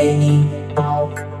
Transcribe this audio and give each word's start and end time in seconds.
Any 0.00 0.48
out. 0.78 1.39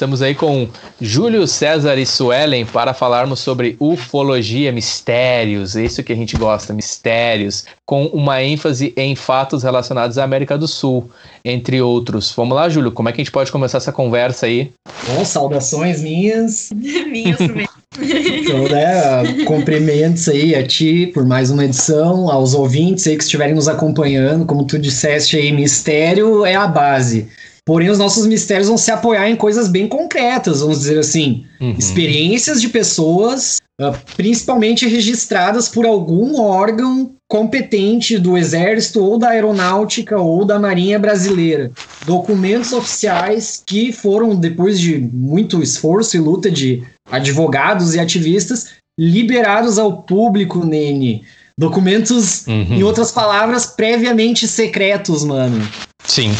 Estamos 0.00 0.22
aí 0.22 0.34
com 0.34 0.66
Júlio 0.98 1.46
César 1.46 1.98
e 1.98 2.06
Suelen 2.06 2.64
para 2.64 2.94
falarmos 2.94 3.38
sobre 3.40 3.76
ufologia, 3.78 4.72
mistérios, 4.72 5.76
é 5.76 5.84
isso 5.84 6.02
que 6.02 6.10
a 6.10 6.16
gente 6.16 6.38
gosta, 6.38 6.72
mistérios, 6.72 7.66
com 7.84 8.06
uma 8.06 8.42
ênfase 8.42 8.94
em 8.96 9.14
fatos 9.14 9.62
relacionados 9.62 10.16
à 10.16 10.24
América 10.24 10.56
do 10.56 10.66
Sul, 10.66 11.10
entre 11.44 11.82
outros. 11.82 12.32
Vamos 12.34 12.56
lá, 12.56 12.66
Júlio, 12.70 12.92
como 12.92 13.10
é 13.10 13.12
que 13.12 13.20
a 13.20 13.24
gente 13.24 13.30
pode 13.30 13.52
começar 13.52 13.76
essa 13.76 13.92
conversa 13.92 14.46
aí? 14.46 14.70
Bom, 15.06 15.22
saudações 15.22 16.00
minhas. 16.00 16.70
minhas 16.72 17.36
também. 17.36 17.68
Então, 18.00 18.68
né, 18.70 19.44
cumprimentos 19.44 20.30
aí 20.30 20.54
a 20.54 20.66
ti 20.66 21.10
por 21.12 21.26
mais 21.26 21.50
uma 21.50 21.66
edição, 21.66 22.30
aos 22.30 22.54
ouvintes 22.54 23.06
aí 23.06 23.18
que 23.18 23.24
estiverem 23.24 23.54
nos 23.54 23.68
acompanhando, 23.68 24.46
como 24.46 24.64
tu 24.64 24.78
disseste 24.78 25.36
aí, 25.36 25.52
mistério 25.52 26.46
é 26.46 26.54
a 26.54 26.66
base. 26.66 27.28
Porém, 27.64 27.90
os 27.90 27.98
nossos 27.98 28.26
mistérios 28.26 28.68
vão 28.68 28.78
se 28.78 28.90
apoiar 28.90 29.28
em 29.28 29.36
coisas 29.36 29.68
bem 29.68 29.86
concretas, 29.86 30.60
vamos 30.60 30.80
dizer 30.80 30.98
assim. 30.98 31.44
Uhum. 31.60 31.74
Experiências 31.78 32.60
de 32.60 32.68
pessoas, 32.68 33.58
uh, 33.80 33.94
principalmente 34.16 34.86
registradas 34.86 35.68
por 35.68 35.86
algum 35.86 36.40
órgão 36.40 37.14
competente 37.28 38.18
do 38.18 38.36
Exército 38.36 39.04
ou 39.04 39.16
da 39.16 39.30
Aeronáutica 39.30 40.18
ou 40.18 40.44
da 40.44 40.58
Marinha 40.58 40.98
Brasileira. 40.98 41.70
Documentos 42.04 42.72
oficiais 42.72 43.62
que 43.64 43.92
foram, 43.92 44.34
depois 44.34 44.80
de 44.80 44.98
muito 44.98 45.62
esforço 45.62 46.16
e 46.16 46.20
luta 46.20 46.50
de 46.50 46.82
advogados 47.10 47.94
e 47.94 48.00
ativistas, 48.00 48.70
liberados 48.98 49.78
ao 49.78 50.02
público, 50.02 50.64
Nene. 50.64 51.22
Documentos, 51.56 52.46
uhum. 52.46 52.74
em 52.74 52.82
outras 52.82 53.12
palavras, 53.12 53.66
previamente 53.66 54.48
secretos, 54.48 55.24
mano. 55.24 55.66
Sim. 56.04 56.32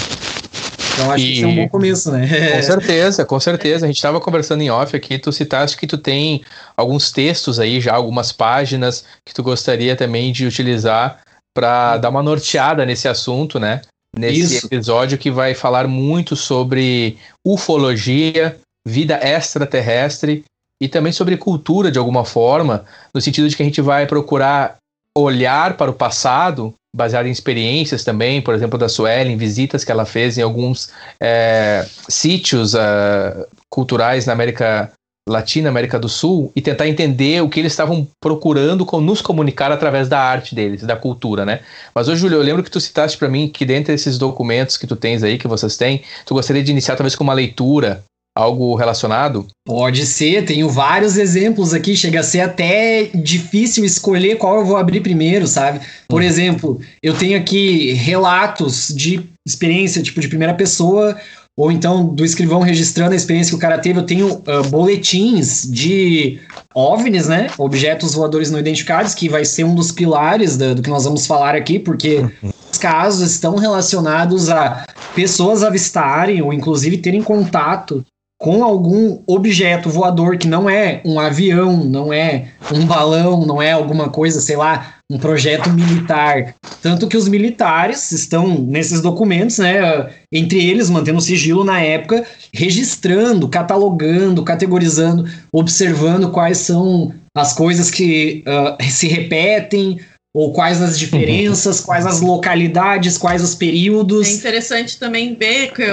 Então 1.01 1.13
acho 1.13 1.25
e... 1.25 1.27
que 1.27 1.33
isso 1.35 1.45
é 1.45 1.49
um 1.49 1.57
bom 1.57 1.69
começo, 1.69 2.13
né? 2.13 2.57
Com 2.57 2.63
certeza, 2.63 3.25
com 3.25 3.41
certeza. 3.41 3.87
A 3.87 3.89
gente 3.89 3.97
estava 3.97 4.21
conversando 4.21 4.63
em 4.63 4.71
off 4.71 4.95
aqui, 4.95 5.19
tu 5.19 5.33
citaste 5.33 5.77
que 5.77 5.87
tu 5.87 5.99
tem 5.99 6.43
alguns 6.77 7.11
textos 7.11 7.59
aí, 7.59 7.81
já 7.81 7.95
algumas 7.95 8.33
páginas 8.33 9.05
que 9.25 9.35
tu 9.35 9.43
gostaria 9.43 9.97
também 9.97 10.33
de 10.33 10.47
utilizar 10.47 11.21
para 11.55 11.97
dar 11.97 12.11
uma 12.11 12.23
norteada 12.23 12.87
nesse 12.87 13.09
assunto, 13.09 13.59
né? 13.59 13.81
Nesse 14.17 14.57
isso. 14.57 14.67
episódio 14.67 15.19
que 15.19 15.31
vai 15.31 15.55
falar 15.55 15.87
muito 15.87 16.35
sobre 16.35 17.17
ufologia, 17.47 18.59
vida 18.87 19.19
extraterrestre 19.23 20.45
e 20.81 20.89
também 20.89 21.13
sobre 21.13 21.37
cultura 21.37 21.91
de 21.91 21.99
alguma 21.99 22.25
forma, 22.25 22.85
no 23.15 23.21
sentido 23.21 23.49
de 23.49 23.57
que 23.57 23.63
a 23.63 23.67
gente 23.67 23.81
vai 23.81 24.07
procurar 24.07 24.77
olhar 25.17 25.77
para 25.77 25.91
o 25.91 25.95
passado 25.95 26.75
baseado 26.95 27.27
em 27.27 27.31
experiências 27.31 28.05
também, 28.05 28.43
por 28.43 28.55
exemplo, 28.55 28.79
da 28.79 28.89
Suelen, 28.89 29.37
visitas 29.37 29.85
que 29.85 29.93
ela 29.93 30.05
fez 30.05 30.37
em 30.39 30.43
alguns 30.43 30.91
é, 31.21 31.87
sítios 32.09 32.75
uh, 32.75 33.47
culturais 33.69 34.27
na 34.27 34.33
América 34.33 34.93
Latina, 35.29 35.69
América 35.69 35.99
do 35.99 36.09
Sul, 36.09 36.51
e 36.57 36.61
tentar 36.61 36.89
entender 36.89 37.41
o 37.43 37.49
que 37.49 37.61
eles 37.61 37.73
estavam 37.73 38.09
procurando 38.21 38.85
com, 38.85 39.01
nos 39.01 39.23
comunicar 39.23 39.71
através 39.71 40.09
da 40.09 40.19
arte 40.19 40.55
deles, 40.55 40.83
da 40.83 40.97
cultura, 40.97 41.45
né? 41.45 41.61
Mas 41.95 42.09
hoje, 42.09 42.23
Júlio, 42.23 42.39
eu 42.39 42.43
lembro 42.43 42.63
que 42.63 42.71
tu 42.71 42.81
citaste 42.81 43.17
para 43.17 43.29
mim 43.29 43.49
que 43.49 43.65
dentre 43.65 43.95
esses 43.95 44.19
documentos 44.19 44.77
que 44.77 44.87
tu 44.87 44.97
tens 44.97 45.23
aí, 45.23 45.39
que 45.39 45.47
vocês 45.47 45.77
têm, 45.77 46.03
tu 46.27 46.35
gostaria 46.35 46.63
de 46.63 46.73
iniciar 46.73 46.97
talvez 46.97 47.15
com 47.15 47.23
uma 47.23 47.35
leitura 47.35 48.03
algo 48.41 48.75
relacionado? 48.75 49.47
Pode 49.67 50.07
ser, 50.07 50.45
tenho 50.45 50.69
vários 50.69 51.17
exemplos 51.17 51.75
aqui, 51.75 51.97
chega 51.97 52.21
a 52.21 52.25
ser 52.25 52.41
até 52.41 53.11
difícil 53.15 53.85
escolher 53.85 54.37
qual 54.37 54.57
eu 54.57 54.65
vou 54.65 54.77
abrir 54.77 55.01
primeiro, 55.01 55.47
sabe? 55.47 55.81
Por 56.09 56.23
hum. 56.23 56.25
exemplo, 56.25 56.81
eu 57.03 57.15
tenho 57.15 57.39
aqui 57.39 57.93
relatos 57.93 58.89
de 58.89 59.21
experiência, 59.47 60.03
tipo, 60.03 60.21
de 60.21 60.29
primeira 60.29 60.55
pessoa, 60.55 61.17
ou 61.61 61.71
então 61.71 62.07
do 62.07 62.25
escrivão 62.25 62.61
registrando 62.61 63.13
a 63.13 63.17
experiência 63.17 63.51
que 63.51 63.57
o 63.57 63.61
cara 63.61 63.79
teve. 63.79 63.99
Eu 63.99 64.07
tenho 64.07 64.33
uh, 64.33 64.69
boletins 64.71 65.69
de 65.71 66.41
OVNIs, 66.75 67.29
né? 67.29 67.51
Objetos 67.59 68.15
voadores 68.15 68.51
não 68.51 68.59
identificados, 68.59 69.15
que 69.15 69.29
vai 69.29 69.45
ser 69.45 69.65
um 69.65 69.75
dos 69.75 69.93
pilares 69.93 70.57
da, 70.57 70.73
do 70.73 70.83
que 70.83 70.89
nós 70.89 71.05
vamos 71.05 71.27
falar 71.27 71.55
aqui, 71.55 71.79
porque 71.79 72.19
uhum. 72.19 72.51
os 72.73 72.79
casos 72.79 73.31
estão 73.31 73.57
relacionados 73.57 74.49
a 74.49 74.87
pessoas 75.15 75.63
avistarem 75.63 76.41
ou 76.41 76.53
inclusive 76.53 76.97
terem 76.97 77.23
contato 77.23 78.03
com 78.41 78.65
algum 78.65 79.23
objeto 79.27 79.91
voador 79.91 80.39
que 80.39 80.49
não 80.49 80.69
é 80.69 81.03
um 81.05 81.21
avião, 81.21 81.85
não 81.85 82.11
é 82.11 82.47
um 82.73 82.87
balão, 82.87 83.45
não 83.45 83.61
é 83.61 83.73
alguma 83.73 84.09
coisa, 84.09 84.41
sei 84.41 84.57
lá, 84.57 84.95
um 85.11 85.19
projeto 85.19 85.69
militar. 85.69 86.55
Tanto 86.81 87.07
que 87.07 87.19
os 87.19 87.29
militares 87.29 88.11
estão 88.13 88.49
nesses 88.59 89.03
documentos, 89.03 89.59
né, 89.59 90.09
entre 90.33 90.59
eles, 90.59 90.89
mantendo 90.89 91.21
sigilo 91.21 91.65
na 91.65 91.83
época, 91.83 92.25
registrando, 92.55 93.47
catalogando, 93.47 94.43
categorizando, 94.43 95.29
observando 95.53 96.31
quais 96.31 96.59
são 96.59 97.13
as 97.37 97.53
coisas 97.53 97.91
que 97.91 98.43
uh, 98.47 98.83
se 98.91 99.07
repetem, 99.07 100.01
ou 100.33 100.53
quais 100.53 100.81
as 100.81 100.99
diferenças, 100.99 101.81
quais 101.81 102.07
as 102.07 102.21
localidades, 102.21 103.19
quais 103.19 103.43
os 103.43 103.55
períodos. 103.55 104.29
É 104.29 104.33
interessante 104.33 104.99
também 104.99 105.35
ver 105.35 105.73
que 105.73 105.85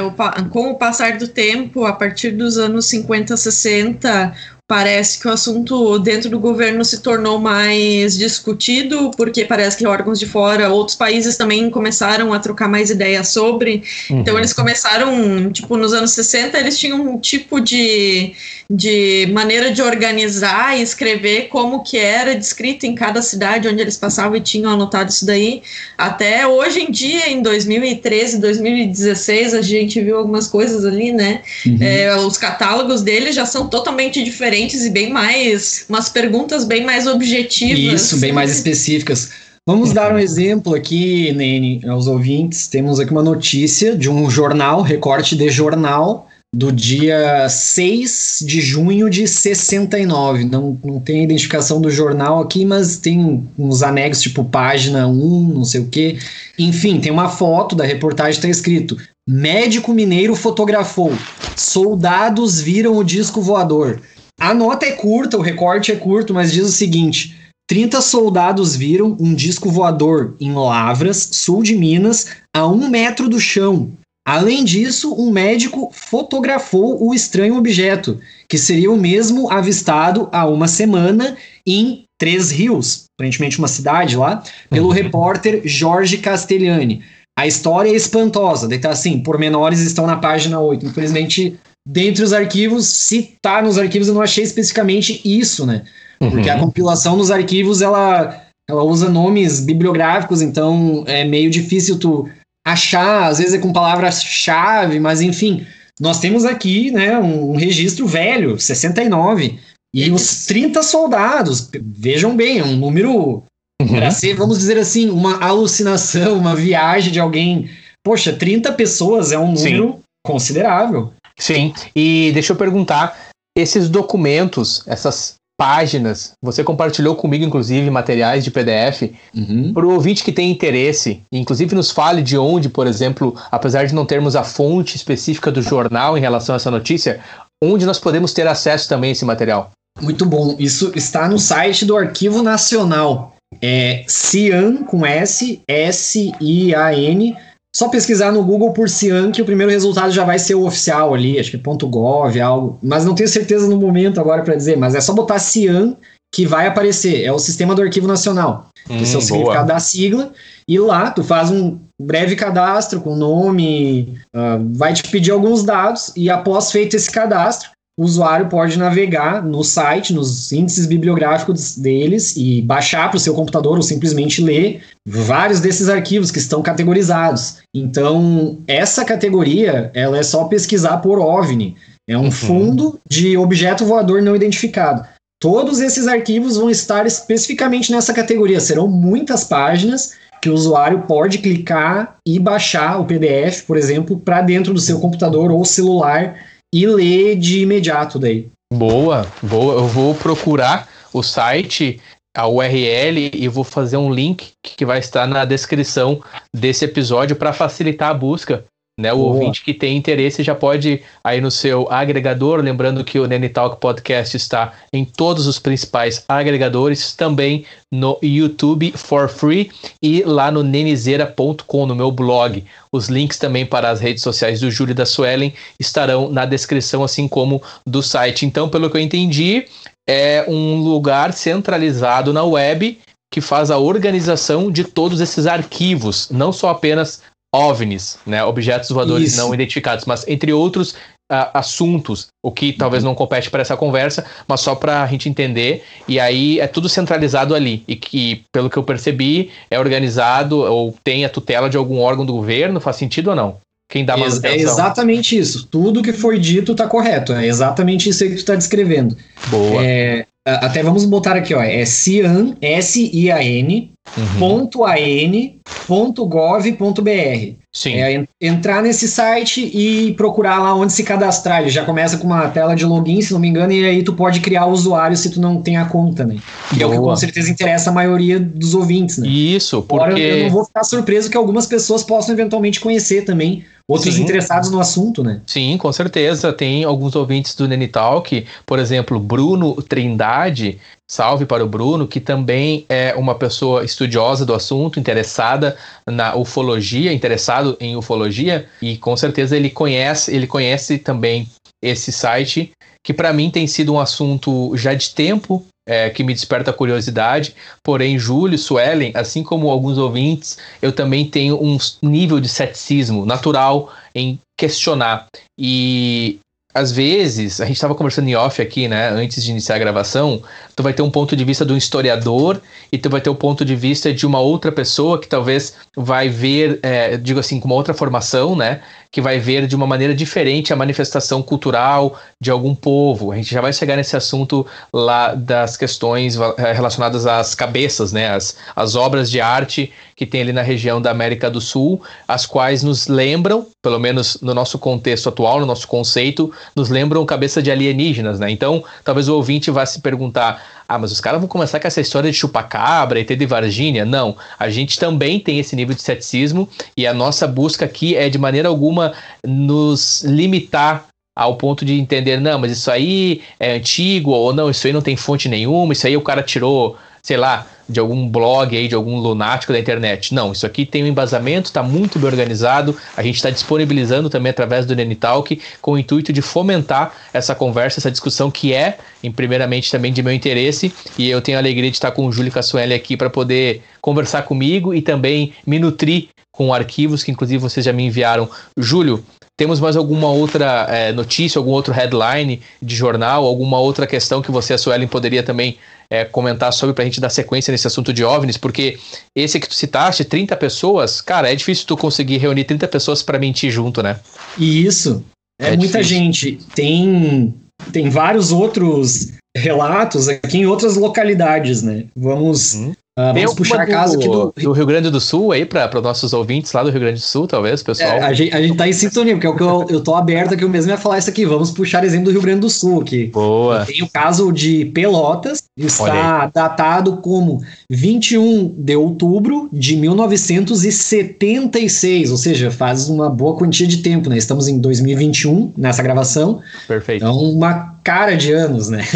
com 0.51 0.71
o 0.71 0.75
passar 0.75 1.17
do 1.17 1.27
tempo, 1.27 1.85
a 1.85 1.93
partir 1.93 2.31
dos 2.31 2.57
anos 2.57 2.85
50, 2.85 3.35
60, 3.35 4.33
Parece 4.67 5.17
que 5.17 5.25
o 5.29 5.31
assunto 5.31 5.97
dentro 5.97 6.29
do 6.29 6.37
governo 6.37 6.83
se 6.83 6.99
tornou 6.99 7.39
mais 7.39 8.17
discutido, 8.17 9.11
porque 9.15 9.45
parece 9.45 9.77
que 9.77 9.87
órgãos 9.87 10.19
de 10.19 10.25
fora, 10.25 10.67
outros 10.69 10.97
países 10.97 11.37
também 11.37 11.69
começaram 11.69 12.33
a 12.33 12.39
trocar 12.39 12.67
mais 12.67 12.89
ideias 12.89 13.29
sobre. 13.29 13.83
Uhum. 14.09 14.19
Então, 14.19 14.37
eles 14.37 14.51
começaram, 14.51 15.49
tipo, 15.53 15.77
nos 15.77 15.93
anos 15.93 16.11
60, 16.11 16.59
eles 16.59 16.77
tinham 16.77 16.99
um 16.99 17.17
tipo 17.17 17.61
de, 17.61 18.33
de 18.69 19.29
maneira 19.31 19.71
de 19.71 19.81
organizar 19.81 20.77
e 20.77 20.81
escrever 20.81 21.47
como 21.47 21.81
que 21.81 21.97
era 21.97 22.35
descrito 22.35 22.85
em 22.85 22.93
cada 22.93 23.21
cidade 23.21 23.69
onde 23.69 23.81
eles 23.81 23.95
passavam 23.95 24.35
e 24.35 24.41
tinham 24.41 24.69
anotado 24.69 25.09
isso 25.09 25.25
daí. 25.25 25.61
Até 25.97 26.45
hoje 26.45 26.81
em 26.81 26.91
dia, 26.91 27.29
em 27.29 27.41
2013, 27.41 28.37
2016, 28.39 29.53
a 29.53 29.61
gente 29.61 30.01
viu 30.01 30.17
algumas 30.17 30.47
coisas 30.47 30.83
ali, 30.83 31.13
né? 31.13 31.41
Uhum. 31.65 31.77
É, 31.79 32.17
os 32.17 32.37
catálogos 32.37 33.01
deles 33.01 33.33
já 33.33 33.45
são 33.45 33.69
totalmente 33.69 34.21
diferentes 34.21 34.56
diferentes 34.57 34.85
e 34.85 34.89
bem 34.89 35.11
mais. 35.11 35.85
umas 35.87 36.09
perguntas 36.09 36.63
bem 36.63 36.85
mais 36.85 37.05
objetivas. 37.07 38.01
Isso, 38.01 38.17
bem 38.17 38.31
mais 38.31 38.51
específicas. 38.51 39.29
Vamos 39.65 39.91
dar 39.91 40.13
um 40.13 40.17
exemplo 40.17 40.73
aqui, 40.73 41.31
Nene, 41.33 41.81
aos 41.85 42.07
ouvintes. 42.07 42.67
Temos 42.67 42.99
aqui 42.99 43.11
uma 43.11 43.23
notícia 43.23 43.95
de 43.95 44.09
um 44.09 44.29
jornal, 44.29 44.81
recorte 44.81 45.35
de 45.35 45.49
jornal, 45.49 46.27
do 46.55 46.71
dia 46.71 47.47
6 47.49 48.43
de 48.47 48.61
junho 48.61 49.09
de 49.09 49.27
69. 49.27 50.45
Não, 50.45 50.79
não 50.83 51.01
tem 51.01 51.19
a 51.19 51.23
identificação 51.23 51.81
do 51.81 51.91
jornal 51.91 52.41
aqui, 52.41 52.63
mas 52.63 52.97
tem 52.97 53.45
uns 53.59 53.83
anexos, 53.83 54.23
tipo 54.23 54.45
página 54.45 55.05
1, 55.05 55.53
não 55.53 55.65
sei 55.65 55.81
o 55.81 55.87
quê. 55.87 56.17
Enfim, 56.57 57.01
tem 57.01 57.11
uma 57.11 57.27
foto 57.27 57.75
da 57.75 57.83
reportagem, 57.83 58.31
está 58.31 58.47
escrito: 58.47 58.97
Médico 59.27 59.93
mineiro 59.93 60.33
fotografou. 60.33 61.11
Soldados 61.57 62.61
viram 62.61 62.95
o 62.95 63.03
disco 63.03 63.41
voador. 63.41 63.99
A 64.39 64.53
nota 64.53 64.85
é 64.85 64.91
curta, 64.91 65.37
o 65.37 65.41
recorte 65.41 65.91
é 65.91 65.95
curto, 65.95 66.33
mas 66.33 66.51
diz 66.51 66.65
o 66.67 66.71
seguinte: 66.71 67.35
30 67.67 68.01
soldados 68.01 68.75
viram 68.75 69.17
um 69.19 69.33
disco 69.33 69.69
voador 69.69 70.35
em 70.39 70.53
Lavras, 70.53 71.29
sul 71.31 71.63
de 71.63 71.75
Minas, 71.75 72.27
a 72.55 72.65
um 72.67 72.87
metro 72.87 73.27
do 73.27 73.39
chão. 73.39 73.91
Além 74.27 74.65
disso, 74.65 75.13
um 75.13 75.31
médico 75.31 75.89
fotografou 75.93 77.01
o 77.01 77.13
estranho 77.13 77.55
objeto, 77.55 78.19
que 78.49 78.57
seria 78.57 78.91
o 78.91 78.97
mesmo 78.97 79.49
avistado 79.49 80.27
há 80.33 80.45
uma 80.45 80.67
semana 80.67 81.37
em 81.65 82.03
Três 82.19 82.51
Rios, 82.51 83.05
aparentemente 83.17 83.57
uma 83.57 83.67
cidade 83.67 84.17
lá, 84.17 84.43
pelo 84.69 84.87
uhum. 84.87 84.93
repórter 84.93 85.61
Jorge 85.63 86.17
Castellani. 86.17 87.03
A 87.37 87.45
história 87.45 87.89
é 87.89 87.95
espantosa, 87.95 88.67
daí 88.67 88.79
tá 88.79 88.89
assim, 88.89 89.19
pormenores 89.19 89.79
estão 89.79 90.07
na 90.07 90.17
página 90.17 90.59
8. 90.59 90.87
Infelizmente, 90.87 91.57
dentre 91.87 92.21
os 92.21 92.33
arquivos, 92.33 92.85
se 92.85 93.35
tá 93.41 93.61
nos 93.61 93.77
arquivos, 93.77 94.09
eu 94.09 94.13
não 94.13 94.21
achei 94.21 94.43
especificamente 94.43 95.21
isso, 95.23 95.65
né? 95.65 95.83
Porque 96.19 96.49
uhum. 96.49 96.55
a 96.55 96.59
compilação 96.59 97.15
nos 97.15 97.31
arquivos, 97.31 97.81
ela, 97.81 98.43
ela 98.69 98.83
usa 98.83 99.09
nomes 99.09 99.61
bibliográficos, 99.61 100.41
então 100.41 101.05
é 101.07 101.23
meio 101.23 101.49
difícil 101.49 101.97
tu 101.97 102.29
achar, 102.65 103.27
às 103.27 103.37
vezes 103.37 103.53
é 103.53 103.57
com 103.57 103.71
palavras-chave, 103.71 104.99
mas 104.99 105.21
enfim, 105.21 105.65
nós 105.99 106.19
temos 106.19 106.43
aqui, 106.43 106.91
né, 106.91 107.17
um, 107.17 107.51
um 107.51 107.55
registro 107.55 108.05
velho, 108.05 108.59
69, 108.59 109.57
e 109.95 110.11
os 110.11 110.45
30 110.45 110.83
soldados, 110.83 111.69
vejam 111.81 112.35
bem, 112.35 112.59
é 112.59 112.63
um 112.63 112.75
número 112.75 113.43
uhum. 113.81 113.87
para 113.87 114.11
ser, 114.11 114.35
vamos 114.35 114.57
dizer 114.57 114.77
assim, 114.77 115.09
uma 115.09 115.41
alucinação, 115.41 116.37
uma 116.37 116.55
viagem 116.55 117.13
de 117.13 117.19
alguém. 117.19 117.69
Poxa, 118.05 118.33
30 118.33 118.73
pessoas 118.73 119.31
é 119.31 119.39
um 119.39 119.53
número 119.53 119.93
Sim. 119.93 119.99
considerável. 120.25 121.13
Sim, 121.37 121.73
e 121.95 122.31
deixa 122.33 122.53
eu 122.53 122.57
perguntar, 122.57 123.17
esses 123.57 123.89
documentos, 123.89 124.83
essas 124.87 125.35
páginas, 125.59 126.33
você 126.41 126.63
compartilhou 126.63 127.15
comigo, 127.15 127.43
inclusive, 127.43 127.89
materiais 127.89 128.43
de 128.43 128.51
PDF. 128.51 129.13
Uhum. 129.35 129.73
Para 129.73 129.85
o 129.85 129.93
ouvinte 129.93 130.23
que 130.23 130.31
tem 130.31 130.51
interesse, 130.51 131.21
inclusive 131.33 131.73
nos 131.73 131.89
fale 131.89 132.21
de 132.21 132.37
onde, 132.37 132.69
por 132.69 132.85
exemplo, 132.85 133.35
apesar 133.51 133.85
de 133.85 133.95
não 133.95 134.05
termos 134.05 134.35
a 134.35 134.43
fonte 134.43 134.95
específica 134.95 135.51
do 135.51 135.61
jornal 135.61 136.17
em 136.17 136.21
relação 136.21 136.53
a 136.53 136.57
essa 136.57 136.69
notícia, 136.69 137.19
onde 137.63 137.85
nós 137.85 137.97
podemos 137.97 138.33
ter 138.33 138.47
acesso 138.47 138.87
também 138.87 139.09
a 139.09 139.11
esse 139.13 139.25
material? 139.25 139.71
Muito 139.99 140.27
bom. 140.27 140.55
Isso 140.59 140.91
está 140.95 141.27
no 141.27 141.39
site 141.39 141.85
do 141.85 141.97
Arquivo 141.97 142.43
Nacional. 142.43 143.35
É 143.59 144.03
Cian 144.07 144.83
com 144.83 145.05
S, 145.05 145.61
S-I-A-N. 145.67 147.35
Só 147.77 147.89
pesquisar 147.89 148.31
no 148.31 148.43
Google 148.43 148.73
por 148.73 148.89
Cian 148.89 149.29
que 149.29 149.39
o 149.39 149.45
primeiro 149.45 149.71
resultado 149.71 150.11
já 150.11 150.23
vai 150.23 150.39
ser 150.39 150.55
o 150.55 150.65
oficial 150.65 151.13
ali, 151.13 151.39
acho 151.39 151.51
que 151.51 151.57
.gov, 151.57 152.41
algo. 152.41 152.79
Mas 152.81 153.05
não 153.05 153.13
tenho 153.13 153.29
certeza 153.29 153.67
no 153.67 153.77
momento 153.77 154.19
agora 154.19 154.41
para 154.41 154.55
dizer, 154.55 154.75
mas 154.75 154.95
é 154.95 154.99
só 154.99 155.13
botar 155.13 155.37
Cian 155.37 155.95
que 156.33 156.43
vai 156.43 156.65
aparecer. 156.65 157.23
É 157.23 157.31
o 157.31 157.37
sistema 157.37 157.75
do 157.75 157.83
Arquivo 157.83 158.07
Nacional. 158.07 158.69
Hum, 158.89 158.99
Esse 158.99 159.13
é 159.13 159.19
o 159.19 159.21
significado 159.21 159.67
da 159.67 159.79
sigla. 159.79 160.31
E 160.67 160.79
lá 160.79 161.11
tu 161.11 161.23
faz 161.23 161.51
um 161.51 161.77
breve 162.01 162.35
cadastro 162.35 162.99
com 162.99 163.15
nome, 163.15 164.17
uh, 164.35 164.73
vai 164.73 164.93
te 164.93 165.03
pedir 165.03 165.29
alguns 165.29 165.63
dados 165.63 166.11
e 166.15 166.31
após 166.31 166.71
feito 166.71 166.95
esse 166.95 167.11
cadastro, 167.11 167.69
o 167.99 168.03
usuário 168.03 168.47
pode 168.47 168.77
navegar 168.77 169.43
no 169.43 169.63
site, 169.63 170.13
nos 170.13 170.51
índices 170.51 170.85
bibliográficos 170.85 171.75
deles 171.75 172.37
e 172.37 172.61
baixar 172.61 173.09
para 173.09 173.17
o 173.17 173.19
seu 173.19 173.33
computador 173.33 173.75
ou 173.75 173.81
simplesmente 173.81 174.41
ler 174.41 174.83
vários 175.05 175.59
desses 175.59 175.89
arquivos 175.89 176.29
que 176.29 176.37
estão 176.37 176.61
categorizados. 176.61 177.57
Então, 177.73 178.59
essa 178.67 179.03
categoria, 179.03 179.89
ela 179.95 180.17
é 180.17 180.23
só 180.23 180.43
pesquisar 180.43 180.97
por 180.97 181.17
OVNI. 181.17 181.75
É 182.07 182.15
um 182.15 182.25
uhum. 182.25 182.31
fundo 182.31 182.99
de 183.09 183.35
objeto 183.35 183.83
voador 183.83 184.21
não 184.21 184.35
identificado. 184.35 185.03
Todos 185.41 185.81
esses 185.81 186.07
arquivos 186.07 186.55
vão 186.55 186.69
estar 186.69 187.05
especificamente 187.07 187.91
nessa 187.91 188.13
categoria. 188.13 188.59
Serão 188.59 188.87
muitas 188.87 189.43
páginas 189.43 190.13
que 190.41 190.49
o 190.49 190.53
usuário 190.53 191.03
pode 191.07 191.39
clicar 191.39 192.17
e 192.25 192.39
baixar 192.39 192.99
o 192.99 193.05
PDF, 193.05 193.63
por 193.65 193.75
exemplo, 193.75 194.19
para 194.19 194.41
dentro 194.41 194.73
do 194.73 194.79
seu 194.79 194.99
computador 194.99 195.51
ou 195.51 195.65
celular 195.65 196.35
e 196.73 196.85
ler 196.85 197.35
de 197.35 197.61
imediato 197.61 198.19
daí. 198.19 198.47
Boa, 198.73 199.25
boa. 199.41 199.75
Eu 199.75 199.87
vou 199.87 200.13
procurar 200.13 200.89
o 201.13 201.23
site, 201.23 202.01
a 202.35 202.47
URL 202.47 203.31
e 203.33 203.47
vou 203.47 203.63
fazer 203.63 203.97
um 203.97 204.11
link 204.11 204.51
que 204.61 204.85
vai 204.85 204.99
estar 204.99 205.25
na 205.25 205.45
descrição 205.45 206.21
desse 206.55 206.85
episódio 206.85 207.35
para 207.35 207.53
facilitar 207.53 208.09
a 208.11 208.13
busca. 208.13 208.65
Né, 208.99 209.13
o 209.13 209.17
Boa. 209.17 209.33
ouvinte 209.33 209.63
que 209.63 209.75
tem 209.75 209.95
interesse 209.95 210.41
já 210.41 210.55
pode 210.55 211.03
aí 211.23 211.39
no 211.39 211.51
seu 211.51 211.87
agregador, 211.91 212.61
lembrando 212.61 213.03
que 213.03 213.19
o 213.19 213.27
Nene 213.27 213.47
Talk 213.47 213.79
Podcast 213.79 214.35
está 214.35 214.73
em 214.91 215.05
todos 215.05 215.45
os 215.45 215.59
principais 215.59 216.25
agregadores, 216.27 217.13
também 217.13 217.63
no 217.93 218.17
YouTube 218.23 218.91
for 218.95 219.29
free 219.29 219.69
e 220.01 220.23
lá 220.23 220.49
no 220.49 220.63
nenizeira.com, 220.63 221.85
no 221.85 221.95
meu 221.95 222.11
blog. 222.11 222.65
Os 222.91 223.07
links 223.07 223.37
também 223.37 223.67
para 223.67 223.91
as 223.91 223.99
redes 223.99 224.23
sociais 224.23 224.61
do 224.61 224.71
Júlio 224.71 224.93
e 224.93 224.95
da 224.95 225.05
Suelen 225.05 225.53
estarão 225.79 226.31
na 226.31 226.45
descrição, 226.45 227.03
assim 227.03 227.27
como 227.27 227.61
do 227.85 228.01
site. 228.01 228.47
Então, 228.47 228.67
pelo 228.67 228.89
que 228.89 228.97
eu 228.97 229.01
entendi, 229.01 229.67
é 230.09 230.43
um 230.47 230.81
lugar 230.81 231.33
centralizado 231.33 232.33
na 232.33 232.43
web 232.43 232.97
que 233.31 233.41
faz 233.41 233.69
a 233.69 233.77
organização 233.77 234.71
de 234.71 234.85
todos 234.85 235.19
esses 235.19 235.45
arquivos, 235.45 236.29
não 236.31 236.51
só 236.51 236.69
apenas 236.69 237.21
OVNIs, 237.53 238.19
né, 238.25 238.43
objetos 238.43 238.89
voadores 238.89 239.33
Isso. 239.33 239.37
não 239.37 239.53
identificados, 239.53 240.05
mas 240.05 240.27
entre 240.27 240.51
outros 240.51 240.95
uh, 241.31 241.49
assuntos, 241.53 242.27
o 242.43 242.51
que 242.51 242.73
talvez 242.73 243.03
não 243.03 243.15
compete 243.15 243.49
para 243.49 243.61
essa 243.61 243.77
conversa, 243.77 244.25
mas 244.47 244.61
só 244.61 244.75
para 244.75 245.03
a 245.03 245.07
gente 245.07 245.29
entender. 245.29 245.83
E 246.07 246.19
aí 246.19 246.59
é 246.59 246.67
tudo 246.67 246.89
centralizado 246.89 247.55
ali 247.55 247.83
e 247.87 247.95
que, 247.95 248.43
pelo 248.51 248.69
que 248.69 248.77
eu 248.77 248.83
percebi, 248.83 249.51
é 249.69 249.79
organizado 249.79 250.59
ou 250.59 250.95
tem 251.03 251.25
a 251.25 251.29
tutela 251.29 251.69
de 251.69 251.77
algum 251.77 251.99
órgão 251.99 252.25
do 252.25 252.33
governo. 252.33 252.79
Faz 252.79 252.97
sentido 252.97 253.29
ou 253.29 253.35
não? 253.35 253.57
Quem 253.89 254.03
dá 254.03 254.17
manutenção. 254.17 254.51
É 254.51 254.55
exatamente 254.57 255.37
isso. 255.37 255.65
Tudo 255.67 256.03
que 256.03 256.11
foi 256.11 256.37
dito 256.37 256.73
está 256.73 256.87
correto. 256.87 257.31
É 257.31 257.47
exatamente 257.47 258.09
isso 258.09 258.23
aí 258.23 258.29
que 258.29 258.35
tu 258.35 258.39
está 258.39 258.55
descrevendo. 258.55 259.15
Boa. 259.47 259.81
É, 259.81 260.25
até 260.45 260.83
vamos 260.83 261.05
botar 261.05 261.37
aqui, 261.37 261.53
ó. 261.53 261.61
É 261.61 261.85
Cian, 261.85 262.55
S-I-A-N, 262.61 263.91
uhum. 264.15 264.39
ponto 264.39 264.83
A-N, 264.83 265.59
ponto 265.87 266.25
gov, 266.25 266.71
ponto 266.73 267.01
BR. 267.01 267.55
Sim. 267.73 267.93
É 267.93 268.25
entrar 268.41 268.81
nesse 268.81 269.07
site 269.07 269.61
e 269.61 270.13
procurar 270.13 270.59
lá 270.59 270.73
onde 270.73 270.93
se 270.93 271.03
cadastrar. 271.03 271.61
Ele 271.61 271.69
já 271.69 271.85
começa 271.85 272.17
com 272.17 272.25
uma 272.25 272.47
tela 272.47 272.75
de 272.75 272.85
login, 272.85 273.21
se 273.21 273.33
não 273.33 273.39
me 273.39 273.47
engano, 273.47 273.71
e 273.71 273.85
aí 273.85 274.03
tu 274.03 274.13
pode 274.13 274.39
criar 274.39 274.65
o 274.65 274.71
usuário 274.71 275.15
se 275.15 275.29
tu 275.29 275.39
não 275.39 275.61
tem 275.61 275.77
a 275.77 275.85
conta, 275.85 276.25
né? 276.25 276.37
Que 276.69 276.79
Boa. 276.79 276.83
é 276.83 276.87
o 276.87 276.91
que 276.91 277.07
com 277.07 277.15
certeza 277.15 277.51
interessa 277.51 277.89
a 277.91 277.93
maioria 277.93 278.39
dos 278.39 278.73
ouvintes, 278.73 279.19
né? 279.19 279.27
Isso, 279.27 279.83
porque... 279.83 280.03
Agora 280.03 280.19
eu 280.19 280.43
não 280.45 280.49
vou 280.49 280.65
ficar 280.65 280.83
surpreso 280.83 281.29
que 281.29 281.37
algumas 281.37 281.67
pessoas 281.67 282.03
possam 282.03 282.33
eventualmente 282.33 282.79
conhecer 282.79 283.23
também 283.25 283.63
outros 283.87 284.15
Sim. 284.15 284.23
interessados 284.23 284.69
no 284.69 284.79
assunto, 284.79 285.23
né? 285.23 285.41
Sim, 285.45 285.77
com 285.77 285.91
certeza. 285.93 286.51
Tem 286.51 286.83
alguns 286.83 287.15
ouvintes 287.15 287.55
do 287.55 287.67
Nenitalk, 287.67 288.45
por 288.65 288.79
exemplo, 288.79 289.19
Bruno 289.19 289.81
Trindade, 289.81 290.77
salve 291.09 291.45
para 291.45 291.63
o 291.63 291.67
Bruno, 291.67 292.07
que 292.07 292.19
também 292.19 292.85
é 292.89 293.15
uma 293.15 293.35
pessoa 293.35 293.83
estudiosa 293.83 294.45
do 294.45 294.53
assunto, 294.53 294.99
interessada 294.99 295.77
na 296.05 296.35
ufologia, 296.35 297.13
interessado 297.13 297.77
em 297.79 297.95
ufologia, 297.95 298.67
e 298.81 298.97
com 298.97 299.15
certeza 299.15 299.55
ele 299.55 299.69
conhece, 299.69 300.35
ele 300.35 300.47
conhece 300.47 300.97
também 300.97 301.47
esse 301.81 302.11
site, 302.11 302.71
que 303.03 303.13
para 303.13 303.31
mim 303.31 303.49
tem 303.49 303.67
sido 303.67 303.93
um 303.93 303.99
assunto 303.99 304.75
já 304.75 304.93
de 304.93 305.11
tempo, 305.11 305.65
é, 305.87 306.09
que 306.09 306.23
me 306.23 306.33
desperta 306.33 306.73
curiosidade. 306.73 307.55
Porém, 307.81 308.19
Júlio, 308.19 308.57
Suelen, 308.57 309.11
assim 309.15 309.41
como 309.41 309.69
alguns 309.69 309.97
ouvintes, 309.97 310.57
eu 310.81 310.91
também 310.91 311.25
tenho 311.25 311.57
um 311.63 311.77
nível 312.01 312.41
de 312.41 312.49
ceticismo 312.49 313.25
natural 313.25 313.89
em 314.13 314.37
questionar. 314.59 315.27
E 315.57 316.39
às 316.73 316.91
vezes, 316.91 317.59
a 317.59 317.65
gente 317.65 317.77
estava 317.77 317.95
conversando 317.95 318.27
em 318.27 318.35
off 318.35 318.61
aqui, 318.61 318.87
né, 318.87 319.09
antes 319.09 319.43
de 319.43 319.49
iniciar 319.49 319.77
a 319.77 319.79
gravação, 319.79 320.43
tu 320.77 320.83
vai 320.83 320.93
ter 320.93 321.01
um 321.01 321.09
ponto 321.09 321.35
de 321.35 321.43
vista 321.43 321.65
do 321.65 321.75
historiador 321.75 322.61
e 322.91 322.99
tu 322.99 323.09
vai 323.09 323.19
ter 323.19 323.31
o 323.31 323.33
um 323.33 323.35
ponto 323.35 323.65
de 323.65 323.75
vista 323.75 324.13
de 324.13 324.27
uma 324.27 324.39
outra 324.39 324.71
pessoa 324.71 325.19
que 325.19 325.27
talvez 325.27 325.73
vai 325.95 326.29
ver, 326.29 326.79
é, 326.83 327.17
digo 327.17 327.39
assim, 327.39 327.59
com 327.59 327.65
uma 327.65 327.73
outra 327.73 327.95
formação, 327.95 328.55
né, 328.55 328.81
que 329.11 329.19
vai 329.19 329.39
ver 329.39 329.65
de 329.65 329.75
uma 329.75 329.87
maneira 329.87 330.13
diferente 330.13 330.71
a 330.71 330.75
manifestação 330.75 331.41
cultural 331.41 332.19
de 332.39 332.51
algum 332.51 332.75
povo. 332.75 333.31
A 333.31 333.35
gente 333.37 333.51
já 333.51 333.59
vai 333.59 333.73
chegar 333.73 333.95
nesse 333.95 334.15
assunto 334.15 334.67
lá 334.93 335.33
das 335.33 335.75
questões 335.75 336.37
eh, 336.39 336.73
relacionadas 336.73 337.25
às 337.25 337.55
cabeças, 337.55 338.13
né, 338.13 338.29
as, 338.29 338.55
as 338.75 338.95
obras 338.95 339.31
de 339.31 339.41
arte 339.41 339.91
que 340.15 340.25
tem 340.25 340.41
ali 340.41 340.51
na 340.51 340.63
região 340.63 340.99
da 341.01 341.11
América 341.11 341.49
do 341.49 341.61
Sul, 341.61 342.01
as 342.27 342.45
quais 342.45 342.81
nos 342.83 343.07
lembram, 343.07 343.67
pelo 343.83 343.99
menos 343.99 344.39
no 344.41 344.53
nosso 344.53 344.79
contexto 344.79 345.29
atual, 345.29 345.59
no 345.59 345.65
nosso 345.65 345.87
conceito, 345.87 346.51
nos 346.75 346.89
lembram 346.89 347.23
cabeça 347.23 347.61
de 347.61 347.71
alienígenas, 347.71 348.39
né? 348.39 348.49
Então, 348.49 348.83
talvez 349.03 349.29
o 349.29 349.35
ouvinte 349.35 349.69
vá 349.69 349.85
se 349.85 350.01
perguntar: 350.01 350.59
ah, 350.87 350.97
mas 350.97 351.11
os 351.11 351.19
caras 351.19 351.39
vão 351.39 351.47
começar 351.47 351.79
com 351.79 351.87
essa 351.87 352.01
história 352.01 352.31
de 352.31 352.37
chupacabra, 352.37 353.19
ET 353.19 353.27
de 353.27 353.45
Varginha. 353.45 354.05
Não, 354.05 354.35
a 354.57 354.69
gente 354.69 354.99
também 354.99 355.39
tem 355.39 355.59
esse 355.59 355.75
nível 355.75 355.95
de 355.95 356.01
ceticismo 356.01 356.69
e 356.95 357.05
a 357.05 357.13
nossa 357.13 357.47
busca 357.47 357.85
aqui 357.85 358.15
é 358.15 358.29
de 358.29 358.37
maneira 358.37 358.69
alguma 358.69 359.13
nos 359.45 360.23
limitar 360.23 361.05
ao 361.35 361.55
ponto 361.55 361.85
de 361.85 361.99
entender, 361.99 362.39
não, 362.39 362.57
mas 362.57 362.71
isso 362.71 362.89
aí 362.89 363.43
é 363.59 363.73
antigo, 363.73 364.31
ou 364.31 364.51
não, 364.53 364.71
isso 364.71 364.87
aí 364.87 364.93
não 364.93 365.03
tem 365.03 365.15
fonte 365.15 365.47
nenhuma, 365.47 365.93
isso 365.93 366.07
aí 366.07 366.17
o 366.17 366.21
cara 366.21 366.41
tirou 366.41 366.97
sei 367.27 367.35
lá, 367.35 367.67
de 367.89 367.99
algum 367.99 368.27
blog 368.27 368.75
aí, 368.75 368.87
de 368.87 368.95
algum 368.95 369.17
lunático 369.17 369.71
da 369.71 369.79
internet. 369.79 370.33
Não, 370.33 370.51
isso 370.51 370.65
aqui 370.65 370.85
tem 370.85 371.03
um 371.03 371.07
embasamento, 371.07 371.67
está 371.67 371.81
muito 371.81 372.19
bem 372.19 372.29
organizado. 372.29 372.95
A 373.15 373.23
gente 373.23 373.35
está 373.35 373.49
disponibilizando 373.49 374.29
também 374.29 374.49
através 374.49 374.85
do 374.85 374.95
Nenitalk 374.95 375.59
com 375.81 375.93
o 375.93 375.97
intuito 375.97 376.33
de 376.33 376.41
fomentar 376.41 377.13
essa 377.33 377.55
conversa, 377.55 377.99
essa 377.99 378.11
discussão 378.11 378.51
que 378.51 378.73
é, 378.73 378.97
em 379.23 379.31
primeiramente, 379.31 379.91
também 379.91 380.11
de 380.11 380.21
meu 380.21 380.33
interesse. 380.33 380.93
E 381.17 381.29
eu 381.29 381.41
tenho 381.41 381.57
a 381.57 381.61
alegria 381.61 381.89
de 381.89 381.95
estar 381.95 382.11
com 382.11 382.25
o 382.25 382.31
Júlio 382.31 382.51
Cassueli 382.51 382.93
aqui 382.93 383.15
para 383.15 383.29
poder 383.29 383.81
conversar 384.01 384.43
comigo 384.43 384.93
e 384.93 385.01
também 385.01 385.53
me 385.65 385.79
nutrir 385.79 386.29
com 386.51 386.73
arquivos 386.73 387.23
que, 387.23 387.31
inclusive, 387.31 387.61
vocês 387.61 387.85
já 387.85 387.93
me 387.93 388.05
enviaram. 388.05 388.49
Júlio, 388.75 389.23
temos 389.57 389.79
mais 389.79 389.95
alguma 389.95 390.29
outra 390.29 390.85
é, 390.87 391.11
notícia, 391.11 391.57
algum 391.57 391.71
outro 391.71 391.91
headline 391.91 392.61
de 392.79 392.95
jornal, 392.95 393.43
alguma 393.43 393.79
outra 393.79 394.05
questão 394.05 394.39
que 394.39 394.51
você, 394.51 394.73
a 394.73 394.77
Suelen, 394.77 395.07
poderia 395.07 395.41
também 395.41 395.77
é, 396.09 396.25
comentar 396.25 396.71
sobre 396.73 396.93
para 396.93 397.03
a 397.03 397.05
gente 397.05 397.21
dar 397.21 397.29
sequência 397.29 397.71
nesse 397.71 397.87
assunto 397.87 398.13
de 398.13 398.23
OVNIs? 398.23 398.57
Porque 398.57 398.97
esse 399.35 399.59
que 399.59 399.67
tu 399.67 399.75
citaste, 399.75 400.25
30 400.25 400.55
pessoas, 400.57 401.21
cara, 401.21 401.51
é 401.51 401.55
difícil 401.55 401.85
tu 401.85 401.97
conseguir 401.97 402.37
reunir 402.37 402.63
30 402.63 402.87
pessoas 402.87 403.21
para 403.21 403.39
mentir 403.39 403.71
junto, 403.71 404.01
né? 404.01 404.19
E 404.57 404.85
isso. 404.85 405.23
É, 405.59 405.69
é 405.73 405.77
muita 405.77 406.01
difícil. 406.01 406.03
gente. 406.03 406.59
Tem, 406.75 407.53
tem 407.91 408.09
vários 408.09 408.51
outros 408.51 409.33
relatos 409.55 410.27
aqui 410.27 410.59
em 410.59 410.65
outras 410.65 410.95
localidades, 410.95 411.81
né? 411.81 412.05
Vamos. 412.15 412.73
Uhum. 412.73 412.93
Uh, 413.17 413.33
vamos 413.33 413.55
puxar 413.55 413.87
caso 413.87 414.15
aqui 414.15 414.27
do... 414.27 414.53
do... 414.55 414.71
Rio 414.73 414.85
Grande 414.85 415.09
do 415.09 415.19
Sul 415.19 415.51
aí 415.51 415.65
para 415.65 415.89
os 415.97 416.03
nossos 416.03 416.33
ouvintes 416.33 416.71
lá 416.71 416.83
do 416.83 416.91
Rio 416.91 416.99
Grande 416.99 417.19
do 417.19 417.25
Sul, 417.25 417.47
talvez, 417.47 417.81
pessoal. 417.81 418.11
É, 418.11 418.21
a, 418.21 418.31
gente, 418.31 418.55
a 418.55 418.61
gente 418.61 418.77
tá 418.77 418.87
em 418.87 418.93
sintonia, 418.93 419.33
porque 419.33 419.47
é 419.47 419.49
o 419.49 419.55
que 419.55 419.63
eu, 419.63 419.87
eu 419.89 420.01
tô 420.01 420.13
aberto 420.13 420.53
aqui, 420.53 420.63
eu 420.63 420.69
mesmo 420.69 420.91
ia 420.91 420.97
falar 420.97 421.17
isso 421.17 421.27
aqui. 421.27 421.43
Vamos 421.43 421.71
puxar 421.71 422.03
exemplo 422.03 422.25
do 422.25 422.31
Rio 422.31 422.43
Grande 422.43 422.59
do 422.59 422.69
Sul 422.69 423.01
aqui. 423.01 423.25
Boa. 423.25 423.87
Tem 423.87 424.03
o 424.03 424.07
caso 424.07 424.51
de 424.51 424.85
Pelotas, 424.85 425.63
está 425.75 426.45
datado 426.53 427.17
como 427.17 427.59
21 427.89 428.75
de 428.77 428.95
outubro 428.95 429.67
de 429.73 429.95
1976, 429.95 432.29
ou 432.29 432.37
seja, 432.37 432.69
faz 432.69 433.09
uma 433.09 433.31
boa 433.31 433.57
quantia 433.57 433.87
de 433.87 433.97
tempo, 433.97 434.29
né? 434.29 434.37
Estamos 434.37 434.67
em 434.67 434.77
2021 434.77 435.73
nessa 435.75 436.03
gravação. 436.03 436.61
Perfeito. 436.87 437.23
Então, 437.23 437.35
uma 437.35 437.97
cara 438.03 438.37
de 438.37 438.53
anos, 438.53 438.89
né? 438.89 439.03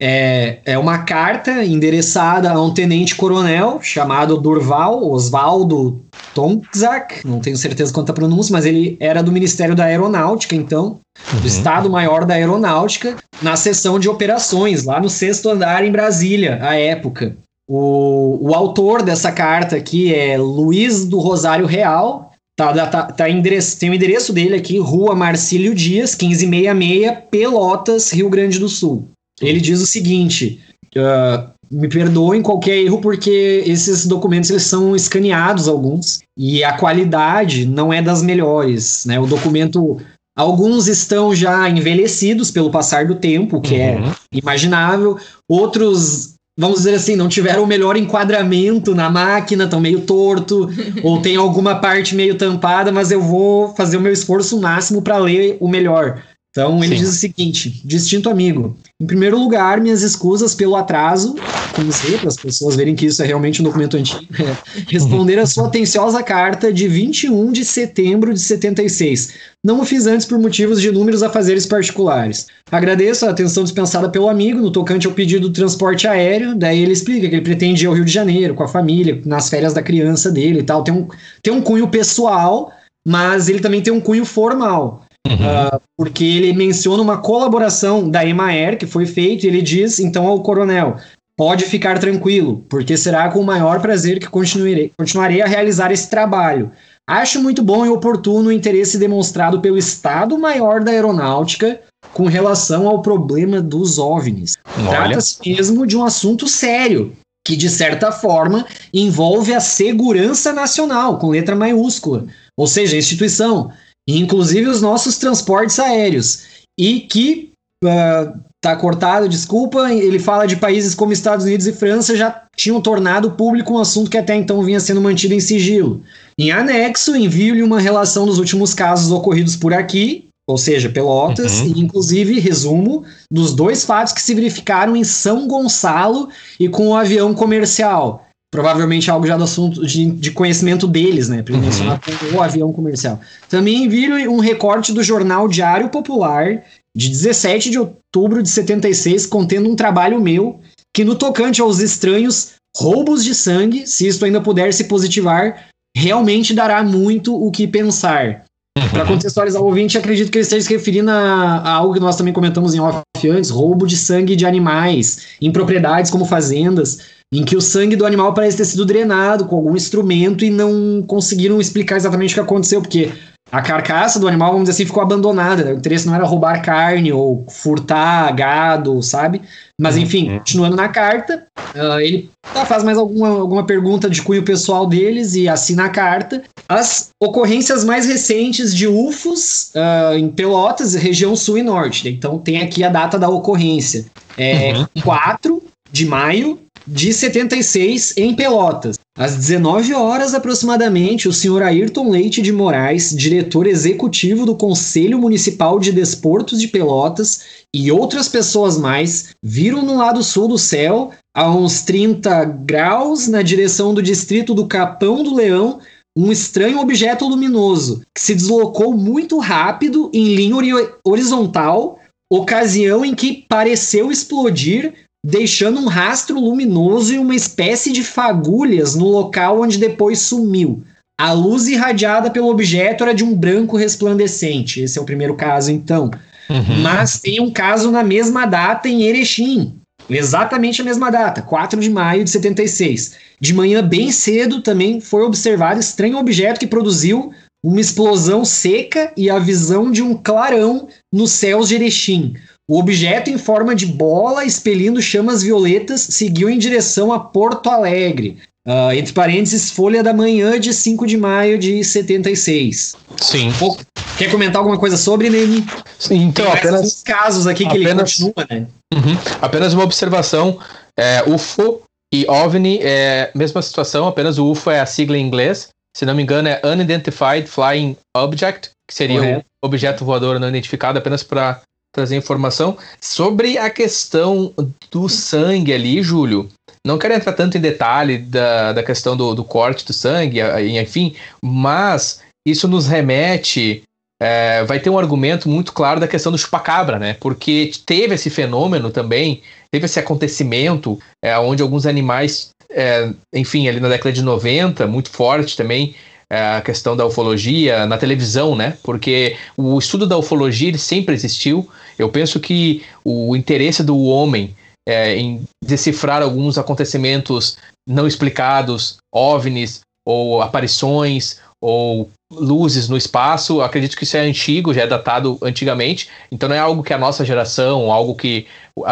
É, 0.00 0.58
é 0.66 0.78
uma 0.78 0.98
carta 0.98 1.64
endereçada 1.64 2.52
a 2.52 2.62
um 2.62 2.72
tenente-coronel 2.72 3.80
chamado 3.80 4.36
Durval 4.36 5.02
Osvaldo 5.10 6.04
Tomczak, 6.34 7.26
não 7.26 7.40
tenho 7.40 7.56
certeza 7.56 7.94
quanto 7.94 8.10
a 8.10 8.14
pronúncia, 8.14 8.52
mas 8.52 8.66
ele 8.66 8.98
era 9.00 9.22
do 9.22 9.32
Ministério 9.32 9.74
da 9.74 9.84
Aeronáutica, 9.84 10.54
então, 10.54 11.00
uhum. 11.32 11.40
do 11.40 11.46
Estado-Maior 11.46 12.26
da 12.26 12.34
Aeronáutica, 12.34 13.16
na 13.40 13.56
seção 13.56 13.98
de 13.98 14.06
operações, 14.06 14.84
lá 14.84 15.00
no 15.00 15.08
sexto 15.08 15.48
andar 15.48 15.82
em 15.82 15.92
Brasília, 15.92 16.58
à 16.60 16.74
época. 16.74 17.34
O, 17.66 18.50
o 18.50 18.54
autor 18.54 19.02
dessa 19.02 19.32
carta 19.32 19.76
aqui 19.76 20.14
é 20.14 20.36
Luiz 20.36 21.06
do 21.06 21.18
Rosário 21.18 21.66
Real, 21.66 22.26
Tá, 22.58 22.86
tá, 22.86 23.02
tá 23.02 23.28
endereço, 23.28 23.78
tem 23.78 23.90
o 23.90 23.94
endereço 23.94 24.32
dele 24.32 24.56
aqui, 24.56 24.78
Rua 24.78 25.14
Marcílio 25.14 25.74
Dias, 25.74 26.16
1566, 26.16 27.24
Pelotas, 27.30 28.10
Rio 28.10 28.30
Grande 28.30 28.58
do 28.58 28.66
Sul. 28.66 29.10
Ele 29.40 29.60
diz 29.60 29.80
o 29.80 29.86
seguinte: 29.86 30.60
uh, 30.96 31.50
me 31.70 31.88
perdoem 31.88 32.42
qualquer 32.42 32.78
erro, 32.78 33.00
porque 33.00 33.62
esses 33.66 34.06
documentos 34.06 34.50
eles 34.50 34.62
são 34.62 34.94
escaneados, 34.94 35.68
alguns, 35.68 36.20
e 36.36 36.62
a 36.64 36.76
qualidade 36.76 37.66
não 37.66 37.92
é 37.92 38.00
das 38.00 38.22
melhores. 38.22 39.04
Né? 39.04 39.18
O 39.18 39.26
documento. 39.26 39.98
Alguns 40.38 40.86
estão 40.86 41.34
já 41.34 41.66
envelhecidos 41.66 42.50
pelo 42.50 42.70
passar 42.70 43.06
do 43.06 43.14
tempo, 43.14 43.56
o 43.56 43.60
que 43.62 43.74
é 43.74 43.96
uhum. 43.96 44.10
é 44.10 44.14
imaginável. 44.32 45.18
Outros 45.48 46.36
vamos 46.58 46.78
dizer 46.78 46.94
assim, 46.94 47.16
não 47.16 47.28
tiveram 47.28 47.62
o 47.62 47.66
melhor 47.66 47.96
enquadramento 47.96 48.94
na 48.94 49.10
máquina, 49.10 49.64
estão 49.64 49.80
meio 49.80 50.00
torto, 50.00 50.70
ou 51.04 51.20
tem 51.20 51.36
alguma 51.36 51.76
parte 51.76 52.14
meio 52.14 52.36
tampada, 52.36 52.90
mas 52.90 53.10
eu 53.10 53.20
vou 53.20 53.74
fazer 53.74 53.98
o 53.98 54.00
meu 54.00 54.12
esforço 54.12 54.60
máximo 54.60 55.02
para 55.02 55.18
ler 55.18 55.58
o 55.60 55.68
melhor. 55.68 56.22
Então 56.56 56.82
ele 56.82 56.96
Sim. 56.96 57.02
diz 57.02 57.10
o 57.10 57.18
seguinte: 57.18 57.82
distinto 57.84 58.30
amigo. 58.30 58.74
Em 58.98 59.04
primeiro 59.04 59.38
lugar, 59.38 59.78
minhas 59.78 60.00
escusas 60.00 60.54
pelo 60.54 60.74
atraso, 60.74 61.34
como 61.74 61.92
sei, 61.92 62.16
para 62.16 62.28
as 62.28 62.36
pessoas 62.36 62.76
verem 62.76 62.94
que 62.94 63.04
isso 63.04 63.22
é 63.22 63.26
realmente 63.26 63.60
um 63.60 63.64
documento 63.64 63.98
antigo, 63.98 64.24
é, 64.40 64.56
responder 64.88 65.38
a 65.38 65.44
sua 65.44 65.66
atenciosa 65.66 66.22
carta 66.22 66.72
de 66.72 66.88
21 66.88 67.52
de 67.52 67.62
setembro 67.62 68.32
de 68.32 68.40
76. 68.40 69.34
Não 69.62 69.82
o 69.82 69.84
fiz 69.84 70.06
antes 70.06 70.24
por 70.24 70.38
motivos 70.38 70.80
de 70.80 70.88
inúmeros 70.88 71.22
afazeres 71.22 71.66
particulares. 71.66 72.46
Agradeço 72.72 73.26
a 73.26 73.30
atenção 73.30 73.62
dispensada 73.62 74.08
pelo 74.08 74.30
amigo 74.30 74.62
no 74.62 74.70
tocante 74.70 75.06
ao 75.06 75.12
pedido 75.12 75.50
do 75.50 75.54
transporte 75.54 76.08
aéreo. 76.08 76.54
Daí 76.54 76.82
ele 76.82 76.92
explica 76.92 77.28
que 77.28 77.34
ele 77.34 77.44
pretende 77.44 77.84
ir 77.84 77.88
ao 77.88 77.92
Rio 77.92 78.04
de 78.04 78.12
Janeiro 78.12 78.54
com 78.54 78.62
a 78.62 78.68
família, 78.68 79.20
nas 79.26 79.50
férias 79.50 79.74
da 79.74 79.82
criança 79.82 80.30
dele 80.30 80.60
e 80.60 80.62
tal. 80.62 80.82
Tem 80.82 80.94
um, 80.94 81.06
tem 81.42 81.52
um 81.52 81.60
cunho 81.60 81.88
pessoal, 81.88 82.72
mas 83.06 83.50
ele 83.50 83.60
também 83.60 83.82
tem 83.82 83.92
um 83.92 84.00
cunho 84.00 84.24
formal. 84.24 85.05
Uhum. 85.26 85.76
Uh, 85.76 85.80
porque 85.96 86.24
ele 86.24 86.52
menciona 86.52 87.02
uma 87.02 87.18
colaboração 87.18 88.08
da 88.08 88.24
Emaer 88.24 88.78
que 88.78 88.86
foi 88.86 89.06
feita 89.06 89.44
e 89.44 89.48
ele 89.48 89.62
diz 89.62 89.98
então 89.98 90.26
ao 90.26 90.40
coronel: 90.40 90.96
pode 91.36 91.64
ficar 91.64 91.98
tranquilo, 91.98 92.64
porque 92.68 92.96
será 92.96 93.28
com 93.28 93.40
o 93.40 93.44
maior 93.44 93.80
prazer 93.80 94.18
que 94.18 94.28
continuarei, 94.28 94.92
continuarei 94.98 95.42
a 95.42 95.46
realizar 95.46 95.92
esse 95.92 96.08
trabalho. 96.08 96.70
Acho 97.08 97.40
muito 97.40 97.62
bom 97.62 97.86
e 97.86 97.88
oportuno 97.88 98.48
o 98.48 98.52
interesse 98.52 98.98
demonstrado 98.98 99.60
pelo 99.60 99.78
Estado-Maior 99.78 100.82
da 100.82 100.90
Aeronáutica 100.90 101.80
com 102.12 102.26
relação 102.26 102.88
ao 102.88 103.00
problema 103.00 103.60
dos 103.60 103.98
OVNIs. 103.98 104.54
Trata-se 104.88 105.38
mesmo 105.44 105.86
de 105.86 105.96
um 105.96 106.04
assunto 106.04 106.48
sério, 106.48 107.12
que 107.46 107.54
de 107.54 107.70
certa 107.70 108.10
forma 108.10 108.66
envolve 108.92 109.54
a 109.54 109.60
segurança 109.60 110.52
nacional, 110.52 111.18
com 111.18 111.30
letra 111.30 111.54
maiúscula, 111.54 112.26
ou 112.56 112.66
seja, 112.66 112.96
a 112.96 112.98
instituição 112.98 113.70
inclusive 114.14 114.68
os 114.68 114.80
nossos 114.80 115.18
transportes 115.18 115.78
aéreos, 115.78 116.44
e 116.78 117.00
que 117.00 117.52
uh, 117.84 118.38
tá 118.60 118.76
cortado, 118.76 119.28
desculpa, 119.28 119.92
ele 119.92 120.18
fala 120.18 120.46
de 120.46 120.56
países 120.56 120.94
como 120.94 121.12
Estados 121.12 121.46
Unidos 121.46 121.66
e 121.66 121.72
França 121.72 122.16
já 122.16 122.42
tinham 122.56 122.80
tornado 122.80 123.32
público 123.32 123.72
um 123.72 123.78
assunto 123.78 124.10
que 124.10 124.18
até 124.18 124.34
então 124.34 124.62
vinha 124.62 124.80
sendo 124.80 125.00
mantido 125.00 125.34
em 125.34 125.40
sigilo. 125.40 126.02
Em 126.38 126.50
anexo, 126.50 127.16
envio-lhe 127.16 127.62
uma 127.62 127.80
relação 127.80 128.26
dos 128.26 128.38
últimos 128.38 128.74
casos 128.74 129.12
ocorridos 129.12 129.56
por 129.56 129.72
aqui, 129.72 130.26
ou 130.48 130.58
seja, 130.58 130.88
Pelotas, 130.88 131.60
uhum. 131.60 131.66
e 131.66 131.80
inclusive 131.80 132.38
resumo 132.38 133.04
dos 133.32 133.54
dois 133.54 133.84
fatos 133.84 134.12
que 134.12 134.22
se 134.22 134.34
verificaram 134.34 134.96
em 134.96 135.02
São 135.04 135.48
Gonçalo 135.48 136.28
e 136.58 136.68
com 136.68 136.88
o 136.88 136.96
avião 136.96 137.34
comercial 137.34 138.25
provavelmente 138.56 139.10
algo 139.10 139.26
já 139.26 139.36
do 139.36 139.44
assunto 139.44 139.86
de, 139.86 140.10
de 140.12 140.30
conhecimento 140.30 140.86
deles, 140.86 141.28
né? 141.28 141.42
Para 141.42 141.54
uhum. 141.54 141.60
mencionar 141.60 142.00
o 142.34 142.40
avião 142.40 142.72
comercial. 142.72 143.20
Também 143.50 143.84
envio 143.84 144.32
um 144.32 144.38
recorte 144.38 144.94
do 144.94 145.02
jornal 145.02 145.46
Diário 145.46 145.90
Popular 145.90 146.62
de 146.96 147.10
17 147.10 147.68
de 147.68 147.78
outubro 147.78 148.42
de 148.42 148.48
76, 148.48 149.26
contendo 149.26 149.70
um 149.70 149.76
trabalho 149.76 150.18
meu 150.18 150.58
que, 150.94 151.04
no 151.04 151.14
tocante 151.14 151.60
aos 151.60 151.80
estranhos 151.80 152.54
roubos 152.74 153.22
de 153.22 153.34
sangue, 153.34 153.86
se 153.86 154.06
isto 154.06 154.24
ainda 154.24 154.40
puder 154.40 154.72
se 154.72 154.84
positivar, 154.84 155.66
realmente 155.94 156.54
dará 156.54 156.82
muito 156.82 157.36
o 157.36 157.50
que 157.50 157.66
pensar. 157.66 158.44
Uhum. 158.78 158.88
Para 158.88 159.04
contextualizar 159.04 159.60
o 159.60 159.66
ouvinte, 159.66 159.98
acredito 159.98 160.30
que 160.30 160.38
ele 160.38 160.44
esteja 160.44 160.66
se 160.66 160.72
referindo 160.72 161.10
a, 161.10 161.58
a, 161.58 161.70
algo 161.72 161.92
que 161.92 162.00
nós 162.00 162.16
também 162.16 162.32
comentamos 162.32 162.74
em 162.74 162.80
off 162.80 163.02
antes: 163.28 163.50
roubo 163.50 163.86
de 163.86 163.98
sangue 163.98 164.34
de 164.34 164.46
animais 164.46 165.26
em 165.42 165.52
propriedades 165.52 166.10
como 166.10 166.24
fazendas 166.24 167.15
em 167.32 167.44
que 167.44 167.56
o 167.56 167.60
sangue 167.60 167.96
do 167.96 168.06
animal 168.06 168.32
parece 168.32 168.56
ter 168.56 168.64
sido 168.64 168.84
drenado 168.84 169.46
com 169.46 169.56
algum 169.56 169.76
instrumento 169.76 170.44
e 170.44 170.50
não 170.50 171.02
conseguiram 171.06 171.60
explicar 171.60 171.96
exatamente 171.96 172.32
o 172.32 172.34
que 172.34 172.40
aconteceu, 172.40 172.80
porque 172.80 173.12
a 173.50 173.62
carcaça 173.62 174.18
do 174.18 174.26
animal, 174.26 174.50
vamos 174.50 174.64
dizer 174.64 174.72
assim, 174.72 174.86
ficou 174.86 175.02
abandonada. 175.02 175.62
Né? 175.62 175.72
O 175.72 175.76
interesse 175.76 176.06
não 176.06 176.14
era 176.14 176.24
roubar 176.24 176.62
carne 176.62 177.12
ou 177.12 177.46
furtar 177.48 178.34
gado, 178.34 179.00
sabe? 179.02 179.40
Mas 179.80 179.96
enfim, 179.96 180.30
uhum. 180.30 180.38
continuando 180.38 180.74
na 180.74 180.88
carta, 180.88 181.46
uh, 181.74 182.00
ele 182.00 182.28
faz 182.66 182.82
mais 182.82 182.98
alguma, 182.98 183.28
alguma 183.28 183.64
pergunta 183.64 184.10
de 184.10 184.20
cunho 184.20 184.42
pessoal 184.42 184.84
deles 184.86 185.34
e 185.34 185.48
assina 185.48 185.84
a 185.84 185.90
carta. 185.90 186.42
As 186.68 187.10
ocorrências 187.22 187.84
mais 187.84 188.06
recentes 188.06 188.74
de 188.74 188.88
UFOs 188.88 189.70
uh, 189.74 190.16
em 190.16 190.28
Pelotas, 190.28 190.94
região 190.94 191.36
sul 191.36 191.58
e 191.58 191.62
norte. 191.62 192.04
Né? 192.04 192.10
Então 192.10 192.38
tem 192.38 192.60
aqui 192.60 192.82
a 192.82 192.88
data 192.88 193.16
da 193.16 193.28
ocorrência. 193.28 194.06
É 194.36 194.72
uhum. 194.72 194.86
4 195.02 195.62
de 195.92 196.04
maio 196.04 196.58
de 196.86 197.12
76 197.12 198.14
em 198.16 198.34
Pelotas. 198.34 198.96
Às 199.18 199.34
19 199.34 199.94
horas 199.94 200.34
aproximadamente, 200.34 201.26
o 201.26 201.32
senhor 201.32 201.62
Ayrton 201.62 202.10
Leite 202.10 202.42
de 202.42 202.52
Moraes, 202.52 203.16
diretor 203.16 203.66
executivo 203.66 204.44
do 204.44 204.54
Conselho 204.54 205.18
Municipal 205.18 205.78
de 205.78 205.90
Desportos 205.90 206.60
de 206.60 206.68
Pelotas, 206.68 207.40
e 207.74 207.90
outras 207.90 208.28
pessoas 208.28 208.78
mais 208.78 209.30
viram 209.42 209.82
no 209.82 209.96
lado 209.96 210.22
sul 210.22 210.48
do 210.48 210.58
céu, 210.58 211.10
a 211.34 211.50
uns 211.50 211.82
30 211.82 212.44
graus, 212.44 213.26
na 213.26 213.40
direção 213.42 213.94
do 213.94 214.02
distrito 214.02 214.54
do 214.54 214.66
Capão 214.66 215.22
do 215.22 215.34
Leão, 215.34 215.80
um 216.16 216.30
estranho 216.30 216.78
objeto 216.78 217.26
luminoso 217.26 218.02
que 218.14 218.22
se 218.22 218.34
deslocou 218.34 218.94
muito 218.94 219.38
rápido 219.38 220.10
em 220.14 220.34
linha 220.34 220.56
horizontal, 221.04 221.98
ocasião 222.32 223.04
em 223.04 223.14
que 223.14 223.44
pareceu 223.48 224.10
explodir 224.10 225.05
deixando 225.24 225.80
um 225.80 225.86
rastro 225.86 226.38
luminoso 226.38 227.14
e 227.14 227.18
uma 227.18 227.34
espécie 227.34 227.92
de 227.92 228.02
fagulhas 228.02 228.94
no 228.94 229.08
local 229.08 229.60
onde 229.60 229.78
depois 229.78 230.20
sumiu. 230.20 230.82
A 231.18 231.32
luz 231.32 231.66
irradiada 231.66 232.30
pelo 232.30 232.48
objeto 232.48 233.02
era 233.02 233.14
de 233.14 233.24
um 233.24 233.34
branco 233.34 233.76
resplandecente. 233.76 234.82
Esse 234.82 234.98
é 234.98 235.02
o 235.02 235.06
primeiro 235.06 235.34
caso, 235.34 235.70
então. 235.70 236.10
Uhum. 236.48 236.82
Mas 236.82 237.18
tem 237.18 237.40
um 237.40 237.50
caso 237.50 237.90
na 237.90 238.04
mesma 238.04 238.46
data 238.46 238.88
em 238.88 239.02
Erechim. 239.02 239.74
Exatamente 240.08 240.80
a 240.80 240.84
mesma 240.84 241.10
data, 241.10 241.42
4 241.42 241.80
de 241.80 241.90
maio 241.90 242.22
de 242.22 242.30
76. 242.30 243.16
De 243.40 243.52
manhã, 243.52 243.82
bem 243.82 244.12
cedo, 244.12 244.60
também 244.60 245.00
foi 245.00 245.22
observado 245.22 245.80
estranho 245.80 246.18
objeto 246.18 246.60
que 246.60 246.66
produziu 246.66 247.32
uma 247.64 247.80
explosão 247.80 248.44
seca 248.44 249.12
e 249.16 249.28
a 249.28 249.38
visão 249.38 249.90
de 249.90 250.02
um 250.02 250.14
clarão 250.14 250.88
nos 251.12 251.32
céus 251.32 251.68
de 251.68 251.74
Erechim. 251.74 252.34
O 252.68 252.80
objeto 252.80 253.30
em 253.30 253.38
forma 253.38 253.76
de 253.76 253.86
bola 253.86 254.44
expelindo 254.44 255.00
chamas 255.00 255.42
violetas 255.42 256.00
seguiu 256.00 256.50
em 256.50 256.58
direção 256.58 257.12
a 257.12 257.20
Porto 257.20 257.70
Alegre. 257.70 258.38
Uh, 258.66 258.90
entre 258.92 259.12
parênteses, 259.12 259.70
Folha 259.70 260.02
da 260.02 260.12
Manhã 260.12 260.58
de 260.58 260.74
5 260.74 261.06
de 261.06 261.16
maio 261.16 261.56
de 261.56 261.84
76. 261.84 262.96
Sim. 263.18 263.52
Pô, 263.56 263.76
quer 264.18 264.28
comentar 264.28 264.56
alguma 264.56 264.76
coisa 264.76 264.96
sobre, 264.96 265.30
Nene? 265.30 265.64
Sim, 265.96 266.22
então, 266.24 266.44
Tem 266.46 266.54
apenas. 266.54 267.02
casos 267.04 267.46
aqui 267.46 267.64
que 267.64 267.78
apenas, 267.78 268.20
ele 268.20 268.32
continua, 268.32 268.46
né? 268.50 268.66
Uhum, 268.92 269.16
apenas 269.40 269.72
uma 269.72 269.84
observação. 269.84 270.58
É, 270.98 271.22
UFO 271.24 271.82
E 272.12 272.26
OVNI 272.28 272.80
é 272.82 273.30
a 273.32 273.38
mesma 273.38 273.62
situação, 273.62 274.08
apenas 274.08 274.38
o 274.38 274.50
UFO 274.50 274.70
é 274.72 274.80
a 274.80 274.86
sigla 274.86 275.16
em 275.16 275.24
inglês. 275.24 275.68
Se 275.96 276.04
não 276.04 276.14
me 276.14 276.24
engano, 276.24 276.48
é 276.48 276.60
Unidentified 276.64 277.46
Flying 277.46 277.96
Object, 278.16 278.70
que 278.88 278.94
seria 278.94 279.22
um 279.22 279.42
objeto 279.62 280.04
voador 280.04 280.40
não 280.40 280.48
identificado, 280.48 280.98
apenas 280.98 281.22
para 281.22 281.60
trazer 281.96 282.16
informação. 282.16 282.76
Sobre 283.00 283.56
a 283.56 283.70
questão 283.70 284.52
do 284.90 285.08
sangue 285.08 285.72
ali, 285.72 286.02
Júlio, 286.02 286.48
não 286.86 286.98
quero 286.98 287.14
entrar 287.14 287.32
tanto 287.32 287.56
em 287.56 287.60
detalhe 287.60 288.18
da, 288.18 288.74
da 288.74 288.82
questão 288.82 289.16
do, 289.16 289.34
do 289.34 289.42
corte 289.42 289.84
do 289.84 289.92
sangue, 289.92 290.40
enfim, 290.78 291.16
mas 291.42 292.20
isso 292.46 292.68
nos 292.68 292.86
remete 292.86 293.82
é, 294.20 294.64
vai 294.64 294.78
ter 294.78 294.88
um 294.88 294.98
argumento 294.98 295.48
muito 295.48 295.72
claro 295.72 296.00
da 296.00 296.08
questão 296.08 296.32
do 296.32 296.38
chupacabra, 296.38 296.98
né? 296.98 297.16
Porque 297.20 297.70
teve 297.84 298.14
esse 298.14 298.30
fenômeno 298.30 298.90
também, 298.90 299.42
teve 299.70 299.86
esse 299.86 299.98
acontecimento 299.98 300.98
é, 301.22 301.36
onde 301.38 301.62
alguns 301.62 301.86
animais, 301.86 302.50
é, 302.70 303.10
enfim, 303.34 303.68
ali 303.68 303.80
na 303.80 303.88
década 303.88 304.12
de 304.12 304.22
90, 304.22 304.86
muito 304.86 305.10
forte 305.10 305.56
também, 305.56 305.94
a 306.30 306.60
questão 306.60 306.96
da 306.96 307.06
ufologia 307.06 307.86
na 307.86 307.96
televisão, 307.98 308.56
né? 308.56 308.76
Porque 308.82 309.36
o 309.56 309.78
estudo 309.78 310.06
da 310.06 310.18
ufologia 310.18 310.76
sempre 310.76 311.14
existiu. 311.14 311.68
Eu 311.98 312.08
penso 312.08 312.40
que 312.40 312.82
o 313.04 313.36
interesse 313.36 313.82
do 313.82 313.96
homem 314.04 314.54
é, 314.88 315.16
em 315.16 315.44
decifrar 315.64 316.22
alguns 316.22 316.58
acontecimentos 316.58 317.56
não 317.88 318.06
explicados, 318.06 318.96
ovnis 319.12 319.80
ou 320.06 320.40
aparições 320.42 321.40
ou 321.62 322.10
luzes 322.32 322.88
no 322.88 322.96
espaço. 322.96 323.60
Acredito 323.60 323.96
que 323.96 324.04
isso 324.04 324.16
é 324.16 324.20
antigo, 324.20 324.74
já 324.74 324.82
é 324.82 324.86
datado 324.86 325.38
antigamente. 325.42 326.08
Então 326.30 326.48
não 326.48 326.56
é 326.56 326.58
algo 326.58 326.82
que 326.82 326.92
a 326.92 326.98
nossa 326.98 327.24
geração, 327.24 327.90
algo 327.92 328.14
que 328.14 328.46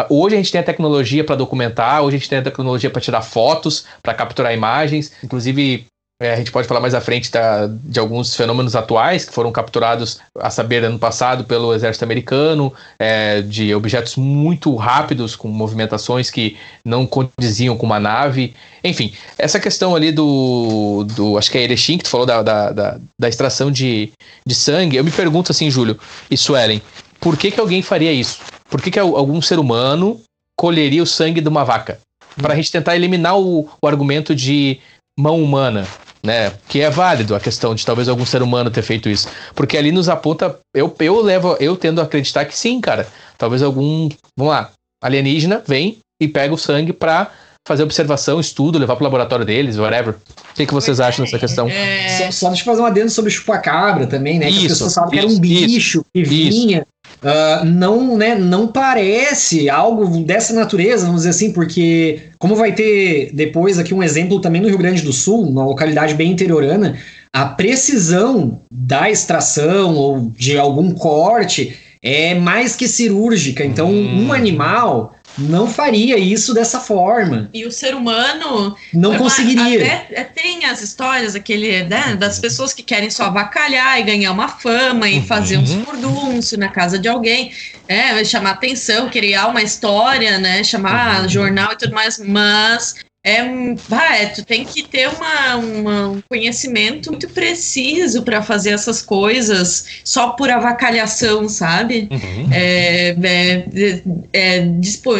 hoje 0.09 0.35
a 0.35 0.37
gente 0.37 0.51
tem 0.51 0.61
a 0.61 0.65
tecnologia 0.65 1.23
para 1.23 1.35
documentar, 1.35 2.01
hoje 2.01 2.15
a 2.15 2.19
gente 2.19 2.29
tem 2.29 2.39
a 2.39 2.43
tecnologia 2.43 2.89
para 2.89 3.01
tirar 3.01 3.21
fotos, 3.21 3.85
para 4.01 4.13
capturar 4.13 4.53
imagens. 4.53 5.11
Inclusive 5.23 5.85
é, 6.21 6.33
a 6.33 6.37
gente 6.37 6.51
pode 6.51 6.65
falar 6.65 6.79
mais 6.79 6.93
à 6.93 7.01
frente 7.01 7.29
da, 7.29 7.67
de 7.67 7.99
alguns 7.99 8.35
fenômenos 8.35 8.73
atuais 8.73 9.25
que 9.25 9.33
foram 9.33 9.51
capturados, 9.51 10.19
a 10.39 10.49
saber, 10.49 10.83
ano 10.83 10.97
passado 10.97 11.43
pelo 11.43 11.73
exército 11.73 12.05
americano, 12.05 12.73
é, 12.97 13.41
de 13.41 13.75
objetos 13.75 14.15
muito 14.15 14.73
rápidos, 14.75 15.35
com 15.35 15.49
movimentações 15.49 16.31
que 16.31 16.55
não 16.85 17.05
condiziam 17.05 17.75
com 17.75 17.85
uma 17.85 17.99
nave. 17.99 18.53
Enfim, 18.81 19.13
essa 19.37 19.59
questão 19.59 19.93
ali 19.93 20.11
do. 20.11 21.05
do 21.15 21.37
acho 21.37 21.51
que 21.51 21.57
é 21.57 21.63
Erechim, 21.63 21.97
que 21.97 22.05
tu 22.05 22.09
falou 22.09 22.25
da, 22.25 22.41
da, 22.41 22.71
da, 22.71 22.99
da 23.19 23.27
extração 23.27 23.69
de, 23.69 24.09
de 24.47 24.55
sangue. 24.55 24.95
Eu 24.95 25.03
me 25.03 25.11
pergunto 25.11 25.51
assim, 25.51 25.69
Júlio 25.69 25.99
e 26.31 26.37
Suelen, 26.37 26.81
por 27.19 27.35
que, 27.35 27.51
que 27.51 27.59
alguém 27.59 27.81
faria 27.81 28.13
isso? 28.13 28.39
Por 28.69 28.81
que, 28.81 28.89
que 28.89 28.99
algum 28.99 29.41
ser 29.41 29.59
humano 29.59 30.21
colheria 30.57 31.03
o 31.03 31.07
sangue 31.07 31.41
de 31.41 31.49
uma 31.49 31.65
vaca? 31.65 31.99
Para 32.41 32.53
a 32.53 32.55
gente 32.55 32.71
tentar 32.71 32.95
eliminar 32.95 33.37
o, 33.37 33.69
o 33.81 33.87
argumento 33.87 34.35
de 34.35 34.79
mão 35.17 35.41
humana 35.41 35.87
né? 36.25 36.51
Que 36.67 36.81
é 36.81 36.89
válido 36.89 37.35
a 37.35 37.39
questão 37.39 37.75
de 37.75 37.85
talvez 37.85 38.09
algum 38.09 38.25
ser 38.25 38.41
humano 38.41 38.71
ter 38.71 38.81
feito 38.81 39.07
isso. 39.07 39.29
Porque 39.53 39.77
ali 39.77 39.91
nos 39.91 40.09
aponta. 40.09 40.57
Eu, 40.73 40.93
eu 40.99 41.21
levo, 41.21 41.55
eu 41.59 41.77
tendo 41.77 42.01
a 42.01 42.03
acreditar 42.03 42.43
que 42.45 42.57
sim, 42.57 42.81
cara. 42.81 43.07
Talvez 43.37 43.61
algum. 43.61 44.09
Vamos 44.37 44.53
lá. 44.53 44.71
Alienígena 45.01 45.63
vem 45.65 45.99
e 46.19 46.27
pega 46.27 46.53
o 46.53 46.57
sangue 46.57 46.91
pra 46.91 47.31
fazer 47.67 47.83
observação, 47.83 48.39
estudo, 48.39 48.77
levar 48.77 48.95
pro 48.95 49.03
laboratório 49.03 49.45
deles, 49.45 49.77
whatever. 49.77 50.15
O 50.15 50.53
que, 50.55 50.65
que 50.65 50.73
vocês 50.73 50.99
acham 50.99 51.25
dessa 51.25 51.39
questão? 51.39 51.67
É... 51.67 52.31
Só, 52.31 52.31
só 52.31 52.47
deixa 52.49 52.61
eu 52.61 52.65
fazer 52.65 52.81
um 52.81 52.85
adendo 52.85 53.09
sobre 53.09 53.29
o 53.29 53.33
chupacabra 53.33 54.07
também, 54.07 54.39
né? 54.39 54.49
Isso, 54.49 54.59
que 54.59 54.65
as 54.65 54.71
pessoas 54.73 54.93
sabem 54.93 55.11
que 55.11 55.19
era 55.19 55.27
um 55.27 55.39
bicho 55.39 56.05
que 56.13 56.23
vinha. 56.23 56.85
Uh, 57.23 57.65
não, 57.65 58.17
né, 58.17 58.35
não 58.35 58.67
parece 58.67 59.69
algo 59.69 60.19
dessa 60.23 60.53
natureza, 60.53 61.05
vamos 61.05 61.21
dizer 61.21 61.31
assim, 61.31 61.51
porque 61.51 62.19
como 62.37 62.55
vai 62.55 62.73
ter 62.73 63.31
depois 63.33 63.79
aqui 63.79 63.93
um 63.93 64.03
exemplo 64.03 64.39
também 64.39 64.61
no 64.61 64.67
Rio 64.67 64.77
Grande 64.77 65.01
do 65.01 65.11
Sul, 65.11 65.41
uma 65.41 65.65
localidade 65.65 66.13
bem 66.13 66.31
interiorana, 66.31 66.97
a 67.33 67.45
precisão 67.45 68.61
da 68.71 69.09
extração 69.09 69.95
ou 69.95 70.31
de 70.37 70.57
algum 70.57 70.91
corte 70.91 71.75
é 72.01 72.35
mais 72.35 72.75
que 72.75 72.87
cirúrgica. 72.87 73.65
Então, 73.65 73.89
hum. 73.89 74.27
um 74.27 74.33
animal 74.33 75.15
não 75.37 75.67
faria 75.67 76.17
isso 76.17 76.53
dessa 76.53 76.79
forma. 76.79 77.49
E 77.53 77.65
o 77.65 77.71
ser 77.71 77.95
humano 77.95 78.75
não 78.93 79.17
conseguiria. 79.17 79.85
Até, 79.85 80.07
é, 80.11 80.23
tem 80.23 80.65
as 80.65 80.81
histórias 80.81 81.35
aquele 81.35 81.83
né, 81.83 82.15
das 82.15 82.39
pessoas 82.39 82.73
que 82.73 82.83
querem 82.83 83.09
só 83.09 83.25
avacalhar 83.25 83.99
e 83.99 84.03
ganhar 84.03 84.31
uma 84.31 84.47
fama 84.47 85.09
e 85.09 85.17
uhum. 85.17 85.25
fazer 85.25 85.57
uns 85.57 85.73
furdúncio 85.73 86.57
na 86.57 86.69
casa 86.69 86.97
de 86.97 87.07
alguém, 87.07 87.51
é, 87.87 88.23
chamar 88.23 88.51
atenção, 88.51 89.09
criar 89.09 89.47
uma 89.47 89.61
história, 89.61 90.37
né, 90.37 90.63
chamar 90.63 91.23
uhum. 91.23 91.29
jornal 91.29 91.73
e 91.73 91.77
tudo 91.77 91.93
mais, 91.93 92.17
mas 92.19 92.95
é, 93.25 93.73
vai, 93.89 94.31
tu 94.33 94.45
tem 94.45 94.63
que 94.63 94.83
ter 94.83 95.09
uma, 95.09 95.55
uma, 95.55 96.07
um 96.09 96.21
conhecimento 96.29 97.09
muito 97.09 97.27
preciso 97.29 98.21
para 98.21 98.39
fazer 98.43 98.69
essas 98.69 99.01
coisas 99.01 99.87
só 100.03 100.29
por 100.29 100.47
avacalhação, 100.47 101.49
sabe? 101.49 102.07
Uhum. 102.11 102.49
É, 102.51 103.15
é, 103.23 104.01
é, 104.31 104.69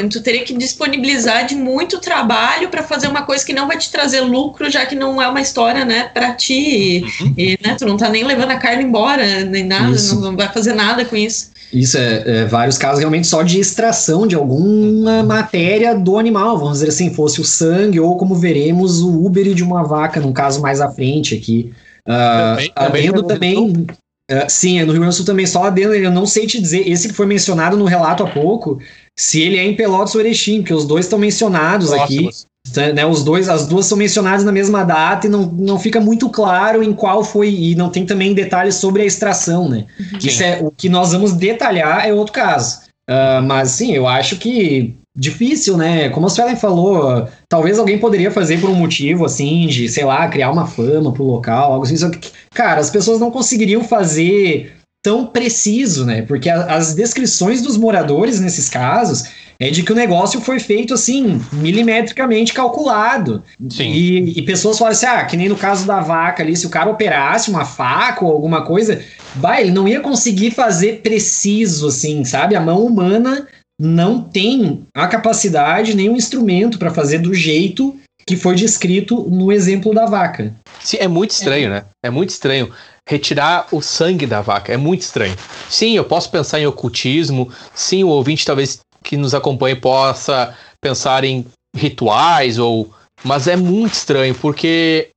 tu 0.07 0.21
teria 0.21 0.43
que 0.43 0.53
disponibilizar 0.55 1.47
de 1.47 1.55
muito 1.55 1.97
trabalho 1.99 2.69
para 2.69 2.83
fazer 2.83 3.07
uma 3.07 3.23
coisa 3.23 3.43
que 3.43 3.53
não 3.53 3.67
vai 3.67 3.79
te 3.79 3.91
trazer 3.91 4.21
lucro, 4.21 4.69
já 4.69 4.85
que 4.85 4.93
não 4.93 5.19
é 5.19 5.27
uma 5.27 5.41
história, 5.41 5.83
né, 5.83 6.11
para 6.13 6.31
ti. 6.33 7.03
Uhum. 7.21 7.33
E, 7.35 7.57
né, 7.59 7.75
tu 7.75 7.87
não 7.87 7.97
tá 7.97 8.07
nem 8.07 8.23
levando 8.23 8.51
a 8.51 8.57
carne 8.57 8.83
embora, 8.83 9.43
nem 9.45 9.63
nada, 9.63 9.97
não 10.13 10.37
vai 10.37 10.53
fazer 10.53 10.75
nada 10.75 11.03
com 11.05 11.15
isso. 11.15 11.54
Isso 11.75 11.97
é, 11.97 12.23
é, 12.25 12.45
vários 12.45 12.77
casos 12.77 12.99
realmente 12.99 13.27
só 13.27 13.43
de 13.43 13.59
extração 13.59 14.25
de 14.25 14.35
alguma 14.35 15.21
matéria 15.23 15.93
do 15.93 16.17
animal, 16.17 16.57
vamos 16.57 16.79
dizer 16.79 16.89
assim, 16.89 17.13
fosse 17.13 17.41
o 17.41 17.45
sangue 17.45 17.99
ou 17.99 18.17
como 18.17 18.33
veremos 18.33 19.01
o 19.01 19.23
úbere 19.23 19.53
de 19.53 19.63
uma 19.63 19.83
vaca, 19.83 20.19
num 20.21 20.31
caso 20.31 20.61
mais 20.61 20.79
à 20.79 20.89
frente 20.89 21.35
aqui. 21.35 21.73
Uh, 22.07 22.55
também, 22.55 22.71
adendo 22.75 23.23
também, 23.23 23.57
uh, 23.59 24.45
sim, 24.47 24.79
é 24.79 24.85
no 24.85 24.91
Rio 24.91 25.01
Grande 25.01 25.15
do 25.15 25.17
Sul 25.17 25.25
também, 25.25 25.45
só 25.45 25.65
adendo, 25.65 25.93
eu 25.93 26.11
não 26.11 26.25
sei 26.25 26.47
te 26.47 26.61
dizer, 26.61 26.87
esse 26.89 27.09
que 27.09 27.13
foi 27.13 27.25
mencionado 27.25 27.75
no 27.75 27.85
relato 27.85 28.23
há 28.23 28.27
pouco, 28.29 28.79
se 29.17 29.41
ele 29.41 29.57
é 29.57 29.65
em 29.65 29.75
Pelotas 29.75 30.15
ou 30.15 30.21
Erechim, 30.21 30.61
porque 30.61 30.73
os 30.73 30.85
dois 30.85 31.05
estão 31.05 31.19
mencionados 31.19 31.89
Próximos. 31.89 32.45
aqui. 32.45 32.54
Né, 32.93 33.05
os 33.05 33.23
dois, 33.23 33.47
as 33.47 33.67
duas 33.67 33.85
são 33.85 33.97
mencionadas 33.97 34.43
na 34.43 34.51
mesma 34.51 34.83
data 34.83 35.27
e 35.27 35.29
não, 35.29 35.43
não 35.45 35.79
fica 35.79 36.01
muito 36.01 36.29
claro 36.29 36.83
em 36.83 36.93
qual 36.93 37.23
foi, 37.23 37.49
e 37.49 37.75
não 37.75 37.89
tem 37.89 38.05
também 38.05 38.33
detalhes 38.33 38.75
sobre 38.75 39.03
a 39.03 39.05
extração, 39.05 39.69
né? 39.69 39.85
Uhum. 39.99 40.19
Isso 40.21 40.43
é 40.43 40.59
o 40.61 40.71
que 40.71 40.89
nós 40.89 41.11
vamos 41.11 41.33
detalhar 41.33 42.05
é 42.07 42.13
outro 42.13 42.33
caso. 42.33 42.79
Uh, 43.09 43.41
mas 43.43 43.69
sim, 43.69 43.93
eu 43.93 44.07
acho 44.07 44.37
que 44.37 44.95
difícil, 45.15 45.77
né? 45.77 46.09
Como 46.09 46.25
a 46.25 46.29
Suelen 46.29 46.55
falou, 46.55 47.27
talvez 47.47 47.79
alguém 47.79 47.97
poderia 47.97 48.31
fazer 48.31 48.59
por 48.59 48.69
um 48.69 48.75
motivo 48.75 49.25
assim, 49.25 49.67
de, 49.67 49.87
sei 49.87 50.03
lá, 50.03 50.27
criar 50.27 50.51
uma 50.51 50.67
fama 50.67 51.13
pro 51.13 51.23
local, 51.23 51.71
algo 51.71 51.85
assim. 51.85 51.95
Só 51.95 52.09
que, 52.09 52.31
cara, 52.53 52.81
as 52.81 52.89
pessoas 52.89 53.19
não 53.19 53.31
conseguiriam 53.31 53.83
fazer 53.83 54.73
tão 55.01 55.27
preciso, 55.27 56.03
né? 56.03 56.23
Porque 56.23 56.49
a, 56.49 56.75
as 56.75 56.93
descrições 56.93 57.61
dos 57.61 57.77
moradores 57.77 58.39
nesses 58.39 58.67
casos 58.67 59.25
é 59.59 59.69
de 59.69 59.83
que 59.83 59.91
o 59.91 59.95
negócio 59.95 60.41
foi 60.41 60.59
feito 60.59 60.93
assim, 60.93 61.41
milimetricamente 61.51 62.53
calculado. 62.53 63.43
Sim. 63.69 63.91
E, 63.91 64.39
e 64.39 64.41
pessoas 64.41 64.77
falam 64.77 64.91
assim: 64.91 65.05
ah, 65.05 65.23
que 65.23 65.37
nem 65.37 65.49
no 65.49 65.55
caso 65.55 65.85
da 65.85 65.99
vaca 65.99 66.43
ali, 66.43 66.55
se 66.55 66.65
o 66.65 66.69
cara 66.69 66.89
operasse 66.89 67.49
uma 67.49 67.65
faca 67.65 68.25
ou 68.25 68.31
alguma 68.31 68.63
coisa, 68.63 69.01
bah, 69.35 69.61
ele 69.61 69.71
não 69.71 69.87
ia 69.87 70.01
conseguir 70.01 70.51
fazer 70.51 71.01
preciso, 71.01 71.87
assim, 71.87 72.23
sabe? 72.25 72.55
A 72.55 72.61
mão 72.61 72.85
humana 72.85 73.47
não 73.79 74.21
tem 74.21 74.83
a 74.93 75.07
capacidade 75.07 75.95
nem 75.95 76.09
o 76.09 76.15
instrumento 76.15 76.79
para 76.79 76.91
fazer 76.91 77.19
do 77.19 77.33
jeito 77.33 77.95
que 78.27 78.35
foi 78.35 78.55
descrito 78.55 79.29
no 79.29 79.51
exemplo 79.51 79.93
da 79.93 80.05
vaca. 80.05 80.53
Sim, 80.79 80.97
é 80.99 81.07
muito 81.07 81.31
estranho, 81.31 81.67
é. 81.67 81.69
né? 81.69 81.85
É 82.03 82.09
muito 82.09 82.31
estranho 82.31 82.71
retirar 83.07 83.67
o 83.71 83.81
sangue 83.81 84.25
da 84.25 84.41
vaca. 84.41 84.73
É 84.73 84.77
muito 84.77 85.01
estranho. 85.01 85.35
Sim, 85.69 85.95
eu 85.95 86.03
posso 86.03 86.31
pensar 86.31 86.59
em 86.59 86.65
ocultismo. 86.65 87.51
Sim, 87.73 88.03
o 88.03 88.07
ouvinte 88.07 88.45
talvez 88.45 88.79
que 89.05 89.15
nos 89.15 89.33
acompanhe 89.33 89.75
possa 89.75 90.57
pensar 90.81 91.23
em 91.23 91.45
rituais 91.75 92.57
ou 92.57 92.91
mas 93.23 93.47
é 93.47 93.55
muito 93.55 93.93
estranho 93.93 94.35
porque 94.35 95.09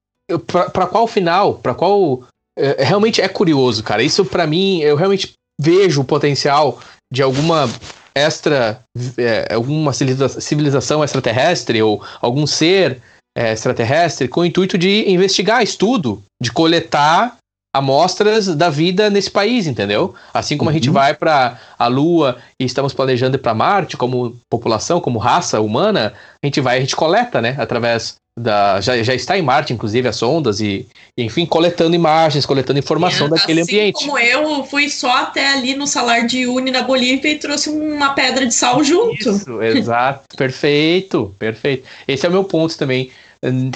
para 0.46 0.86
qual 0.86 1.06
final? 1.06 1.54
Para 1.54 1.74
qual 1.74 2.22
é, 2.56 2.84
realmente 2.84 3.20
é 3.20 3.28
curioso 3.28 3.82
cara. 3.82 4.02
Isso 4.02 4.24
para 4.24 4.46
mim 4.46 4.80
eu 4.80 4.94
realmente 4.94 5.32
vejo 5.60 6.02
o 6.02 6.04
potencial 6.04 6.78
de 7.12 7.22
alguma 7.22 7.68
extra 8.14 8.80
é, 9.16 9.54
alguma 9.54 9.92
civilização 9.92 11.02
extraterrestre 11.02 11.82
ou 11.82 12.02
algum 12.20 12.46
ser 12.46 13.00
é, 13.36 13.52
extraterrestre 13.52 14.28
com 14.28 14.40
o 14.40 14.44
intuito 14.44 14.76
de 14.76 15.10
investigar 15.10 15.62
estudo 15.62 16.22
de 16.42 16.52
coletar 16.52 17.36
amostras 17.74 18.46
da 18.46 18.70
vida 18.70 19.10
nesse 19.10 19.30
país, 19.30 19.66
entendeu? 19.66 20.14
Assim 20.32 20.56
como 20.56 20.70
uhum. 20.70 20.72
a 20.72 20.78
gente 20.78 20.88
uhum. 20.88 20.94
vai 20.94 21.14
para 21.14 21.58
a 21.78 21.86
Lua 21.86 22.36
e 22.58 22.64
estamos 22.64 22.92
planejando 22.92 23.36
ir 23.36 23.40
para 23.40 23.54
Marte 23.54 23.96
como 23.96 24.36
população, 24.50 25.00
como 25.00 25.18
raça 25.18 25.60
humana, 25.60 26.12
a 26.42 26.46
gente 26.46 26.60
vai, 26.60 26.78
a 26.78 26.80
gente 26.80 26.96
coleta, 26.96 27.40
né, 27.40 27.54
através 27.58 28.16
da 28.38 28.80
já, 28.80 29.02
já 29.02 29.14
está 29.14 29.36
em 29.36 29.42
Marte, 29.42 29.72
inclusive, 29.72 30.08
as 30.08 30.16
sondas, 30.16 30.60
e, 30.60 30.86
enfim, 31.16 31.44
coletando 31.44 31.94
imagens, 31.94 32.46
coletando 32.46 32.78
informação 32.78 33.26
é, 33.26 33.30
daquele 33.30 33.60
assim 33.60 33.76
ambiente. 33.76 34.04
Como 34.06 34.18
eu 34.18 34.64
fui 34.64 34.88
só 34.88 35.22
até 35.22 35.52
ali 35.52 35.74
no 35.74 35.86
salar 35.86 36.26
de 36.26 36.46
Uni 36.46 36.70
na 36.70 36.82
Bolívia 36.82 37.32
e 37.32 37.38
trouxe 37.38 37.68
uma 37.68 38.14
pedra 38.14 38.46
de 38.46 38.54
sal 38.54 38.82
junto. 38.84 39.14
Isso, 39.14 39.60
exato. 39.60 40.36
perfeito, 40.36 41.34
perfeito. 41.38 41.86
Esse 42.06 42.24
é 42.24 42.28
o 42.28 42.32
meu 42.32 42.44
ponto 42.44 42.78
também, 42.78 43.10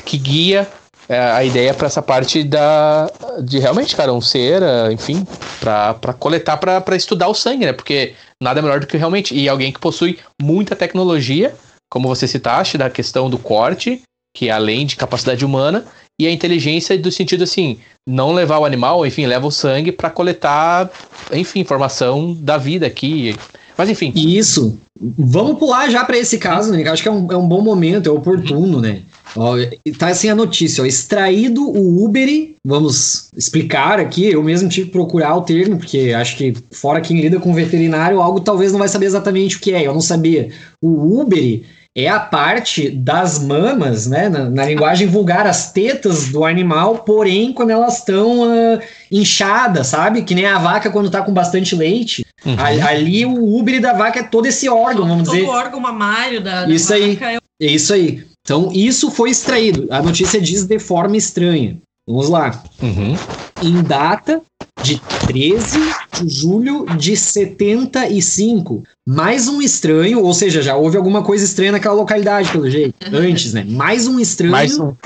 que 0.04 0.16
guia 0.16 0.68
é, 1.08 1.18
a 1.18 1.44
ideia 1.44 1.74
para 1.74 1.86
essa 1.86 2.00
parte 2.00 2.44
da 2.44 3.10
de 3.42 3.58
realmente, 3.58 3.96
cara, 3.96 4.12
um 4.12 4.20
ser, 4.20 4.62
é, 4.62 4.92
enfim, 4.92 5.26
para 5.60 6.14
coletar, 6.14 6.56
para 6.56 6.96
estudar 6.96 7.28
o 7.28 7.34
sangue, 7.34 7.66
né? 7.66 7.72
Porque 7.72 8.14
nada 8.40 8.62
melhor 8.62 8.80
do 8.80 8.86
que 8.86 8.96
realmente. 8.96 9.34
E 9.34 9.48
alguém 9.48 9.72
que 9.72 9.80
possui 9.80 10.18
muita 10.40 10.76
tecnologia, 10.76 11.54
como 11.90 12.08
você 12.08 12.26
citaste, 12.26 12.78
da 12.78 12.88
questão 12.88 13.28
do 13.28 13.38
corte, 13.38 14.02
que 14.34 14.48
é 14.48 14.52
além 14.52 14.86
de 14.86 14.96
capacidade 14.96 15.44
humana, 15.44 15.84
e 16.20 16.26
a 16.26 16.30
inteligência 16.30 16.96
do 16.96 17.10
sentido 17.10 17.44
assim, 17.44 17.78
não 18.06 18.32
levar 18.32 18.58
o 18.58 18.64
animal, 18.64 19.04
enfim, 19.06 19.26
leva 19.26 19.46
o 19.46 19.50
sangue 19.50 19.92
para 19.92 20.10
coletar, 20.10 20.90
enfim, 21.32 21.60
informação 21.60 22.34
da 22.34 22.56
vida 22.56 22.86
aqui. 22.86 23.36
Mas 23.76 23.88
enfim. 23.88 24.12
Isso. 24.14 24.78
Vamos 25.00 25.58
pular 25.58 25.90
já 25.90 26.04
para 26.04 26.18
esse 26.18 26.38
caso, 26.38 26.70
né? 26.70 26.86
Acho 26.88 27.02
que 27.02 27.08
é 27.08 27.12
um, 27.12 27.30
é 27.32 27.36
um 27.36 27.48
bom 27.48 27.60
momento, 27.60 28.08
é 28.08 28.12
oportuno, 28.12 28.80
né? 28.80 29.02
Ó, 29.34 29.56
tá 29.98 30.08
assim 30.08 30.28
a 30.28 30.34
notícia, 30.34 30.82
ó, 30.82 30.86
extraído 30.86 31.62
o 31.62 32.04
Uber, 32.04 32.50
vamos 32.62 33.30
explicar 33.34 33.98
aqui, 33.98 34.26
eu 34.26 34.42
mesmo 34.42 34.68
tive 34.68 34.86
que 34.86 34.92
procurar 34.92 35.34
o 35.34 35.40
termo, 35.40 35.78
porque 35.78 36.12
acho 36.14 36.36
que 36.36 36.52
fora 36.70 37.00
quem 37.00 37.18
lida 37.18 37.40
com 37.40 37.54
veterinário, 37.54 38.20
algo 38.20 38.40
talvez 38.40 38.72
não 38.72 38.78
vai 38.78 38.88
saber 38.88 39.06
exatamente 39.06 39.56
o 39.56 39.60
que 39.60 39.72
é, 39.72 39.86
eu 39.86 39.94
não 39.94 40.02
sabia. 40.02 40.50
O 40.82 41.18
Uber 41.20 41.62
é 41.96 42.08
a 42.08 42.18
parte 42.18 42.88
das 42.88 43.38
mamas, 43.38 44.06
né, 44.06 44.28
na, 44.28 44.48
na 44.48 44.64
linguagem 44.64 45.06
vulgar, 45.06 45.46
as 45.46 45.72
tetas 45.72 46.28
do 46.28 46.44
animal, 46.44 46.98
porém 46.98 47.52
quando 47.52 47.70
elas 47.70 47.98
estão 47.98 48.42
uh, 48.42 48.80
inchadas, 49.10 49.88
sabe? 49.88 50.22
Que 50.22 50.34
nem 50.34 50.46
a 50.46 50.58
vaca 50.58 50.90
quando 50.90 51.10
tá 51.10 51.20
com 51.22 51.32
bastante 51.32 51.76
leite. 51.76 52.24
Uhum. 52.44 52.56
Ali 52.58 53.26
o 53.26 53.58
Uber 53.58 53.80
da 53.80 53.92
vaca 53.92 54.20
é 54.20 54.22
todo 54.22 54.46
esse 54.46 54.68
órgão, 54.68 55.06
vamos 55.06 55.24
todo 55.24 55.34
dizer. 55.34 55.46
Todo 55.46 55.54
o 55.54 55.58
órgão 55.58 55.80
mamário 55.80 56.40
da, 56.40 56.64
da 56.64 56.72
isso 56.72 56.88
vaca. 56.88 57.26
Aí, 57.26 57.36
é... 57.60 57.66
é 57.66 57.70
isso 57.70 57.92
aí. 57.92 58.24
Então, 58.44 58.70
isso 58.72 59.10
foi 59.10 59.30
extraído. 59.30 59.86
A 59.90 60.02
notícia 60.02 60.40
diz 60.40 60.64
de 60.64 60.78
forma 60.78 61.16
estranha. 61.16 61.78
Vamos 62.08 62.28
lá. 62.28 62.62
Uhum. 62.82 63.14
Em 63.62 63.82
data 63.82 64.42
de 64.82 65.00
13 65.26 65.78
de 66.20 66.28
julho 66.28 66.84
de 66.96 67.16
75. 67.16 68.82
Mais 69.06 69.48
um 69.48 69.60
estranho, 69.60 70.22
ou 70.22 70.34
seja, 70.34 70.62
já 70.62 70.76
houve 70.76 70.96
alguma 70.96 71.22
coisa 71.22 71.44
estranha 71.44 71.72
naquela 71.72 71.94
localidade, 71.94 72.50
pelo 72.50 72.70
jeito. 72.70 72.94
Uhum. 73.10 73.18
Antes, 73.18 73.52
né? 73.52 73.64
Mais 73.68 74.06
um 74.06 74.20
estranho. 74.20 74.52
Mais 74.52 74.78
um. 74.78 74.86
Uhum. 74.86 74.96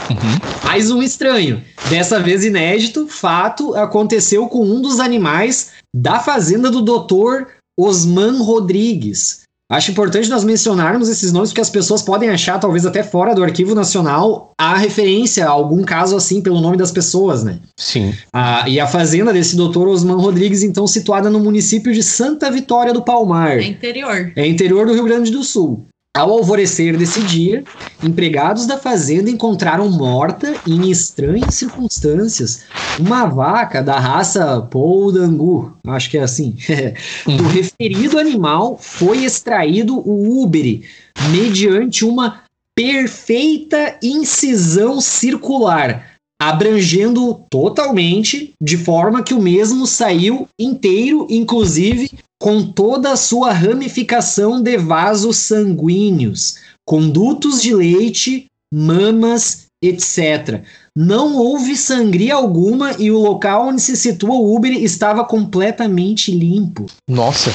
Mais 0.64 0.90
um 0.90 1.02
estranho. 1.02 1.62
Dessa 1.88 2.18
vez 2.20 2.44
inédito, 2.44 3.06
fato 3.06 3.74
aconteceu 3.74 4.46
com 4.48 4.64
um 4.64 4.80
dos 4.80 5.00
animais 5.00 5.70
da 5.94 6.18
fazenda 6.18 6.70
do 6.70 6.82
doutor 6.82 7.48
Osman 7.78 8.42
Rodrigues. 8.42 9.45
Acho 9.68 9.90
importante 9.90 10.30
nós 10.30 10.44
mencionarmos 10.44 11.08
esses 11.08 11.32
nomes 11.32 11.50
porque 11.50 11.60
as 11.60 11.70
pessoas 11.70 12.00
podem 12.00 12.28
achar, 12.28 12.58
talvez 12.60 12.86
até 12.86 13.02
fora 13.02 13.34
do 13.34 13.42
arquivo 13.42 13.74
nacional, 13.74 14.52
a 14.56 14.76
referência 14.76 15.44
a 15.44 15.50
algum 15.50 15.82
caso 15.82 16.14
assim 16.16 16.40
pelo 16.40 16.60
nome 16.60 16.76
das 16.76 16.92
pessoas, 16.92 17.42
né? 17.42 17.58
Sim. 17.76 18.14
Ah, 18.32 18.68
e 18.68 18.78
a 18.78 18.86
fazenda 18.86 19.32
desse 19.32 19.56
doutor 19.56 19.88
Osman 19.88 20.16
Rodrigues, 20.16 20.62
então, 20.62 20.86
situada 20.86 21.28
no 21.28 21.40
município 21.40 21.92
de 21.92 22.02
Santa 22.02 22.48
Vitória 22.48 22.92
do 22.92 23.02
Palmar. 23.02 23.58
É 23.58 23.64
interior. 23.64 24.32
É 24.36 24.46
interior 24.46 24.86
do 24.86 24.94
Rio 24.94 25.04
Grande 25.04 25.32
do 25.32 25.42
Sul. 25.42 25.88
Ao 26.16 26.32
alvorecer 26.32 26.96
desse 26.96 27.22
dia, 27.24 27.62
empregados 28.02 28.64
da 28.64 28.78
fazenda 28.78 29.28
encontraram 29.28 29.90
morta, 29.90 30.54
em 30.66 30.90
estranhas 30.90 31.54
circunstâncias, 31.54 32.62
uma 32.98 33.26
vaca 33.26 33.82
da 33.82 34.00
raça 34.00 34.62
Poldangu, 34.62 35.76
acho 35.86 36.08
que 36.08 36.16
é 36.16 36.22
assim. 36.22 36.56
Do 37.26 37.42
uhum. 37.42 37.48
referido 37.48 38.18
animal 38.18 38.78
foi 38.80 39.26
extraído 39.26 39.98
o 39.98 40.42
úbere, 40.42 40.84
mediante 41.30 42.02
uma 42.02 42.40
perfeita 42.74 43.98
incisão 44.02 45.02
circular, 45.02 46.12
abrangendo 46.40 47.42
totalmente, 47.50 48.54
de 48.58 48.78
forma 48.78 49.22
que 49.22 49.34
o 49.34 49.42
mesmo 49.42 49.86
saiu 49.86 50.48
inteiro, 50.58 51.26
inclusive 51.28 52.10
com 52.40 52.62
toda 52.62 53.12
a 53.12 53.16
sua 53.16 53.52
ramificação 53.52 54.62
de 54.62 54.76
vasos 54.76 55.36
sanguíneos, 55.38 56.56
condutos 56.84 57.62
de 57.62 57.74
leite, 57.74 58.46
mamas, 58.72 59.66
etc. 59.82 60.62
Não 60.94 61.36
houve 61.36 61.76
sangria 61.76 62.34
alguma 62.34 62.92
e 62.98 63.10
o 63.10 63.18
local 63.18 63.68
onde 63.68 63.82
se 63.82 63.96
situa 63.96 64.34
o 64.34 64.54
Uber 64.54 64.72
estava 64.72 65.24
completamente 65.24 66.30
limpo. 66.30 66.86
Nossa. 67.08 67.50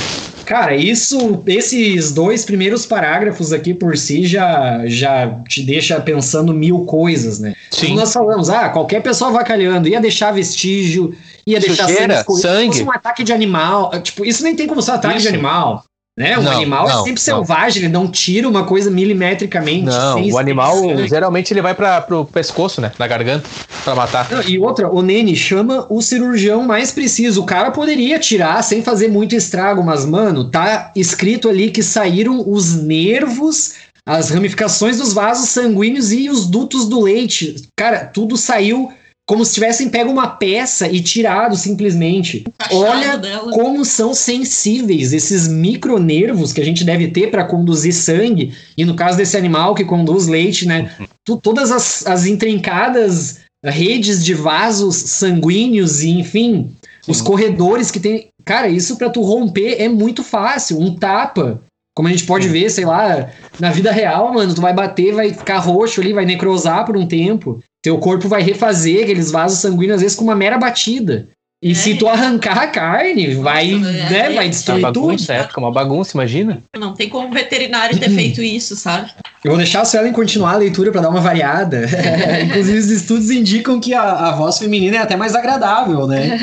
Cara, 0.52 0.76
isso, 0.76 1.42
esses 1.48 2.12
dois 2.12 2.44
primeiros 2.44 2.86
parágrafos 2.86 3.54
aqui 3.54 3.74
por 3.74 3.98
si 3.98 4.28
já, 4.28 4.82
já 4.86 5.40
te 5.48 5.64
deixa 5.64 5.98
pensando 6.02 6.54
mil 6.54 6.80
coisas, 6.80 7.40
né? 7.40 7.56
Sim. 7.70 7.88
Como 7.88 8.00
nós 8.02 8.12
falamos, 8.12 8.50
ah, 8.50 8.68
qualquer 8.68 9.02
pessoa 9.02 9.32
vacalhando 9.32 9.88
ia 9.88 10.02
deixar 10.02 10.34
vestígio, 10.34 11.16
ia 11.48 11.58
deixar 11.58 11.88
Sujeira, 11.88 12.26
sangue, 12.26 12.42
sangue. 12.42 12.84
um 12.84 12.92
ataque 12.92 13.24
de 13.24 13.32
animal. 13.32 13.92
Tipo, 14.02 14.26
isso 14.26 14.44
nem 14.44 14.54
tem 14.54 14.68
como 14.68 14.82
ser 14.82 14.92
um 14.92 14.96
ataque 14.96 15.20
isso. 15.20 15.30
de 15.30 15.34
animal. 15.34 15.86
Né? 16.17 16.38
O 16.38 16.41
não, 16.41 16.52
animal 16.52 16.89
é 16.89 16.91
não, 16.91 17.02
é 17.02 17.04
sempre 17.04 17.21
selvagem, 17.21 17.84
ele 17.84 17.91
não 17.91 18.08
tira 18.08 18.47
uma 18.47 18.65
coisa 18.65 18.91
milimetricamente. 18.91 19.86
Não, 19.86 20.21
o 20.30 20.38
animal 20.38 20.76
geralmente 21.08 21.54
ele 21.54 21.62
vai 21.62 21.74
para 21.74 22.02
pro 22.02 22.26
pescoço, 22.26 22.82
né? 22.82 22.91
Na 23.00 23.08
garganta, 23.08 23.47
para 23.84 23.95
matar. 23.95 24.30
Não, 24.30 24.41
e 24.43 24.60
outra, 24.60 24.89
o 24.89 25.02
Nene 25.02 25.36
chama 25.36 25.88
o 25.89 26.02
cirurgião 26.02 26.63
mais 26.63 26.91
preciso. 26.91 27.41
O 27.41 27.45
cara 27.45 27.71
poderia 27.71 28.19
tirar 28.19 28.62
sem 28.62 28.84
fazer 28.84 29.08
muito 29.08 29.36
estrago, 29.36 29.82
mas, 29.82 30.06
mano, 30.06 30.50
tá 30.52 30.91
escrito 30.95 31.47
ali 31.47 31.71
que 31.71 31.82
saíram 31.82 32.43
os 32.45 32.76
nervos 32.76 33.74
as 34.06 34.32
ramificações 34.32 34.97
dos 34.97 35.13
vasos 35.13 35.50
sanguíneos 35.50 36.12
e 36.12 36.30
os 36.30 36.47
dutos 36.47 36.89
do 36.89 37.02
leite. 37.02 37.56
Cara, 37.78 38.06
tudo 38.06 38.36
saiu 38.36 38.91
como 39.28 39.46
se 39.46 39.54
tivessem 39.54 39.90
pego 39.90 40.12
uma 40.12 40.28
peça 40.28 40.90
e 40.90 41.02
tirado 41.02 41.56
simplesmente. 41.56 42.44
Olha 42.72 43.18
dela. 43.18 43.52
como 43.52 43.86
são 43.86 44.14
sensíveis 44.14 45.14
esses 45.14 45.48
micronervos 45.48 46.52
que 46.52 46.60
a 46.60 46.66
gente 46.66 46.84
deve 46.84 47.08
ter 47.08 47.32
para 47.32 47.46
conduzir 47.46 47.94
sangue, 47.94 48.54
e 48.78 48.84
no 48.84 48.96
caso 48.96 49.18
desse 49.18 49.38
animal 49.38 49.74
que 49.74 49.86
conduz 49.86 50.28
leite, 50.28 50.68
né? 50.68 50.92
Tu, 51.24 51.38
todas 51.38 51.72
as, 51.72 52.06
as 52.08 52.26
intrincadas 52.26 53.42
redes 53.64 54.26
de 54.26 54.34
vasos 54.34 54.96
sanguíneos 54.96 56.02
e, 56.02 56.10
enfim, 56.10 56.76
Sim. 57.02 57.12
os 57.12 57.22
corredores 57.22 57.92
que 57.92 58.00
tem. 58.00 58.30
Cara, 58.44 58.68
isso 58.68 58.98
para 58.98 59.10
tu 59.10 59.22
romper 59.22 59.76
é 59.80 59.88
muito 59.88 60.24
fácil. 60.24 60.80
Um 60.80 60.96
tapa. 60.96 61.62
Como 61.96 62.08
a 62.08 62.12
gente 62.12 62.26
pode 62.26 62.48
ver, 62.48 62.70
sei 62.70 62.86
lá, 62.86 63.30
na 63.60 63.70
vida 63.70 63.92
real, 63.92 64.34
mano, 64.34 64.56
tu 64.56 64.62
vai 64.62 64.74
bater, 64.74 65.14
vai 65.14 65.34
ficar 65.34 65.60
roxo 65.60 66.00
ali, 66.00 66.14
vai 66.14 66.26
necrosar 66.26 66.86
por 66.86 66.96
um 66.96 67.06
tempo. 67.06 67.62
Teu 67.82 67.98
corpo 67.98 68.28
vai 68.28 68.41
refazer 68.41 69.04
aqueles 69.04 69.32
vasos 69.32 69.60
sanguíneos, 69.60 69.96
às 69.96 70.02
vezes, 70.02 70.17
com 70.17 70.24
uma 70.24 70.36
mera 70.36 70.58
batida. 70.58 71.30
E 71.63 71.72
é. 71.72 71.76
se 71.76 71.94
tu 71.96 72.08
arrancar 72.08 72.58
a 72.58 72.67
carne, 72.67 73.36
vai, 73.36 73.72
é, 73.72 73.78
né, 73.78 74.30
vai 74.32 74.50
destruir 74.50 74.80
uma 74.80 74.91
bagunça, 74.91 75.28
tudo. 75.28 75.36
É, 75.36 75.48
fica 75.48 75.60
uma 75.60 75.72
bagunça, 75.72 76.17
imagina. 76.17 76.63
Não 76.76 76.96
tem 76.96 77.08
como 77.08 77.32
veterinário 77.32 78.00
ter 78.00 78.10
feito 78.10 78.41
isso, 78.41 78.76
sabe? 78.76 79.12
Eu 79.44 79.52
vou 79.52 79.58
deixar 79.58 79.82
a 79.82 79.86
Suelen 79.86 80.12
continuar 80.12 80.54
a 80.54 80.58
leitura 80.58 80.91
para 80.91 81.02
dar 81.02 81.10
uma 81.10 81.22
variada. 81.22 81.86
Inclusive, 82.46 82.80
os 82.80 82.89
estudos 82.89 83.30
indicam 83.30 83.80
que 83.80 83.94
a, 83.94 84.02
a, 84.02 84.32
voz 84.32 84.58
feminina 84.58 84.98
é 84.98 85.00
até 85.02 85.15
mais 85.15 85.36
agradável, 85.36 86.08
né? 86.08 86.36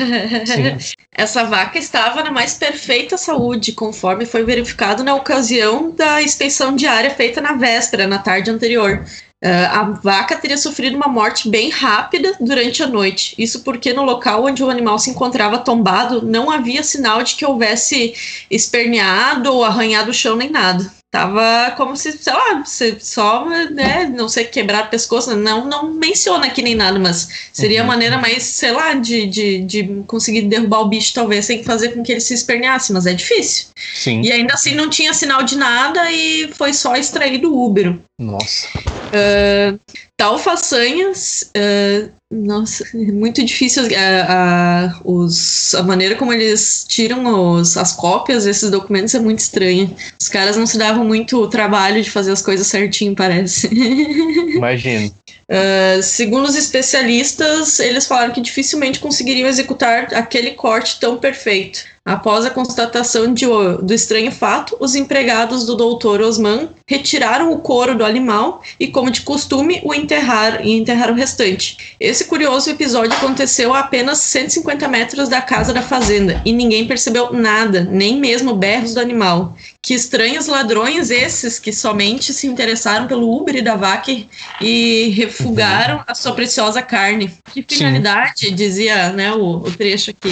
Sim. 0.45 0.95
Essa 1.13 1.43
vaca 1.43 1.77
estava 1.77 2.23
na 2.23 2.31
mais 2.31 2.53
perfeita 2.53 3.17
saúde, 3.17 3.73
conforme 3.73 4.25
foi 4.25 4.45
verificado 4.45 5.03
na 5.03 5.15
ocasião 5.15 5.91
da 5.91 6.23
inspeção 6.23 6.73
diária 6.73 7.09
feita 7.09 7.41
na 7.41 7.53
véspera, 7.53 8.07
na 8.07 8.19
tarde 8.19 8.51
anterior. 8.51 9.03
Uh, 9.41 9.71
a 9.71 9.83
vaca 9.83 10.35
teria 10.35 10.57
sofrido 10.57 10.97
uma 10.97 11.07
morte 11.07 11.47
bem 11.47 11.69
rápida 11.69 12.35
durante 12.41 12.83
a 12.83 12.87
noite. 12.87 13.35
Isso 13.37 13.61
porque 13.61 13.93
no 13.93 14.03
local 14.03 14.43
onde 14.43 14.61
o 14.61 14.69
animal 14.69 14.99
se 14.99 15.09
encontrava 15.09 15.57
tombado 15.57 16.21
não 16.21 16.51
havia 16.51 16.83
sinal 16.83 17.23
de 17.23 17.35
que 17.35 17.45
houvesse 17.45 18.13
esperneado 18.51 19.53
ou 19.53 19.63
arranhado 19.63 20.11
o 20.11 20.13
chão 20.13 20.35
nem 20.35 20.49
nada. 20.49 20.98
Tava 21.11 21.71
como 21.75 21.97
se, 21.97 22.11
sei 22.11 22.33
lá, 22.33 22.63
só, 22.99 23.49
né, 23.71 24.05
não 24.05 24.29
sei, 24.29 24.45
quebrar 24.45 24.91
pescoço, 24.91 25.35
não, 25.35 25.65
não 25.65 25.91
menciona 25.91 26.45
aqui 26.45 26.61
nem 26.61 26.75
nada, 26.75 26.99
mas 26.99 27.49
seria 27.51 27.79
uhum. 27.79 27.85
a 27.85 27.87
maneira 27.87 28.17
mais, 28.19 28.43
sei 28.43 28.71
lá, 28.71 28.93
de, 28.93 29.25
de, 29.25 29.59
de 29.61 30.03
conseguir 30.05 30.43
derrubar 30.43 30.81
o 30.81 30.87
bicho, 30.87 31.11
talvez, 31.15 31.45
sem 31.45 31.63
fazer 31.63 31.89
com 31.89 32.03
que 32.03 32.11
ele 32.11 32.21
se 32.21 32.35
esperneasse, 32.35 32.93
mas 32.93 33.07
é 33.07 33.13
difícil. 33.13 33.69
Sim. 33.95 34.21
E 34.21 34.31
ainda 34.31 34.53
assim 34.53 34.75
não 34.75 34.87
tinha 34.87 35.11
sinal 35.11 35.41
de 35.41 35.57
nada 35.57 36.11
e 36.11 36.47
foi 36.53 36.73
só 36.73 36.95
extraído 36.95 37.51
o 37.51 37.65
úbero. 37.65 37.99
Nossa. 38.19 38.67
Uh, 38.77 39.79
tal 40.15 40.37
façanhas, 40.37 41.51
uh, 41.57 42.11
nossa, 42.31 42.85
é 42.93 43.11
muito 43.11 43.43
difícil 43.43 43.83
a, 43.97 44.85
a, 44.85 45.01
os, 45.03 45.73
a 45.73 45.81
maneira 45.81 46.15
como 46.15 46.31
eles 46.31 46.85
tiram 46.87 47.55
os, 47.55 47.75
as 47.75 47.93
cópias 47.93 48.43
desses 48.43 48.69
documentos 48.69 49.15
é 49.15 49.19
muito 49.19 49.39
estranha. 49.39 49.91
Os 50.19 50.29
caras 50.29 50.55
não 50.55 50.67
se 50.67 50.77
davam 50.77 51.03
muito 51.03 51.47
trabalho 51.47 52.03
de 52.03 52.11
fazer 52.11 52.31
as 52.31 52.41
coisas 52.43 52.67
certinho, 52.67 53.15
parece. 53.15 53.67
Imagino. 54.55 55.11
Uh, 55.49 56.03
segundo 56.03 56.45
os 56.47 56.55
especialistas, 56.55 57.79
eles 57.79 58.05
falaram 58.05 58.31
que 58.31 58.41
dificilmente 58.41 58.99
conseguiriam 58.99 59.49
executar 59.49 60.13
aquele 60.13 60.51
corte 60.51 60.99
tão 60.99 61.17
perfeito. 61.17 61.83
Após 62.05 62.45
a 62.45 62.51
constatação 62.51 63.33
de, 63.33 63.45
do 63.81 63.91
estranho 63.91 64.31
fato, 64.31 64.77
os 64.79 64.93
empregados 64.93 65.65
do 65.65 65.75
Dr. 65.75 66.21
Osman 66.21 66.69
retiraram 66.89 67.53
o 67.53 67.59
couro 67.59 67.95
do 67.95 68.03
animal 68.03 68.63
e, 68.79 68.87
como 68.87 69.11
de 69.11 69.21
costume, 69.21 69.79
o 69.83 69.93
enterrar 69.93 70.65
e 70.65 70.75
enterraram 70.75 71.13
o 71.13 71.17
restante. 71.17 71.95
Esse 71.99 72.25
curioso 72.25 72.71
episódio 72.71 73.13
aconteceu 73.13 73.75
a 73.75 73.81
apenas 73.81 74.17
150 74.17 74.87
metros 74.87 75.29
da 75.29 75.39
casa 75.39 75.71
da 75.71 75.83
fazenda 75.83 76.41
e 76.43 76.51
ninguém 76.51 76.87
percebeu 76.87 77.31
nada, 77.31 77.83
nem 77.83 78.19
mesmo 78.19 78.55
berros 78.55 78.95
do 78.95 78.99
animal. 78.99 79.55
Que 79.81 79.93
estranhos 79.93 80.47
ladrões 80.47 81.11
esses 81.11 81.59
que 81.59 81.71
somente 81.71 82.33
se 82.33 82.47
interessaram 82.47 83.07
pelo 83.07 83.31
Uber 83.37 83.63
da 83.63 83.75
vaca 83.75 84.11
e 84.59 85.13
refugaram 85.15 86.03
a 86.07 86.15
sua 86.15 86.33
preciosa 86.33 86.81
carne. 86.81 87.31
Que 87.53 87.63
finalidade, 87.67 88.47
Sim. 88.47 88.55
dizia 88.55 89.11
né, 89.11 89.31
o, 89.31 89.57
o 89.57 89.71
trecho 89.71 90.09
aqui. 90.09 90.31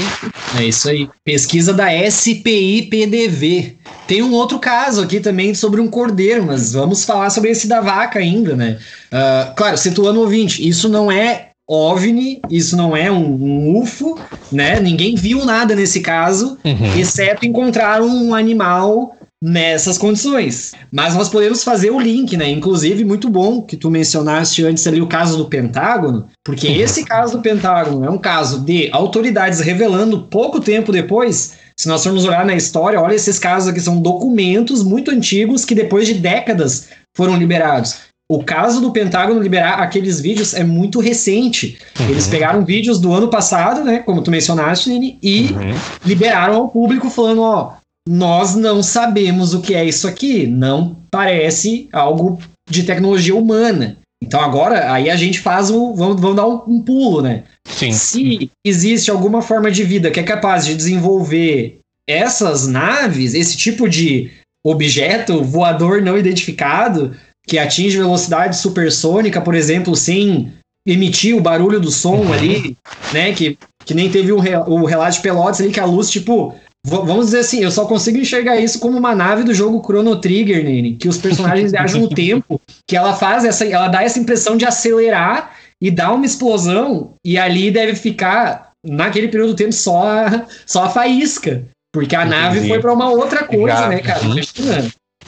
É 0.59 0.65
isso 0.65 0.89
aí. 0.89 1.07
Pesquisa 1.23 1.71
da 1.71 1.87
SPI-PDV. 2.09 3.77
Tem 4.07 4.23
um 4.23 4.31
outro 4.31 4.57
caso 4.57 5.01
aqui 5.03 5.19
também 5.19 5.53
sobre 5.53 5.81
um 5.81 5.87
cordeiro, 5.87 6.45
mas 6.47 6.73
vamos 6.73 7.03
falar 7.03 7.29
sobre 7.29 7.51
esse 7.51 7.67
da 7.67 7.81
vaca 7.81 8.19
ainda, 8.19 8.55
né? 8.55 8.77
Uh, 9.11 9.55
claro, 9.55 9.77
situando 9.77 10.19
o 10.19 10.23
ouvinte, 10.23 10.67
isso 10.67 10.89
não 10.89 11.11
é 11.11 11.49
OVNI, 11.69 12.41
isso 12.49 12.77
não 12.77 12.95
é 12.95 13.11
um, 13.11 13.25
um, 13.25 13.81
UFO, 13.81 14.17
né? 14.51 14.79
Ninguém 14.79 15.15
viu 15.15 15.43
nada 15.43 15.75
nesse 15.75 15.99
caso, 15.99 16.57
uhum. 16.63 16.97
exceto 16.97 17.45
encontrar 17.45 18.01
um 18.01 18.33
animal 18.33 19.17
nessas 19.43 19.97
condições. 19.97 20.71
Mas 20.91 21.13
nós 21.13 21.29
podemos 21.29 21.63
fazer 21.63 21.91
o 21.91 21.99
link, 21.99 22.37
né? 22.37 22.49
Inclusive, 22.49 23.03
muito 23.03 23.29
bom 23.29 23.61
que 23.61 23.75
tu 23.75 23.91
mencionaste 23.91 24.63
antes 24.63 24.87
ali 24.87 25.01
o 25.01 25.07
caso 25.07 25.37
do 25.37 25.45
Pentágono, 25.45 26.27
porque 26.43 26.67
uhum. 26.67 26.75
esse 26.75 27.03
caso 27.03 27.37
do 27.37 27.43
Pentágono 27.43 28.05
é 28.05 28.09
um 28.09 28.17
caso 28.17 28.61
de 28.61 28.89
autoridades 28.93 29.59
revelando 29.59 30.21
pouco 30.23 30.61
tempo 30.61 30.91
depois 30.91 31.66
se 31.79 31.87
nós 31.87 32.03
formos 32.03 32.25
olhar 32.25 32.45
na 32.45 32.55
história, 32.55 32.99
olha 32.99 33.13
esses 33.13 33.37
casos 33.37 33.69
aqui, 33.69 33.79
são 33.79 34.01
documentos 34.01 34.83
muito 34.83 35.11
antigos 35.11 35.63
que 35.63 35.75
depois 35.75 36.07
de 36.07 36.15
décadas 36.15 36.89
foram 37.15 37.37
liberados. 37.37 38.07
O 38.29 38.43
caso 38.43 38.81
do 38.81 38.91
Pentágono 38.91 39.41
liberar 39.41 39.75
aqueles 39.75 40.19
vídeos 40.19 40.53
é 40.53 40.63
muito 40.63 40.99
recente. 40.99 41.77
Uhum. 41.97 42.09
Eles 42.09 42.27
pegaram 42.27 42.65
vídeos 42.65 42.99
do 42.99 43.13
ano 43.13 43.29
passado, 43.29 43.83
né, 43.85 43.99
como 43.99 44.21
tu 44.21 44.29
mencionaste, 44.29 44.89
Nini, 44.89 45.17
e 45.23 45.53
uhum. 45.53 45.73
liberaram 46.05 46.55
ao 46.55 46.67
público 46.67 47.09
falando, 47.09 47.41
ó, 47.41 47.73
nós 48.07 48.55
não 48.55 48.81
sabemos 48.83 49.53
o 49.53 49.61
que 49.61 49.75
é 49.75 49.85
isso 49.85 50.07
aqui, 50.07 50.45
não 50.47 50.97
parece 51.11 51.87
algo 51.93 52.39
de 52.69 52.83
tecnologia 52.83 53.35
humana. 53.35 53.97
Então 54.23 54.41
agora, 54.41 54.91
aí 54.91 55.09
a 55.09 55.15
gente 55.15 55.39
faz 55.39 55.69
um. 55.69 55.93
Vamos, 55.93 56.19
vamos 56.19 56.35
dar 56.35 56.47
um, 56.47 56.63
um, 56.67 56.81
pulo, 56.81 57.21
né? 57.21 57.43
Sim. 57.65 57.91
Se 57.91 58.51
existe 58.65 59.11
alguma 59.11 59.41
forma 59.41 59.69
de 59.69 59.83
vida 59.83 60.09
que 60.09 60.19
é 60.19 60.23
capaz 60.23 60.65
de 60.65 60.75
desenvolver 60.75 61.79
essas 62.09 62.67
naves, 62.67 63.33
esse 63.33 63.55
tipo 63.55 63.87
de 63.87 64.31
objeto 64.65 65.43
voador 65.43 66.01
não 66.01 66.17
identificado, 66.17 67.15
que 67.45 67.57
atinge 67.57 67.97
velocidade 67.97 68.57
supersônica, 68.57 69.39
por 69.39 69.55
exemplo, 69.55 69.95
sem 69.95 70.51
emitir 70.85 71.35
o 71.35 71.41
barulho 71.41 71.79
do 71.79 71.91
som 71.91 72.17
uhum. 72.17 72.33
ali, 72.33 72.77
né? 73.13 73.33
Que, 73.33 73.57
que 73.85 73.93
nem 73.93 74.09
teve 74.09 74.31
o, 74.31 74.37
o 74.37 74.85
relato 74.85 75.17
de 75.17 75.21
Pelotas 75.21 75.61
ali, 75.61 75.71
que 75.71 75.79
a 75.79 75.85
luz, 75.85 76.09
tipo, 76.09 76.55
Vamos 76.85 77.25
dizer 77.25 77.39
assim, 77.39 77.61
eu 77.61 77.71
só 77.71 77.85
consigo 77.85 78.17
enxergar 78.17 78.57
isso 78.57 78.79
como 78.79 78.97
uma 78.97 79.13
nave 79.13 79.43
do 79.43 79.53
jogo 79.53 79.83
Chrono 79.85 80.15
Trigger, 80.21 80.63
Nene, 80.63 80.95
que 80.95 81.09
os 81.09 81.17
personagens 81.17 81.71
viajam 81.73 82.01
no 82.01 82.09
tempo, 82.09 82.61
que 82.87 82.95
ela 82.95 83.13
faz 83.13 83.43
essa, 83.43 83.65
ela 83.65 83.89
dá 83.89 84.03
essa 84.03 84.19
impressão 84.19 84.55
de 84.55 84.65
acelerar 84.65 85.51
e 85.81 85.91
dá 85.91 86.11
uma 86.13 86.25
explosão 86.25 87.13
e 87.25 87.37
ali 87.37 87.71
deve 87.71 87.95
ficar 87.95 88.71
naquele 88.85 89.27
período 89.27 89.49
do 89.49 89.55
tempo 89.55 89.73
só 89.73 90.07
a, 90.07 90.45
só 90.65 90.85
a 90.85 90.89
faísca, 90.89 91.65
porque 91.93 92.15
a 92.15 92.25
Entendi. 92.25 92.41
nave 92.41 92.67
foi 92.67 92.79
para 92.79 92.93
uma 92.93 93.09
outra 93.09 93.43
coisa, 93.43 93.77
Já. 93.77 93.87
né, 93.89 93.99
cara? 93.99 94.25
Uhum. 94.25 94.39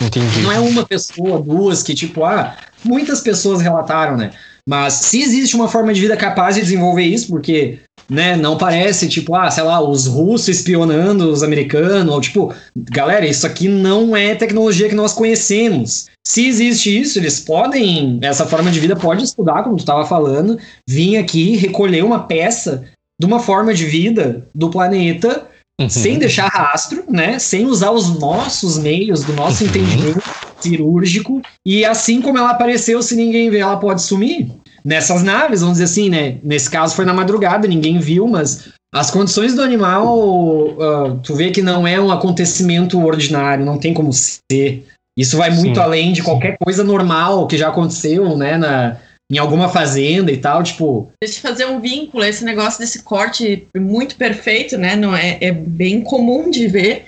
Entendi. 0.01 0.41
Não 0.41 0.51
é 0.51 0.59
uma 0.59 0.85
pessoa, 0.85 1.41
duas 1.41 1.83
que 1.83 1.93
tipo, 1.93 2.23
ah, 2.23 2.55
muitas 2.83 3.19
pessoas 3.19 3.61
relataram, 3.61 4.15
né? 4.15 4.31
Mas 4.67 4.93
se 4.93 5.21
existe 5.21 5.55
uma 5.55 5.67
forma 5.67 5.93
de 5.93 5.99
vida 5.99 6.15
capaz 6.15 6.55
de 6.55 6.61
desenvolver 6.61 7.03
isso, 7.03 7.27
porque 7.27 7.79
né, 8.09 8.35
não 8.35 8.57
parece 8.57 9.07
tipo, 9.07 9.35
ah, 9.35 9.51
sei 9.51 9.63
lá, 9.63 9.79
os 9.79 10.07
russos 10.07 10.47
espionando 10.47 11.29
os 11.29 11.43
americanos, 11.43 12.13
ou 12.13 12.19
tipo, 12.19 12.53
galera, 12.75 13.27
isso 13.27 13.45
aqui 13.45 13.67
não 13.67 14.15
é 14.15 14.33
tecnologia 14.33 14.89
que 14.89 14.95
nós 14.95 15.13
conhecemos. 15.13 16.07
Se 16.25 16.47
existe 16.47 16.99
isso, 16.99 17.19
eles 17.19 17.39
podem, 17.39 18.19
essa 18.21 18.45
forma 18.45 18.71
de 18.71 18.79
vida 18.79 18.95
pode 18.95 19.23
estudar, 19.23 19.63
como 19.63 19.75
tu 19.75 19.81
estava 19.81 20.05
falando, 20.05 20.57
vir 20.87 21.17
aqui 21.17 21.55
recolher 21.55 22.03
uma 22.03 22.19
peça 22.19 22.83
de 23.19 23.25
uma 23.27 23.39
forma 23.39 23.73
de 23.73 23.85
vida 23.85 24.47
do 24.55 24.69
planeta 24.69 25.47
uhum. 25.79 25.89
sem 25.89 26.17
deixar 26.17 26.47
rastro, 26.47 27.03
né, 27.09 27.37
sem 27.37 27.65
usar 27.65 27.91
os 27.91 28.19
nossos 28.19 28.77
meios, 28.77 29.23
do 29.23 29.33
nosso 29.33 29.63
uhum. 29.63 29.69
entendimento 29.69 30.23
cirúrgico, 30.59 31.41
e 31.65 31.85
assim 31.85 32.21
como 32.21 32.37
ela 32.37 32.51
apareceu, 32.51 33.01
se 33.01 33.15
ninguém 33.15 33.49
vê, 33.49 33.59
ela 33.59 33.77
pode 33.77 34.01
sumir 34.01 34.51
nessas 34.83 35.23
naves, 35.23 35.61
vamos 35.61 35.77
dizer 35.77 35.85
assim, 35.85 36.09
né? 36.09 36.37
Nesse 36.43 36.69
caso 36.69 36.95
foi 36.95 37.05
na 37.05 37.13
madrugada, 37.13 37.67
ninguém 37.67 37.99
viu, 37.99 38.27
mas 38.27 38.69
as 38.93 39.11
condições 39.11 39.53
do 39.53 39.61
animal, 39.61 40.07
uh, 40.07 41.19
tu 41.23 41.35
vê 41.35 41.51
que 41.51 41.61
não 41.61 41.87
é 41.87 41.99
um 42.01 42.11
acontecimento 42.11 42.99
ordinário, 43.03 43.65
não 43.65 43.77
tem 43.77 43.93
como 43.93 44.11
ser. 44.11 44.85
Isso 45.17 45.37
vai 45.37 45.51
muito 45.51 45.75
sim, 45.75 45.81
além 45.81 46.13
de 46.13 46.23
qualquer 46.23 46.51
sim. 46.51 46.57
coisa 46.63 46.83
normal 46.83 47.45
que 47.45 47.57
já 47.57 47.67
aconteceu, 47.67 48.37
né, 48.37 48.57
na, 48.57 48.97
em 49.31 49.37
alguma 49.37 49.69
fazenda 49.69 50.31
e 50.31 50.37
tal, 50.37 50.63
tipo. 50.63 51.11
Deixa 51.21 51.37
eu 51.37 51.41
fazer 51.41 51.65
um 51.65 51.79
vínculo, 51.79 52.23
esse 52.23 52.43
negócio 52.43 52.79
desse 52.79 53.03
corte 53.03 53.67
muito 53.77 54.15
perfeito, 54.15 54.77
né? 54.77 54.95
Não 54.95 55.15
é, 55.15 55.37
é 55.39 55.51
bem 55.51 56.01
comum 56.01 56.49
de 56.49 56.67
ver 56.67 57.05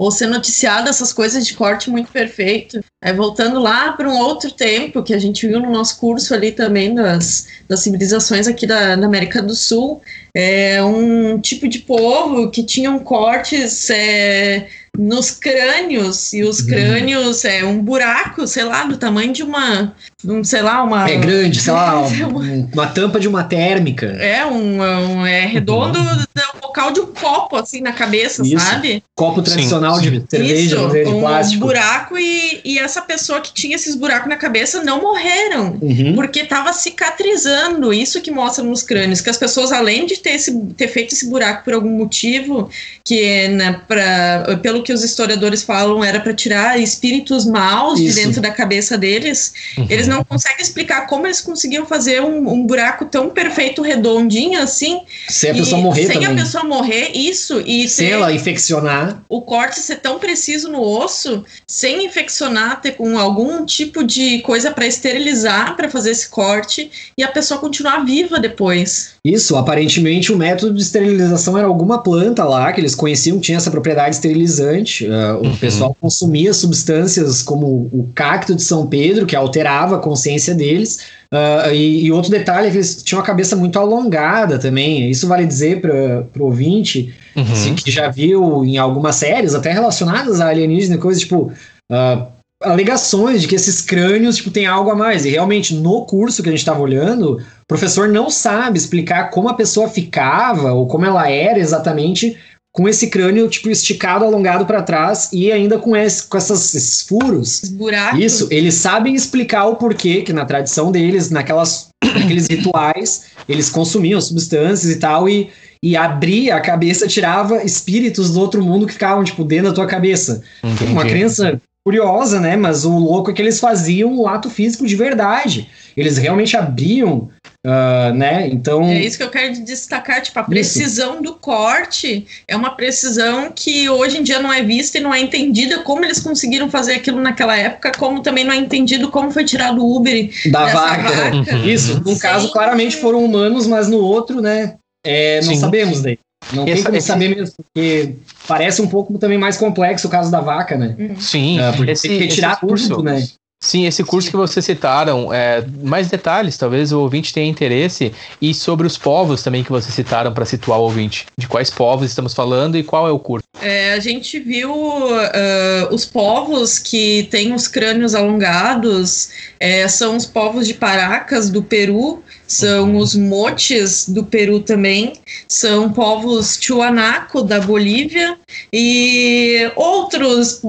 ou 0.00 0.10
ser 0.10 0.26
noticiado 0.26 0.88
essas 0.88 1.12
coisas 1.12 1.46
de 1.46 1.54
corte 1.54 1.90
muito 1.90 2.10
perfeito. 2.10 2.80
É, 3.02 3.14
voltando 3.14 3.58
lá 3.58 3.92
para 3.92 4.10
um 4.10 4.18
outro 4.18 4.50
tempo 4.50 5.02
que 5.02 5.14
a 5.14 5.18
gente 5.18 5.48
viu 5.48 5.58
no 5.58 5.70
nosso 5.70 5.98
curso 5.98 6.34
ali 6.34 6.52
também 6.52 6.94
das, 6.94 7.48
das 7.66 7.80
civilizações 7.80 8.46
aqui 8.46 8.66
da, 8.66 8.94
da 8.94 9.06
América 9.06 9.40
do 9.42 9.54
Sul, 9.54 10.02
é 10.34 10.82
um 10.82 11.40
tipo 11.40 11.66
de 11.66 11.78
povo 11.78 12.50
que 12.50 12.62
tinham 12.62 12.98
cortes 12.98 13.88
é, 13.88 14.68
nos 14.98 15.30
crânios, 15.30 16.34
e 16.34 16.42
os 16.42 16.60
uhum. 16.60 16.66
crânios 16.66 17.44
é 17.46 17.64
um 17.64 17.82
buraco, 17.82 18.46
sei 18.46 18.64
lá, 18.64 18.84
do 18.84 18.98
tamanho 18.98 19.32
de 19.32 19.42
uma, 19.42 19.96
um, 20.24 20.44
sei 20.44 20.62
lá, 20.62 20.82
uma... 20.82 21.08
É 21.08 21.16
grande, 21.16 21.60
sei 21.60 21.72
lá, 21.72 22.00
um, 22.02 22.68
uma 22.72 22.86
tampa 22.86 23.18
de 23.18 23.28
uma 23.28 23.44
térmica. 23.44 24.06
É, 24.06 24.44
um, 24.44 24.80
um 24.80 25.26
é 25.26 25.46
redondo 25.46 25.98
uhum. 25.98 26.16
do 26.16 26.30
local 26.62 26.92
de 26.92 27.00
um 27.00 27.06
copo, 27.06 27.56
assim, 27.56 27.80
na 27.80 27.92
cabeça, 27.92 28.42
Isso. 28.42 28.58
sabe? 28.58 29.02
Copo 29.14 29.42
tradicional 29.42 29.96
sim, 29.96 30.04
sim. 30.04 30.10
de 30.10 30.24
cerveja, 30.30 30.76
Isso, 30.76 30.88
de 30.88 31.08
um 31.08 31.20
plástico. 31.20 31.66
buraco 31.66 32.18
e, 32.18 32.60
e 32.64 32.78
essa 32.78 33.02
pessoa 33.02 33.40
que 33.40 33.52
tinha 33.52 33.76
esses 33.76 33.94
buracos 33.94 34.28
na 34.28 34.36
cabeça 34.36 34.82
não 34.82 35.02
morreram, 35.02 35.78
uhum. 35.80 36.14
porque 36.14 36.40
estava 36.40 36.72
cicatrizando, 36.72 37.92
isso 37.92 38.20
que 38.20 38.30
mostra 38.30 38.64
nos 38.64 38.82
crânios, 38.82 39.20
que 39.20 39.28
as 39.28 39.36
pessoas, 39.36 39.72
além 39.72 40.06
de 40.06 40.18
ter, 40.18 40.30
esse, 40.30 40.58
ter 40.76 40.88
feito 40.88 41.14
esse 41.14 41.28
buraco 41.28 41.64
por 41.64 41.74
algum 41.74 41.90
motivo, 41.90 42.70
que 43.04 43.20
é 43.22 43.48
né, 43.48 43.80
pra, 43.86 44.58
pelo 44.62 44.82
que 44.82 44.92
os 44.92 45.02
historiadores 45.02 45.62
falam 45.62 46.02
era 46.02 46.20
para 46.20 46.32
tirar 46.32 46.80
espíritos 46.80 47.44
maus 47.44 47.98
Isso. 47.98 48.14
de 48.14 48.24
dentro 48.24 48.40
da 48.40 48.50
cabeça 48.50 48.96
deles, 48.96 49.52
uhum. 49.76 49.86
eles 49.90 50.06
não 50.10 50.24
conseguem 50.24 50.60
explicar 50.60 51.06
como 51.06 51.26
eles 51.26 51.40
conseguiam 51.40 51.86
fazer 51.86 52.20
um, 52.20 52.48
um 52.52 52.66
buraco 52.66 53.06
tão 53.06 53.30
perfeito, 53.30 53.80
redondinho 53.80 54.60
assim. 54.60 55.02
Sem 55.28 55.50
a 55.50 55.54
pessoa 55.54 55.80
morrer 55.80 56.06
sem 56.06 56.20
também. 56.20 56.28
a 56.28 56.34
pessoa 56.34 56.64
morrer, 56.64 57.12
isso. 57.14 57.62
E 57.64 57.88
sem 57.88 58.10
ela 58.10 58.32
infeccionar. 58.32 59.22
O 59.28 59.42
corte 59.42 59.80
ser 59.80 59.96
tão 59.96 60.18
preciso 60.18 60.68
no 60.68 60.82
osso, 60.82 61.44
sem 61.66 62.04
infeccionar, 62.04 62.80
ter 62.80 62.92
com 62.92 63.18
algum 63.18 63.64
tipo 63.64 64.02
de 64.02 64.40
coisa 64.40 64.70
para 64.70 64.86
esterilizar, 64.86 65.76
para 65.76 65.88
fazer 65.88 66.10
esse 66.10 66.28
corte, 66.28 66.90
e 67.16 67.22
a 67.22 67.28
pessoa 67.28 67.60
continuar 67.60 68.04
viva 68.04 68.38
depois. 68.38 69.14
Isso, 69.22 69.54
aparentemente 69.56 70.32
o 70.32 70.36
método 70.36 70.74
de 70.74 70.80
esterilização 70.80 71.58
era 71.58 71.66
alguma 71.66 72.02
planta 72.02 72.42
lá 72.44 72.72
que 72.72 72.80
eles 72.80 72.94
conheciam, 72.94 73.38
tinha 73.38 73.58
essa 73.58 73.70
propriedade 73.70 74.14
esterilizante. 74.14 75.06
Uh, 75.06 75.42
uhum. 75.42 75.52
O 75.52 75.56
pessoal 75.58 75.96
consumia 76.00 76.54
substâncias 76.54 77.42
como 77.42 77.66
o 77.92 78.08
cacto 78.14 78.54
de 78.54 78.62
São 78.62 78.86
Pedro, 78.86 79.26
que 79.26 79.36
alterava 79.36 79.96
a 79.96 79.98
consciência 79.98 80.54
deles. 80.54 81.00
Uh, 81.32 81.70
e, 81.72 82.06
e, 82.06 82.12
outro 82.12 82.30
detalhe 82.30 82.68
é 82.68 82.70
que 82.70 82.78
eles 82.78 83.02
tinham 83.02 83.20
a 83.20 83.24
cabeça 83.24 83.54
muito 83.54 83.78
alongada 83.78 84.58
também. 84.58 85.10
Isso 85.10 85.28
vale 85.28 85.44
dizer 85.44 85.82
para 85.82 86.42
o 86.42 86.46
ouvinte, 86.46 87.14
uhum. 87.36 87.42
assim, 87.42 87.74
que 87.74 87.90
já 87.90 88.08
viu 88.08 88.64
em 88.64 88.78
algumas 88.78 89.16
séries, 89.16 89.54
até 89.54 89.70
relacionadas 89.70 90.40
a 90.40 90.48
alienígena, 90.48 90.96
coisas 90.96 91.22
tipo. 91.22 91.52
Uh, 91.92 92.39
alegações 92.62 93.40
de 93.40 93.48
que 93.48 93.54
esses 93.54 93.80
crânios 93.80 94.36
tipo, 94.36 94.50
têm 94.50 94.66
algo 94.66 94.90
a 94.90 94.94
mais. 94.94 95.24
E 95.24 95.30
realmente, 95.30 95.74
no 95.74 96.04
curso 96.04 96.42
que 96.42 96.48
a 96.48 96.52
gente 96.52 96.60
estava 96.60 96.80
olhando, 96.80 97.38
o 97.38 97.66
professor 97.66 98.08
não 98.08 98.28
sabe 98.28 98.78
explicar 98.78 99.30
como 99.30 99.48
a 99.48 99.54
pessoa 99.54 99.88
ficava 99.88 100.72
ou 100.72 100.86
como 100.86 101.06
ela 101.06 101.28
era 101.28 101.58
exatamente 101.58 102.36
com 102.72 102.88
esse 102.88 103.08
crânio 103.08 103.48
tipo 103.48 103.68
esticado, 103.68 104.24
alongado 104.24 104.64
para 104.64 104.82
trás 104.82 105.30
e 105.32 105.50
ainda 105.50 105.78
com, 105.78 105.96
esse, 105.96 106.24
com 106.24 106.36
essas, 106.36 106.72
esses 106.74 107.02
furos. 107.02 107.60
Buracos. 107.72 108.20
Isso, 108.20 108.48
eles 108.50 108.74
sabem 108.74 109.14
explicar 109.14 109.66
o 109.66 109.76
porquê 109.76 110.22
que 110.22 110.32
na 110.32 110.44
tradição 110.44 110.92
deles, 110.92 111.30
naquelas 111.30 111.88
aqueles 112.04 112.46
rituais, 112.46 113.24
eles 113.48 113.70
consumiam 113.70 114.20
substâncias 114.20 114.92
e 114.92 115.00
tal, 115.00 115.28
e, 115.28 115.50
e 115.82 115.96
abria 115.96 116.54
a 116.54 116.60
cabeça, 116.60 117.08
tirava 117.08 117.64
espíritos 117.64 118.30
do 118.30 118.40
outro 118.40 118.62
mundo 118.62 118.86
que 118.86 118.92
ficavam, 118.92 119.24
tipo, 119.24 119.42
dentro 119.42 119.70
da 119.70 119.74
tua 119.74 119.86
cabeça. 119.86 120.42
Entendi. 120.62 120.92
Uma 120.92 121.04
crença 121.04 121.60
curiosa, 121.84 122.40
né? 122.40 122.56
Mas 122.56 122.84
o 122.84 122.96
louco 122.96 123.30
é 123.30 123.34
que 123.34 123.40
eles 123.40 123.58
faziam 123.58 124.12
um 124.12 124.28
ato 124.28 124.50
físico 124.50 124.86
de 124.86 124.96
verdade. 124.96 125.68
Eles 125.96 126.18
realmente 126.18 126.56
abriam, 126.56 127.28
uh, 127.66 128.14
né? 128.14 128.48
Então. 128.48 128.84
É 128.84 129.00
isso 129.00 129.16
que 129.16 129.22
eu 129.22 129.30
quero 129.30 129.64
destacar, 129.64 130.22
tipo, 130.22 130.38
a 130.38 130.44
precisão 130.44 131.14
isso. 131.14 131.22
do 131.22 131.34
corte 131.34 132.26
é 132.46 132.56
uma 132.56 132.70
precisão 132.70 133.50
que 133.54 133.88
hoje 133.88 134.18
em 134.18 134.22
dia 134.22 134.40
não 134.40 134.52
é 134.52 134.62
vista 134.62 134.98
e 134.98 135.00
não 135.00 135.12
é 135.12 135.20
entendida 135.20 135.80
como 135.80 136.04
eles 136.04 136.20
conseguiram 136.20 136.70
fazer 136.70 136.94
aquilo 136.94 137.20
naquela 137.20 137.56
época, 137.56 137.92
como 137.98 138.22
também 138.22 138.44
não 138.44 138.52
é 138.52 138.56
entendido 138.56 139.10
como 139.10 139.30
foi 139.30 139.44
tirado 139.44 139.82
o 139.82 139.96
Uber 139.96 140.30
da 140.50 140.66
vaca. 140.66 141.10
vaca. 141.10 141.56
Isso, 141.66 142.00
num 142.04 142.18
caso 142.18 142.52
claramente 142.52 142.96
foram 142.96 143.24
humanos, 143.24 143.66
mas 143.66 143.88
no 143.88 143.98
outro, 143.98 144.40
né? 144.40 144.76
É, 145.04 145.40
não 145.42 145.54
Sim. 145.54 145.60
sabemos 145.60 146.02
daí. 146.02 146.18
Não 146.52 146.64
esse, 146.64 146.74
tem 146.74 146.84
como 146.84 146.96
esse... 146.96 147.06
saber 147.06 147.36
mesmo, 147.36 147.54
porque 147.56 148.16
parece 148.48 148.82
um 148.82 148.88
pouco 148.88 149.18
também 149.18 149.38
mais 149.38 149.56
complexo 149.56 150.08
o 150.08 150.10
caso 150.10 150.30
da 150.30 150.40
vaca, 150.40 150.76
né? 150.76 150.96
Sim, 151.18 151.60
uh, 151.60 151.76
porque 151.76 151.92
esse, 151.92 152.08
tem 152.08 152.18
que 152.18 152.24
retirar 152.24 152.60
curso, 152.60 152.88
tudo, 152.88 153.02
né? 153.02 153.26
Sim, 153.62 153.86
esse 153.86 154.02
curso 154.02 154.24
Sim. 154.26 154.30
que 154.30 154.36
vocês 154.38 154.64
citaram, 154.64 155.32
é, 155.34 155.62
mais 155.82 156.08
detalhes, 156.08 156.56
talvez 156.56 156.92
o 156.92 157.00
ouvinte 157.00 157.32
tenha 157.34 157.46
interesse, 157.46 158.10
e 158.40 158.54
sobre 158.54 158.86
os 158.86 158.96
povos 158.96 159.42
também 159.42 159.62
que 159.62 159.70
vocês 159.70 159.94
citaram 159.94 160.32
para 160.32 160.46
situar 160.46 160.78
o 160.78 160.84
ouvinte. 160.84 161.26
De 161.36 161.46
quais 161.46 161.68
povos 161.68 162.08
estamos 162.08 162.32
falando 162.32 162.78
e 162.78 162.82
qual 162.82 163.06
é 163.06 163.10
o 163.10 163.18
curso? 163.18 163.44
É, 163.60 163.92
a 163.92 164.00
gente 164.00 164.40
viu 164.40 164.72
uh, 164.72 165.94
os 165.94 166.06
povos 166.06 166.78
que 166.78 167.28
têm 167.30 167.52
os 167.52 167.68
crânios 167.68 168.14
alongados, 168.14 169.28
é, 169.60 169.86
são 169.88 170.16
os 170.16 170.24
povos 170.24 170.66
de 170.66 170.72
Paracas, 170.72 171.50
do 171.50 171.62
Peru, 171.62 172.22
são 172.50 172.90
uhum. 172.90 172.96
os 172.98 173.14
motes 173.14 174.08
do 174.08 174.24
Peru 174.24 174.58
também, 174.58 175.12
são 175.46 175.92
povos 175.92 176.56
Tiwanaco 176.56 177.42
da 177.42 177.60
Bolívia 177.60 178.36
e 178.72 179.70
outros 179.76 180.60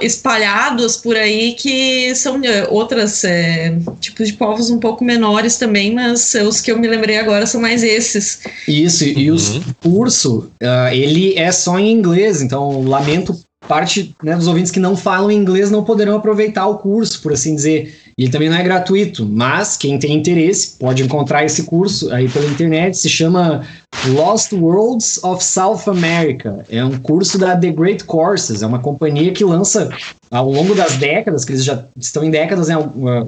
espalhados 0.00 0.96
por 0.96 1.14
aí 1.14 1.52
que 1.52 2.14
são 2.14 2.40
outros 2.70 3.22
é, 3.22 3.76
tipos 4.00 4.28
de 4.28 4.32
povos 4.32 4.70
um 4.70 4.78
pouco 4.78 5.04
menores 5.04 5.58
também, 5.58 5.92
mas 5.92 6.34
os 6.34 6.62
que 6.62 6.72
eu 6.72 6.78
me 6.78 6.88
lembrei 6.88 7.18
agora 7.18 7.44
são 7.44 7.60
mais 7.60 7.82
esses. 7.82 8.40
Isso, 8.66 9.04
e 9.04 9.30
uhum. 9.30 9.36
o 9.36 9.90
curso, 9.90 10.50
uh, 10.62 10.88
ele 10.90 11.38
é 11.38 11.52
só 11.52 11.78
em 11.78 11.92
inglês, 11.92 12.40
então 12.40 12.80
lamento 12.80 13.38
parte 13.68 14.14
né, 14.22 14.34
dos 14.36 14.46
ouvintes 14.46 14.70
que 14.70 14.80
não 14.80 14.96
falam 14.96 15.30
inglês 15.30 15.70
não 15.70 15.84
poderão 15.84 16.16
aproveitar 16.16 16.66
o 16.66 16.78
curso, 16.78 17.20
por 17.20 17.32
assim 17.32 17.54
dizer. 17.54 17.94
E 18.18 18.22
ele 18.22 18.32
também 18.32 18.48
não 18.48 18.56
é 18.56 18.62
gratuito, 18.62 19.26
mas 19.26 19.76
quem 19.76 19.98
tem 19.98 20.14
interesse 20.14 20.78
pode 20.78 21.02
encontrar 21.02 21.44
esse 21.44 21.64
curso 21.64 22.10
aí 22.10 22.26
pela 22.26 22.46
internet, 22.46 22.96
se 22.96 23.10
chama 23.10 23.62
Lost 24.06 24.54
Worlds 24.54 25.22
of 25.22 25.44
South 25.44 25.82
America. 25.86 26.64
É 26.70 26.82
um 26.82 26.98
curso 26.98 27.36
da 27.36 27.54
The 27.54 27.70
Great 27.72 28.04
Courses, 28.04 28.62
é 28.62 28.66
uma 28.66 28.78
companhia 28.78 29.32
que 29.32 29.44
lança 29.44 29.90
ao 30.30 30.50
longo 30.50 30.74
das 30.74 30.96
décadas, 30.96 31.44
que 31.44 31.52
eles 31.52 31.64
já 31.64 31.84
estão 31.94 32.24
em 32.24 32.30
décadas, 32.30 32.68
né, 32.68 32.76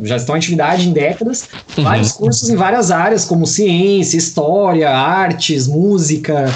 já 0.04 0.16
estão 0.16 0.34
em 0.34 0.38
atividade 0.38 0.88
em 0.88 0.92
décadas, 0.94 1.46
uhum. 1.76 1.84
vários 1.84 2.12
cursos 2.12 2.48
em 2.48 2.56
várias 2.56 2.90
áreas, 2.90 3.26
como 3.26 3.46
ciência, 3.46 4.16
história, 4.16 4.88
artes, 4.88 5.66
música, 5.66 6.46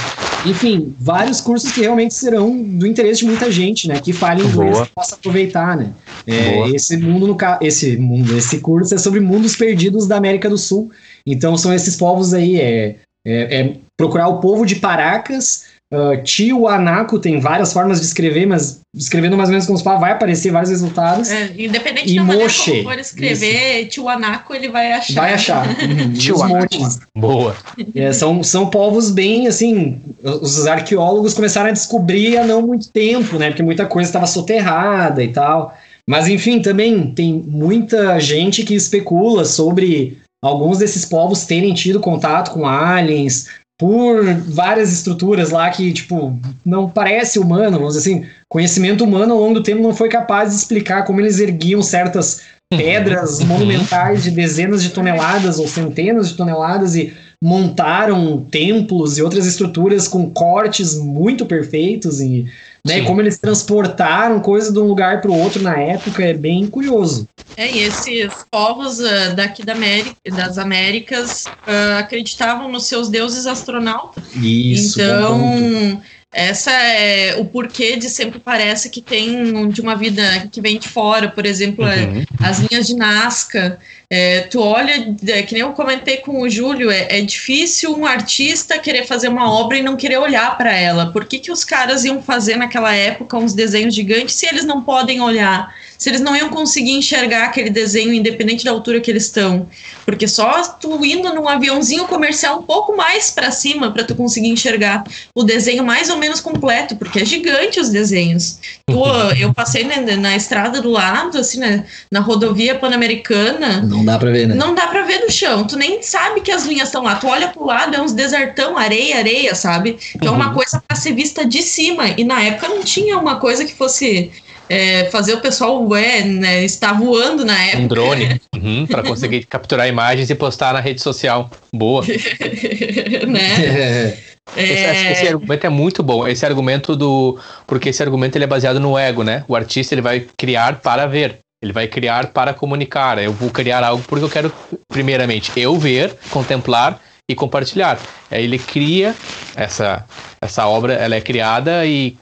enfim, 0.46 0.94
vários 0.98 1.40
cursos 1.40 1.72
que 1.72 1.80
realmente 1.80 2.14
serão 2.14 2.62
do 2.62 2.86
interesse 2.86 3.20
de 3.20 3.26
muita 3.26 3.50
gente, 3.50 3.88
né, 3.88 4.00
que 4.00 4.12
fale 4.12 4.42
inglês 4.42 4.78
e 4.78 4.90
possa 4.94 5.14
aproveitar, 5.14 5.76
né. 5.76 5.92
É, 6.26 6.68
esse 6.70 6.96
mundo 6.96 7.26
no 7.26 7.36
esse 7.60 7.96
mundo, 7.96 8.36
esse 8.36 8.58
curso 8.58 8.94
é 8.94 8.98
sobre 8.98 9.20
mundos 9.20 9.56
perdidos 9.56 10.06
da 10.06 10.16
América 10.16 10.48
do 10.48 10.58
Sul. 10.58 10.90
Então 11.26 11.56
são 11.56 11.72
esses 11.72 11.96
povos 11.96 12.32
aí, 12.32 12.60
é, 12.60 12.96
é, 13.26 13.60
é 13.60 13.76
procurar 13.96 14.28
o 14.28 14.40
povo 14.40 14.64
de 14.66 14.76
Paracas, 14.76 15.64
Uh, 15.92 16.22
tio 16.22 16.66
Anaco 16.66 17.18
tem 17.18 17.38
várias 17.38 17.70
formas 17.70 18.00
de 18.00 18.06
escrever, 18.06 18.46
mas 18.46 18.80
escrevendo 18.96 19.36
mais 19.36 19.50
ou 19.50 19.52
menos 19.52 19.66
como 19.66 19.76
se 19.76 19.84
fala, 19.84 19.98
vai 19.98 20.12
aparecer 20.12 20.50
vários 20.50 20.70
resultados. 20.70 21.30
É, 21.30 21.52
independente 21.54 22.10
e 22.10 22.16
da 22.16 22.24
maneira 22.24 22.50
como 22.50 22.82
for 22.84 22.98
escrever, 22.98 23.80
isso. 23.80 23.90
tio 23.90 24.08
Anaco 24.08 24.54
ele 24.54 24.70
vai 24.70 24.90
achar. 24.90 25.14
Vai 25.14 25.34
achar. 25.34 25.66
Uhum, 25.82 26.12
tio 26.14 26.42
Anaco. 26.42 26.74
Boa. 27.14 27.54
É, 27.94 28.10
são, 28.10 28.42
são 28.42 28.70
povos 28.70 29.10
bem, 29.10 29.46
assim, 29.46 30.00
os 30.22 30.66
arqueólogos 30.66 31.34
começaram 31.34 31.68
a 31.68 31.72
descobrir 31.72 32.38
há 32.38 32.46
não 32.46 32.62
muito 32.62 32.88
tempo, 32.90 33.36
né? 33.36 33.48
Porque 33.48 33.62
muita 33.62 33.84
coisa 33.84 34.08
estava 34.08 34.26
soterrada 34.26 35.22
e 35.22 35.28
tal. 35.28 35.76
Mas 36.08 36.26
enfim, 36.26 36.62
também 36.62 37.12
tem 37.12 37.34
muita 37.34 38.18
gente 38.18 38.64
que 38.64 38.74
especula 38.74 39.44
sobre 39.44 40.18
alguns 40.42 40.78
desses 40.78 41.04
povos 41.04 41.44
terem 41.44 41.74
tido 41.74 42.00
contato 42.00 42.50
com 42.50 42.66
aliens, 42.66 43.48
por 43.78 44.22
várias 44.46 44.92
estruturas 44.92 45.50
lá 45.50 45.68
que, 45.70 45.92
tipo, 45.92 46.38
não 46.64 46.88
parece 46.88 47.38
humano, 47.38 47.78
vamos 47.78 47.94
dizer 47.94 48.10
assim, 48.10 48.26
conhecimento 48.48 49.04
humano 49.04 49.34
ao 49.34 49.40
longo 49.40 49.54
do 49.54 49.62
tempo 49.62 49.82
não 49.82 49.94
foi 49.94 50.08
capaz 50.08 50.50
de 50.50 50.56
explicar 50.56 51.04
como 51.04 51.20
eles 51.20 51.40
erguiam 51.40 51.82
certas 51.82 52.42
pedras 52.70 53.40
uhum. 53.40 53.46
monumentais 53.46 54.22
de 54.22 54.30
dezenas 54.30 54.82
de 54.82 54.90
toneladas 54.90 55.58
ou 55.58 55.68
centenas 55.68 56.30
de 56.30 56.36
toneladas 56.36 56.94
e 56.94 57.12
montaram 57.42 58.46
templos 58.48 59.18
e 59.18 59.22
outras 59.22 59.46
estruturas 59.46 60.06
com 60.06 60.30
cortes 60.30 60.94
muito 60.96 61.44
perfeitos 61.44 62.20
e 62.20 62.46
né, 62.84 63.02
como 63.02 63.20
eles 63.20 63.36
transportaram 63.36 64.38
coisa 64.38 64.72
de 64.72 64.78
um 64.78 64.86
lugar 64.86 65.20
para 65.20 65.30
o 65.30 65.36
outro 65.36 65.60
na 65.60 65.76
época 65.76 66.22
é 66.22 66.32
bem 66.32 66.68
curioso. 66.68 67.28
É, 67.56 67.68
e 67.68 67.80
esses 67.80 68.32
povos 68.48 69.00
uh, 69.00 69.34
daqui 69.34 69.64
da 69.64 69.72
América, 69.72 70.16
das 70.30 70.56
Américas 70.56 71.44
uh, 71.46 71.98
acreditavam 71.98 72.70
nos 72.70 72.86
seus 72.86 73.08
deuses 73.08 73.44
astronautas. 73.44 74.22
Isso. 74.36 75.00
Então, 75.00 76.00
essa 76.32 76.70
é 76.70 77.36
o 77.36 77.44
porquê 77.44 77.96
de 77.96 78.08
sempre 78.08 78.40
parece 78.40 78.88
que 78.88 79.02
tem 79.02 79.68
de 79.68 79.82
uma 79.82 79.94
vida 79.94 80.48
que 80.50 80.62
vem 80.62 80.78
de 80.78 80.88
fora, 80.88 81.28
por 81.28 81.44
exemplo, 81.44 81.86
é, 81.86 82.04
uhum. 82.04 82.24
as 82.40 82.58
linhas 82.58 82.86
de 82.86 82.94
Nazca. 82.96 83.78
É, 84.08 84.40
tu 84.40 84.60
olha, 84.60 85.14
é, 85.28 85.42
que 85.42 85.52
nem 85.52 85.62
eu 85.62 85.72
comentei 85.72 86.18
com 86.18 86.40
o 86.40 86.48
Júlio, 86.48 86.90
é, 86.90 87.18
é, 87.18 87.20
difícil 87.20 87.94
um 87.94 88.06
artista 88.06 88.78
querer 88.78 89.06
fazer 89.06 89.28
uma 89.28 89.50
obra 89.50 89.78
e 89.78 89.82
não 89.82 89.94
querer 89.94 90.18
olhar 90.18 90.56
para 90.56 90.72
ela. 90.72 91.12
Por 91.12 91.26
que, 91.26 91.38
que 91.38 91.52
os 91.52 91.64
caras 91.64 92.04
iam 92.04 92.22
fazer 92.22 92.56
naquela 92.56 92.94
época 92.94 93.36
uns 93.36 93.52
desenhos 93.52 93.94
gigantes 93.94 94.34
se 94.34 94.46
eles 94.46 94.64
não 94.64 94.82
podem 94.82 95.20
olhar? 95.20 95.74
Se 96.02 96.08
eles 96.08 96.20
não 96.20 96.34
iam 96.34 96.48
conseguir 96.48 96.90
enxergar 96.90 97.44
aquele 97.44 97.70
desenho 97.70 98.12
independente 98.12 98.64
da 98.64 98.72
altura 98.72 99.00
que 99.00 99.08
eles 99.08 99.26
estão. 99.26 99.68
Porque 100.04 100.26
só 100.26 100.60
tu 100.80 101.04
indo 101.04 101.32
num 101.32 101.48
aviãozinho 101.48 102.08
comercial 102.08 102.58
um 102.58 102.62
pouco 102.64 102.96
mais 102.96 103.30
para 103.30 103.52
cima 103.52 103.88
para 103.92 104.02
tu 104.02 104.16
conseguir 104.16 104.48
enxergar 104.48 105.04
o 105.32 105.44
desenho 105.44 105.84
mais 105.84 106.10
ou 106.10 106.16
menos 106.16 106.40
completo, 106.40 106.96
porque 106.96 107.20
é 107.20 107.24
gigante 107.24 107.78
os 107.78 107.88
desenhos. 107.88 108.58
Eu 109.38 109.54
passei 109.54 109.84
na, 109.84 110.16
na, 110.16 110.34
estrada 110.34 110.82
do 110.82 110.90
lado, 110.90 111.38
assim, 111.38 111.60
na, 111.60 111.84
na 112.10 112.18
rodovia 112.18 112.74
pan-americana. 112.74 113.80
Não 113.82 114.04
dá 114.04 114.18
para 114.18 114.32
ver, 114.32 114.48
né? 114.48 114.56
Não 114.56 114.74
dá 114.74 114.88
para 114.88 115.02
ver 115.04 115.20
no 115.20 115.30
chão. 115.30 115.64
Tu 115.64 115.76
nem 115.76 116.02
sabe 116.02 116.40
que 116.40 116.50
as 116.50 116.66
linhas 116.66 116.88
estão 116.88 117.04
lá. 117.04 117.14
Tu 117.14 117.28
olha 117.28 117.46
pro 117.46 117.64
lado, 117.64 117.94
é 117.94 118.02
uns 118.02 118.12
desertão, 118.12 118.76
areia, 118.76 119.18
areia, 119.18 119.54
sabe? 119.54 119.92
Que 119.92 120.26
uhum. 120.26 120.34
é 120.34 120.36
uma 120.36 120.48
uhum. 120.48 120.54
coisa 120.54 120.82
para 120.84 120.96
ser 120.96 121.12
vista 121.12 121.46
de 121.46 121.62
cima. 121.62 122.08
E 122.08 122.24
na 122.24 122.42
época 122.42 122.66
não 122.66 122.82
tinha 122.82 123.16
uma 123.16 123.36
coisa 123.36 123.64
que 123.64 123.72
fosse 123.72 124.32
é, 124.68 125.04
fazer 125.10 125.34
o 125.34 125.40
pessoal 125.40 125.94
é, 125.96 126.22
né, 126.22 126.64
estar 126.64 126.92
voando 126.92 127.44
na 127.44 127.62
época. 127.64 127.82
Um 127.82 127.86
drone, 127.86 128.40
uhum, 128.54 128.86
para 128.86 129.02
conseguir 129.02 129.44
capturar 129.50 129.88
imagens 129.88 130.30
e 130.30 130.34
postar 130.34 130.74
na 130.74 130.80
rede 130.80 131.00
social. 131.00 131.50
Boa. 131.74 132.04
né? 133.28 134.18
É. 134.56 134.62
Esse, 134.62 135.12
esse, 135.12 135.28
argumento 135.28 135.66
é 135.66 135.70
muito 135.70 136.02
bom. 136.02 136.26
Esse 136.26 136.44
argumento 136.44 136.96
do. 136.96 137.38
Porque 137.66 137.88
esse 137.88 138.02
argumento 138.02 138.36
ele 138.36 138.44
é 138.44 138.46
baseado 138.46 138.80
no 138.80 138.98
ego, 138.98 139.22
né? 139.22 139.44
O 139.46 139.54
artista 139.54 139.94
ele 139.94 140.02
vai 140.02 140.26
criar 140.36 140.80
para 140.80 141.06
ver. 141.06 141.38
Ele 141.62 141.72
vai 141.72 141.86
criar 141.86 142.26
para 142.26 142.52
comunicar. 142.52 143.22
Eu 143.22 143.32
vou 143.32 143.50
criar 143.50 143.84
algo 143.84 144.02
porque 144.06 144.24
eu 144.24 144.28
quero, 144.28 144.52
primeiramente, 144.88 145.52
eu 145.56 145.78
ver, 145.78 146.16
contemplar 146.28 147.00
e 147.30 147.34
compartilhar. 147.34 147.98
Aí 148.30 148.44
ele 148.44 148.58
cria 148.58 149.14
essa, 149.54 150.04
essa 150.40 150.66
obra, 150.66 150.94
ela 150.94 151.14
é 151.14 151.20
criada 151.20 151.86
e 151.86 152.16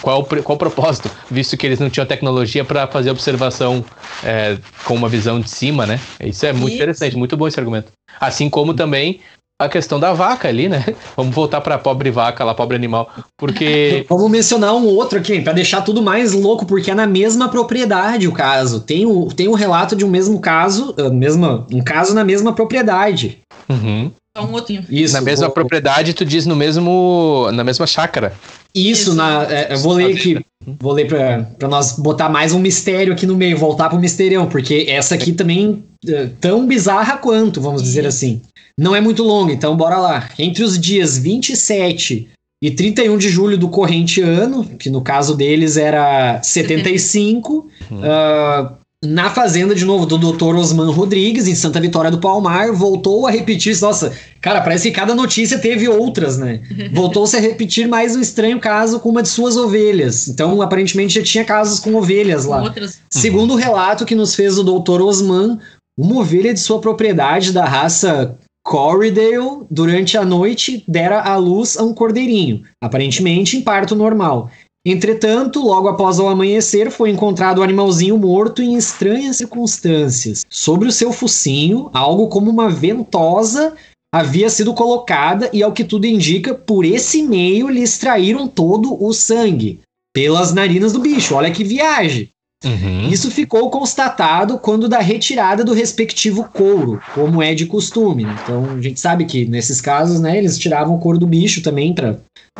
qual, 0.00 0.24
qual 0.24 0.56
o 0.56 0.58
propósito, 0.58 1.10
visto 1.30 1.56
que 1.56 1.66
eles 1.66 1.78
não 1.78 1.90
tinham 1.90 2.06
tecnologia 2.06 2.64
para 2.64 2.86
fazer 2.86 3.10
observação 3.10 3.84
é, 4.24 4.58
com 4.84 4.94
uma 4.94 5.08
visão 5.08 5.40
de 5.40 5.50
cima, 5.50 5.86
né? 5.86 6.00
Isso 6.22 6.44
é 6.46 6.52
muito 6.52 6.68
Isso. 6.68 6.76
interessante, 6.76 7.16
muito 7.16 7.36
bom 7.36 7.46
esse 7.46 7.58
argumento. 7.58 7.92
Assim 8.20 8.50
como 8.50 8.74
também 8.74 9.20
a 9.60 9.68
questão 9.68 10.00
da 10.00 10.14
vaca 10.14 10.48
ali, 10.48 10.68
né? 10.70 10.84
Vamos 11.14 11.34
voltar 11.34 11.60
para 11.60 11.74
a 11.74 11.78
pobre 11.78 12.10
vaca 12.10 12.42
lá, 12.42 12.54
pobre 12.54 12.74
animal, 12.74 13.10
porque 13.36 14.06
vamos 14.08 14.30
mencionar 14.30 14.74
um 14.74 14.86
outro 14.86 15.18
aqui 15.18 15.40
para 15.42 15.52
deixar 15.52 15.82
tudo 15.82 16.00
mais 16.00 16.32
louco, 16.32 16.64
porque 16.64 16.90
é 16.90 16.94
na 16.94 17.06
mesma 17.06 17.48
propriedade 17.48 18.26
o 18.26 18.32
caso. 18.32 18.80
Tem 18.80 19.04
o 19.04 19.26
tem 19.26 19.48
um 19.48 19.54
relato 19.54 19.94
de 19.94 20.04
um 20.04 20.08
mesmo 20.08 20.40
caso, 20.40 20.94
uh, 20.98 21.12
mesma, 21.12 21.66
um 21.70 21.82
caso 21.82 22.14
na 22.14 22.24
mesma 22.24 22.54
propriedade. 22.54 23.40
Uhum. 23.68 24.10
Um 24.42 24.52
outro. 24.52 24.74
Isso. 24.88 25.14
Na 25.14 25.20
mesma 25.20 25.46
vou... 25.46 25.54
propriedade, 25.54 26.14
tu 26.14 26.24
diz 26.24 26.46
no 26.46 26.56
mesmo 26.56 27.48
na 27.52 27.64
mesma 27.64 27.86
chácara. 27.86 28.32
Isso, 28.74 29.14
na, 29.14 29.44
é, 29.44 29.72
eu 29.72 29.78
vou 29.78 29.94
ler 29.94 30.14
aqui. 30.14 30.38
Vou 30.78 30.92
ler 30.92 31.06
para 31.06 31.68
nós 31.68 31.98
botar 31.98 32.28
mais 32.28 32.52
um 32.52 32.60
mistério 32.60 33.12
aqui 33.12 33.26
no 33.26 33.36
meio, 33.36 33.56
voltar 33.56 33.88
pro 33.88 33.98
misterião, 33.98 34.46
porque 34.46 34.84
essa 34.88 35.14
aqui 35.14 35.32
também 35.32 35.82
é 36.06 36.28
tão 36.38 36.66
bizarra 36.66 37.16
quanto, 37.16 37.60
vamos 37.60 37.82
dizer 37.82 38.06
assim. 38.06 38.42
Não 38.78 38.94
é 38.94 39.00
muito 39.00 39.22
longa, 39.22 39.52
então 39.52 39.76
bora 39.76 39.96
lá. 39.96 40.28
Entre 40.38 40.62
os 40.62 40.78
dias 40.78 41.18
27 41.18 42.28
e 42.62 42.70
31 42.70 43.16
de 43.16 43.28
julho 43.30 43.56
do 43.56 43.68
corrente 43.68 44.20
ano, 44.20 44.64
que 44.64 44.90
no 44.90 45.00
caso 45.00 45.34
deles 45.34 45.76
era 45.76 46.42
75, 46.42 47.68
uhum. 47.90 47.98
uh, 47.98 48.76
na 49.02 49.30
fazenda 49.30 49.74
de 49.74 49.84
novo 49.84 50.04
do 50.04 50.18
Dr. 50.18 50.56
Osman 50.56 50.90
Rodrigues, 50.90 51.48
em 51.48 51.54
Santa 51.54 51.80
Vitória 51.80 52.10
do 52.10 52.18
Palmar, 52.18 52.70
voltou 52.72 53.26
a 53.26 53.30
repetir. 53.30 53.78
Nossa, 53.80 54.12
cara, 54.42 54.60
parece 54.60 54.90
que 54.90 54.96
cada 54.96 55.14
notícia 55.14 55.58
teve 55.58 55.88
outras, 55.88 56.36
né? 56.36 56.60
Voltou-se 56.92 57.34
a 57.34 57.40
repetir 57.40 57.88
mais 57.88 58.14
um 58.14 58.20
estranho 58.20 58.60
caso 58.60 59.00
com 59.00 59.08
uma 59.08 59.22
de 59.22 59.28
suas 59.28 59.56
ovelhas. 59.56 60.28
Então, 60.28 60.60
aparentemente, 60.60 61.14
já 61.14 61.22
tinha 61.22 61.44
casos 61.46 61.80
com 61.80 61.94
ovelhas 61.94 62.44
lá. 62.44 62.62
Outras. 62.62 63.00
Segundo 63.08 63.54
o 63.54 63.56
relato 63.56 64.04
que 64.04 64.14
nos 64.14 64.34
fez 64.34 64.58
o 64.58 64.64
Dr. 64.64 65.00
Osman, 65.00 65.58
uma 65.98 66.20
ovelha 66.20 66.52
de 66.52 66.60
sua 66.60 66.78
propriedade 66.78 67.52
da 67.52 67.64
raça 67.64 68.38
Corridale, 68.62 69.64
durante 69.70 70.18
a 70.18 70.24
noite, 70.24 70.84
dera 70.86 71.22
à 71.22 71.36
luz 71.36 71.78
a 71.78 71.82
um 71.82 71.94
cordeirinho, 71.94 72.62
aparentemente 72.82 73.56
em 73.56 73.62
parto 73.62 73.96
normal. 73.96 74.50
Entretanto, 74.84 75.60
logo 75.60 75.88
após 75.88 76.18
o 76.18 76.26
amanhecer, 76.26 76.90
foi 76.90 77.10
encontrado 77.10 77.58
o 77.58 77.62
animalzinho 77.62 78.16
morto 78.16 78.62
em 78.62 78.76
estranhas 78.76 79.36
circunstâncias. 79.36 80.46
Sobre 80.48 80.88
o 80.88 80.92
seu 80.92 81.12
focinho, 81.12 81.90
algo 81.92 82.28
como 82.28 82.50
uma 82.50 82.70
ventosa 82.70 83.74
havia 84.12 84.48
sido 84.48 84.72
colocada 84.72 85.50
e, 85.52 85.62
ao 85.62 85.72
que 85.72 85.84
tudo 85.84 86.06
indica, 86.06 86.54
por 86.54 86.84
esse 86.84 87.22
meio 87.22 87.68
lhe 87.68 87.82
extraíram 87.82 88.48
todo 88.48 88.96
o 89.02 89.12
sangue. 89.12 89.80
Pelas 90.14 90.52
narinas 90.52 90.92
do 90.92 90.98
bicho. 90.98 91.34
Olha 91.34 91.52
que 91.52 91.62
viagem! 91.62 92.30
Uhum. 92.62 93.08
Isso 93.08 93.30
ficou 93.30 93.70
constatado 93.70 94.58
quando 94.58 94.86
da 94.86 94.98
retirada 94.98 95.64
do 95.64 95.72
respectivo 95.72 96.44
couro, 96.52 97.00
como 97.14 97.42
é 97.42 97.54
de 97.54 97.64
costume. 97.64 98.24
Né? 98.24 98.36
Então 98.42 98.76
a 98.76 98.82
gente 98.82 99.00
sabe 99.00 99.24
que 99.24 99.46
nesses 99.46 99.80
casos, 99.80 100.20
né, 100.20 100.36
eles 100.36 100.58
tiravam 100.58 100.94
o 100.94 100.98
couro 100.98 101.18
do 101.18 101.26
bicho 101.26 101.62
também 101.62 101.94
para 101.94 102.18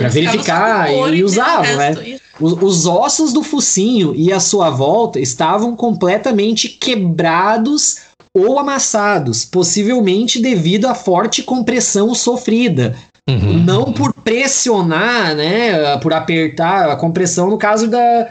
verificar 0.08 0.90
e, 0.90 1.16
e 1.16 1.24
usavam, 1.24 1.76
né? 1.76 2.18
Os, 2.40 2.54
os 2.54 2.86
ossos 2.86 3.34
do 3.34 3.42
focinho 3.42 4.14
e 4.16 4.32
a 4.32 4.40
sua 4.40 4.70
volta 4.70 5.20
estavam 5.20 5.76
completamente 5.76 6.68
quebrados 6.68 7.98
ou 8.34 8.58
amassados, 8.58 9.44
possivelmente 9.44 10.40
devido 10.40 10.86
à 10.86 10.94
forte 10.94 11.42
compressão 11.42 12.14
sofrida. 12.14 12.96
Uhum. 13.28 13.62
Não 13.62 13.92
por 13.92 14.14
pressionar, 14.14 15.36
né, 15.36 15.98
por 15.98 16.12
apertar 16.12 16.88
a 16.88 16.96
compressão 16.96 17.50
no 17.50 17.58
caso 17.58 17.86
da, 17.86 18.26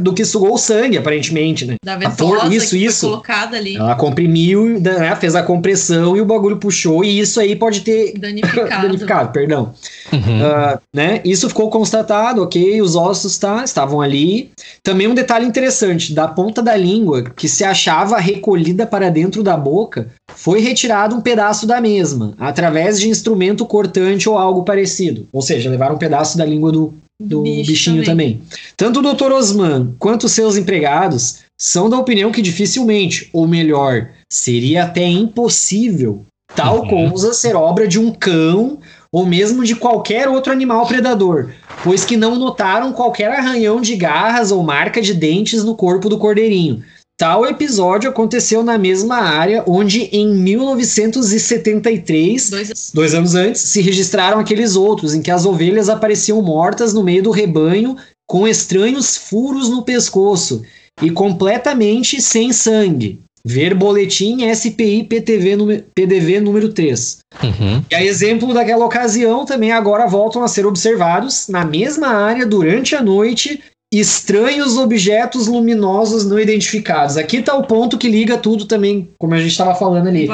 do 0.00 0.12
que 0.12 0.24
sugou 0.24 0.54
o 0.54 0.58
sangue, 0.58 0.98
aparentemente, 0.98 1.64
né? 1.64 1.74
Da 1.84 1.96
ventosa 1.96 2.54
isso, 2.54 2.70
que 2.70 2.84
isso. 2.84 3.06
colocada 3.06 3.56
ali. 3.56 3.76
Ela 3.76 3.94
comprimiu, 3.94 4.80
né, 4.80 5.14
fez 5.16 5.34
a 5.34 5.42
compressão 5.42 6.16
e 6.16 6.20
o 6.20 6.24
bagulho 6.24 6.56
puxou, 6.56 7.04
e 7.04 7.18
isso 7.18 7.40
aí 7.40 7.56
pode 7.56 7.80
ter 7.80 8.14
danificado, 8.18 8.82
danificado 8.82 9.32
perdão. 9.32 9.74
Uhum. 10.12 10.18
Uh, 10.18 10.80
né? 10.94 11.20
Isso 11.24 11.48
ficou 11.48 11.70
constatado, 11.70 12.42
ok, 12.42 12.80
os 12.80 12.96
ossos 12.96 13.38
tá, 13.38 13.64
estavam 13.64 14.00
ali. 14.00 14.50
Também 14.82 15.06
um 15.06 15.14
detalhe 15.14 15.46
interessante, 15.46 16.12
da 16.12 16.28
ponta 16.28 16.62
da 16.62 16.76
língua, 16.76 17.22
que 17.22 17.48
se 17.48 17.64
achava 17.64 18.18
recolhida 18.18 18.86
para 18.86 19.10
dentro 19.10 19.42
da 19.42 19.56
boca, 19.56 20.08
foi 20.34 20.60
retirado 20.60 21.14
um 21.14 21.20
pedaço 21.20 21.66
da 21.66 21.80
mesma, 21.80 22.34
através 22.38 22.98
de 22.98 23.08
instrumento 23.08 23.66
cortante 23.66 24.28
ou 24.28 24.36
algo 24.36 24.64
parecido. 24.64 25.26
Ou 25.32 25.42
seja, 25.42 25.70
levaram 25.70 25.94
um 25.94 25.98
pedaço 25.98 26.36
da 26.36 26.44
língua 26.44 26.72
do, 26.72 26.94
do 27.20 27.42
Bicho 27.42 27.70
bichinho 27.70 28.04
também. 28.04 28.34
também. 28.34 28.48
Tanto 28.76 29.00
o 29.00 29.14
Dr. 29.14 29.32
Osman 29.32 29.94
quanto 29.98 30.28
seus 30.28 30.56
empregados 30.56 31.40
são 31.58 31.88
da 31.88 31.98
opinião 31.98 32.32
que 32.32 32.42
dificilmente, 32.42 33.28
ou 33.32 33.46
melhor, 33.46 34.10
seria 34.30 34.84
até 34.84 35.06
impossível, 35.06 36.24
tal 36.54 36.82
uhum. 36.82 37.10
coisa 37.10 37.32
ser 37.32 37.54
obra 37.54 37.86
de 37.86 37.98
um 37.98 38.10
cão 38.12 38.78
ou 39.12 39.26
mesmo 39.26 39.62
de 39.62 39.76
qualquer 39.76 40.28
outro 40.28 40.52
animal 40.52 40.86
predador, 40.86 41.50
pois 41.84 42.04
que 42.04 42.16
não 42.16 42.36
notaram 42.36 42.92
qualquer 42.92 43.30
arranhão 43.30 43.80
de 43.80 43.94
garras 43.94 44.50
ou 44.50 44.62
marca 44.62 45.02
de 45.02 45.12
dentes 45.12 45.62
no 45.62 45.76
corpo 45.76 46.08
do 46.08 46.18
cordeirinho, 46.18 46.82
Tal 47.18 47.46
episódio 47.46 48.10
aconteceu 48.10 48.62
na 48.64 48.76
mesma 48.76 49.16
área 49.16 49.64
onde, 49.66 50.02
em 50.12 50.34
1973, 50.34 52.50
dois... 52.50 52.90
dois 52.92 53.14
anos 53.14 53.34
antes, 53.34 53.60
se 53.60 53.80
registraram 53.80 54.40
aqueles 54.40 54.76
outros, 54.76 55.14
em 55.14 55.22
que 55.22 55.30
as 55.30 55.46
ovelhas 55.46 55.88
apareciam 55.88 56.42
mortas 56.42 56.92
no 56.92 57.04
meio 57.04 57.22
do 57.22 57.30
rebanho 57.30 57.96
com 58.26 58.48
estranhos 58.48 59.16
furos 59.16 59.68
no 59.68 59.82
pescoço 59.82 60.62
e 61.00 61.10
completamente 61.10 62.20
sem 62.20 62.52
sangue. 62.52 63.20
Ver 63.44 63.74
boletim 63.74 64.38
SPI 64.54 65.02
PTV, 65.02 65.84
PDV 65.94 66.40
número 66.40 66.72
3. 66.72 67.18
Uhum. 67.42 67.84
E 67.90 67.94
a 67.94 68.04
exemplo 68.04 68.54
daquela 68.54 68.86
ocasião, 68.86 69.44
também 69.44 69.72
agora 69.72 70.06
voltam 70.06 70.44
a 70.44 70.48
ser 70.48 70.64
observados 70.64 71.48
na 71.48 71.64
mesma 71.64 72.06
área 72.06 72.46
durante 72.46 72.94
a 72.94 73.02
noite 73.02 73.60
estranhos 73.92 74.78
objetos 74.78 75.46
luminosos 75.46 76.24
não 76.24 76.40
identificados. 76.40 77.18
Aqui 77.18 77.36
está 77.36 77.54
o 77.54 77.64
ponto 77.64 77.98
que 77.98 78.08
liga 78.08 78.38
tudo 78.38 78.64
também, 78.64 79.10
como 79.18 79.34
a 79.34 79.38
gente 79.38 79.50
estava 79.50 79.74
falando 79.74 80.08
ali. 80.08 80.26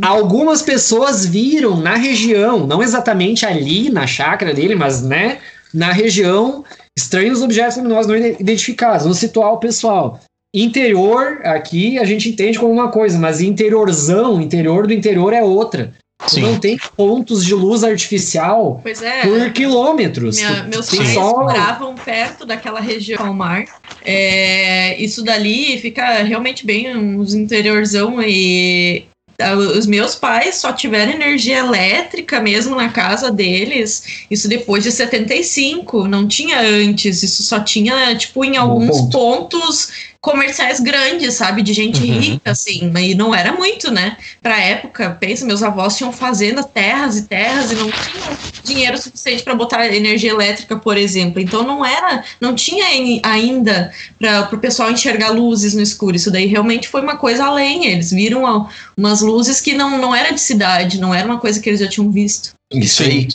Algumas 0.00 0.62
pessoas 0.62 1.26
viram 1.26 1.78
na 1.78 1.94
região, 1.94 2.66
não 2.66 2.82
exatamente 2.82 3.44
ali 3.44 3.90
na 3.90 4.06
chácara 4.06 4.54
dele, 4.54 4.74
mas 4.74 5.02
né, 5.02 5.38
na 5.74 5.92
região, 5.92 6.64
estranhos 6.96 7.42
objetos 7.42 7.76
luminosos 7.76 8.06
não 8.06 8.16
identificados. 8.16 9.02
Vamos 9.02 9.18
situar 9.18 9.52
o 9.52 9.58
pessoal. 9.58 10.18
Interior, 10.54 11.40
aqui 11.44 11.98
a 11.98 12.04
gente 12.04 12.30
entende 12.30 12.58
como 12.58 12.72
uma 12.72 12.88
coisa, 12.88 13.18
mas 13.18 13.42
interiorzão, 13.42 14.40
interior 14.40 14.86
do 14.86 14.92
interior 14.94 15.34
é 15.34 15.42
outra. 15.42 15.92
Sim. 16.26 16.42
Não 16.42 16.58
tem 16.58 16.78
pontos 16.96 17.44
de 17.44 17.54
luz 17.54 17.82
artificial 17.82 18.82
é, 18.84 19.22
por 19.22 19.50
quilômetros. 19.52 20.36
Minha, 20.36 20.64
meus 20.64 20.88
pais 20.88 21.10
só... 21.10 21.40
moravam 21.40 21.94
perto 21.94 22.46
daquela 22.46 22.80
região 22.80 23.26
ao 23.26 23.34
mar. 23.34 23.64
É, 24.04 25.00
isso 25.02 25.22
dali 25.22 25.78
fica 25.78 26.22
realmente 26.22 26.64
bem 26.64 26.96
uns 26.96 27.34
interiorzão 27.34 28.22
e 28.22 29.06
ah, 29.42 29.54
os 29.54 29.86
meus 29.86 30.14
pais 30.14 30.56
só 30.56 30.72
tiveram 30.72 31.12
energia 31.12 31.58
elétrica 31.58 32.40
mesmo 32.40 32.76
na 32.76 32.88
casa 32.88 33.30
deles, 33.30 34.24
isso 34.30 34.48
depois 34.48 34.84
de 34.84 34.92
75, 34.92 36.06
não 36.06 36.28
tinha 36.28 36.60
antes, 36.60 37.22
isso 37.22 37.42
só 37.42 37.58
tinha, 37.60 38.14
tipo, 38.16 38.44
em 38.44 38.56
alguns 38.56 39.00
ponto. 39.00 39.10
pontos 39.10 40.11
comerciais 40.22 40.78
grandes, 40.78 41.34
sabe? 41.34 41.62
De 41.62 41.72
gente 41.72 42.00
uhum. 42.00 42.18
rica, 42.18 42.52
assim. 42.52 42.88
Mas 42.92 43.14
não 43.16 43.34
era 43.34 43.52
muito, 43.52 43.90
né? 43.90 44.16
Pra 44.40 44.58
época, 44.58 45.10
pensa, 45.20 45.44
meus 45.44 45.64
avós 45.64 45.96
tinham 45.96 46.12
fazenda, 46.12 46.62
terras 46.62 47.18
e 47.18 47.22
terras 47.24 47.72
e 47.72 47.74
não 47.74 47.90
tinham 47.90 48.38
dinheiro 48.62 48.96
suficiente 48.96 49.42
para 49.42 49.56
botar 49.56 49.92
energia 49.92 50.30
elétrica, 50.30 50.76
por 50.76 50.96
exemplo. 50.96 51.40
Então 51.40 51.64
não 51.64 51.84
era, 51.84 52.24
não 52.40 52.54
tinha 52.54 52.86
ainda 53.24 53.92
para 54.18 54.48
o 54.52 54.58
pessoal 54.58 54.92
enxergar 54.92 55.30
luzes 55.30 55.74
no 55.74 55.82
escuro. 55.82 56.14
Isso 56.14 56.30
daí 56.30 56.46
realmente 56.46 56.88
foi 56.88 57.02
uma 57.02 57.16
coisa 57.16 57.44
além. 57.44 57.86
Eles 57.86 58.12
viram 58.12 58.68
umas 58.96 59.20
luzes 59.20 59.60
que 59.60 59.74
não, 59.74 59.98
não 59.98 60.14
era 60.14 60.32
de 60.32 60.40
cidade, 60.40 61.00
não 61.00 61.12
era 61.12 61.26
uma 61.26 61.40
coisa 61.40 61.58
que 61.58 61.68
eles 61.68 61.80
já 61.80 61.88
tinham 61.88 62.10
visto. 62.12 62.52
Isso 62.72 63.02
aí. 63.02 63.28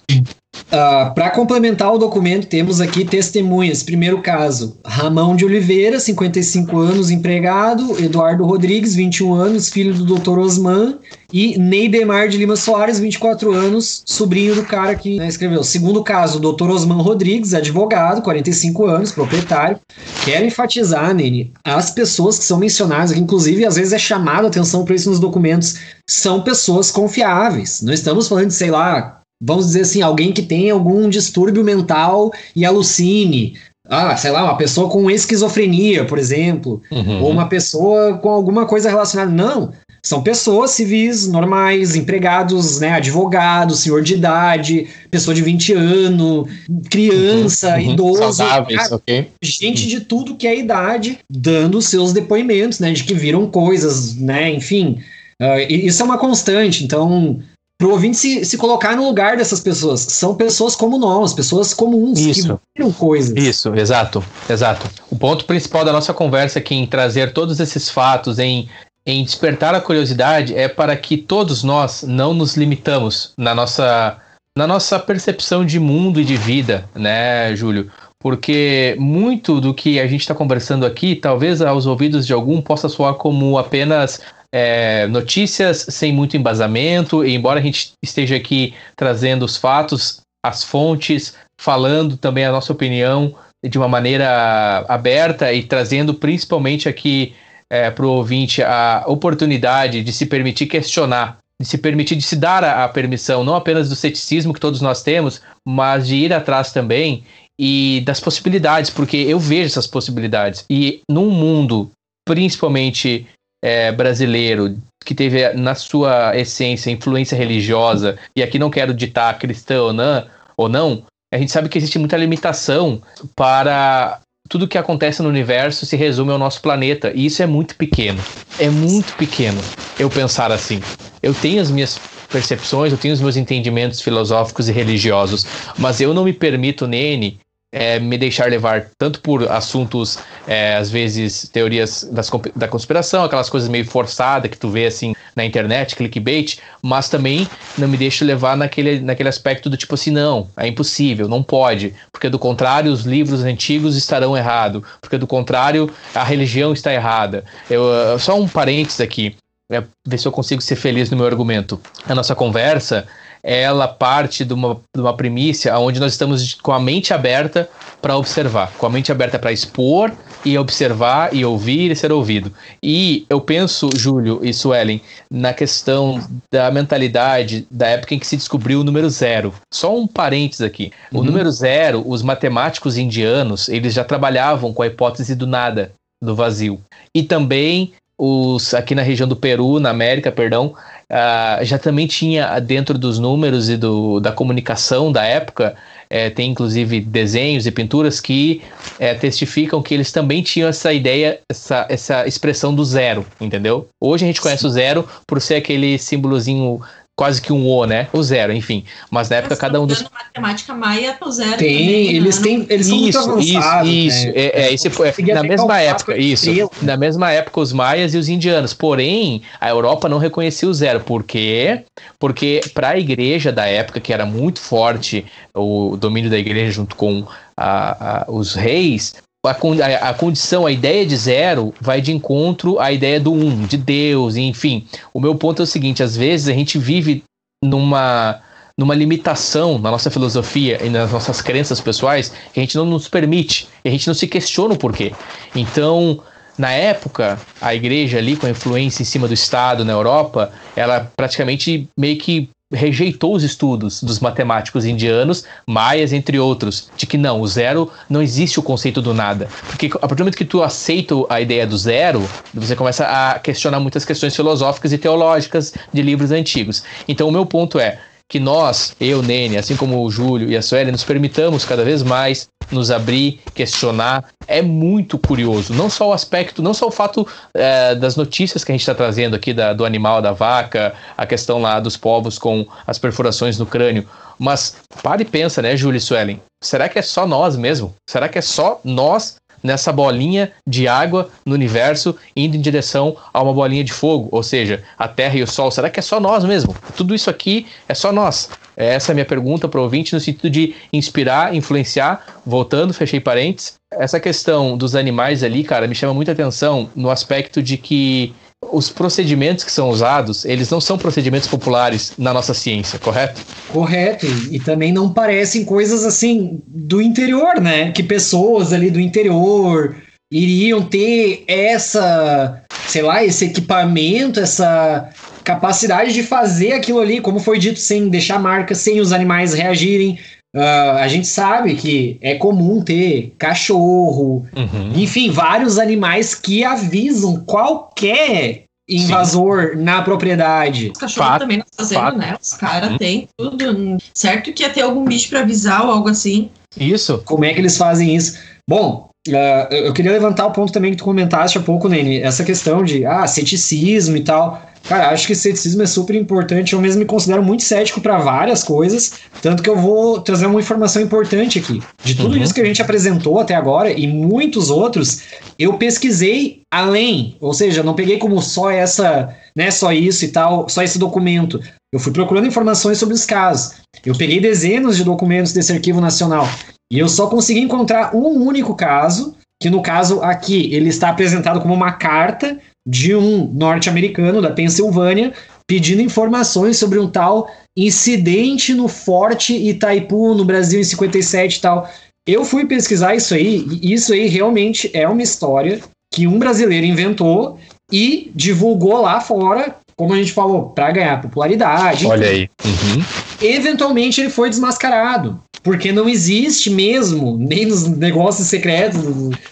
Uh, 0.72 0.76
ah, 0.76 1.12
Para 1.16 1.30
complementar 1.30 1.94
o 1.94 1.98
documento, 1.98 2.48
temos 2.48 2.82
aqui 2.82 3.06
testemunhas. 3.06 3.84
Primeiro 3.84 4.22
caso: 4.22 4.78
Ramão 4.86 5.36
de 5.36 5.46
Oliveira, 5.46 6.00
55 6.00 6.78
anos, 6.78 7.10
empregado. 7.10 7.98
Eduardo 8.04 8.46
Rodrigues, 8.46 8.96
21 8.96 9.34
anos, 9.34 9.70
filho 9.70 9.94
do 9.94 10.16
Dr. 10.16 10.40
Osman. 10.40 10.98
E 11.32 11.58
Neidemar 11.58 12.30
de 12.30 12.38
Lima 12.38 12.56
Soares, 12.56 13.00
24 13.00 13.52
anos, 13.52 14.02
sobrinho 14.06 14.56
do 14.56 14.64
cara 14.64 14.96
que 14.96 15.18
né, 15.18 15.28
escreveu. 15.28 15.62
Segundo 15.62 16.02
caso, 16.02 16.40
Dr. 16.40 16.70
Osman 16.70 17.02
Rodrigues, 17.02 17.54
advogado, 17.54 18.22
45 18.22 18.86
anos, 18.86 19.12
proprietário. 19.12 19.78
Quero 20.24 20.46
enfatizar, 20.46 21.14
Nene, 21.14 21.52
as 21.66 21.92
pessoas 21.92 22.40
que 22.40 22.46
são 22.46 22.58
mencionadas 22.58 23.12
aqui, 23.12 23.20
inclusive 23.20 23.66
às 23.66 23.76
vezes 23.76 23.92
é 23.92 23.98
chamado 23.98 24.46
a 24.46 24.48
atenção 24.48 24.86
para 24.86 24.96
isso 24.96 25.10
nos 25.10 25.20
documentos, 25.20 25.76
são 26.06 26.42
pessoas 26.42 26.92
confiáveis. 26.92 27.82
Não 27.82 27.94
estamos 27.94 28.30
falando 28.30 28.48
de, 28.48 28.54
sei 28.54 28.72
lá, 28.72 29.17
vamos 29.42 29.68
dizer 29.68 29.82
assim, 29.82 30.02
alguém 30.02 30.32
que 30.32 30.42
tem 30.42 30.70
algum 30.70 31.10
distúrbio 31.10 31.64
mental 31.64 32.32
e 32.56 32.66
alucine. 32.66 33.56
Ah, 33.90 34.18
sei 34.18 34.32
lá, 34.32 34.44
uma 34.44 34.58
pessoa 34.58 34.90
com 34.90 35.10
esquizofrenia, 35.10 36.04
por 36.04 36.20
exemplo, 36.20 36.82
uhum. 36.92 37.24
ou 37.24 37.32
uma 37.32 37.48
pessoa 37.48 38.18
com 38.18 38.30
alguma 38.30 38.66
coisa 38.66 38.90
relacionada. 38.90 39.32
Não, 39.32 39.72
são 40.08 40.22
pessoas 40.22 40.72
civis 40.72 41.28
normais, 41.28 41.96
empregados, 41.96 42.80
né, 42.80 42.92
advogados, 42.92 43.80
senhor 43.80 44.02
de 44.02 44.14
idade, 44.14 44.88
pessoa 45.12 45.34
de 45.34 45.42
20 45.42 45.74
anos, 45.74 46.50
criança, 46.90 47.76
uhum, 47.76 47.86
uhum. 47.86 47.94
idoso, 47.94 48.34
Saudáveis, 48.34 48.84
cara, 48.84 48.96
okay. 48.96 49.28
gente 49.44 49.84
uhum. 49.84 49.90
de 49.90 50.00
tudo 50.02 50.36
que 50.36 50.48
é 50.48 50.58
idade, 50.58 51.20
dando 51.30 51.82
seus 51.82 52.14
depoimentos, 52.14 52.80
né, 52.80 52.92
de 52.92 53.04
que 53.04 53.14
viram 53.14 53.48
coisas, 53.48 54.16
né, 54.16 54.50
enfim. 54.50 55.00
Uh, 55.42 55.60
isso 55.70 56.02
é 56.02 56.06
uma 56.06 56.18
constante, 56.18 56.84
então 56.84 57.40
pro 57.78 57.92
ouvinte 57.92 58.18
se, 58.18 58.44
se 58.44 58.58
colocar 58.58 58.96
no 58.96 59.06
lugar 59.06 59.38
dessas 59.38 59.60
pessoas. 59.60 60.02
São 60.02 60.36
pessoas 60.36 60.76
como 60.76 60.98
nós, 60.98 61.34
pessoas 61.34 61.74
comuns 61.74 62.20
Isso. 62.20 62.58
que 62.58 62.82
viram 62.82 62.92
coisas. 62.92 63.36
Isso, 63.38 63.74
exato, 63.76 64.24
exato. 64.50 64.90
O 65.10 65.16
ponto 65.16 65.46
principal 65.46 65.86
da 65.86 65.94
nossa 65.94 66.14
conversa 66.14 66.60
aqui 66.60 66.76
em 66.76 66.88
trazer 66.88 67.34
todos 67.34 67.60
esses 67.60 67.90
fatos, 67.90 68.40
em, 68.40 68.68
em 69.06 69.24
despertar 69.24 69.76
a 69.76 69.82
curiosidade, 69.82 70.56
é 70.56 70.68
para 70.68 70.96
que 70.98 71.18
todos 71.18 71.64
nós 71.64 72.04
não 72.04 72.34
nos 72.34 72.58
limitamos 72.58 73.34
na 73.38 73.54
nossa, 73.54 74.18
na 74.58 74.66
nossa 74.66 74.98
percepção 74.98 75.64
de 75.64 75.80
mundo 75.80 76.20
e 76.20 76.26
de 76.26 76.36
vida, 76.36 76.90
né, 76.96 77.56
Júlio? 77.56 77.92
Porque 78.20 78.96
muito 79.00 79.62
do 79.62 79.76
que 79.76 80.00
a 80.00 80.08
gente 80.08 80.22
está 80.22 80.34
conversando 80.34 80.88
aqui, 80.88 81.16
talvez 81.16 81.62
aos 81.62 81.86
ouvidos 81.86 82.26
de 82.26 82.34
algum 82.34 82.60
possa 82.60 82.90
soar 82.90 83.14
como 83.14 83.60
apenas 83.60 84.20
é, 84.52 85.08
notícias 85.08 85.86
sem 85.90 86.14
muito 86.14 86.38
embasamento, 86.38 87.26
e 87.26 87.34
embora 87.36 87.60
a 87.60 87.64
gente 87.64 87.92
esteja 88.04 88.36
aqui 88.36 88.74
trazendo 88.96 89.44
os 89.44 89.58
fatos, 89.58 90.22
as 90.46 90.64
fontes, 90.64 91.36
falando 91.60 92.18
também 92.18 92.46
a 92.46 92.52
nossa 92.52 92.72
opinião 92.72 93.36
de 93.68 93.78
uma 93.78 93.88
maneira 93.88 94.86
aberta 94.88 95.52
e 95.52 95.64
trazendo 95.64 96.14
principalmente 96.14 96.88
aqui 96.88 97.36
é, 97.70 97.90
para 97.90 98.06
o 98.06 98.12
ouvinte 98.12 98.62
a 98.64 99.04
oportunidade 99.08 100.04
de 100.04 100.14
se 100.14 100.26
permitir 100.26 100.68
questionar, 100.68 101.38
de 101.60 101.68
se 101.68 101.78
permitir, 101.78 102.16
de 102.16 102.22
se 102.22 102.36
dar 102.36 102.64
a, 102.64 102.86
a 102.86 102.90
permissão, 102.90 103.44
não 103.44 103.56
apenas 103.56 103.90
do 103.90 103.96
ceticismo 103.96 104.54
que 104.54 104.60
todos 104.60 104.80
nós 104.80 105.02
temos, 105.02 105.42
mas 105.68 106.08
de 106.08 106.16
ir 106.16 106.34
atrás 106.34 106.72
também 106.72 107.24
e 107.60 108.04
das 108.06 108.20
possibilidades, 108.20 108.92
porque 108.92 109.18
eu 109.18 109.40
vejo 109.40 109.66
essas 109.66 109.88
possibilidades. 109.88 110.64
E 110.70 111.02
num 111.10 111.32
mundo, 111.32 111.92
principalmente 112.26 113.28
é, 113.64 113.92
brasileiro, 113.92 114.78
que 115.06 115.16
teve 115.16 115.54
na 115.54 115.76
sua 115.76 116.38
essência 116.38 116.92
influência 116.92 117.38
religiosa, 117.38 118.18
e 118.36 118.44
aqui 118.44 118.60
não 118.60 118.70
quero 118.70 118.94
ditar 118.94 119.38
cristão 119.38 119.86
ou 119.86 119.94
não, 119.94 120.28
ou 120.56 120.70
não, 120.70 121.04
a 121.34 121.38
gente 121.38 121.52
sabe 121.52 121.70
que 121.70 121.78
existe 121.78 122.00
muita 122.00 122.18
limitação 122.18 123.02
para 123.36 124.20
tudo 124.48 124.68
que 124.68 124.78
acontece 124.78 125.22
no 125.22 125.30
universo 125.30 125.86
se 125.86 125.98
resume 125.98 126.32
ao 126.32 126.38
nosso 126.38 126.62
planeta, 126.62 127.12
e 127.14 127.26
isso 127.26 127.44
é 127.44 127.46
muito 127.46 127.76
pequeno. 127.76 128.22
É 128.58 128.70
muito 128.70 129.14
pequeno 129.16 129.60
eu 130.00 130.10
pensar 130.10 130.52
assim. 130.52 130.82
Eu 131.22 131.34
tenho 131.34 131.62
as 131.62 131.70
minhas 131.70 132.00
percepções, 132.30 132.92
eu 132.92 132.98
tenho 132.98 133.14
os 133.14 133.22
meus 133.22 133.36
entendimentos 133.36 134.02
filosóficos 134.02 134.70
e 134.70 134.72
religiosos, 134.72 135.46
mas 135.78 136.00
eu 136.00 136.14
não 136.14 136.24
me 136.24 136.34
permito, 136.34 136.88
Nene, 136.88 137.40
é, 137.72 138.00
me 138.00 138.18
deixar 138.18 138.50
levar 138.50 138.90
tanto 138.98 139.20
por 139.22 139.50
assuntos, 139.52 140.18
é, 140.48 140.76
às 140.76 140.90
vezes, 140.90 141.50
teorias 141.50 142.08
das, 142.12 142.30
da 142.56 142.68
conspiração, 142.68 143.24
aquelas 143.24 143.50
coisas 143.50 143.68
meio 143.68 143.86
forçadas 143.86 144.50
que 144.50 144.58
tu 144.58 144.70
vê 144.70 144.86
assim 144.86 145.14
na 145.36 145.46
internet, 145.46 145.96
clickbait, 145.96 146.60
mas 146.82 147.10
também 147.10 147.48
não 147.78 147.88
me 147.88 147.98
deixo 147.98 148.24
levar 148.24 148.56
naquele, 148.56 149.00
naquele 149.02 149.30
aspecto 149.30 149.70
do 149.70 149.78
tipo 149.78 149.96
assim, 149.96 150.12
não, 150.12 150.50
é 150.56 150.68
impossível, 150.68 151.28
não 151.28 151.44
pode, 151.44 151.94
porque 152.12 152.30
do 152.30 152.40
contrário 152.40 152.92
os 152.92 153.04
livros 153.04 153.44
antigos 153.44 153.96
estarão 153.98 154.36
errados, 154.36 154.82
porque 155.02 155.18
do 155.18 155.28
contrário 155.28 155.92
a 156.16 156.24
religião 156.24 156.72
está 156.72 156.94
errada. 156.94 157.44
Eu, 157.70 158.18
só 158.18 158.40
um 158.40 158.48
parênteses 158.48 159.02
aqui, 159.02 159.36
é, 159.70 159.84
ver 160.08 160.18
se 160.18 160.26
eu 160.26 160.32
consigo 160.32 160.62
ser 160.62 160.78
feliz 160.78 161.10
no 161.10 161.18
meu 161.18 161.26
argumento. 161.26 161.80
A 162.08 162.16
nossa 162.16 162.34
conversa 162.34 163.06
ela 163.48 163.88
parte 163.88 164.44
de 164.44 164.54
uma, 164.54 164.78
de 164.94 165.02
uma 165.02 165.16
primícia 165.16 165.80
onde 165.80 166.02
nós 166.02 166.12
estamos 166.12 166.54
com 166.56 166.74
a 166.74 166.80
mente 166.82 167.14
aberta 167.14 167.70
para 168.02 168.18
observar, 168.18 168.74
com 168.78 168.86
a 168.86 168.90
mente 168.90 169.10
aberta 169.10 169.40
para 169.40 169.54
expor 169.54 170.12
e 170.44 170.58
observar 170.58 171.34
e 171.34 171.46
ouvir 171.46 171.90
e 171.90 171.96
ser 171.96 172.12
ouvido. 172.12 172.52
E 172.84 173.26
eu 173.30 173.40
penso, 173.40 173.90
Júlio 173.96 174.42
e 174.44 174.54
Suelen, 174.54 175.02
na 175.32 175.54
questão 175.54 176.20
da 176.52 176.70
mentalidade 176.70 177.66
da 177.72 177.88
época 177.88 178.16
em 178.16 178.20
que 178.20 178.28
se 178.28 178.36
descobriu 178.36 178.82
o 178.82 178.84
número 178.84 179.10
zero. 179.10 179.54
Só 179.74 179.98
um 179.98 180.06
parênteses 180.06 180.62
aqui. 180.62 180.92
O 181.10 181.20
uhum. 181.20 181.24
número 181.24 181.50
zero, 181.50 182.04
os 182.06 182.22
matemáticos 182.22 182.98
indianos, 182.98 183.70
eles 183.70 183.94
já 183.94 184.04
trabalhavam 184.04 184.74
com 184.74 184.84
a 184.84 184.88
hipótese 184.88 185.34
do 185.34 185.48
nada, 185.48 185.94
do 186.22 186.36
vazio. 186.36 186.82
E 187.16 187.24
também 187.24 187.94
os 188.18 188.74
aqui 188.74 188.96
na 188.96 189.04
região 189.04 189.28
do 189.28 189.36
Peru, 189.36 189.80
na 189.80 189.92
América, 189.92 190.32
perdão, 190.32 190.74
uh, 191.12 191.64
já 191.64 191.78
também 191.78 192.08
tinha 192.08 192.60
dentro 192.60 192.98
dos 192.98 193.20
números 193.20 193.70
e 193.70 193.78
do, 193.78 194.20
da 194.20 194.32
comunicação 194.32 195.12
da 195.12 195.24
época, 195.24 195.76
é, 196.10 196.30
tem 196.30 196.52
inclusive 196.52 197.02
desenhos 197.02 197.68
e 197.68 197.72
pinturas 197.72 198.22
que 198.22 198.62
é, 198.98 199.14
testificam 199.14 199.82
que 199.82 199.94
eles 199.94 200.12
também 200.12 200.42
tinham 200.42 200.70
essa 200.70 200.94
ideia, 200.94 201.40
essa, 201.50 201.86
essa 201.90 202.28
expressão 202.28 202.74
do 202.74 202.84
zero, 202.86 203.26
entendeu? 203.42 203.90
Hoje 204.00 204.24
a 204.24 204.28
gente 204.28 204.42
conhece 204.42 204.66
o 204.66 204.70
zero 204.70 205.08
por 205.26 205.42
ser 205.42 205.56
aquele 205.56 205.98
símbolozinho 205.98 206.82
quase 207.18 207.42
que 207.42 207.52
um 207.52 207.68
O, 207.68 207.86
né? 207.86 208.08
O 208.14 208.22
zero, 208.22 208.54
enfim. 208.54 208.86
Mas 209.10 209.28
na 209.28 209.38
época 209.38 209.56
Mas 209.56 209.60
cada 209.60 209.82
um 209.82 209.88
dos. 209.88 210.04
matemática 210.04 210.74
maia 210.76 211.18
o 211.20 211.32
zero. 211.32 211.58
Tem, 211.58 211.80
também, 211.80 212.16
eles 212.16 212.38
né? 212.38 212.44
têm. 212.44 212.68
Eles 212.70 212.88
são 212.88 212.96
isso, 212.96 213.04
muito 213.04 213.58
avançados. 213.58 213.90
Isso, 213.90 214.08
isso. 214.08 214.26
Né? 214.28 214.34
É, 214.36 214.62
é, 214.62 214.74
esse 214.74 214.90
foi, 214.92 215.12
na 215.34 215.44
mesma 215.44 215.82
época, 215.82 216.16
isso. 216.16 216.50
Na 216.84 216.96
mesma 216.96 217.32
época, 217.32 217.60
os 217.60 217.74
maias 217.74 218.14
e 218.14 218.18
os 218.20 218.30
indianos. 218.30 218.74
Porém, 218.74 219.42
a 219.60 219.68
Europa 219.68 220.08
não 220.08 220.20
reconhecia 220.20 220.70
o 220.70 220.74
zero. 220.74 221.00
Por 221.00 221.24
quê? 221.24 221.84
Porque 222.20 222.62
para 222.76 222.90
a 222.90 223.00
igreja 223.00 223.52
da 223.52 223.66
época, 223.66 224.00
que 224.00 224.14
era 224.14 224.26
muito 224.26 224.60
forte, 224.60 225.26
o 225.56 225.98
domínio 225.98 226.30
da 226.30 226.38
igreja 226.38 226.72
junto 226.72 226.96
com 226.96 227.26
a, 227.58 228.26
a, 228.28 228.32
os 228.32 228.54
reis, 228.54 229.16
a, 229.46 230.10
a, 230.10 230.14
condição, 230.14 230.66
a 230.66 230.72
ideia 230.72 231.06
de 231.06 231.16
zero 231.16 231.74
vai 231.80 232.02
de 232.02 232.12
encontro 232.12 232.80
à 232.80 232.92
ideia 232.92 233.20
do 233.20 233.32
um, 233.32 233.66
de 233.66 233.78
Deus, 233.78 234.36
enfim. 234.36 234.88
O 235.14 235.20
meu 235.20 235.36
ponto 235.36 235.62
é 235.62 235.64
o 235.64 235.68
seguinte: 235.68 236.04
às 236.04 236.16
vezes 236.16 236.48
a 236.48 236.54
gente 236.54 236.78
vive 236.78 237.24
numa, 237.64 238.40
numa 238.78 238.96
limitação 238.96 239.78
na 239.78 239.92
nossa 239.92 240.10
filosofia 240.10 240.84
e 240.84 240.90
nas 240.90 241.12
nossas 241.12 241.42
crenças 241.42 241.80
pessoais 241.80 242.34
que 242.54 242.60
a 242.60 242.64
gente 242.64 242.76
não 242.78 242.86
nos 242.86 243.08
permite, 243.08 243.68
a 243.86 243.90
gente 243.90 244.08
não 244.08 244.14
se 244.14 244.28
questiona 244.28 244.74
o 244.74 244.78
porquê. 244.78 245.14
Então, 245.56 246.22
na 246.58 246.72
época, 246.72 247.40
a 247.62 247.76
igreja 247.76 248.18
ali, 248.18 248.36
com 248.36 248.48
a 248.48 248.50
influência 248.50 249.04
em 249.04 249.06
cima 249.06 249.28
do 249.28 249.34
Estado 249.34 249.86
na 249.86 249.94
Europa, 249.94 250.52
ela 250.76 251.12
praticamente 251.16 251.88
meio 251.98 252.18
que 252.18 252.50
rejeitou 252.72 253.34
os 253.34 253.44
estudos 253.44 254.04
dos 254.04 254.20
matemáticos 254.20 254.86
indianos, 254.86 255.46
maias, 255.66 256.12
entre 256.12 256.38
outros, 256.38 256.90
de 256.98 257.06
que 257.06 257.18
não, 257.18 257.40
o 257.40 257.48
zero 257.48 257.90
não 258.10 258.22
existe 258.22 258.60
o 258.60 258.64
conceito 258.64 259.02
do 259.02 259.14
nada. 259.14 259.48
Porque 259.68 259.88
a 259.88 260.00
partir 260.00 260.16
do 260.16 260.20
momento 260.20 260.38
que 260.38 260.46
tu 260.46 260.62
aceita 260.62 261.16
a 261.30 261.40
ideia 261.40 261.66
do 261.66 261.78
zero, 261.78 262.28
você 262.54 262.76
começa 262.76 263.06
a 263.06 263.40
questionar 263.40 263.80
muitas 263.80 264.04
questões 264.04 264.36
filosóficas 264.36 264.92
e 264.92 264.98
teológicas 264.98 265.74
de 265.94 266.02
livros 266.02 266.32
antigos. 266.32 266.84
Então 267.08 267.30
o 267.30 267.32
meu 267.32 267.46
ponto 267.46 267.80
é, 267.80 268.00
que 268.30 268.40
nós, 268.40 268.96
eu, 269.00 269.22
Nene, 269.22 269.58
assim 269.58 269.76
como 269.76 270.04
o 270.04 270.12
Júlio 270.12 270.50
e 270.50 270.58
a 270.58 270.62
Sueli, 270.62 270.92
nos 270.92 271.04
permitamos 271.04 271.64
cada 271.64 271.84
vez 271.84 272.04
mais 272.04 272.50
nos 272.72 272.92
abrir, 272.92 273.40
questionar. 273.54 274.26
É 274.46 274.62
muito 274.62 275.18
curioso. 275.18 275.74
Não 275.74 275.90
só 275.90 276.10
o 276.10 276.14
aspecto, 276.14 276.62
não 276.62 276.74
só 276.74 276.88
o 276.88 276.92
fato 276.92 277.28
é, 277.54 277.96
das 277.96 278.16
notícias 278.16 278.64
que 278.64 278.72
a 278.72 278.74
gente 278.74 278.82
está 278.82 278.94
trazendo 278.94 279.36
aqui 279.36 279.54
da, 279.54 279.74
do 279.74 279.86
animal, 279.86 280.22
da 280.22 280.32
vaca, 280.32 280.94
a 281.18 281.26
questão 281.26 281.62
lá 281.62 281.80
dos 281.80 281.96
povos 281.96 282.38
com 282.38 282.66
as 282.86 282.98
perfurações 282.98 283.58
no 283.58 283.66
crânio. 283.66 284.08
Mas 284.38 284.76
para 285.02 285.22
e 285.22 285.26
pensa, 285.26 285.62
né, 285.62 285.76
Júlio 285.76 285.98
e 285.98 286.02
Suelen? 286.02 286.42
Será 286.62 286.90
que 286.90 287.00
é 287.00 287.02
só 287.02 287.26
nós 287.26 287.56
mesmo? 287.56 287.96
Será 288.10 288.28
que 288.28 288.38
é 288.38 288.42
só 288.42 288.80
nós 288.84 289.38
nessa 289.64 289.92
bolinha 289.92 290.52
de 290.66 290.88
água 290.88 291.30
no 291.46 291.54
universo 291.54 292.16
indo 292.36 292.56
em 292.56 292.62
direção 292.62 293.16
a 293.34 293.42
uma 293.42 293.54
bolinha 293.54 293.84
de 293.84 293.94
fogo, 293.94 294.30
ou 294.32 294.44
seja, 294.44 294.84
a 294.98 295.08
Terra 295.08 295.38
e 295.38 295.44
o 295.44 295.48
Sol. 295.48 295.72
Será 295.72 295.90
que 295.90 296.00
é 296.00 296.04
só 296.04 296.20
nós 296.20 296.44
mesmo? 296.44 296.76
Tudo 296.96 297.16
isso 297.16 297.30
aqui 297.30 297.68
é 297.88 297.94
só 297.94 298.12
nós. 298.12 298.50
Essa 298.76 299.12
é 299.12 299.14
a 299.14 299.16
minha 299.16 299.26
pergunta 299.26 299.68
para 299.68 299.80
o 299.80 299.84
ouvinte 299.84 300.14
no 300.14 300.20
sentido 300.20 300.50
de 300.52 300.76
inspirar, 300.94 301.56
influenciar. 301.56 302.42
Voltando, 302.46 302.94
fechei 302.94 303.20
parênteses. 303.20 303.74
Essa 303.92 304.20
questão 304.20 304.78
dos 304.78 304.96
animais 304.96 305.44
ali, 305.44 305.64
cara, 305.64 305.88
me 305.88 305.96
chama 305.96 306.14
muita 306.14 306.32
atenção 306.32 306.90
no 306.96 307.10
aspecto 307.10 307.64
de 307.64 307.76
que 307.78 308.36
os 308.72 308.90
procedimentos 308.90 309.64
que 309.64 309.72
são 309.72 309.90
usados, 309.90 310.44
eles 310.44 310.70
não 310.70 310.82
são 310.82 310.98
procedimentos 310.98 311.48
populares 311.48 312.14
na 312.18 312.34
nossa 312.34 312.54
ciência, 312.54 312.98
correto? 312.98 313.42
Correto, 313.70 314.26
e, 314.26 314.56
e, 314.56 314.60
também 314.60 314.92
não 314.92 315.14
parecem 315.14 315.64
coisas 315.64 316.04
assim 316.04 316.60
do 316.68 317.02
interior, 317.02 317.62
né? 317.62 317.92
Que 317.92 318.02
pessoas 318.02 318.74
ali 318.74 318.90
do 318.90 319.00
interior 319.00 319.96
iriam 320.32 320.82
ter 320.82 321.44
essa, 321.48 322.64
sei 322.88 323.02
lá, 323.02 323.24
esse 323.24 323.46
equipamento, 323.46 324.40
essa 324.40 325.10
capacidade 325.44 326.14
de 326.14 326.24
fazer 326.24 326.74
aquilo 326.74 327.00
ali, 327.00 327.22
como 327.22 327.40
foi 327.40 327.60
dito, 327.60 327.80
sem 327.80 328.10
deixar 328.10 328.40
marca, 328.40 328.76
sem 328.76 329.00
os 329.00 329.14
animais 329.14 329.54
reagirem, 329.54 330.20
Uh, 330.58 330.98
a 330.98 331.08
gente 331.08 331.28
sabe 331.28 331.76
que 331.76 332.18
é 332.20 332.34
comum 332.34 332.82
ter 332.82 333.36
cachorro, 333.38 334.44
uhum. 334.56 334.92
enfim, 334.96 335.30
vários 335.30 335.78
animais 335.78 336.34
que 336.34 336.64
avisam 336.64 337.42
qualquer 337.42 338.64
invasor 338.90 339.74
Sim. 339.74 339.84
na 339.84 340.02
propriedade. 340.02 340.90
Os 340.92 340.98
cachorros 340.98 341.30
fato, 341.30 341.42
também 341.42 341.58
na 341.58 341.66
fazenda, 341.76 342.02
fato. 342.02 342.18
né? 342.18 342.36
Os 342.42 342.54
caras 342.54 342.90
uhum. 342.90 342.98
têm 342.98 343.30
tudo. 343.38 343.98
Certo 344.16 344.52
que 344.52 344.64
ia 344.64 344.70
ter 344.72 344.82
algum 344.82 345.06
bicho 345.06 345.30
para 345.30 345.42
avisar 345.42 345.86
ou 345.86 345.92
algo 345.92 346.10
assim. 346.10 346.50
Isso. 346.76 347.22
Como 347.24 347.46
é 347.46 347.54
que 347.54 347.60
eles 347.60 347.78
fazem 347.78 348.16
isso? 348.16 348.40
Bom, 348.68 349.10
uh, 349.34 349.74
eu 349.74 349.94
queria 349.94 350.12
levantar 350.12 350.46
o 350.46 350.52
ponto 350.52 350.72
também 350.72 350.92
que 350.92 350.98
tu 350.98 351.04
comentaste 351.04 351.58
há 351.58 351.62
pouco, 351.62 351.88
Nene, 351.88 352.22
essa 352.22 352.44
questão 352.44 352.84
de 352.84 353.06
ah, 353.06 353.28
ceticismo 353.28 354.18
e 354.18 354.22
tal. 354.22 354.62
Cara, 354.88 355.10
acho 355.10 355.28
que 355.28 355.36
ceticismo 355.36 355.84
é 355.84 355.86
super 355.86 356.16
importante. 356.16 356.74
Eu 356.74 356.82
mesmo 356.82 357.00
me 357.00 357.06
considero 357.06 357.44
muito 357.44 357.64
cético 357.64 358.00
para 358.00 358.18
várias 358.20 358.64
coisas, 358.64 359.14
tanto 359.42 359.62
que 359.62 359.70
eu 359.70 359.76
vou 359.76 360.22
trazer 360.22 360.46
uma 360.46 360.60
informação 360.60 361.02
importante 361.02 361.60
aqui. 361.60 361.82
De 362.04 362.16
tudo 362.16 362.36
uhum. 362.36 362.42
isso 362.42 362.54
que 362.54 362.62
a 362.62 362.66
gente 362.66 362.82
apresentou 362.82 363.40
até 363.40 363.54
agora 363.54 363.92
e 363.92 364.08
muitos 364.08 364.70
outros, 364.70 365.24
eu 365.60 365.74
pesquisei 365.78 366.62
além, 366.72 367.36
ou 367.42 367.54
seja, 367.54 367.84
não 367.84 367.94
peguei 367.94 368.18
como 368.18 368.42
só 368.42 368.70
essa, 368.70 369.36
né, 369.56 369.72
só 369.72 369.92
isso 369.92 370.24
e 370.24 370.30
tal, 370.30 370.70
só 370.70 370.82
esse 370.82 370.98
documento. 370.98 371.60
Eu 371.92 372.00
fui 372.00 372.14
procurando 372.14 372.48
informações 372.48 372.98
sobre 372.98 373.16
os 373.16 373.26
casos. 373.26 373.76
Eu 374.06 374.16
peguei 374.16 374.40
dezenas 374.40 374.96
de 374.96 375.04
documentos 375.04 375.52
desse 375.52 375.72
arquivo 375.74 376.00
nacional 376.00 376.48
e 376.92 377.00
eu 377.00 377.08
só 377.08 377.28
consegui 377.28 377.60
encontrar 377.60 378.16
um 378.16 378.44
único 378.44 378.76
caso, 378.76 379.36
que 379.62 379.70
no 379.70 379.82
caso 379.82 380.22
aqui 380.22 380.74
ele 380.74 380.90
está 380.90 381.10
apresentado 381.10 381.60
como 381.62 381.74
uma 381.74 381.94
carta 381.94 382.58
de 382.88 383.16
um 383.16 383.52
norte-americano 383.54 384.42
da 384.42 384.52
Pensilvânia 384.52 385.34
pedindo 385.68 386.02
informações 386.02 386.78
sobre 386.78 386.98
um 386.98 387.10
tal 387.10 387.52
incidente 387.76 388.74
no 388.74 388.88
Forte 388.88 389.54
Itaipu, 389.54 390.34
no 390.34 390.46
Brasil, 390.46 390.80
em 390.80 390.84
57 390.84 391.58
e 391.58 391.62
tal. 391.62 391.90
Eu 392.26 392.46
fui 392.46 392.66
pesquisar 392.66 393.16
isso 393.16 393.34
aí, 393.34 393.66
e 393.82 393.94
isso 393.94 394.14
aí 394.14 394.28
realmente 394.28 394.90
é 394.94 395.08
uma 395.08 395.22
história 395.22 395.82
que 396.14 396.26
um 396.26 396.40
brasileiro 396.40 396.86
inventou 396.86 397.60
e 397.92 398.32
divulgou 398.34 399.02
lá 399.02 399.20
fora, 399.20 399.76
como 399.96 400.14
a 400.14 400.18
gente 400.18 400.32
falou, 400.32 400.70
para 400.70 400.92
ganhar 400.92 401.22
popularidade. 401.22 402.06
Olha 402.06 402.28
aí. 402.28 402.50
Uhum. 402.66 403.04
Eventualmente 403.42 404.22
ele 404.22 404.30
foi 404.30 404.50
desmascarado. 404.50 405.42
Porque 405.68 405.92
não 405.92 406.08
existe 406.08 406.70
mesmo, 406.70 407.38
nem 407.38 407.66
nos 407.66 407.86
negócios 407.86 408.48
secretos, 408.48 409.02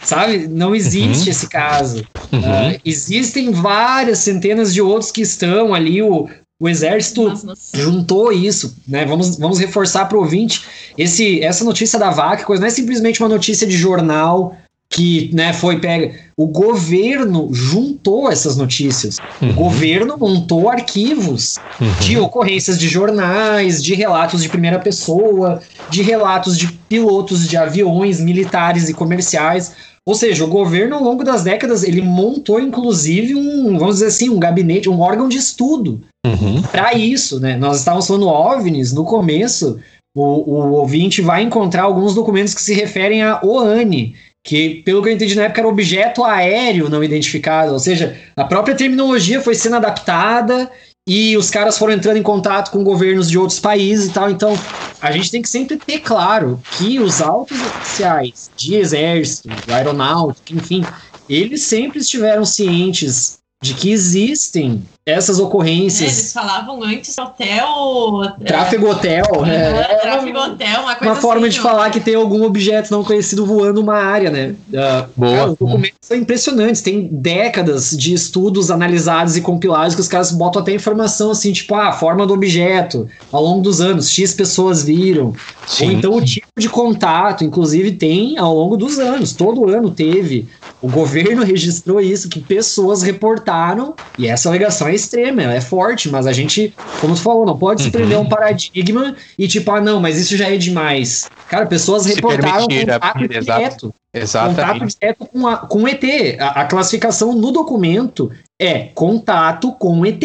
sabe? 0.01 0.47
Não 0.47 0.73
existe 0.73 1.25
uhum. 1.25 1.29
esse 1.29 1.49
caso. 1.49 2.07
Uhum. 2.31 2.39
Uh, 2.39 2.79
existem 2.85 3.51
várias 3.51 4.19
centenas 4.19 4.73
de 4.73 4.81
outros 4.81 5.11
que 5.11 5.19
estão 5.19 5.73
ali. 5.73 6.01
O, 6.01 6.29
o 6.57 6.69
exército 6.69 7.27
nossa, 7.27 7.47
nossa. 7.47 7.77
juntou 7.77 8.31
isso, 8.31 8.77
né? 8.87 9.05
Vamos, 9.05 9.37
vamos 9.37 9.59
reforçar 9.59 10.05
para 10.05 10.17
o 10.17 10.21
ouvinte. 10.21 10.63
Esse, 10.97 11.41
essa 11.41 11.65
notícia 11.65 11.99
da 11.99 12.11
vaca, 12.11 12.45
coisa 12.45 12.61
não 12.61 12.67
é 12.69 12.71
simplesmente 12.71 13.21
uma 13.21 13.27
notícia 13.27 13.67
de 13.67 13.75
jornal 13.75 14.55
que 14.95 15.29
né, 15.33 15.51
foi 15.51 15.77
pega. 15.77 16.13
O 16.37 16.47
governo 16.47 17.49
juntou 17.51 18.31
essas 18.31 18.55
notícias. 18.55 19.17
Uhum. 19.41 19.49
O 19.49 19.53
governo 19.53 20.17
montou 20.17 20.69
arquivos 20.69 21.57
uhum. 21.81 21.91
de 21.99 22.17
ocorrências 22.17 22.79
de 22.79 22.87
jornais, 22.87 23.83
de 23.83 23.93
relatos 23.93 24.41
de 24.41 24.47
primeira 24.47 24.79
pessoa, 24.79 25.61
de 25.89 26.01
relatos 26.01 26.57
de 26.57 26.67
pilotos 26.87 27.45
de 27.45 27.57
aviões 27.57 28.21
militares 28.21 28.87
e 28.87 28.93
comerciais. 28.93 29.73
Ou 30.05 30.15
seja, 30.15 30.45
o 30.45 30.47
governo, 30.47 30.95
ao 30.95 31.03
longo 31.03 31.25
das 31.25 31.43
décadas, 31.43 31.83
ele 31.83 32.01
montou, 32.01 32.57
inclusive, 32.57 33.35
um, 33.35 33.77
vamos 33.77 33.95
dizer 33.95 34.07
assim, 34.07 34.29
um 34.29 34.39
gabinete, 34.39 34.89
um 34.89 35.01
órgão 35.01 35.27
de 35.27 35.37
estudo 35.37 35.99
uhum. 36.25 36.61
para 36.71 36.93
isso. 36.93 37.37
Né? 37.41 37.57
Nós 37.57 37.79
estávamos 37.79 38.07
falando 38.07 38.29
OVNIs 38.29 38.93
no 38.93 39.03
começo. 39.03 39.77
O, 40.15 40.21
o 40.21 40.71
ouvinte 40.71 41.21
vai 41.21 41.43
encontrar 41.43 41.83
alguns 41.83 42.15
documentos 42.15 42.53
que 42.53 42.61
se 42.61 42.73
referem 42.73 43.21
a 43.21 43.41
OANI, 43.43 44.15
que, 44.45 44.83
pelo 44.85 45.01
que 45.01 45.09
eu 45.09 45.13
entendi 45.13 45.33
na 45.33 45.45
época, 45.45 45.61
era 45.61 45.67
objeto 45.67 46.23
aéreo 46.23 46.87
não 46.87 47.03
identificado, 47.03 47.73
ou 47.73 47.79
seja, 47.79 48.15
a 48.37 48.43
própria 48.43 48.75
terminologia 48.75 49.41
foi 49.41 49.55
sendo 49.55 49.77
adaptada 49.77 50.71
e 51.07 51.35
os 51.35 51.49
caras 51.49 51.79
foram 51.79 51.93
entrando 51.93 52.17
em 52.17 52.23
contato 52.23 52.69
com 52.69 52.83
governos 52.83 53.27
de 53.27 53.39
outros 53.39 53.59
países 53.59 54.05
e 54.05 54.13
tal. 54.13 54.29
Então, 54.29 54.55
a 55.01 55.11
gente 55.11 55.31
tem 55.31 55.41
que 55.41 55.49
sempre 55.49 55.77
ter 55.77 55.99
claro 55.99 56.61
que 56.77 56.99
os 56.99 57.23
altos 57.23 57.59
oficiais 57.59 58.51
de 58.55 58.75
exército, 58.75 59.49
aeronáutica, 59.67 60.53
enfim, 60.53 60.85
eles 61.27 61.63
sempre 61.63 61.99
estiveram 61.99 62.45
cientes 62.45 63.39
de 63.63 63.73
que 63.73 63.91
existem 63.91 64.83
essas 65.07 65.39
ocorrências. 65.39 66.09
É, 66.09 66.13
eles 66.13 66.33
falavam 66.33 66.81
antes 66.81 67.15
hotel. 67.15 68.23
Tráfego 68.43 68.89
hotel, 68.89 69.45
né? 69.45 69.81
É, 69.81 69.97
tráfego 69.99 70.39
hotel, 70.39 70.81
uma 70.81 70.95
coisa 70.95 71.13
Uma 71.13 71.21
forma 71.21 71.45
assim, 71.45 71.55
de 71.57 71.61
falar 71.61 71.91
que 71.91 71.99
tem 71.99 72.15
algum 72.15 72.43
objeto 72.43 72.89
não 72.89 73.03
conhecido 73.03 73.45
voando 73.45 73.79
uma 73.79 73.97
área, 73.97 74.31
né? 74.31 74.55
Uh, 74.69 75.07
Boa. 75.15 75.37
Cara, 75.37 75.51
os 75.51 75.57
documentos 75.59 75.97
são 76.01 76.17
impressionantes. 76.17 76.81
Tem 76.81 77.07
décadas 77.11 77.91
de 77.91 78.15
estudos 78.15 78.71
analisados 78.71 79.37
e 79.37 79.41
compilados 79.41 79.93
que 79.93 80.01
os 80.01 80.07
caras 80.07 80.31
botam 80.31 80.63
até 80.63 80.73
informação 80.73 81.29
assim, 81.29 81.53
tipo, 81.53 81.75
ah, 81.75 81.89
a 81.89 81.93
forma 81.93 82.25
do 82.25 82.33
objeto, 82.33 83.07
ao 83.31 83.43
longo 83.43 83.61
dos 83.61 83.81
anos, 83.81 84.09
X 84.09 84.33
pessoas 84.33 84.83
viram. 84.83 85.35
Sim. 85.67 85.85
Ou 85.85 85.91
então 85.91 86.13
o 86.15 86.25
tipo 86.25 86.47
de 86.57 86.67
contato, 86.67 87.43
inclusive, 87.43 87.91
tem 87.91 88.39
ao 88.39 88.55
longo 88.55 88.75
dos 88.75 88.97
anos. 88.97 89.33
Todo 89.33 89.69
ano 89.69 89.91
teve. 89.91 90.47
O 90.81 90.89
governo 90.89 91.43
registrou 91.45 92.01
isso, 92.01 92.27
que 92.27 92.39
pessoas 92.39 93.03
reportaram, 93.03 93.93
e 94.17 94.27
essa 94.27 94.49
alegação 94.49 94.87
é 94.87 94.94
extrema, 94.95 95.43
ela 95.43 95.53
é 95.53 95.61
forte, 95.61 96.09
mas 96.09 96.25
a 96.25 96.33
gente, 96.33 96.73
como 96.99 97.13
tu 97.15 97.21
falou, 97.21 97.45
não 97.45 97.57
pode 97.57 97.83
se 97.83 97.91
prender 97.91 98.17
uhum. 98.17 98.23
um 98.23 98.29
paradigma 98.29 99.15
e 99.37 99.47
tipo, 99.47 99.71
ah, 99.71 99.81
não, 99.81 99.99
mas 99.99 100.17
isso 100.17 100.35
já 100.35 100.49
é 100.49 100.57
demais. 100.57 101.29
Cara, 101.49 101.65
pessoas 101.65 102.03
se 102.03 102.15
reportaram 102.15 102.67
contato 102.67 103.23
a... 103.23 103.27
direto. 103.27 103.93
Exatamente. 104.13 104.79
Contato 104.79 104.99
direto 104.99 105.25
com, 105.25 105.47
a, 105.47 105.57
com 105.57 105.87
ET. 105.87 106.03
A, 106.39 106.61
a 106.61 106.65
classificação 106.65 107.33
no 107.33 107.51
documento 107.51 108.31
é 108.59 108.85
contato 108.93 109.71
com 109.73 110.05
ET 110.05 110.23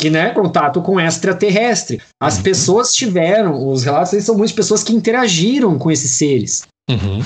que 0.00 0.10
né, 0.10 0.30
contato 0.30 0.80
com 0.80 1.00
extraterrestre. 1.00 2.00
As 2.22 2.36
uhum. 2.36 2.42
pessoas 2.44 2.94
tiveram, 2.94 3.68
os 3.68 3.82
relatos 3.82 4.22
são 4.24 4.36
muitas 4.36 4.54
pessoas 4.54 4.84
que 4.84 4.94
interagiram 4.94 5.76
com 5.76 5.90
esses 5.90 6.12
seres. 6.12 6.68
Uhum. 6.88 7.20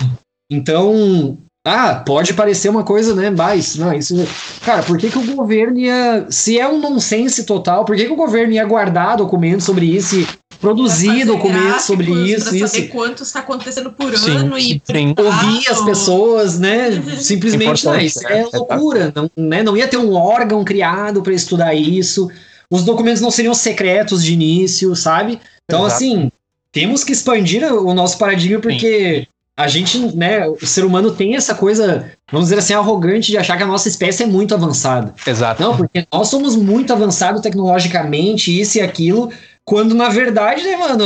Então, 0.50 1.38
ah, 1.64 1.94
pode 1.94 2.34
parecer 2.34 2.68
uma 2.68 2.82
coisa, 2.82 3.14
né? 3.14 3.30
Mas, 3.30 3.76
não, 3.76 3.92
isso. 3.92 4.16
Cara, 4.64 4.82
por 4.82 4.98
que, 4.98 5.08
que 5.08 5.18
o 5.18 5.36
governo 5.36 5.78
ia. 5.78 6.26
Se 6.28 6.58
é 6.58 6.66
um 6.66 6.80
nonsense 6.80 7.44
total, 7.44 7.84
por 7.84 7.94
que, 7.94 8.04
que 8.04 8.12
o 8.12 8.16
governo 8.16 8.52
ia 8.52 8.64
guardar 8.64 9.16
documentos 9.16 9.64
sobre 9.64 9.86
isso 9.86 10.18
e 10.18 10.26
produzir 10.60 11.24
documentos 11.24 11.84
sobre 11.84 12.10
isso? 12.10 12.46
Pra 12.46 12.56
isso? 12.56 12.68
saber 12.68 12.88
quanto 12.88 13.22
está 13.22 13.40
acontecendo 13.40 13.92
por 13.92 14.16
sim, 14.18 14.36
ano 14.36 14.58
e 14.58 14.82
sim. 14.84 15.14
ouvir 15.16 15.68
as 15.68 15.80
pessoas, 15.84 16.58
né? 16.58 17.00
Simplesmente, 17.20 17.84
não, 17.84 17.96
isso 17.96 18.26
é, 18.26 18.40
é 18.40 18.46
loucura. 18.52 19.12
Não, 19.14 19.30
né? 19.36 19.62
não 19.62 19.76
ia 19.76 19.86
ter 19.86 19.98
um 19.98 20.14
órgão 20.14 20.64
criado 20.64 21.22
para 21.22 21.32
estudar 21.32 21.74
isso. 21.74 22.28
Os 22.68 22.82
documentos 22.82 23.22
não 23.22 23.30
seriam 23.30 23.54
secretos 23.54 24.24
de 24.24 24.32
início, 24.32 24.96
sabe? 24.96 25.38
Então, 25.64 25.86
Exato. 25.86 25.94
assim, 25.94 26.32
temos 26.72 27.04
que 27.04 27.12
expandir 27.12 27.62
o 27.72 27.94
nosso 27.94 28.18
paradigma 28.18 28.60
porque. 28.60 29.20
Sim 29.20 29.32
a 29.62 29.68
gente, 29.68 29.98
né, 30.16 30.46
o 30.48 30.66
ser 30.66 30.84
humano 30.84 31.12
tem 31.12 31.36
essa 31.36 31.54
coisa, 31.54 32.10
vamos 32.30 32.48
dizer 32.48 32.58
assim, 32.58 32.74
arrogante 32.74 33.30
de 33.30 33.38
achar 33.38 33.56
que 33.56 33.62
a 33.62 33.66
nossa 33.66 33.88
espécie 33.88 34.24
é 34.24 34.26
muito 34.26 34.54
avançada. 34.54 35.14
Exato. 35.26 35.62
Não, 35.62 35.76
porque 35.76 36.06
nós 36.12 36.28
somos 36.28 36.56
muito 36.56 36.92
avançados 36.92 37.40
tecnologicamente, 37.40 38.60
isso 38.60 38.78
e 38.78 38.80
aquilo, 38.80 39.30
quando 39.64 39.94
na 39.94 40.08
verdade, 40.08 40.64
né, 40.64 40.76
mano, 40.76 41.04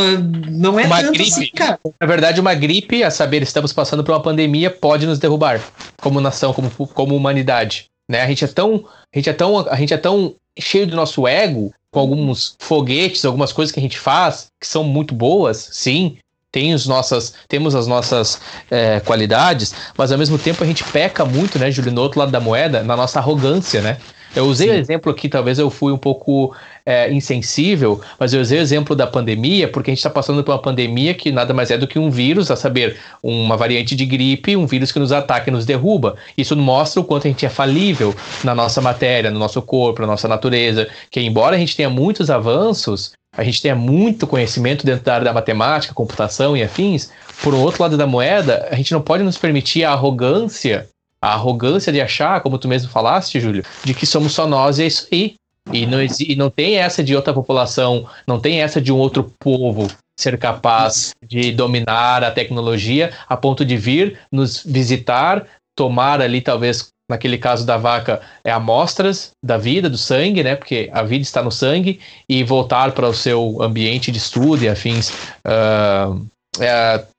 não 0.51 0.81
é 0.81 0.87
uma 0.87 1.01
tanto 1.01 1.13
gripe. 1.13 1.31
assim, 1.31 1.51
cara. 1.55 1.79
Na 2.01 2.07
verdade, 2.07 2.41
uma 2.41 2.55
gripe, 2.55 3.05
a 3.05 3.11
saber, 3.11 3.43
estamos 3.43 3.73
passando 3.73 4.03
por 4.03 4.13
uma 4.13 4.23
pandemia, 4.23 4.71
pode 4.71 5.07
nos 5.07 5.19
derrubar 5.19 5.61
como 6.01 6.21
nação, 6.21 6.53
como, 6.53 6.71
como 6.71 7.15
humanidade. 7.15 7.87
Né? 8.11 8.23
A 8.23 8.27
gente 8.27 8.45
é 8.45 8.49
tão, 8.49 8.85
a 9.13 9.17
gente 9.17 9.29
é 9.29 9.33
tão, 9.33 9.59
a 9.69 9.77
gente 9.77 9.93
é 9.93 9.99
tão 9.99 10.35
cheio 10.59 10.87
do 10.87 10.97
nosso 10.97 11.27
ego 11.27 11.73
com 11.91 12.01
alguns 12.01 12.57
foguetes, 12.59 13.25
algumas 13.25 13.53
coisas 13.53 13.73
que 13.73 13.81
a 13.81 13.83
gente 13.83 13.99
faz 13.99 14.47
que 14.61 14.67
são 14.67 14.85
muito 14.85 15.15
boas, 15.15 15.69
sim, 15.73 16.19
tem 16.57 16.73
os 16.73 16.87
nossas, 16.87 17.35
temos 17.47 17.75
as 17.75 17.87
nossas 17.87 18.41
é, 18.71 18.99
qualidades, 19.01 19.75
mas 19.95 20.11
ao 20.11 20.17
mesmo 20.17 20.39
tempo 20.39 20.65
a 20.65 20.67
gente 20.67 20.83
peca 20.85 21.23
muito, 21.23 21.59
né, 21.59 21.71
Júlio, 21.71 21.93
no 21.93 22.01
outro 22.01 22.19
lado 22.19 22.33
da 22.33 22.41
moeda, 22.41 22.83
na 22.83 22.97
nossa 22.97 23.19
arrogância, 23.19 23.83
né? 23.83 23.99
Eu 24.35 24.47
usei 24.47 24.69
Sim. 24.69 24.75
o 24.75 24.79
exemplo 24.79 25.13
aqui, 25.13 25.29
talvez 25.29 25.59
eu 25.59 25.69
fui 25.69 25.93
um 25.93 25.99
pouco 25.99 26.57
é, 26.87 27.13
insensível, 27.13 28.01
mas 28.19 28.33
eu 28.33 28.41
usei 28.41 28.59
o 28.59 28.63
exemplo 28.63 28.97
da 28.97 29.07
pandemia, 29.07 29.69
porque 29.69 29.91
a 29.91 29.93
gente 29.93 29.99
está 29.99 30.09
passando 30.09 30.43
por 30.43 30.53
uma 30.53 30.59
pandemia 30.59 31.13
que 31.13 31.31
nada 31.31 31.53
mais 31.53 31.71
é 31.71 31.77
do 31.77 31.87
que 31.87 31.99
um 31.99 32.11
vírus, 32.11 32.51
a 32.51 32.57
saber, 32.57 32.97
uma 33.23 33.55
variante 33.55 33.95
de 33.95 34.07
gripe, 34.07 34.57
um 34.57 34.67
vírus 34.67 34.91
que 34.91 34.99
nos 34.99 35.13
ataca 35.13 35.51
e 35.51 35.53
nos 35.53 35.67
derruba. 35.67 36.17
Isso 36.39 36.57
mostra 36.57 37.03
o 37.03 37.05
quanto 37.05 37.27
a 37.27 37.31
gente 37.31 37.45
é 37.45 37.51
falível 37.51 38.15
na 38.43 38.55
nossa 38.55 38.81
matéria, 38.81 39.31
no 39.31 39.39
nosso 39.39 39.61
corpo, 39.61 40.01
na 40.01 40.07
nossa 40.07 40.27
natureza, 40.27 40.89
que 41.11 41.21
embora 41.21 41.55
a 41.55 41.59
gente 41.59 41.77
tenha 41.77 41.91
muitos 41.91 42.31
avanços, 42.31 43.13
a 43.37 43.45
gente 43.45 43.61
tenha 43.61 43.75
muito 43.75 44.27
conhecimento 44.27 44.87
dentro 44.87 45.05
da 45.05 45.15
área 45.15 45.25
da 45.25 45.33
matemática, 45.33 45.95
computação 45.95 46.57
e 46.57 46.63
afins, 46.63 47.11
por 47.43 47.55
outro 47.55 47.83
lado 47.83 47.97
da 47.97 48.07
moeda, 48.07 48.67
a 48.71 48.75
gente 48.75 48.93
não 48.93 49.03
pode 49.03 49.23
nos 49.23 49.37
permitir 49.37 49.85
a 49.85 49.93
arrogância, 49.93 50.89
a 51.21 51.35
arrogância 51.35 51.93
de 51.93 52.01
achar, 52.01 52.41
como 52.41 52.59
tu 52.59 52.67
mesmo 52.67 52.91
falaste, 52.91 53.39
Júlio, 53.41 53.65
de 53.85 53.95
que 53.95 54.07
somos 54.07 54.33
só 54.33 54.47
nós 54.47 54.79
e 54.79 54.85
é 54.85 54.87
isso 54.87 55.07
aí. 55.13 55.35
E 55.73 55.85
não, 55.85 55.99
e 56.01 56.37
não 56.37 56.49
tem 56.49 56.77
essa 56.77 57.03
de 57.03 57.15
outra 57.17 57.35
população, 57.35 58.09
não 58.25 58.39
tem 58.39 58.63
essa 58.63 58.81
de 58.81 58.93
um 58.93 58.97
outro 58.97 59.33
povo 59.41 59.89
ser 60.19 60.39
capaz 60.39 61.11
de 61.27 61.53
dominar 61.53 62.23
a 62.23 62.31
tecnologia 62.31 63.13
a 63.29 63.37
ponto 63.37 63.65
de 63.65 63.77
vir 63.77 64.19
nos 64.31 64.63
visitar, 64.65 65.45
tomar 65.77 66.21
ali 66.21 66.41
talvez 66.41 66.89
naquele 67.09 67.39
caso 67.39 67.65
da 67.65 67.77
vaca, 67.77 68.21
é 68.45 68.51
amostras 68.51 69.33
da 69.45 69.57
vida, 69.57 69.89
do 69.89 69.99
sangue, 69.99 70.43
né? 70.43 70.57
Porque 70.57 70.91
a 70.93 71.03
vida 71.03 71.23
está 71.23 71.43
no 71.43 71.53
sangue, 71.53 72.01
e 72.29 72.43
voltar 72.43 72.93
para 72.93 73.09
o 73.09 73.15
seu 73.15 73.63
ambiente 73.63 74.11
de 74.11 74.19
estudo 74.19 74.65
e 74.65 74.69
afins. 74.69 75.11
Uh, 75.47 76.27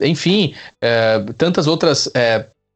enfim, 0.01 0.55
é, 0.81 1.19
tantas 1.37 1.67
outras 1.67 2.09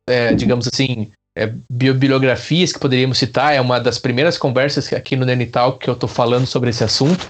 é, 0.07 0.33
digamos 0.33 0.67
assim, 0.67 1.11
é, 1.37 1.53
bibliografias 1.69 2.73
que 2.73 2.79
poderíamos 2.79 3.17
citar. 3.17 3.55
É 3.55 3.61
uma 3.61 3.79
das 3.79 3.97
primeiras 3.97 4.37
conversas 4.37 4.91
aqui 4.93 5.15
no 5.15 5.25
Nenital 5.25 5.77
que 5.77 5.89
eu 5.89 5.93
estou 5.93 6.09
falando 6.09 6.45
sobre 6.45 6.69
esse 6.69 6.83
assunto. 6.83 7.29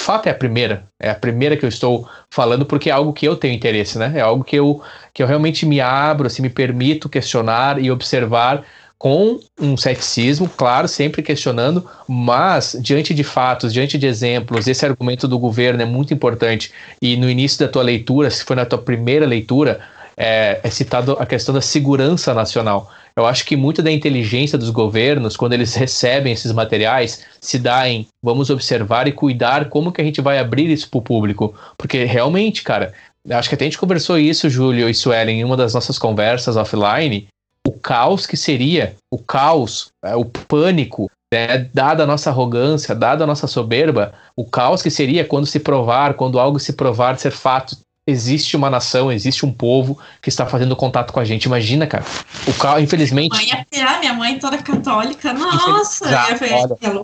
De 0.00 0.06
fato, 0.06 0.28
é 0.28 0.30
a 0.30 0.34
primeira. 0.34 0.84
É 0.98 1.10
a 1.10 1.14
primeira 1.14 1.58
que 1.58 1.64
eu 1.64 1.68
estou 1.68 2.08
falando 2.30 2.64
porque 2.64 2.88
é 2.88 2.92
algo 2.92 3.12
que 3.12 3.28
eu 3.28 3.36
tenho 3.36 3.52
interesse, 3.52 3.98
né? 3.98 4.14
É 4.16 4.22
algo 4.22 4.42
que 4.42 4.56
eu, 4.56 4.82
que 5.12 5.22
eu 5.22 5.26
realmente 5.26 5.66
me 5.66 5.78
abro, 5.78 6.26
assim, 6.26 6.40
me 6.40 6.48
permito 6.48 7.06
questionar 7.06 7.78
e 7.78 7.90
observar 7.90 8.64
com 8.96 9.38
um 9.60 9.76
ceticismo, 9.76 10.48
claro, 10.48 10.88
sempre 10.88 11.22
questionando, 11.22 11.86
mas 12.08 12.74
diante 12.80 13.12
de 13.12 13.22
fatos, 13.22 13.74
diante 13.74 13.98
de 13.98 14.06
exemplos, 14.06 14.66
esse 14.66 14.86
argumento 14.86 15.28
do 15.28 15.38
governo 15.38 15.82
é 15.82 15.86
muito 15.86 16.14
importante. 16.14 16.72
E 17.00 17.14
no 17.18 17.28
início 17.28 17.58
da 17.58 17.70
tua 17.70 17.82
leitura, 17.82 18.30
se 18.30 18.42
foi 18.42 18.56
na 18.56 18.64
tua 18.64 18.78
primeira 18.78 19.26
leitura, 19.26 19.80
é, 20.16 20.60
é 20.62 20.70
citado 20.70 21.12
a 21.20 21.26
questão 21.26 21.54
da 21.54 21.60
segurança 21.60 22.32
nacional. 22.32 22.90
Eu 23.20 23.26
acho 23.26 23.44
que 23.44 23.54
muito 23.54 23.82
da 23.82 23.92
inteligência 23.92 24.56
dos 24.56 24.70
governos, 24.70 25.36
quando 25.36 25.52
eles 25.52 25.74
recebem 25.74 26.32
esses 26.32 26.52
materiais, 26.52 27.22
se 27.38 27.58
dá 27.58 27.86
em 27.86 28.08
vamos 28.24 28.48
observar 28.48 29.06
e 29.06 29.12
cuidar 29.12 29.68
como 29.68 29.92
que 29.92 30.00
a 30.00 30.04
gente 30.04 30.22
vai 30.22 30.38
abrir 30.38 30.70
isso 30.70 30.88
para 30.88 30.98
o 30.98 31.02
público. 31.02 31.54
Porque 31.76 32.04
realmente, 32.04 32.62
cara, 32.62 32.94
acho 33.30 33.48
que 33.50 33.54
até 33.54 33.64
a 33.64 33.68
gente 33.68 33.78
conversou 33.78 34.18
isso, 34.18 34.48
Júlio 34.48 34.88
e 34.88 34.94
Suelen, 34.94 35.40
em 35.40 35.44
uma 35.44 35.56
das 35.56 35.74
nossas 35.74 35.98
conversas 35.98 36.56
offline, 36.56 37.28
o 37.68 37.72
caos 37.72 38.26
que 38.26 38.38
seria, 38.38 38.96
o 39.12 39.18
caos, 39.18 39.88
é, 40.02 40.16
o 40.16 40.24
pânico, 40.24 41.10
né, 41.30 41.68
dada 41.74 42.04
a 42.04 42.06
nossa 42.06 42.30
arrogância, 42.30 42.94
dada 42.94 43.24
a 43.24 43.26
nossa 43.26 43.46
soberba, 43.46 44.14
o 44.34 44.46
caos 44.46 44.82
que 44.82 44.90
seria 44.90 45.26
quando 45.26 45.46
se 45.46 45.60
provar, 45.60 46.14
quando 46.14 46.40
algo 46.40 46.58
se 46.58 46.72
provar 46.72 47.18
ser 47.18 47.32
fato 47.32 47.76
existe 48.10 48.56
uma 48.56 48.68
nação, 48.68 49.10
existe 49.10 49.46
um 49.46 49.52
povo 49.52 49.98
que 50.20 50.28
está 50.28 50.46
fazendo 50.46 50.74
contato 50.76 51.12
com 51.12 51.20
a 51.20 51.24
gente. 51.24 51.44
Imagina, 51.44 51.86
cara. 51.86 52.04
O 52.46 52.52
carro, 52.54 52.80
infelizmente. 52.80 53.36
Minha 53.36 53.56
mãe 53.56 53.96
é 53.96 53.98
minha 54.00 54.14
mãe 54.14 54.38
toda 54.38 54.58
católica. 54.58 55.32
Nossa, 55.32 56.06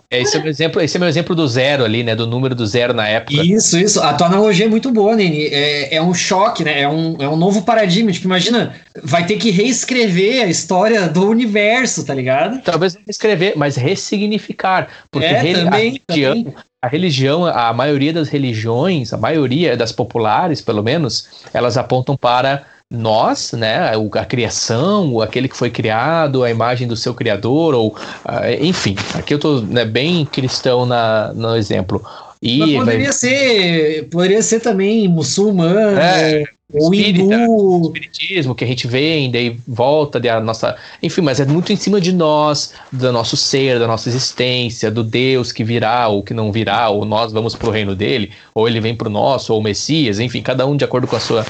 é, 0.09 0.21
esse 0.21 0.37
é 0.37 0.39
meu 0.39 0.49
exemplo, 0.49 0.81
esse 0.81 0.97
é 0.97 0.99
meu 0.99 1.09
exemplo 1.09 1.35
do 1.35 1.47
zero 1.47 1.83
ali, 1.83 2.03
né? 2.03 2.15
Do 2.15 2.27
número 2.27 2.53
do 2.53 2.65
zero 2.65 2.93
na 2.93 3.07
época. 3.07 3.41
Isso, 3.41 3.77
isso. 3.77 4.01
A 4.01 4.13
tua 4.13 4.27
analogia 4.27 4.65
é 4.65 4.69
muito 4.69 4.91
boa, 4.91 5.15
Nene. 5.15 5.47
É, 5.47 5.95
é 5.95 6.01
um 6.01 6.13
choque, 6.13 6.63
né? 6.63 6.81
É 6.81 6.89
um, 6.89 7.15
é 7.19 7.27
um 7.27 7.35
novo 7.35 7.61
paradigma. 7.63 8.11
Tipo, 8.11 8.25
imagina, 8.25 8.75
vai 9.03 9.25
ter 9.25 9.37
que 9.37 9.49
reescrever 9.49 10.43
a 10.43 10.47
história 10.47 11.07
do 11.07 11.27
universo, 11.27 12.05
tá 12.05 12.13
ligado? 12.13 12.61
Talvez 12.61 12.95
não 12.95 13.01
reescrever, 13.05 13.53
mas 13.55 13.75
ressignificar. 13.75 14.87
Porque 15.11 15.27
é, 15.27 15.53
também, 15.53 16.01
a 16.07 16.13
religião, 16.13 16.43
também 16.43 16.55
a 16.81 16.87
religião, 16.87 17.45
a 17.45 17.73
maioria 17.73 18.13
das 18.13 18.29
religiões, 18.29 19.11
a 19.11 19.17
maioria 19.17 19.75
das 19.75 19.91
populares, 19.91 20.61
pelo 20.61 20.83
menos, 20.83 21.27
elas 21.53 21.77
apontam 21.77 22.15
para 22.15 22.63
nós, 22.89 23.51
né, 23.51 23.91
a 24.13 24.25
criação, 24.25 25.19
aquele 25.21 25.49
que 25.49 25.57
foi 25.57 25.69
criado, 25.69 26.43
a 26.43 26.49
imagem 26.49 26.87
do 26.87 26.95
seu 26.95 27.13
criador, 27.13 27.73
ou 27.73 27.89
uh, 27.89 28.63
enfim, 28.63 28.95
aqui 29.13 29.33
eu 29.33 29.37
estou 29.37 29.61
né, 29.61 29.83
bem 29.83 30.25
cristão 30.25 30.85
na, 30.85 31.33
no 31.33 31.55
exemplo. 31.55 32.01
E 32.41 32.59
Mas 32.59 32.75
poderia 32.77 33.03
vai... 33.05 33.13
ser, 33.13 34.07
poderia 34.09 34.41
ser 34.41 34.59
também 34.61 35.07
muçulmano, 35.07 35.99
é, 35.99 36.43
o 36.73 36.93
espírita, 36.93 37.33
hindu. 37.33 37.81
espiritismo 37.85 38.53
que 38.53 38.63
a 38.65 38.67
gente 38.67 38.87
vem, 38.87 39.31
daí 39.31 39.57
volta 39.65 40.19
da 40.19 40.39
nossa. 40.41 40.75
Enfim, 41.01 41.21
mas 41.21 41.39
é 41.39 41.45
muito 41.45 41.71
em 41.71 41.77
cima 41.77 42.01
de 42.01 42.11
nós, 42.11 42.73
do 42.91 43.09
nosso 43.11 43.37
ser, 43.37 43.79
da 43.79 43.87
nossa 43.87 44.09
existência, 44.09 44.91
do 44.91 45.01
Deus 45.01 45.53
que 45.53 45.63
virá 45.63 46.09
ou 46.09 46.21
que 46.21 46.33
não 46.33 46.51
virá, 46.51 46.89
ou 46.89 47.05
nós 47.05 47.31
vamos 47.31 47.55
pro 47.55 47.71
reino 47.71 47.95
dele, 47.95 48.31
ou 48.53 48.67
ele 48.67 48.81
vem 48.81 48.93
pro 48.93 49.09
nosso, 49.09 49.53
ou 49.53 49.59
o 49.59 49.63
Messias, 49.63 50.19
enfim, 50.19 50.41
cada 50.41 50.65
um 50.65 50.75
de 50.75 50.83
acordo 50.83 51.07
com 51.07 51.15
a 51.15 51.21
sua. 51.21 51.45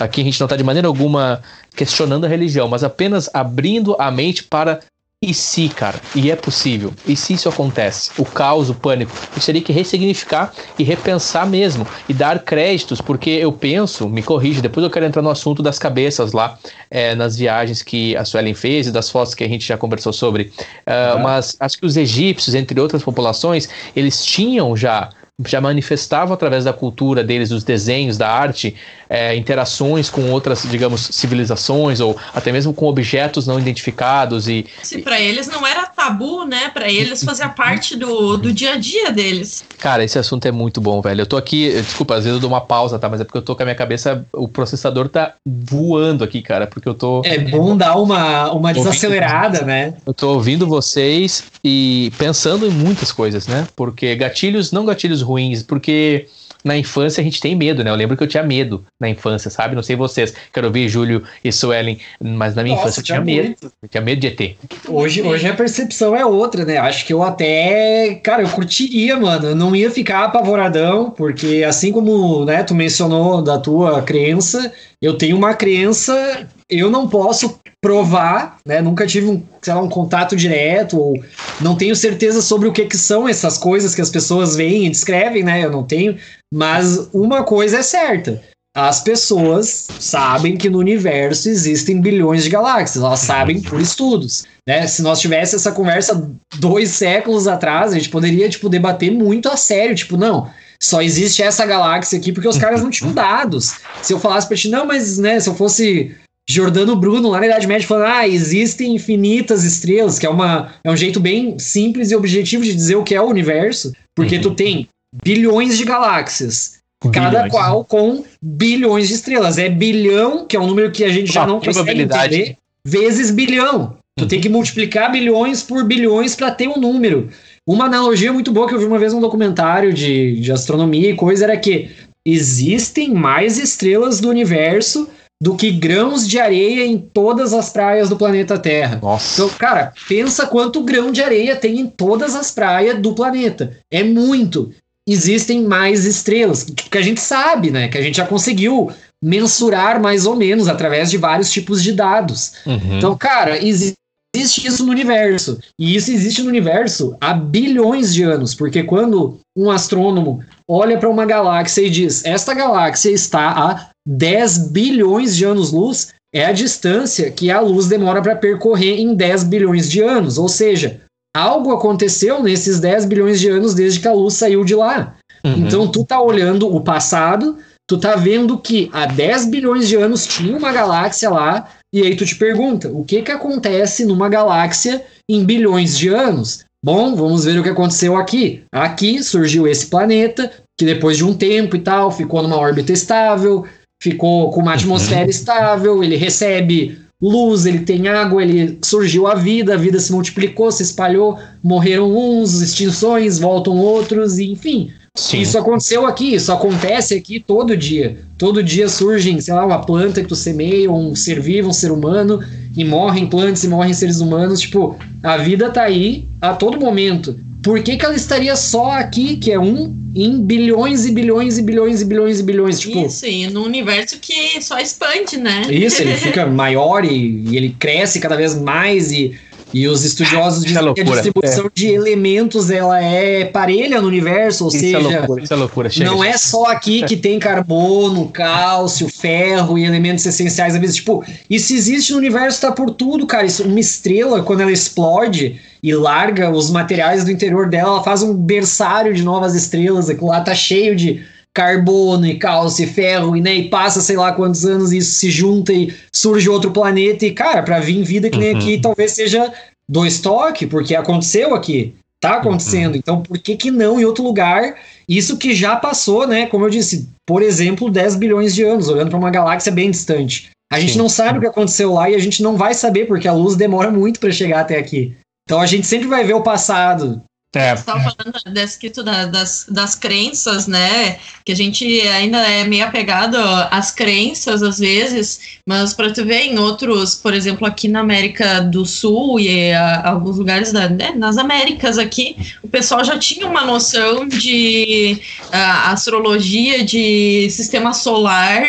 Aqui 0.00 0.22
a 0.22 0.24
gente 0.24 0.40
não 0.40 0.46
está 0.46 0.56
de 0.56 0.64
maneira 0.64 0.88
alguma 0.88 1.42
questionando 1.76 2.24
a 2.24 2.28
religião, 2.28 2.66
mas 2.66 2.82
apenas 2.82 3.28
abrindo 3.34 3.94
a 3.98 4.10
mente 4.10 4.44
para 4.44 4.80
e 5.22 5.32
se, 5.32 5.68
cara, 5.68 6.00
e 6.16 6.32
é 6.32 6.34
possível, 6.34 6.92
e 7.06 7.14
se 7.14 7.34
isso 7.34 7.48
acontece, 7.48 8.10
o 8.18 8.24
caos, 8.24 8.68
o 8.68 8.74
pânico, 8.74 9.12
eu 9.36 9.40
teria 9.40 9.62
que 9.62 9.72
ressignificar 9.72 10.52
e 10.76 10.82
repensar 10.82 11.46
mesmo, 11.46 11.86
e 12.08 12.12
dar 12.12 12.40
créditos, 12.40 13.00
porque 13.00 13.30
eu 13.30 13.52
penso, 13.52 14.08
me 14.08 14.20
corrija, 14.20 14.60
depois 14.60 14.82
eu 14.82 14.90
quero 14.90 15.06
entrar 15.06 15.22
no 15.22 15.30
assunto 15.30 15.62
das 15.62 15.78
cabeças 15.78 16.32
lá, 16.32 16.58
é, 16.90 17.14
nas 17.14 17.36
viagens 17.36 17.82
que 17.82 18.16
a 18.16 18.24
Suelen 18.24 18.54
fez 18.54 18.88
e 18.88 18.90
das 18.90 19.08
fotos 19.08 19.32
que 19.32 19.44
a 19.44 19.48
gente 19.48 19.64
já 19.64 19.78
conversou 19.78 20.12
sobre. 20.12 20.52
Uh, 20.86 21.16
uhum. 21.16 21.22
Mas 21.22 21.56
acho 21.60 21.78
que 21.78 21.86
os 21.86 21.96
egípcios, 21.96 22.56
entre 22.56 22.80
outras 22.80 23.04
populações, 23.04 23.68
eles 23.94 24.24
tinham 24.24 24.76
já 24.76 25.10
já 25.48 25.60
manifestavam 25.60 26.34
através 26.34 26.64
da 26.64 26.72
cultura 26.72 27.24
deles, 27.24 27.48
dos 27.48 27.64
desenhos, 27.64 28.16
da 28.16 28.28
arte, 28.28 28.76
é, 29.12 29.36
interações 29.36 30.08
com 30.08 30.30
outras, 30.30 30.62
digamos, 30.62 31.02
civilizações 31.12 32.00
ou 32.00 32.16
até 32.34 32.50
mesmo 32.50 32.72
com 32.72 32.86
objetos 32.86 33.46
não 33.46 33.60
identificados 33.60 34.48
e. 34.48 34.64
Se 34.82 35.02
para 35.02 35.20
eles 35.20 35.46
não 35.48 35.66
era 35.66 35.84
tabu, 35.84 36.46
né? 36.46 36.70
Para 36.70 36.90
eles 36.90 37.22
fazia 37.22 37.48
parte 37.52 37.94
do, 37.94 38.38
do 38.38 38.50
dia 38.50 38.72
a 38.72 38.76
dia 38.78 39.12
deles. 39.12 39.62
Cara, 39.78 40.02
esse 40.02 40.18
assunto 40.18 40.46
é 40.46 40.50
muito 40.50 40.80
bom, 40.80 41.02
velho. 41.02 41.20
Eu 41.20 41.26
tô 41.26 41.36
aqui, 41.36 41.70
desculpa, 41.82 42.14
às 42.14 42.24
vezes 42.24 42.36
eu 42.36 42.40
dou 42.40 42.48
uma 42.48 42.62
pausa, 42.62 42.98
tá? 42.98 43.06
Mas 43.06 43.20
é 43.20 43.24
porque 43.24 43.36
eu 43.36 43.42
tô 43.42 43.54
com 43.54 43.62
a 43.62 43.66
minha 43.66 43.74
cabeça, 43.74 44.24
o 44.32 44.48
processador 44.48 45.10
tá 45.10 45.34
voando 45.44 46.24
aqui, 46.24 46.40
cara, 46.40 46.66
porque 46.66 46.88
eu 46.88 46.94
tô. 46.94 47.20
É 47.26 47.36
bom 47.36 47.76
dar 47.76 47.96
uma, 47.96 48.50
uma 48.50 48.72
desacelerada, 48.72 49.58
ouvindo, 49.58 49.66
né? 49.66 49.94
Eu 50.06 50.14
tô 50.14 50.32
ouvindo 50.32 50.66
vocês 50.66 51.44
e 51.62 52.10
pensando 52.16 52.66
em 52.66 52.70
muitas 52.70 53.12
coisas, 53.12 53.46
né? 53.46 53.68
Porque 53.76 54.16
gatilhos, 54.16 54.72
não 54.72 54.86
gatilhos 54.86 55.20
ruins, 55.20 55.62
porque 55.62 56.28
na 56.64 56.76
infância 56.76 57.20
a 57.20 57.24
gente 57.24 57.40
tem 57.40 57.54
medo, 57.54 57.82
né? 57.82 57.90
Eu 57.90 57.94
lembro 57.94 58.16
que 58.16 58.22
eu 58.22 58.28
tinha 58.28 58.42
medo 58.42 58.84
na 59.00 59.08
infância, 59.08 59.50
sabe? 59.50 59.74
Não 59.74 59.82
sei 59.82 59.96
vocês, 59.96 60.34
quero 60.52 60.70
ver 60.70 60.88
Júlio 60.88 61.22
e 61.42 61.52
Suelen, 61.52 61.98
mas 62.20 62.54
na 62.54 62.62
minha 62.62 62.76
Nossa, 62.76 62.88
infância 62.88 63.00
eu 63.00 63.04
tinha 63.04 63.20
medo. 63.20 63.54
Eu 63.82 63.88
tinha 63.88 64.00
medo 64.00 64.20
de 64.20 64.26
ET. 64.26 64.56
Hoje, 64.88 65.22
hoje 65.22 65.46
a 65.46 65.54
percepção 65.54 66.14
é 66.14 66.24
outra, 66.24 66.64
né? 66.64 66.78
Acho 66.78 67.04
que 67.06 67.12
eu 67.12 67.22
até, 67.22 68.14
cara, 68.22 68.42
eu 68.42 68.48
curtiria, 68.48 69.16
mano. 69.18 69.48
Eu 69.48 69.56
não 69.56 69.74
ia 69.74 69.90
ficar 69.90 70.24
apavoradão, 70.24 71.10
porque 71.10 71.64
assim 71.66 71.92
como, 71.92 72.44
né, 72.44 72.62
tu 72.62 72.74
mencionou 72.74 73.42
da 73.42 73.58
tua 73.58 74.02
crença, 74.02 74.72
eu 75.02 75.18
tenho 75.18 75.36
uma 75.36 75.52
crença, 75.52 76.48
eu 76.70 76.88
não 76.88 77.08
posso 77.08 77.58
provar, 77.80 78.58
né? 78.64 78.80
Nunca 78.80 79.04
tive 79.04 79.26
um, 79.28 79.42
sei 79.60 79.74
lá, 79.74 79.82
um 79.82 79.88
contato 79.88 80.36
direto 80.36 80.96
ou 80.96 81.20
não 81.60 81.74
tenho 81.74 81.96
certeza 81.96 82.40
sobre 82.40 82.68
o 82.68 82.72
que, 82.72 82.86
que 82.86 82.96
são 82.96 83.28
essas 83.28 83.58
coisas 83.58 83.94
que 83.94 84.00
as 84.00 84.10
pessoas 84.10 84.54
veem 84.54 84.86
e 84.86 84.90
descrevem, 84.90 85.42
né? 85.42 85.64
Eu 85.64 85.72
não 85.72 85.82
tenho, 85.82 86.16
mas 86.54 87.08
uma 87.12 87.42
coisa 87.42 87.78
é 87.78 87.82
certa. 87.82 88.40
As 88.74 89.02
pessoas 89.02 89.88
sabem 90.00 90.56
que 90.56 90.70
no 90.70 90.78
universo 90.78 91.48
existem 91.48 92.00
bilhões 92.00 92.44
de 92.44 92.48
galáxias, 92.48 93.04
elas 93.04 93.20
sabem 93.20 93.60
por 93.60 93.78
estudos. 93.80 94.44
Né? 94.66 94.86
Se 94.86 95.02
nós 95.02 95.20
tivéssemos 95.20 95.66
essa 95.66 95.74
conversa 95.74 96.30
dois 96.58 96.88
séculos 96.90 97.46
atrás, 97.46 97.92
a 97.92 97.96
gente 97.96 98.08
poderia 98.08 98.48
tipo, 98.48 98.70
debater 98.70 99.10
muito 99.10 99.50
a 99.50 99.58
sério, 99.58 99.94
tipo, 99.94 100.16
não, 100.16 100.48
só 100.82 101.00
existe 101.00 101.42
essa 101.42 101.64
galáxia 101.64 102.18
aqui 102.18 102.32
porque 102.32 102.48
os 102.48 102.58
caras 102.58 102.82
não 102.82 102.90
tinham 102.90 103.12
dados. 103.12 103.76
Se 104.02 104.12
eu 104.12 104.18
falasse 104.18 104.48
pra 104.48 104.56
ti, 104.56 104.68
não, 104.68 104.84
mas 104.84 105.16
né, 105.16 105.38
se 105.38 105.48
eu 105.48 105.54
fosse 105.54 106.16
Jordano 106.50 106.96
Bruno, 106.96 107.30
lá 107.30 107.38
na 107.38 107.46
Idade 107.46 107.68
Média, 107.68 107.86
falando: 107.86 108.10
ah, 108.10 108.26
existem 108.26 108.96
infinitas 108.96 109.62
estrelas, 109.62 110.18
que 110.18 110.26
é, 110.26 110.28
uma, 110.28 110.72
é 110.82 110.90
um 110.90 110.96
jeito 110.96 111.20
bem 111.20 111.56
simples 111.56 112.10
e 112.10 112.16
objetivo 112.16 112.64
de 112.64 112.74
dizer 112.74 112.96
o 112.96 113.04
que 113.04 113.14
é 113.14 113.22
o 113.22 113.28
universo, 113.28 113.92
porque 114.14 114.36
uhum. 114.36 114.42
tu 114.42 114.54
tem 114.54 114.88
bilhões 115.24 115.78
de 115.78 115.84
galáxias, 115.84 116.78
bilhões. 117.00 117.14
cada 117.14 117.48
qual 117.48 117.84
com 117.84 118.24
bilhões 118.42 119.06
de 119.06 119.14
estrelas. 119.14 119.58
É 119.58 119.68
bilhão, 119.68 120.46
que 120.46 120.56
é 120.56 120.60
um 120.60 120.66
número 120.66 120.90
que 120.90 121.04
a 121.04 121.10
gente 121.10 121.32
já 121.32 121.46
não 121.46 121.60
consegue 121.60 122.02
entender, 122.02 122.56
vezes 122.84 123.30
bilhão. 123.30 123.96
Tu 124.18 124.22
uhum. 124.24 124.28
tem 124.28 124.40
que 124.40 124.48
multiplicar 124.48 125.12
bilhões 125.12 125.62
por 125.62 125.84
bilhões 125.84 126.34
para 126.34 126.50
ter 126.50 126.66
um 126.68 126.76
número. 126.76 127.30
Uma 127.66 127.84
analogia 127.84 128.32
muito 128.32 128.50
boa 128.50 128.66
que 128.66 128.74
eu 128.74 128.78
vi 128.78 128.84
uma 128.84 128.98
vez 128.98 129.12
num 129.12 129.20
documentário 129.20 129.92
de, 129.92 130.40
de 130.40 130.52
astronomia 130.52 131.10
e 131.10 131.16
coisa 131.16 131.44
era 131.44 131.56
que 131.56 131.90
existem 132.26 133.12
mais 133.12 133.58
estrelas 133.58 134.20
do 134.20 134.28
universo 134.28 135.08
do 135.42 135.56
que 135.56 135.72
grãos 135.72 136.28
de 136.28 136.38
areia 136.38 136.86
em 136.86 136.96
todas 136.96 137.52
as 137.52 137.70
praias 137.70 138.08
do 138.08 138.16
planeta 138.16 138.56
Terra. 138.58 139.00
Nossa. 139.02 139.42
Então, 139.42 139.56
cara, 139.58 139.92
pensa 140.08 140.46
quanto 140.46 140.84
grão 140.84 141.10
de 141.10 141.20
areia 141.20 141.56
tem 141.56 141.80
em 141.80 141.86
todas 141.86 142.36
as 142.36 142.52
praias 142.52 143.00
do 143.00 143.12
planeta. 143.12 143.76
É 143.90 144.04
muito. 144.04 144.72
Existem 145.08 145.64
mais 145.64 146.04
estrelas, 146.04 146.62
que 146.62 146.96
a 146.96 147.02
gente 147.02 147.20
sabe, 147.20 147.72
né? 147.72 147.88
Que 147.88 147.98
a 147.98 148.02
gente 148.02 148.18
já 148.18 148.26
conseguiu 148.26 148.92
mensurar 149.20 150.00
mais 150.00 150.26
ou 150.26 150.36
menos 150.36 150.68
através 150.68 151.10
de 151.10 151.18
vários 151.18 151.50
tipos 151.50 151.82
de 151.82 151.92
dados. 151.92 152.52
Uhum. 152.64 152.98
Então, 152.98 153.16
cara, 153.16 153.60
existe 153.64 153.96
isso 154.34 154.84
no 154.84 154.90
universo. 154.90 155.58
E 155.78 155.94
isso 155.94 156.10
existe 156.10 156.42
no 156.42 156.48
universo 156.48 157.16
há 157.20 157.34
bilhões 157.34 158.14
de 158.14 158.22
anos, 158.22 158.54
porque 158.54 158.82
quando 158.82 159.38
um 159.56 159.70
astrônomo 159.70 160.42
olha 160.68 160.98
para 160.98 161.08
uma 161.08 161.26
galáxia 161.26 161.82
e 161.82 161.90
diz: 161.90 162.24
Esta 162.24 162.54
galáxia 162.54 163.10
está 163.10 163.50
a 163.50 163.90
10 164.06 164.70
bilhões 164.70 165.36
de 165.36 165.44
anos-luz 165.44 166.12
é 166.34 166.46
a 166.46 166.52
distância 166.52 167.30
que 167.30 167.50
a 167.50 167.60
luz 167.60 167.88
demora 167.88 168.22
para 168.22 168.34
percorrer 168.34 168.98
em 168.98 169.14
10 169.14 169.44
bilhões 169.44 169.90
de 169.90 170.00
anos. 170.00 170.38
Ou 170.38 170.48
seja, 170.48 171.00
algo 171.36 171.72
aconteceu 171.72 172.42
nesses 172.42 172.80
10 172.80 173.04
bilhões 173.04 173.38
de 173.38 173.48
anos 173.48 173.74
desde 173.74 174.00
que 174.00 174.08
a 174.08 174.14
luz 174.14 174.34
saiu 174.34 174.64
de 174.64 174.74
lá. 174.74 175.14
Uhum. 175.44 175.66
Então 175.66 175.88
tu 175.88 176.04
tá 176.04 176.20
olhando 176.20 176.74
o 176.74 176.80
passado, 176.80 177.58
tu 177.86 177.98
tá 177.98 178.16
vendo 178.16 178.58
que 178.58 178.88
há 178.92 179.04
10 179.04 179.46
bilhões 179.46 179.88
de 179.88 179.96
anos 179.96 180.26
tinha 180.26 180.56
uma 180.56 180.72
galáxia 180.72 181.28
lá, 181.28 181.68
E 181.92 182.02
aí 182.02 182.16
tu 182.16 182.24
te 182.24 182.34
pergunta, 182.36 182.88
o 182.88 183.04
que 183.04 183.20
que 183.20 183.30
acontece 183.30 184.04
numa 184.06 184.28
galáxia 184.28 185.04
em 185.28 185.44
bilhões 185.44 185.98
de 185.98 186.08
anos? 186.08 186.64
Bom, 186.82 187.14
vamos 187.14 187.44
ver 187.44 187.58
o 187.58 187.62
que 187.62 187.68
aconteceu 187.68 188.16
aqui. 188.16 188.62
Aqui 188.72 189.22
surgiu 189.22 189.68
esse 189.68 189.86
planeta, 189.86 190.50
que 190.78 190.86
depois 190.86 191.18
de 191.18 191.24
um 191.24 191.34
tempo 191.34 191.76
e 191.76 191.80
tal, 191.80 192.10
ficou 192.10 192.42
numa 192.42 192.56
órbita 192.56 192.92
estável, 192.92 193.66
ficou 194.02 194.50
com 194.50 194.60
uma 194.60 194.74
atmosfera 194.74 195.24
uhum. 195.24 195.30
estável, 195.30 196.02
ele 196.02 196.16
recebe 196.16 196.98
luz, 197.20 197.66
ele 197.66 197.80
tem 197.80 198.08
água, 198.08 198.42
ele 198.42 198.78
surgiu 198.82 199.28
a 199.28 199.34
vida, 199.34 199.74
a 199.74 199.76
vida 199.76 200.00
se 200.00 200.10
multiplicou, 200.10 200.72
se 200.72 200.82
espalhou, 200.82 201.38
morreram 201.62 202.10
uns, 202.10 202.60
extinções, 202.60 203.38
voltam 203.38 203.78
outros, 203.78 204.38
e, 204.38 204.50
enfim. 204.50 204.90
Sim. 205.14 205.42
Isso 205.42 205.58
aconteceu 205.58 206.06
aqui, 206.06 206.34
isso 206.34 206.50
acontece 206.50 207.14
aqui 207.14 207.38
todo 207.38 207.76
dia. 207.76 208.24
Todo 208.38 208.62
dia 208.62 208.88
surgem, 208.88 209.38
sei 209.42 209.52
lá, 209.52 209.66
uma 209.66 209.84
planta 209.84 210.22
que 210.22 210.28
tu 210.28 210.34
semeia, 210.34 210.90
um 210.90 211.14
ser 211.14 211.38
vivo, 211.38 211.68
um 211.68 211.72
ser 211.72 211.92
humano, 211.92 212.42
e 212.74 212.82
morrem 212.82 213.26
plantas 213.26 213.62
e 213.62 213.68
morrem 213.68 213.92
seres 213.92 214.20
humanos. 214.20 214.60
Tipo, 214.60 214.98
a 215.22 215.36
vida 215.36 215.70
tá 215.70 215.82
aí 215.82 216.26
a 216.40 216.54
todo 216.54 216.80
momento. 216.80 217.38
Por 217.62 217.82
que, 217.82 217.96
que 217.96 218.04
ela 218.04 218.14
estaria 218.14 218.56
só 218.56 218.92
aqui, 218.92 219.36
que 219.36 219.52
é 219.52 219.60
um 219.60 219.94
em 220.14 220.42
bilhões 220.42 221.06
e 221.06 221.12
bilhões 221.12 221.58
e 221.58 221.62
bilhões 221.62 222.00
e 222.00 222.04
bilhões 222.06 222.40
e 222.40 222.42
bilhões? 222.42 222.80
Tipo, 222.80 223.06
Isso, 223.06 223.26
e 223.26 223.46
num 223.48 223.64
universo 223.64 224.18
que 224.18 224.60
só 224.62 224.78
expande, 224.78 225.36
né? 225.36 225.62
Isso, 225.70 226.00
ele 226.00 226.16
fica 226.18 226.46
maior 226.46 227.04
e, 227.04 227.44
e 227.48 227.56
ele 227.56 227.76
cresce 227.78 228.18
cada 228.18 228.34
vez 228.34 228.58
mais 228.58 229.12
e 229.12 229.38
e 229.72 229.88
os 229.88 230.04
estudiosos 230.04 230.64
dizem 230.64 230.88
é 230.88 230.94
que 230.94 231.00
a 231.00 231.04
distribuição 231.04 231.66
é. 231.66 231.70
de 231.74 231.88
elementos 231.88 232.70
ela 232.70 233.02
é 233.02 233.44
parelha 233.44 234.00
no 234.00 234.06
universo, 234.06 234.64
ou 234.64 234.68
isso 234.68 234.76
é 234.76 234.80
seja, 234.80 234.96
é 234.98 235.18
loucura, 235.18 235.42
isso 235.42 235.52
é 235.52 235.56
loucura. 235.56 235.90
Chega, 235.90 236.10
não 236.10 236.22
é 236.22 236.36
só 236.36 236.66
aqui 236.66 237.02
que 237.04 237.16
tem 237.16 237.38
carbono, 237.38 238.28
cálcio, 238.28 239.08
ferro 239.08 239.78
e 239.78 239.84
elementos 239.84 240.24
essenciais. 240.26 240.74
Às 240.74 240.80
vezes, 240.80 240.96
tipo, 240.96 241.24
isso 241.48 241.72
existe 241.72 242.12
no 242.12 242.18
universo, 242.18 242.60
tá 242.60 242.72
por 242.72 242.90
tudo, 242.90 243.26
cara. 243.26 243.46
Isso, 243.46 243.64
uma 243.64 243.80
estrela, 243.80 244.42
quando 244.42 244.60
ela 244.60 244.72
explode 244.72 245.60
e 245.82 245.94
larga 245.94 246.50
os 246.50 246.70
materiais 246.70 247.24
do 247.24 247.30
interior 247.30 247.68
dela, 247.68 247.90
ela 247.90 248.02
faz 248.02 248.22
um 248.22 248.34
berçário 248.34 249.12
de 249.14 249.22
novas 249.22 249.54
estrelas. 249.54 250.08
Aquilo 250.08 250.28
lá 250.28 250.40
tá 250.40 250.54
cheio 250.54 250.94
de 250.94 251.24
carbono 251.54 252.26
e 252.26 252.38
cálcio 252.38 252.84
e 252.84 252.86
ferro, 252.86 253.36
e, 253.36 253.40
né, 253.40 253.54
e 253.54 253.68
passa 253.68 254.00
sei 254.00 254.16
lá 254.16 254.32
quantos 254.32 254.64
anos 254.64 254.92
isso 254.92 255.12
se 255.12 255.30
junta 255.30 255.72
e 255.72 255.94
surge 256.12 256.48
outro 256.48 256.70
planeta. 256.70 257.26
E, 257.26 257.32
cara, 257.32 257.62
para 257.62 257.80
vir 257.80 258.02
vida 258.02 258.30
que 258.30 258.38
nem 258.38 258.52
uhum. 258.52 258.58
aqui, 258.58 258.80
talvez 258.80 259.12
seja 259.12 259.52
do 259.88 260.06
estoque, 260.06 260.66
porque 260.66 260.94
aconteceu 260.94 261.54
aqui. 261.54 261.94
Tá 262.20 262.36
acontecendo. 262.36 262.92
Uhum. 262.92 262.98
Então, 262.98 263.20
por 263.20 263.38
que, 263.38 263.56
que 263.56 263.70
não 263.70 264.00
em 264.00 264.04
outro 264.04 264.22
lugar? 264.22 264.76
Isso 265.08 265.36
que 265.36 265.54
já 265.54 265.76
passou, 265.76 266.26
né? 266.26 266.46
Como 266.46 266.64
eu 266.64 266.70
disse, 266.70 267.08
por 267.26 267.42
exemplo, 267.42 267.90
10 267.90 268.16
bilhões 268.16 268.54
de 268.54 268.62
anos, 268.62 268.88
olhando 268.88 269.10
para 269.10 269.18
uma 269.18 269.30
galáxia 269.30 269.72
bem 269.72 269.90
distante. 269.90 270.50
A 270.72 270.80
gente 270.80 270.92
Sim. 270.92 270.98
não 270.98 271.08
sabe 271.08 271.38
o 271.38 271.40
que 271.42 271.48
aconteceu 271.48 271.92
lá 271.92 272.08
e 272.08 272.14
a 272.14 272.18
gente 272.18 272.42
não 272.42 272.56
vai 272.56 272.72
saber, 272.72 273.06
porque 273.06 273.28
a 273.28 273.32
luz 273.32 273.56
demora 273.56 273.90
muito 273.90 274.18
para 274.18 274.30
chegar 274.30 274.60
até 274.60 274.78
aqui. 274.78 275.14
Então 275.44 275.60
a 275.60 275.66
gente 275.66 275.86
sempre 275.86 276.06
vai 276.06 276.24
ver 276.24 276.34
o 276.34 276.42
passado, 276.42 277.22
é. 277.54 277.76
Você 277.76 277.80
estava 277.80 278.00
falando 278.00 278.54
descrito 278.54 279.02
da, 279.02 279.26
das, 279.26 279.66
das 279.68 279.94
crenças, 279.94 280.66
né? 280.66 281.18
Que 281.44 281.52
a 281.52 281.56
gente 281.56 281.84
ainda 282.08 282.38
é 282.38 282.64
meio 282.64 282.84
apegado 282.86 283.36
às 283.70 283.90
crenças 283.90 284.62
às 284.62 284.78
vezes, 284.78 285.60
mas 285.66 285.94
para 285.94 286.12
tu 286.12 286.24
ver 286.24 286.42
em 286.42 286.58
outros, 286.58 287.14
por 287.14 287.32
exemplo, 287.32 287.66
aqui 287.66 287.86
na 287.86 288.00
América 288.00 288.60
do 288.60 288.84
Sul 288.84 289.38
e 289.38 289.72
a, 289.72 290.08
alguns 290.08 290.36
lugares 290.36 290.72
da, 290.72 290.88
né, 290.88 291.12
nas 291.16 291.38
Américas 291.38 291.98
aqui, 291.98 292.36
o 292.62 292.68
pessoal 292.68 293.04
já 293.04 293.18
tinha 293.18 293.46
uma 293.46 293.64
noção 293.64 294.26
de 294.26 295.18
a, 295.52 295.92
astrologia, 295.92 296.84
de 296.84 297.48
sistema 297.50 297.92
solar 297.92 298.64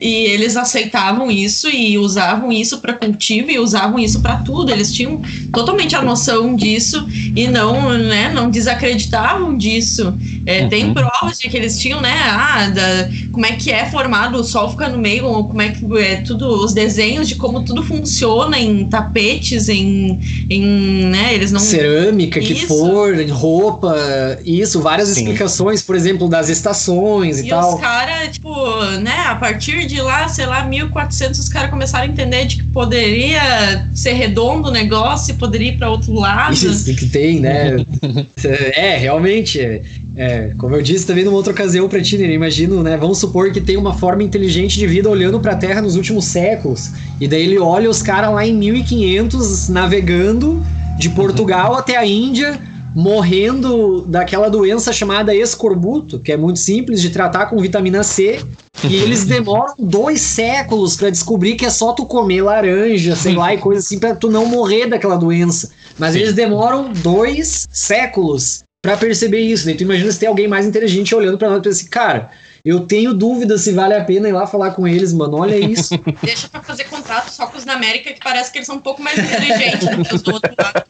e 0.00 0.14
eles 0.26 0.56
aceitavam 0.56 1.30
isso 1.30 1.68
e 1.68 1.98
usavam 1.98 2.52
isso 2.52 2.80
para 2.80 2.92
cultivo 2.92 3.50
e 3.50 3.58
usavam 3.58 3.98
isso 3.98 4.20
para 4.20 4.36
tudo. 4.36 4.70
Eles 4.70 4.92
tinham 4.92 5.20
totalmente 5.52 5.96
a 5.96 6.02
noção 6.02 6.54
disso 6.54 7.06
e 7.34 7.48
não, 7.48 7.92
né? 7.92 8.28
Não 8.32 8.50
desacreditavam 8.50 9.56
disso. 9.56 10.14
É, 10.44 10.62
uhum. 10.62 10.68
Tem 10.68 10.94
provas 10.94 11.38
de 11.38 11.48
que 11.48 11.56
eles 11.56 11.78
tinham, 11.78 12.00
né? 12.00 12.14
Ah, 12.22 12.68
da, 12.68 13.08
como 13.32 13.44
é 13.44 13.52
que 13.52 13.72
é 13.72 13.86
formado, 13.86 14.38
o 14.38 14.44
sol 14.44 14.70
fica 14.70 14.88
no 14.88 14.98
meio, 14.98 15.24
como 15.24 15.60
é 15.60 15.70
que 15.70 15.84
é 15.98 16.16
tudo, 16.16 16.35
os 16.42 16.72
desenhos 16.72 17.28
de 17.28 17.34
como 17.34 17.62
tudo 17.62 17.82
funciona 17.82 18.58
em 18.58 18.84
tapetes, 18.84 19.68
em, 19.68 20.20
em 20.48 21.06
né? 21.06 21.34
Eles 21.34 21.52
não. 21.52 21.60
Cerâmica, 21.60 22.38
isso. 22.38 22.48
que 22.48 22.66
for, 22.66 23.18
em 23.18 23.30
roupa, 23.30 23.96
isso, 24.44 24.80
várias 24.80 25.08
Sim. 25.08 25.20
explicações, 25.20 25.82
por 25.82 25.96
exemplo, 25.96 26.28
das 26.28 26.48
estações 26.48 27.40
e, 27.40 27.46
e 27.46 27.48
tal. 27.48 27.72
E 27.72 27.74
os 27.74 27.80
caras, 27.80 28.28
tipo, 28.32 28.82
né? 29.00 29.24
A 29.26 29.34
partir 29.34 29.86
de 29.86 30.00
lá, 30.00 30.28
sei 30.28 30.46
lá, 30.46 30.64
1400, 30.64 31.38
os 31.38 31.48
caras 31.48 31.70
começaram 31.70 32.06
a 32.06 32.08
entender 32.08 32.46
de 32.46 32.56
que 32.56 32.64
poderia 32.64 33.88
ser 33.94 34.12
redondo 34.12 34.68
o 34.68 34.72
negócio 34.72 35.32
e 35.32 35.34
poderia 35.34 35.68
ir 35.68 35.78
para 35.78 35.90
outro 35.90 36.12
lado. 36.14 36.52
Isso 36.52 36.94
que 36.94 37.06
tem, 37.06 37.40
né? 37.40 37.76
é, 38.74 38.96
realmente. 38.96 39.82
É, 40.16 40.52
como 40.56 40.74
eu 40.74 40.80
disse 40.80 41.06
também 41.06 41.24
numa 41.24 41.36
outra 41.36 41.52
ocasião 41.52 41.86
para 41.90 42.00
ti, 42.00 42.16
né? 42.16 42.32
imagino, 42.32 42.82
né? 42.82 42.96
Vamos 42.96 43.18
supor 43.18 43.52
que 43.52 43.60
tem 43.60 43.76
uma 43.76 43.92
forma 43.92 44.22
inteligente 44.22 44.78
de 44.78 44.86
vida 44.86 45.10
olhando 45.10 45.38
para 45.38 45.52
a 45.52 45.56
Terra 45.56 45.82
nos 45.82 45.94
últimos 45.94 46.24
séculos. 46.24 46.90
E 47.20 47.28
daí 47.28 47.42
ele 47.42 47.58
olha 47.58 47.90
os 47.90 48.00
caras 48.00 48.32
lá 48.32 48.46
em 48.46 48.54
1500 48.54 49.68
navegando 49.68 50.64
de 50.98 51.10
Portugal 51.10 51.74
até 51.74 51.98
a 51.98 52.06
Índia, 52.06 52.58
morrendo 52.94 54.06
daquela 54.08 54.48
doença 54.48 54.90
chamada 54.90 55.34
escorbuto, 55.34 56.18
que 56.18 56.32
é 56.32 56.36
muito 56.36 56.58
simples 56.58 57.02
de 57.02 57.10
tratar 57.10 57.46
com 57.46 57.60
vitamina 57.60 58.02
C. 58.02 58.40
E 58.88 58.96
eles 58.96 59.26
demoram 59.26 59.74
dois 59.78 60.22
séculos 60.22 60.96
para 60.96 61.10
descobrir 61.10 61.56
que 61.56 61.66
é 61.66 61.70
só 61.70 61.92
tu 61.92 62.06
comer 62.06 62.40
laranja, 62.40 63.14
sei 63.14 63.34
lá, 63.34 63.52
e 63.52 63.58
coisa 63.58 63.80
assim, 63.80 63.98
pra 63.98 64.14
tu 64.14 64.30
não 64.30 64.46
morrer 64.46 64.86
daquela 64.86 65.16
doença. 65.16 65.68
Mas 65.98 66.14
Sim. 66.14 66.20
eles 66.20 66.32
demoram 66.32 66.90
dois 66.90 67.68
séculos 67.70 68.65
para 68.82 68.96
perceber 68.96 69.40
isso. 69.40 69.64
Daí 69.64 69.76
tu 69.76 69.82
imagina 69.82 70.10
se 70.12 70.18
tem 70.18 70.28
alguém 70.28 70.48
mais 70.48 70.66
inteligente 70.66 71.14
olhando 71.14 71.38
para 71.38 71.48
nós 71.48 71.58
e 71.58 71.62
pensa 71.62 71.80
assim, 71.80 71.90
cara, 71.90 72.30
eu 72.64 72.80
tenho 72.80 73.14
dúvida 73.14 73.56
se 73.58 73.70
vale 73.70 73.94
a 73.94 74.04
pena 74.04 74.28
ir 74.28 74.32
lá 74.32 74.44
falar 74.44 74.72
com 74.72 74.88
eles, 74.88 75.12
mano. 75.12 75.36
Olha 75.38 75.56
isso. 75.56 75.94
Deixa 76.20 76.48
pra 76.48 76.60
fazer 76.60 76.84
contrato 76.84 77.30
só 77.30 77.46
com 77.46 77.56
os 77.56 77.64
da 77.64 77.74
América, 77.74 78.12
que 78.12 78.18
parece 78.18 78.50
que 78.50 78.58
eles 78.58 78.66
são 78.66 78.76
um 78.76 78.80
pouco 78.80 79.00
mais 79.00 79.16
inteligentes 79.16 79.88
do 79.88 80.04
que 80.04 80.14
os 80.14 80.22
do 80.22 80.34
outro 80.34 80.52
lado. 80.58 80.84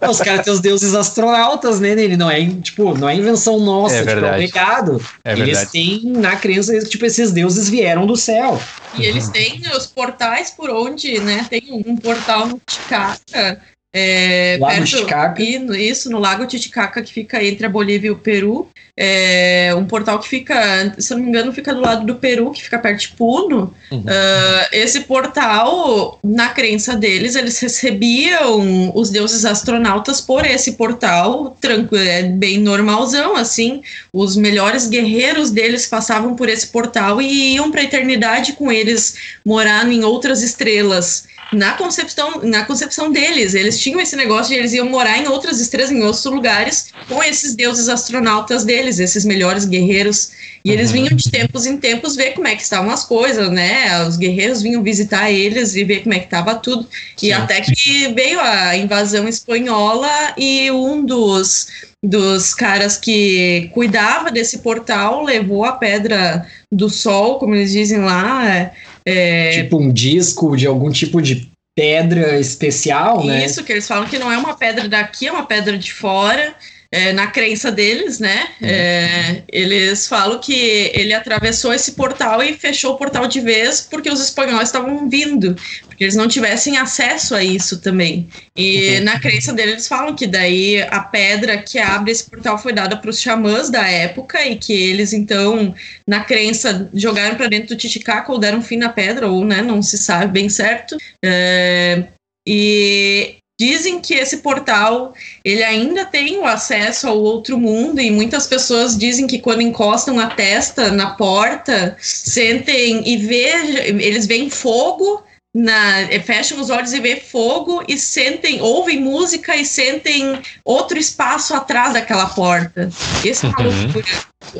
Não, 0.00 0.08
os 0.10 0.20
caras 0.20 0.42
têm 0.42 0.52
os 0.54 0.60
deuses 0.60 0.94
astronautas, 0.94 1.80
né, 1.80 1.90
Ele 1.90 2.16
não 2.16 2.30
é, 2.30 2.46
tipo, 2.62 2.96
não 2.96 3.08
é 3.08 3.14
invenção 3.14 3.60
nossa, 3.60 3.96
é 3.96 4.06
tipo, 4.06 4.24
é 4.24 4.32
um 4.32 4.36
legado. 4.36 5.06
É 5.22 5.32
eles 5.32 5.46
verdade. 5.46 5.70
têm 5.70 6.02
na 6.04 6.36
crença 6.36 6.72
que, 6.72 6.84
tipo, 6.86 7.04
esses 7.04 7.30
deuses 7.30 7.68
vieram 7.68 8.06
do 8.06 8.16
céu. 8.16 8.58
E 8.96 9.04
eles 9.04 9.28
têm 9.28 9.60
os 9.76 9.86
portais 9.86 10.50
por 10.50 10.70
onde, 10.70 11.20
né? 11.20 11.46
Tem 11.50 11.62
um 11.70 11.94
portal 11.94 12.46
no 12.46 12.60
Titicaca 12.66 13.60
é, 13.92 14.58
Lago 14.60 14.74
perto, 14.74 14.90
Titicaca. 14.90 15.42
Isso, 15.42 16.10
no 16.10 16.18
Lago 16.18 16.46
Titicaca, 16.46 17.02
que 17.02 17.12
fica 17.12 17.42
entre 17.42 17.66
a 17.66 17.70
Bolívia 17.70 18.08
e 18.08 18.10
o 18.10 18.18
Peru. 18.18 18.68
É 19.00 19.72
um 19.76 19.86
portal 19.86 20.18
que 20.18 20.28
fica, 20.28 20.92
se 20.98 21.14
não 21.14 21.20
me 21.22 21.28
engano, 21.28 21.52
fica 21.52 21.72
do 21.72 21.80
lado 21.80 22.04
do 22.04 22.16
Peru, 22.16 22.50
que 22.50 22.64
fica 22.64 22.80
perto 22.80 23.00
de 23.02 23.08
Puno. 23.10 23.72
Uhum. 23.92 24.00
Uh, 24.00 24.66
esse 24.72 25.02
portal, 25.02 26.18
na 26.22 26.48
crença 26.48 26.96
deles, 26.96 27.36
eles 27.36 27.60
recebiam 27.60 28.92
os 28.96 29.08
deuses 29.08 29.44
astronautas 29.44 30.20
por 30.20 30.44
esse 30.44 30.72
portal, 30.72 31.56
tranquilo, 31.60 32.02
é 32.02 32.24
bem 32.24 32.58
normalzão, 32.58 33.36
assim. 33.36 33.82
Os 34.12 34.34
melhores 34.34 34.88
guerreiros 34.88 35.52
deles 35.52 35.86
passavam 35.86 36.34
por 36.34 36.48
esse 36.48 36.66
portal 36.66 37.22
e 37.22 37.54
iam 37.54 37.70
para 37.70 37.82
a 37.82 37.84
eternidade 37.84 38.54
com 38.54 38.70
eles, 38.70 39.14
morar 39.44 39.88
em 39.90 40.02
outras 40.02 40.42
estrelas 40.42 41.27
na 41.52 41.72
concepção, 41.72 42.42
na 42.42 42.64
concepção 42.64 43.10
deles. 43.10 43.54
Eles 43.54 43.80
tinham 43.80 44.00
esse 44.00 44.14
negócio 44.16 44.52
de 44.52 44.58
eles 44.58 44.72
iam 44.72 44.88
morar 44.88 45.18
em 45.18 45.28
outras 45.28 45.60
estrelas, 45.60 45.90
em 45.90 46.02
outros 46.02 46.24
lugares, 46.24 46.88
com 47.08 47.22
esses 47.22 47.54
deuses 47.54 47.88
astronautas 47.88 48.64
deles, 48.64 48.98
esses 48.98 49.24
melhores 49.24 49.64
guerreiros. 49.64 50.30
E 50.64 50.70
eles 50.70 50.90
vinham 50.90 51.14
de 51.14 51.30
tempos 51.30 51.66
em 51.66 51.78
tempos 51.78 52.16
ver 52.16 52.32
como 52.32 52.46
é 52.48 52.54
que 52.54 52.62
estavam 52.62 52.90
as 52.90 53.04
coisas, 53.04 53.50
né? 53.50 54.06
Os 54.06 54.16
guerreiros 54.16 54.60
vinham 54.60 54.82
visitar 54.82 55.30
eles 55.30 55.74
e 55.74 55.84
ver 55.84 56.02
como 56.02 56.14
é 56.14 56.18
que 56.18 56.26
estava 56.26 56.54
tudo. 56.54 56.86
Sim. 57.16 57.28
E 57.28 57.32
até 57.32 57.60
que 57.60 58.12
veio 58.12 58.40
a 58.40 58.76
invasão 58.76 59.26
espanhola 59.26 60.34
e 60.36 60.70
um 60.70 61.04
dos 61.04 61.68
dos 62.02 62.54
caras 62.54 62.96
que 62.96 63.70
cuidava 63.74 64.30
desse 64.30 64.58
portal 64.58 65.24
levou 65.24 65.64
a 65.64 65.72
pedra 65.72 66.46
do 66.70 66.88
sol, 66.88 67.40
como 67.40 67.56
eles 67.56 67.72
dizem 67.72 67.98
lá, 67.98 68.70
é... 69.04 69.62
Tipo 69.62 69.78
um 69.78 69.92
disco 69.92 70.56
de 70.56 70.66
algum 70.66 70.90
tipo 70.90 71.20
de 71.20 71.48
pedra 71.74 72.40
especial, 72.40 73.18
Isso, 73.18 73.26
né? 73.26 73.44
Isso, 73.44 73.64
que 73.64 73.72
eles 73.72 73.86
falam 73.86 74.08
que 74.08 74.18
não 74.18 74.32
é 74.32 74.36
uma 74.36 74.56
pedra 74.56 74.88
daqui, 74.88 75.28
é 75.28 75.32
uma 75.32 75.46
pedra 75.46 75.78
de 75.78 75.92
fora. 75.92 76.54
É, 76.90 77.12
na 77.12 77.26
crença 77.26 77.70
deles, 77.70 78.18
né? 78.18 78.48
É, 78.62 79.42
eles 79.52 80.08
falam 80.08 80.38
que 80.40 80.90
ele 80.94 81.12
atravessou 81.12 81.72
esse 81.72 81.92
portal 81.92 82.42
e 82.42 82.54
fechou 82.54 82.94
o 82.94 82.96
portal 82.96 83.26
de 83.26 83.40
vez 83.40 83.82
porque 83.82 84.10
os 84.10 84.20
espanhóis 84.20 84.68
estavam 84.68 85.08
vindo, 85.08 85.54
porque 85.86 86.04
eles 86.04 86.16
não 86.16 86.26
tivessem 86.26 86.78
acesso 86.78 87.34
a 87.34 87.44
isso 87.44 87.80
também. 87.80 88.26
E 88.56 89.00
na 89.00 89.20
crença 89.20 89.52
deles, 89.52 89.72
eles 89.72 89.88
falam 89.88 90.16
que 90.16 90.26
daí 90.26 90.80
a 90.82 91.00
pedra 91.00 91.58
que 91.58 91.78
abre 91.78 92.10
esse 92.10 92.24
portal 92.24 92.58
foi 92.58 92.72
dada 92.72 92.96
para 92.96 93.10
os 93.10 93.20
xamãs 93.20 93.68
da 93.68 93.86
época 93.86 94.42
e 94.46 94.56
que 94.56 94.72
eles, 94.72 95.12
então, 95.12 95.74
na 96.06 96.20
crença, 96.20 96.88
jogaram 96.94 97.36
para 97.36 97.48
dentro 97.48 97.68
do 97.68 97.76
Titicaca 97.76 98.32
ou 98.32 98.38
deram 98.38 98.62
fim 98.62 98.78
na 98.78 98.88
pedra, 98.88 99.28
ou 99.28 99.44
né, 99.44 99.60
não 99.60 99.82
se 99.82 99.98
sabe 99.98 100.32
bem 100.32 100.48
certo. 100.48 100.96
É, 101.22 102.04
e 102.46 103.37
Dizem 103.60 104.00
que 104.00 104.14
esse 104.14 104.36
portal 104.36 105.12
ele 105.44 105.64
ainda 105.64 106.04
tem 106.04 106.38
o 106.38 106.46
acesso 106.46 107.08
ao 107.08 107.18
outro 107.18 107.58
mundo 107.58 108.00
e 108.00 108.10
muitas 108.10 108.46
pessoas 108.46 108.96
dizem 108.96 109.26
que 109.26 109.40
quando 109.40 109.62
encostam 109.62 110.20
a 110.20 110.28
testa 110.28 110.92
na 110.92 111.10
porta 111.10 111.96
sentem 112.00 113.02
e 113.04 113.16
vejam, 113.16 113.98
eles 113.98 114.26
veem 114.26 114.48
fogo 114.48 115.24
na, 115.54 116.06
fecham 116.24 116.60
os 116.60 116.70
olhos 116.70 116.92
e 116.92 117.00
vê 117.00 117.16
fogo 117.16 117.82
e 117.88 117.98
sentem, 117.98 118.60
ouvem 118.60 119.00
música 119.00 119.56
e 119.56 119.64
sentem 119.64 120.40
outro 120.64 120.98
espaço 120.98 121.54
atrás 121.54 121.94
daquela 121.94 122.26
porta. 122.26 122.88
Esse 123.24 123.46
é 123.46 123.48
uhum. 123.48 123.92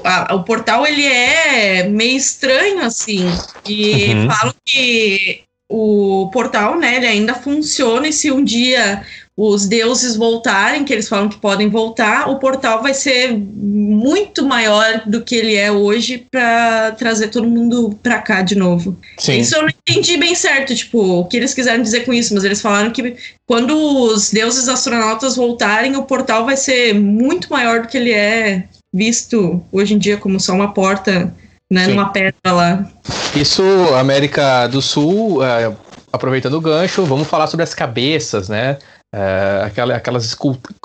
A, 0.03 0.34
o 0.34 0.42
portal 0.42 0.86
ele 0.86 1.07
é 1.07 1.84
meio 1.88 2.16
estranho 2.16 2.80
assim 2.80 3.26
e 3.64 4.12
uhum. 4.12 4.30
falam 4.30 4.55
que 4.64 5.44
o 5.68 6.30
portal, 6.32 6.78
né, 6.78 6.96
ele 6.96 7.06
ainda 7.06 7.34
funciona 7.34 8.08
e 8.08 8.12
se 8.12 8.30
um 8.30 8.42
dia 8.42 9.02
os 9.40 9.66
deuses 9.66 10.16
voltarem, 10.16 10.84
que 10.84 10.92
eles 10.92 11.08
falam 11.08 11.28
que 11.28 11.36
podem 11.36 11.68
voltar, 11.68 12.28
o 12.28 12.40
portal 12.40 12.82
vai 12.82 12.92
ser 12.92 13.32
muito 13.38 14.44
maior 14.44 15.02
do 15.06 15.22
que 15.22 15.36
ele 15.36 15.54
é 15.54 15.70
hoje 15.70 16.26
para 16.28 16.90
trazer 16.98 17.28
todo 17.28 17.46
mundo 17.46 17.96
para 18.02 18.20
cá 18.20 18.42
de 18.42 18.56
novo. 18.56 18.98
Sim. 19.16 19.38
Isso 19.38 19.54
eu 19.54 19.62
não 19.62 19.68
entendi 19.68 20.16
bem 20.16 20.34
certo, 20.34 20.74
tipo, 20.74 21.20
o 21.20 21.24
que 21.24 21.36
eles 21.36 21.54
quiseram 21.54 21.80
dizer 21.80 22.04
com 22.04 22.12
isso, 22.12 22.34
mas 22.34 22.42
eles 22.42 22.60
falaram 22.60 22.90
que 22.90 23.14
quando 23.46 23.76
os 23.76 24.32
deuses 24.32 24.68
astronautas 24.68 25.36
voltarem, 25.36 25.94
o 25.94 26.02
portal 26.02 26.44
vai 26.44 26.56
ser 26.56 26.92
muito 26.94 27.48
maior 27.48 27.82
do 27.82 27.88
que 27.88 27.96
ele 27.96 28.10
é 28.10 28.64
visto 28.92 29.62
hoje 29.70 29.94
em 29.94 29.98
dia 29.98 30.16
como 30.16 30.40
só 30.40 30.52
uma 30.52 30.74
porta 30.74 31.32
né, 31.70 31.86
numa 31.86 32.08
pedra 32.08 32.34
lá. 32.46 32.90
Isso, 33.35 33.62
América 33.95 34.66
do 34.66 34.83
Sul, 34.83 35.45
é, 35.45 35.74
aproveitando 36.12 36.55
o 36.55 36.61
gancho, 36.61 37.05
vamos 37.05 37.29
falar 37.29 37.47
sobre 37.47 37.62
as 37.62 37.74
cabeças, 37.74 38.49
né? 38.49 38.79
É, 39.14 39.62
aquela, 39.64 39.97
aquelas 39.97 40.37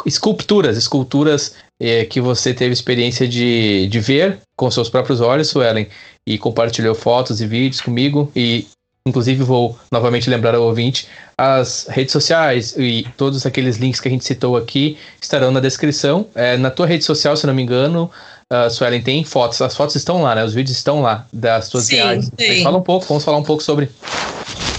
esculturas, 0.05 0.77
esculturas 0.77 1.55
é, 1.81 2.05
que 2.05 2.21
você 2.21 2.53
teve 2.53 2.71
experiência 2.71 3.27
de, 3.27 3.87
de 3.87 3.99
ver 3.99 4.39
com 4.55 4.71
seus 4.71 4.89
próprios 4.89 5.19
olhos, 5.19 5.49
Suelen, 5.49 5.87
e 6.25 6.37
compartilhou 6.37 6.95
fotos 6.95 7.41
e 7.41 7.47
vídeos 7.47 7.81
comigo. 7.81 8.31
E, 8.35 8.67
inclusive, 9.05 9.43
vou 9.43 9.77
novamente 9.91 10.29
lembrar 10.29 10.55
ao 10.55 10.63
ouvinte: 10.63 11.07
as 11.37 11.87
redes 11.89 12.13
sociais 12.13 12.73
e 12.77 13.05
todos 13.17 13.45
aqueles 13.45 13.77
links 13.77 13.99
que 13.99 14.07
a 14.07 14.11
gente 14.11 14.23
citou 14.23 14.55
aqui 14.55 14.97
estarão 15.21 15.51
na 15.51 15.59
descrição. 15.59 16.27
É, 16.33 16.57
na 16.57 16.71
tua 16.71 16.87
rede 16.87 17.03
social, 17.03 17.35
se 17.35 17.45
não 17.45 17.53
me 17.53 17.61
engano, 17.61 18.09
uh, 18.49 18.69
Suelen, 18.69 19.01
tem 19.01 19.23
fotos. 19.23 19.61
As 19.61 19.75
fotos 19.75 19.95
estão 19.95 20.21
lá, 20.21 20.35
né? 20.35 20.43
Os 20.43 20.53
vídeos 20.53 20.77
estão 20.77 21.01
lá 21.01 21.27
das 21.33 21.65
suas 21.65 21.85
sim, 21.85 21.95
viagens. 21.95 22.31
Sim. 22.39 22.63
Fala 22.63 22.77
um 22.77 22.81
pouco, 22.81 23.05
vamos 23.05 23.23
falar 23.23 23.37
um 23.37 23.43
pouco 23.43 23.61
sobre. 23.61 23.89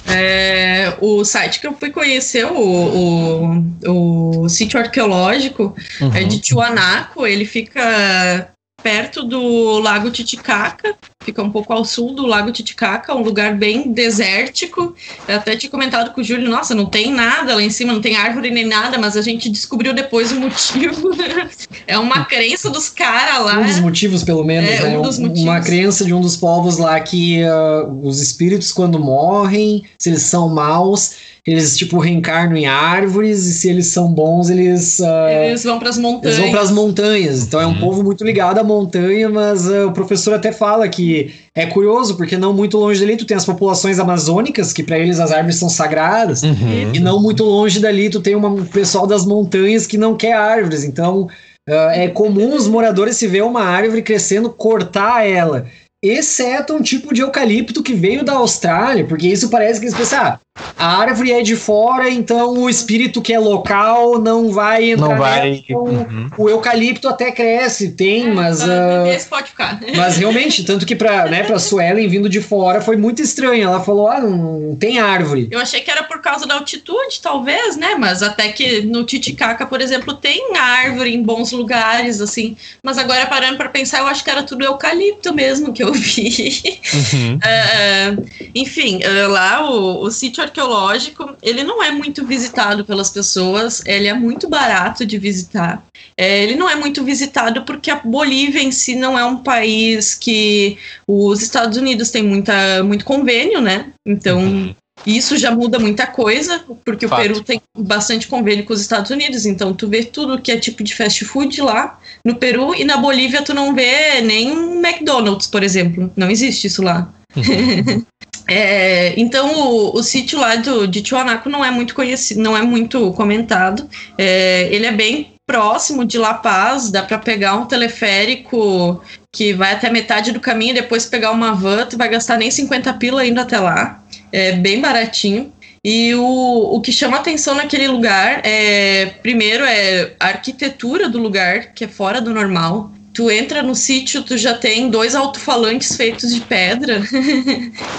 É, 0.07 0.95
o 1.01 1.25
site 1.25 1.61
que 1.61 1.67
eu 1.67 1.75
fui 1.75 1.91
conhecer, 1.91 2.47
o, 2.47 3.63
o, 3.85 4.43
o 4.43 4.49
sítio 4.49 4.79
arqueológico, 4.79 5.75
é 6.01 6.05
uhum. 6.05 6.15
é 6.15 6.25
de 6.25 6.39
Tiwanaku. 6.39 7.27
Ele 7.27 7.45
fica 7.45 8.54
perto 8.85 9.25
do 9.25 9.79
Lago 9.79 10.11
Titicaca, 10.11 10.95
fica 11.25 11.43
um 11.43 11.49
pouco 11.49 11.73
ao 11.73 11.87
sul 11.87 12.13
do 12.13 12.27
Lago 12.27 12.53
Titicaca, 12.53 13.15
um 13.15 13.23
lugar 13.23 13.57
bem 13.57 13.91
desértico. 13.91 14.95
Eu 15.27 15.37
até 15.37 15.57
tinha 15.57 15.71
comentado 15.71 16.13
com 16.13 16.21
o 16.21 16.25
Júlio, 16.25 16.51
nossa, 16.51 16.75
não 16.75 16.85
tem 16.85 17.11
nada 17.11 17.55
lá 17.55 17.63
em 17.63 17.71
cima, 17.71 17.95
não 17.95 18.03
tem 18.03 18.15
árvore 18.15 18.51
nem 18.51 18.67
nada, 18.67 18.99
mas 18.99 19.17
a 19.17 19.23
gente 19.23 19.49
descobriu 19.49 19.95
depois 19.95 20.33
o 20.33 20.39
motivo. 20.39 21.13
é 21.89 21.99
uma 21.99 22.27
crença 22.27 22.69
dos 22.69 22.91
caras 22.91 23.43
lá. 23.43 23.59
Um 23.59 23.65
dos 23.65 23.81
motivos, 23.81 24.23
pelo 24.23 24.45
menos, 24.45 24.69
é, 24.69 24.83
né? 24.83 24.99
um 24.99 25.01
dos 25.01 25.19
motivos. 25.19 25.43
Uma 25.45 25.61
crença 25.63 26.05
de 26.05 26.13
um 26.13 26.21
dos 26.21 26.37
povos 26.37 26.77
lá 26.77 27.01
que 27.01 27.43
uh, 27.43 28.07
os 28.07 28.21
espíritos, 28.21 28.71
quando 28.71 29.01
morrem, 29.01 29.83
se 29.99 30.11
eles 30.11 30.25
são 30.25 30.51
maus, 30.51 31.13
eles 31.47 31.77
tipo 31.77 31.99
reencarnam 31.99 32.57
em 32.57 32.67
árvores 32.67 33.45
e 33.45 33.53
se 33.53 33.69
eles 33.69 33.89
são 33.89 34.09
bons 34.09 34.49
eles 34.49 34.99
uh, 34.99 35.29
eles 35.29 35.63
vão 35.63 35.79
para 35.79 35.91
as 35.91 35.99
montanhas 35.99 36.25
eles 36.25 36.39
vão 36.39 36.51
para 36.51 36.61
as 36.63 36.71
montanhas 36.71 37.43
então 37.43 37.61
é 37.61 37.67
um 37.67 37.71
uhum. 37.71 37.81
povo 37.81 38.03
muito 38.03 38.25
ligado 38.25 38.59
à 38.59 38.65
montanha 38.65 39.29
mas 39.29 39.67
uh, 39.67 39.89
o 39.89 39.93
professor 39.93 40.33
até 40.33 40.53
fala 40.53 40.89
que 40.89 41.35
é 41.55 41.67
curioso 41.67 42.17
porque 42.17 42.39
não 42.39 42.55
muito 42.55 42.79
longe 42.79 42.99
dali 42.99 43.17
tu 43.17 43.27
tem 43.27 43.37
as 43.37 43.45
populações 43.45 43.99
amazônicas 43.99 44.73
que 44.73 44.83
para 44.83 44.99
eles 44.99 45.21
as 45.21 45.33
árvores 45.33 45.57
são 45.57 45.69
sagradas 45.69 46.43
uhum. 46.43 46.95
e 46.95 46.99
não 46.99 47.21
muito 47.21 47.45
longe 47.45 47.79
dali 47.79 48.09
tu 48.09 48.21
tem 48.21 48.35
um 48.35 48.65
pessoal 48.65 49.07
das 49.07 49.27
montanhas 49.27 49.87
que 49.87 49.99
não 49.99 50.17
quer 50.17 50.33
árvores 50.33 50.83
então 50.83 51.29
uh, 51.69 51.91
é 51.93 52.09
comum 52.09 52.57
os 52.57 52.67
moradores 52.67 53.19
se 53.19 53.27
ver 53.27 53.43
uma 53.43 53.63
árvore 53.63 54.01
crescendo 54.01 54.49
cortar 54.49 55.27
ela 55.27 55.67
exceto 56.03 56.75
um 56.75 56.83
tipo 56.83 57.15
de 57.15 57.23
eucalipto 57.23 57.83
que 57.83 57.95
veio 57.95 58.23
da 58.23 58.35
Austrália, 58.35 59.07
porque 59.07 59.27
isso 59.27 59.49
parece 59.49 59.81
que 59.81 59.87
eles 59.87 59.97
pensam, 59.97 60.19
ah, 60.19 60.39
a 60.79 60.99
árvore 61.01 61.33
é 61.33 61.43
de 61.43 61.57
fora, 61.57 62.09
então 62.09 62.59
o 62.59 62.71
espírito 62.71 63.21
que 63.21 63.33
é 63.33 63.39
local 63.39 64.21
não 64.21 64.53
vai 64.53 64.93
entrar. 64.93 65.09
Não 65.09 65.17
vai. 65.17 65.65
Uhum. 65.69 66.29
O 66.39 66.49
eucalipto 66.49 67.09
até 67.09 67.33
cresce, 67.33 67.91
tem, 67.93 68.29
é, 68.29 68.33
mas. 68.33 68.63
Uh, 68.63 69.29
pode 69.29 69.49
ficar. 69.49 69.81
Mas 69.97 70.17
realmente, 70.17 70.63
tanto 70.65 70.87
que 70.87 70.95
para 70.95 71.27
né, 71.27 71.43
pra 71.43 71.59
Suelen 71.59 72.07
vindo 72.09 72.29
de 72.29 72.41
fora 72.41 72.81
foi 72.81 72.97
muito 72.97 73.21
estranho. 73.21 73.65
Ela 73.65 73.81
falou: 73.81 74.09
ah, 74.09 74.21
não 74.21 74.77
tem 74.77 75.01
árvore. 75.01 75.49
Eu 75.51 75.59
achei 75.59 75.81
que 75.81 75.91
era 75.91 76.05
por 76.05 76.21
causa 76.21 76.47
da 76.47 76.55
altitude, 76.55 77.21
talvez, 77.21 77.77
né? 77.77 77.97
Mas 77.99 78.23
até 78.23 78.49
que 78.49 78.83
no 78.83 79.05
Titicaca, 79.05 79.67
por 79.67 79.81
exemplo, 79.81 80.15
tem 80.15 80.57
árvore 80.57 81.15
em 81.15 81.23
bons 81.23 81.51
lugares, 81.51 82.21
assim. 82.21 82.57
Mas 82.83 82.99
agora 82.99 83.27
parando 83.27 83.57
para 83.57 83.69
pensar, 83.69 84.01
eu 84.01 84.07
acho 84.07 84.23
que 84.23 84.31
era 84.31 84.43
tudo 84.43 84.65
eucalipto 84.65 85.35
mesmo 85.35 85.73
que 85.73 85.83
eu 85.83 85.93
vi. 85.93 86.79
Uhum. 86.93 87.37
uh, 87.37 88.27
enfim, 88.55 89.01
uh, 89.05 89.29
lá 89.29 89.69
o, 89.69 90.03
o 90.03 90.11
sítio 90.11 90.44
arqueológico, 90.45 91.37
ele 91.43 91.65
não 91.65 91.83
é 91.83 91.91
muito 91.91 92.25
visitado 92.25 92.85
pelas 92.85 93.11
pessoas, 93.11 93.83
ele 93.85 94.07
é 94.07 94.15
muito 94.15 94.49
barato 94.49 95.05
de 95.05 95.19
visitar. 95.19 95.85
É, 96.17 96.43
ele 96.43 96.55
não 96.55 96.69
é 96.69 96.75
muito 96.75 97.03
visitado 97.03 97.65
porque 97.65 97.91
a 97.91 97.97
Bolívia 97.97 98.63
em 98.63 98.71
si 98.71 98.95
não 98.95 99.19
é 99.19 99.25
um 99.25 99.39
país 99.39 100.15
que 100.15 100.79
os 101.07 101.43
Estados 101.43 101.77
Unidos 101.77 102.11
têm 102.11 102.23
muita, 102.23 102.83
muito 102.85 103.05
convênio, 103.05 103.61
né? 103.61 103.93
Então, 104.07 104.39
uhum. 104.39 104.75
Isso 105.07 105.37
já 105.37 105.51
muda 105.51 105.79
muita 105.79 106.07
coisa, 106.07 106.65
porque 106.85 107.07
Fato. 107.07 107.21
o 107.21 107.23
Peru 107.23 107.43
tem 107.43 107.61
bastante 107.77 108.27
convênio 108.27 108.65
com 108.65 108.73
os 108.73 108.81
Estados 108.81 109.11
Unidos, 109.11 109.45
então 109.45 109.75
tu 109.75 109.87
vê 109.87 110.05
tudo 110.05 110.41
que 110.41 110.51
é 110.51 110.57
tipo 110.57 110.83
de 110.83 110.95
fast 110.95 111.25
food 111.25 111.61
lá 111.61 111.99
no 112.25 112.37
Peru 112.37 112.75
e 112.75 112.85
na 112.85 112.97
Bolívia 112.97 113.43
tu 113.43 113.53
não 113.53 113.75
vê 113.75 114.21
nem 114.23 114.51
um 114.53 114.81
McDonald's, 114.85 115.47
por 115.47 115.63
exemplo. 115.63 116.11
Não 116.17 116.31
existe 116.31 116.69
isso 116.69 116.83
lá. 116.83 117.13
Uhum. 117.37 118.05
É, 118.47 119.19
então 119.19 119.53
o, 119.55 119.97
o 119.97 120.03
sítio 120.03 120.39
lá 120.39 120.57
do, 120.57 120.87
de 120.87 121.03
Tiwanaku 121.03 121.49
não 121.49 121.65
é 121.65 121.71
muito 121.71 121.95
conhecido, 121.95 122.41
não 122.41 122.57
é 122.57 122.63
muito 122.63 123.13
comentado. 123.13 123.89
É, 124.19 124.69
ele 124.71 124.87
é 124.87 124.93
bem 124.93 125.33
próximo 125.47 126.05
de 126.05 126.19
La 126.19 126.35
Paz, 126.35 126.91
dá 126.91 127.03
para 127.03 127.19
pegar 127.19 127.57
um 127.57 127.67
teleférico 127.67 129.03
que 129.33 129.53
vai 129.53 129.73
até 129.73 129.91
metade 129.91 130.33
do 130.33 130.41
caminho, 130.41 130.75
depois 130.75 131.07
pegar 131.07 131.31
uma 131.33 131.53
van, 131.53 131.87
tu 131.87 131.99
vai 131.99 132.09
gastar 132.09 132.39
nem 132.39 132.51
50 132.51 132.93
pila 132.95 133.27
indo 133.27 133.41
até 133.41 133.59
lá. 133.59 134.03
É 134.33 134.53
bem 134.53 134.81
baratinho. 134.81 135.53
E 135.85 136.15
o, 136.15 136.77
o 136.77 136.81
que 136.81 136.91
chama 136.91 137.19
atenção 137.19 137.55
naquele 137.55 137.87
lugar 137.89 138.41
é, 138.43 139.07
primeiro, 139.23 139.65
é 139.65 140.15
a 140.19 140.29
arquitetura 140.29 141.11
do 141.11 141.19
lugar, 141.19 141.75
que 141.75 141.85
é 141.85 141.89
fora 141.89 142.23
do 142.23 142.33
normal 142.33 142.91
tu 143.15 143.31
entra 143.31 143.63
no 143.63 143.75
sítio, 143.75 144.23
tu 144.23 144.37
já 144.37 144.55
tem 144.55 144.91
dois 144.91 145.15
alto-falantes 145.15 145.97
feitos 145.97 146.35
de 146.35 146.41
pedra. 146.41 147.01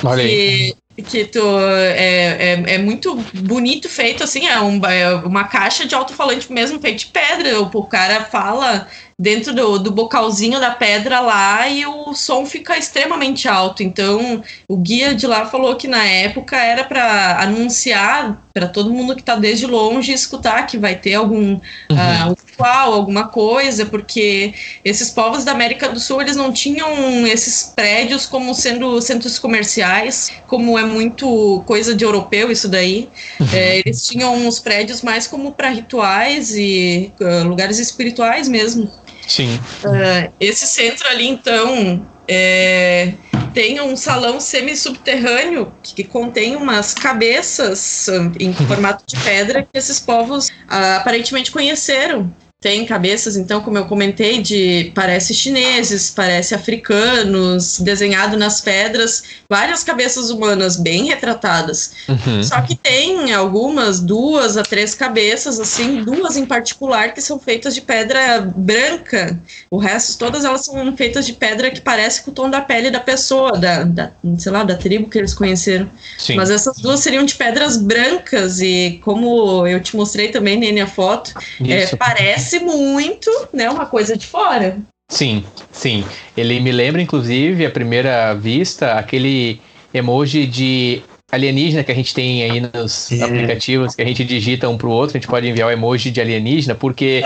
Olha 0.04 0.24
aí. 0.24 0.76
Que, 0.96 1.04
que 1.04 1.26
tu, 1.26 1.42
é, 1.60 2.54
é, 2.54 2.76
é, 2.76 2.78
muito 2.78 3.16
bonito 3.34 3.90
feito, 3.90 4.24
assim, 4.24 4.48
é, 4.48 4.62
um, 4.62 4.80
é 4.86 5.14
uma 5.16 5.44
caixa 5.44 5.86
de 5.86 5.94
alto-falante 5.94 6.50
mesmo 6.50 6.80
feito 6.80 7.00
de 7.00 7.08
pedra. 7.08 7.62
O, 7.62 7.66
o 7.66 7.84
cara 7.86 8.24
fala 8.24 8.88
dentro 9.20 9.54
do, 9.54 9.78
do 9.78 9.92
bocalzinho 9.92 10.58
da 10.58 10.72
pedra 10.72 11.20
lá 11.20 11.68
e 11.68 11.86
o 11.86 12.14
som 12.14 12.46
fica 12.46 12.78
extremamente 12.78 13.46
alto. 13.46 13.84
Então, 13.84 14.42
o 14.70 14.78
guia 14.78 15.14
de 15.14 15.28
lá 15.28 15.46
falou 15.46 15.76
que 15.76 15.86
na 15.86 16.06
época 16.06 16.56
era 16.56 16.86
para 16.86 17.42
anunciar 17.42 18.45
para 18.56 18.68
todo 18.70 18.90
mundo 18.90 19.14
que 19.14 19.22
está 19.22 19.36
desde 19.36 19.68
longe 19.68 20.14
escutar 20.14 20.66
que 20.66 20.78
vai 20.78 20.96
ter 20.96 21.16
algum 21.16 21.56
uhum. 21.56 21.60
uh, 21.92 22.38
ritual, 22.48 22.94
alguma 22.94 23.28
coisa, 23.28 23.86
porque 23.86 24.54
esses 24.84 25.10
povos 25.10 25.44
da 25.44 25.52
América 25.52 25.90
do 25.90 26.00
Sul 26.00 26.22
eles 26.22 26.38
não 26.38 26.54
tinham 26.54 27.28
esses 27.28 27.74
prédios 27.76 28.26
como 28.26 28.56
sendo 28.56 29.02
centros 29.02 29.38
comerciais, 29.38 30.32
como 30.48 30.80
é 30.80 30.86
muito 30.86 31.62
coisa 31.68 31.94
de 31.94 32.06
europeu 32.06 32.50
isso 32.50 32.70
daí. 32.70 33.10
Uhum. 33.42 33.48
É, 33.52 33.80
eles 33.80 34.08
tinham 34.08 34.48
os 34.48 34.58
prédios 34.58 35.02
mais 35.02 35.28
como 35.28 35.52
para 35.52 35.68
rituais 35.68 36.56
e 36.56 37.12
uh, 37.20 37.46
lugares 37.46 37.78
espirituais 37.78 38.48
mesmo. 38.48 38.90
Sim. 39.28 39.60
Uh, 39.84 40.32
esse 40.40 40.66
centro 40.66 41.10
ali, 41.10 41.28
então, 41.28 42.08
é, 42.26 43.12
tem 43.56 43.80
um 43.80 43.96
salão 43.96 44.38
semi-subterrâneo 44.40 45.72
que, 45.82 46.04
contém 46.04 46.58
umas 46.58 46.94
cabeças 46.94 48.08
em 48.38 48.54
formato 48.54 49.06
de 49.08 49.18
pedra 49.24 49.64
que 49.64 49.80
esses 49.80 49.98
povos 49.98 50.50
uh, 50.50 50.98
aparentemente 50.98 51.52
conheceram 51.52 52.32
tem 52.66 52.84
cabeças, 52.84 53.38
então, 53.38 53.62
como 53.62 53.78
eu 53.78 53.86
comentei, 53.86 54.42
de 54.42 54.92
parece 54.96 55.36
chineses, 55.36 56.10
parece 56.10 56.56
africanos, 56.56 57.80
desenhado 57.80 58.38
nas 58.38 58.60
pedras, 58.60 59.24
várias 59.48 59.84
cabeças 59.84 60.32
humanas 60.32 60.76
bem 60.76 61.06
retratadas. 61.06 61.92
Uhum. 62.10 62.42
Só 62.42 62.60
que 62.62 62.76
tem 62.76 63.32
algumas, 63.34 64.00
duas 64.00 64.58
a 64.58 64.64
três 64.64 64.96
cabeças, 64.96 65.60
assim, 65.60 66.04
duas 66.04 66.38
em 66.38 66.46
particular 66.48 67.14
que 67.14 67.22
são 67.22 67.38
feitas 67.38 67.76
de 67.76 67.82
pedra 67.82 68.42
branca. 68.42 69.40
O 69.70 69.78
resto, 69.78 70.18
todas 70.18 70.44
elas 70.44 70.66
são 70.66 70.98
feitas 70.98 71.28
de 71.28 71.34
pedra 71.34 71.70
que 71.70 71.82
parece 71.82 72.24
com 72.24 72.32
o 72.32 72.34
tom 72.34 72.50
da 72.50 72.62
pele 72.62 72.90
da 72.90 73.00
pessoa, 73.00 73.52
da, 73.52 73.84
da 73.84 74.12
sei 74.40 74.52
lá, 74.52 74.64
da 74.64 74.76
tribo 74.76 75.08
que 75.08 75.20
eles 75.20 75.36
conheceram. 75.36 75.88
Sim. 76.18 76.36
Mas 76.36 76.50
essas 76.50 76.78
duas 76.78 77.00
seriam 77.02 77.24
de 77.24 77.36
pedras 77.36 77.78
brancas 77.78 78.60
e 78.60 79.00
como 79.04 79.68
eu 79.68 79.80
te 79.80 79.96
mostrei 79.96 80.30
também, 80.30 80.58
Nene, 80.58 80.82
a 80.82 80.88
foto, 80.88 81.32
é, 81.64 81.96
parece 81.96 82.45
parece 82.46 82.60
muito, 82.60 83.30
né, 83.52 83.70
uma 83.70 83.86
coisa 83.86 84.16
de 84.16 84.28
fora. 84.28 84.78
Sim, 85.10 85.44
sim. 85.72 86.04
Ele 86.36 86.60
me 86.60 86.72
lembra, 86.72 87.02
inclusive, 87.02 87.66
à 87.66 87.70
primeira 87.70 88.34
vista, 88.34 88.94
aquele 88.94 89.60
emoji 89.94 90.46
de 90.46 91.02
alienígena 91.32 91.84
que 91.84 91.92
a 91.92 91.96
gente 91.96 92.14
tem 92.14 92.44
aí 92.44 92.62
nos 92.62 93.12
é. 93.12 93.24
aplicativos, 93.24 93.96
que 93.96 94.02
a 94.02 94.06
gente 94.06 94.24
digita 94.24 94.70
um 94.70 94.78
pro 94.78 94.90
outro, 94.90 95.18
a 95.18 95.20
gente 95.20 95.30
pode 95.30 95.48
enviar 95.48 95.68
o 95.68 95.72
emoji 95.72 96.12
de 96.12 96.22
alienígena, 96.22 96.76
porque 96.76 97.24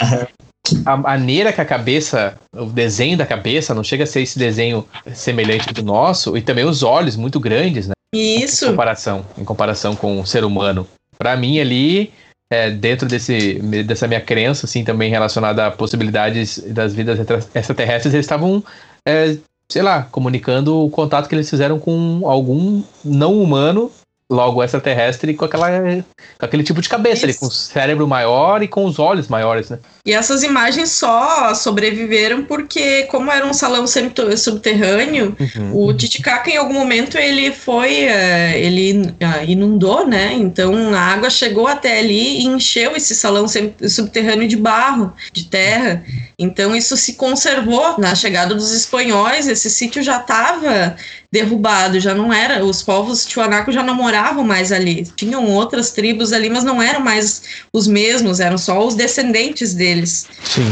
a 0.86 0.97
maneira 0.97 1.53
que 1.53 1.61
a 1.61 1.65
cabeça, 1.65 2.36
o 2.53 2.65
desenho 2.65 3.17
da 3.17 3.26
cabeça, 3.26 3.74
não 3.74 3.84
chega 3.84 4.03
a 4.03 4.07
ser 4.07 4.22
esse 4.22 4.38
desenho 4.38 4.86
semelhante 5.13 5.74
do 5.74 5.84
nosso, 5.84 6.36
e 6.38 6.41
também 6.41 6.65
os 6.65 6.84
olhos 6.84 7.15
muito 7.15 7.39
grandes, 7.39 7.88
né? 7.88 7.93
Isso. 8.13 8.65
Em 8.65 8.70
comparação, 8.70 9.26
em 9.38 9.43
comparação 9.43 9.95
com 9.95 10.20
o 10.20 10.26
ser 10.26 10.43
humano. 10.43 10.88
Para 11.17 11.36
mim 11.38 11.59
ali, 11.59 12.11
é, 12.52 12.72
dentro 12.72 13.08
desse, 13.08 13.60
dessa 13.84 14.08
minha 14.08 14.22
crença, 14.22 14.66
assim, 14.66 14.84
também 14.84 15.10
relacionada 15.10 15.68
a 15.68 15.72
possibilidades 15.72 16.58
das 16.60 16.93
vidas 16.93 17.20
extraterrestres, 17.54 18.14
eles 18.14 18.26
estavam, 18.26 18.64
é, 19.06 19.38
sei 19.72 19.82
lá, 19.82 20.04
comunicando 20.04 20.84
o 20.84 20.89
contato 20.89 21.30
que 21.30 21.36
eles 21.36 21.50
fizeram 21.50 21.80
com 21.80 22.22
algum 22.26 22.84
não 23.06 23.39
humano 23.39 23.91
logo 24.32 24.64
extraterrestre 24.64 25.34
com, 25.34 25.45
aquela, 25.45 25.70
com 25.72 26.45
aquele 26.45 26.64
tipo 26.64 26.82
de 26.82 26.89
cabeça 26.89 27.26
ali, 27.26 27.34
com 27.34 27.47
o 27.47 27.52
cérebro 27.52 28.08
maior 28.08 28.62
e 28.62 28.68
com 28.68 28.86
os 28.86 29.00
olhos 29.00 29.28
maiores, 29.28 29.70
né? 29.70 29.80
E 30.10 30.14
essas 30.14 30.41
imagens 30.41 30.89
só 30.89 31.53
sobreviveram 31.53 32.43
porque, 32.43 33.03
como 33.03 33.30
era 33.30 33.45
um 33.45 33.53
salão 33.53 33.86
subterrâneo, 33.86 35.38
uhum. 35.39 35.86
o 35.86 35.93
Titicaca 35.93 36.49
em 36.49 36.57
algum 36.57 36.74
momento 36.74 37.16
ele 37.16 37.51
foi, 37.51 38.07
uh, 38.07 38.55
ele 38.55 39.01
uh, 39.01 39.45
inundou, 39.47 40.07
né? 40.07 40.34
Então 40.34 40.95
a 40.95 40.99
água 40.99 41.30
chegou 41.30 41.68
até 41.68 41.99
ali 41.99 42.39
e 42.39 42.45
encheu 42.47 42.95
esse 42.95 43.14
salão 43.14 43.45
subterrâneo 43.88 44.47
de 44.47 44.55
barro, 44.55 45.14
de 45.32 45.45
terra. 45.45 46.03
Então 46.39 46.76
isso 46.76 46.97
se 46.97 47.14
conservou 47.14 47.99
na 47.99 48.16
chegada 48.16 48.55
dos 48.55 48.72
espanhóis. 48.72 49.47
Esse 49.47 49.70
sítio 49.70 50.01
já 50.01 50.18
estava 50.18 50.95
derrubado, 51.32 51.99
já 51.99 52.16
não 52.16 52.34
era, 52.34 52.66
os 52.66 52.82
povos 52.82 53.24
tiwanaku 53.24 53.72
já 53.72 53.84
não 53.84 53.93
moravam 53.93 54.43
mais 54.43 54.72
ali. 54.72 55.07
Tinham 55.16 55.45
outras 55.45 55.91
tribos 55.91 56.34
ali, 56.34 56.49
mas 56.49 56.64
não 56.64 56.82
eram 56.82 57.01
mais 57.01 57.43
os 57.72 57.88
mesmos, 57.88 58.39
eram 58.39 58.57
só 58.57 58.84
os 58.86 58.95
descendentes 58.95 59.76
deles. 59.76 59.99
Sim. 60.06 60.72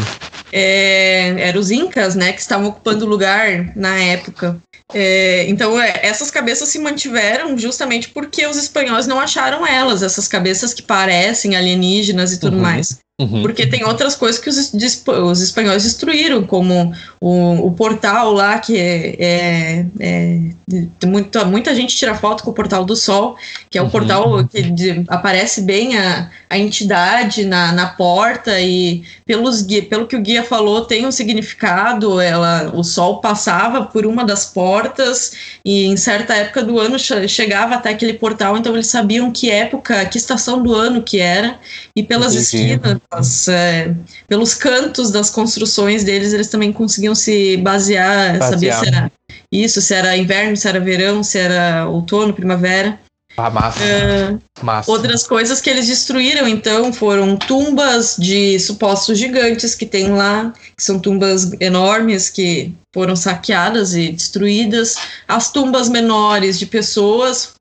É, 0.51 1.35
eram 1.39 1.59
os 1.59 1.71
incas, 1.71 2.15
né, 2.15 2.31
que 2.31 2.41
estavam 2.41 2.67
ocupando 2.67 3.05
o 3.05 3.09
lugar 3.09 3.71
na 3.75 3.99
época. 3.99 4.57
É, 4.93 5.45
então, 5.49 5.79
é, 5.81 5.99
essas 6.01 6.31
cabeças 6.31 6.69
se 6.69 6.79
mantiveram 6.79 7.57
justamente 7.57 8.09
porque 8.09 8.45
os 8.47 8.55
espanhóis 8.55 9.05
não 9.05 9.19
acharam 9.19 9.67
elas, 9.67 10.01
essas 10.01 10.27
cabeças 10.27 10.73
que 10.73 10.81
parecem 10.81 11.55
alienígenas 11.55 12.31
e 12.31 12.39
tudo 12.39 12.55
uhum. 12.55 12.63
mais. 12.63 12.99
Uhum. 13.19 13.41
Porque 13.41 13.65
tem 13.65 13.83
outras 13.83 14.13
coisas 14.13 14.39
que 14.39 14.47
os, 14.47 14.71
os 15.07 15.41
espanhóis 15.41 15.81
destruíram, 15.81 16.43
como 16.43 16.93
o, 17.19 17.65
o 17.65 17.71
portal 17.71 18.31
lá, 18.31 18.59
que 18.59 18.77
é, 18.77 19.15
é, 19.19 19.85
é, 19.99 21.07
muita, 21.07 21.43
muita 21.43 21.73
gente 21.73 21.95
tira 21.95 22.13
foto 22.13 22.43
com 22.43 22.51
o 22.51 22.53
portal 22.53 22.85
do 22.85 22.95
Sol, 22.95 23.35
que 23.71 23.77
é 23.79 23.81
um 23.81 23.85
uhum. 23.85 23.91
portal 23.91 24.47
que 24.47 24.61
de, 24.61 25.03
aparece 25.07 25.63
bem 25.63 25.97
a, 25.97 26.29
a 26.47 26.59
entidade 26.59 27.43
na, 27.43 27.71
na 27.71 27.87
porta, 27.87 28.61
e 28.61 29.03
pelos, 29.25 29.63
pelo 29.89 30.05
que 30.05 30.15
o 30.15 30.21
guia 30.21 30.43
falou, 30.43 30.85
tem 30.85 31.07
um 31.07 31.11
significado. 31.11 32.21
Ela, 32.21 32.71
o 32.75 32.83
Sol 32.83 33.19
passava 33.19 33.83
por 33.83 34.05
uma 34.05 34.23
das 34.23 34.45
portas, 34.45 35.31
e 35.65 35.85
em 35.85 35.97
certa 35.97 36.35
época 36.35 36.63
do 36.63 36.77
ano 36.77 36.99
chegava 36.99 37.73
até 37.73 37.89
aquele 37.89 38.13
portal, 38.13 38.55
então 38.57 38.75
eles 38.75 38.87
sabiam 38.87 39.31
que 39.31 39.49
época, 39.49 40.05
que 40.05 40.19
estação 40.19 40.61
do 40.61 40.75
ano 40.75 41.01
que 41.01 41.19
era, 41.19 41.59
e 41.95 42.03
pelas 42.03 42.35
Entendi. 42.35 42.73
esquinas 42.73 43.06
as, 43.11 43.47
é, 43.47 43.95
pelos 44.27 44.53
cantos 44.53 45.11
das 45.11 45.29
construções 45.29 46.03
deles, 46.03 46.33
eles 46.33 46.47
também 46.47 46.73
conseguiam 46.73 47.15
se 47.15 47.57
basear, 47.57 48.37
basear, 48.37 48.49
saber 48.49 48.73
se 48.73 48.87
era 48.87 49.11
isso, 49.51 49.81
se 49.81 49.93
era 49.93 50.17
inverno, 50.17 50.57
se 50.57 50.67
era 50.67 50.79
verão, 50.79 51.23
se 51.23 51.37
era 51.37 51.87
outono, 51.87 52.33
primavera. 52.33 52.99
Ah, 53.37 53.51
massa. 53.51 53.79
Uh, 53.79 54.65
massa. 54.65 54.91
Outras 54.91 55.25
coisas 55.25 55.61
que 55.61 55.69
eles 55.69 55.85
destruíram, 55.85 56.47
então, 56.47 56.91
foram 56.91 57.37
tumbas 57.37 58.15
de 58.17 58.59
supostos 58.59 59.19
gigantes 59.19 59.75
que 59.75 59.85
tem 59.85 60.11
lá, 60.11 60.51
que 60.75 60.83
são 60.83 60.99
tumbas 60.99 61.51
enormes 61.59 62.31
que 62.31 62.73
foram 62.91 63.15
saqueadas 63.15 63.93
e 63.93 64.11
destruídas. 64.11 64.95
As 65.27 65.51
tumbas 65.51 65.87
menores 65.87 66.57
de 66.57 66.65
pessoas 66.65 67.53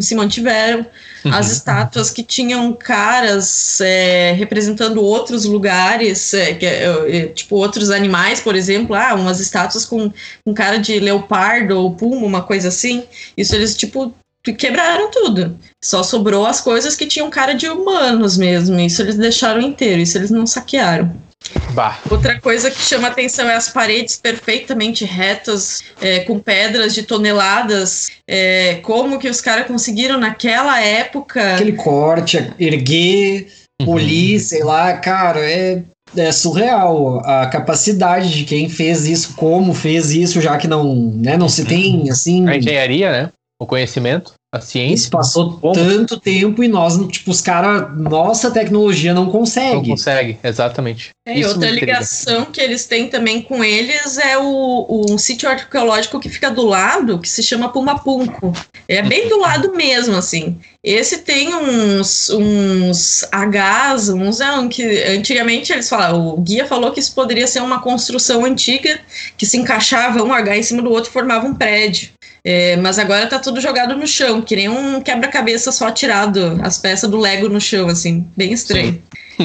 se 0.00 0.14
mantiveram. 0.14 0.86
Uhum. 1.24 1.34
As 1.34 1.50
estátuas 1.50 2.10
que 2.10 2.22
tinham 2.22 2.72
caras 2.72 3.80
é, 3.80 4.32
representando 4.32 5.02
outros 5.02 5.44
lugares, 5.44 6.32
é, 6.32 6.54
que, 6.54 6.64
é, 6.64 7.16
é, 7.16 7.26
tipo 7.26 7.56
outros 7.56 7.90
animais, 7.90 8.40
por 8.40 8.54
exemplo, 8.54 8.94
ah, 8.94 9.14
umas 9.14 9.40
estátuas 9.40 9.84
com, 9.84 10.12
com 10.44 10.54
cara 10.54 10.78
de 10.78 11.00
leopardo 11.00 11.76
ou 11.76 11.94
puma, 11.94 12.26
uma 12.26 12.42
coisa 12.42 12.68
assim. 12.68 13.02
Isso 13.36 13.54
eles, 13.54 13.76
tipo, 13.76 14.14
quebraram 14.56 15.10
tudo. 15.10 15.58
Só 15.84 16.02
sobrou 16.04 16.46
as 16.46 16.60
coisas 16.60 16.94
que 16.94 17.06
tinham 17.06 17.28
cara 17.28 17.52
de 17.52 17.68
humanos 17.68 18.36
mesmo. 18.36 18.78
Isso 18.78 19.02
eles 19.02 19.16
deixaram 19.16 19.60
inteiro, 19.60 20.00
isso 20.00 20.16
eles 20.16 20.30
não 20.30 20.46
saquearam. 20.46 21.27
Bah. 21.72 21.98
Outra 22.10 22.40
coisa 22.40 22.70
que 22.70 22.80
chama 22.80 23.08
atenção 23.08 23.48
é 23.48 23.54
as 23.54 23.68
paredes 23.68 24.16
perfeitamente 24.16 25.04
retas, 25.04 25.82
é, 26.00 26.20
com 26.20 26.38
pedras 26.38 26.94
de 26.94 27.02
toneladas. 27.02 28.10
É, 28.26 28.76
como 28.82 29.18
que 29.18 29.28
os 29.28 29.40
caras 29.40 29.66
conseguiram 29.66 30.18
naquela 30.18 30.80
época. 30.80 31.54
Aquele 31.54 31.72
corte, 31.72 32.52
erguer, 32.58 33.48
uhum. 33.80 33.86
polir, 33.86 34.40
sei 34.40 34.62
lá, 34.62 34.94
cara, 34.94 35.40
é, 35.40 35.82
é 36.16 36.32
surreal 36.32 37.20
a 37.24 37.46
capacidade 37.46 38.32
de 38.32 38.44
quem 38.44 38.68
fez 38.68 39.06
isso, 39.06 39.34
como 39.34 39.74
fez 39.74 40.10
isso, 40.10 40.40
já 40.40 40.56
que 40.56 40.66
não, 40.66 41.12
né, 41.14 41.36
não 41.36 41.48
se 41.48 41.64
tem 41.64 42.10
assim. 42.10 42.48
A 42.48 42.56
engenharia, 42.56 43.10
né? 43.10 43.30
O 43.60 43.66
conhecimento. 43.66 44.37
A 44.50 44.62
ciência. 44.62 45.10
Passou 45.10 45.58
como? 45.58 45.74
tanto 45.74 46.18
tempo 46.18 46.64
e 46.64 46.68
nós, 46.68 46.96
tipo, 47.08 47.30
os 47.30 47.42
caras, 47.42 47.94
nossa 47.94 48.50
tecnologia 48.50 49.12
não 49.12 49.30
consegue. 49.30 49.74
Não 49.74 49.84
consegue, 49.84 50.38
exatamente. 50.42 51.10
É, 51.26 51.38
e 51.38 51.44
outra 51.44 51.70
ligação 51.70 52.46
que 52.46 52.58
eles 52.58 52.86
têm 52.86 53.08
também 53.08 53.42
com 53.42 53.62
eles 53.62 54.16
é 54.16 54.38
o, 54.38 54.86
o 54.88 55.12
um 55.12 55.18
sítio 55.18 55.50
arqueológico 55.50 56.18
que 56.18 56.30
fica 56.30 56.50
do 56.50 56.64
lado, 56.64 57.18
que 57.18 57.28
se 57.28 57.42
chama 57.42 57.68
Pumapunco. 57.68 58.54
É 58.88 59.02
bem 59.02 59.28
do 59.28 59.38
lado 59.38 59.74
mesmo, 59.76 60.16
assim. 60.16 60.58
Esse 60.82 61.18
tem 61.18 61.54
uns, 61.54 62.30
uns 62.30 63.24
Hs, 63.24 64.08
uns 64.08 64.40
é, 64.40 64.68
que 64.68 65.02
antigamente 65.04 65.74
eles 65.74 65.90
falavam, 65.90 66.26
o 66.28 66.40
guia 66.40 66.66
falou 66.66 66.90
que 66.90 67.00
isso 67.00 67.14
poderia 67.14 67.46
ser 67.46 67.60
uma 67.60 67.82
construção 67.82 68.46
antiga 68.46 68.98
que 69.36 69.44
se 69.44 69.58
encaixava 69.58 70.22
um 70.22 70.32
H 70.32 70.56
em 70.56 70.62
cima 70.62 70.80
do 70.80 70.90
outro 70.90 71.10
e 71.10 71.12
formava 71.12 71.46
um 71.46 71.54
prédio. 71.54 72.08
É, 72.50 72.76
mas 72.76 72.98
agora 72.98 73.26
tá 73.26 73.38
tudo 73.38 73.60
jogado 73.60 73.94
no 73.94 74.06
chão, 74.06 74.40
que 74.40 74.56
nem 74.56 74.70
um 74.70 75.02
quebra-cabeça 75.02 75.70
só 75.70 75.90
tirado 75.90 76.58
as 76.62 76.78
peças 76.78 77.10
do 77.10 77.18
Lego 77.18 77.46
no 77.46 77.60
chão, 77.60 77.88
assim, 77.88 78.26
bem 78.34 78.54
estranho. 78.54 79.02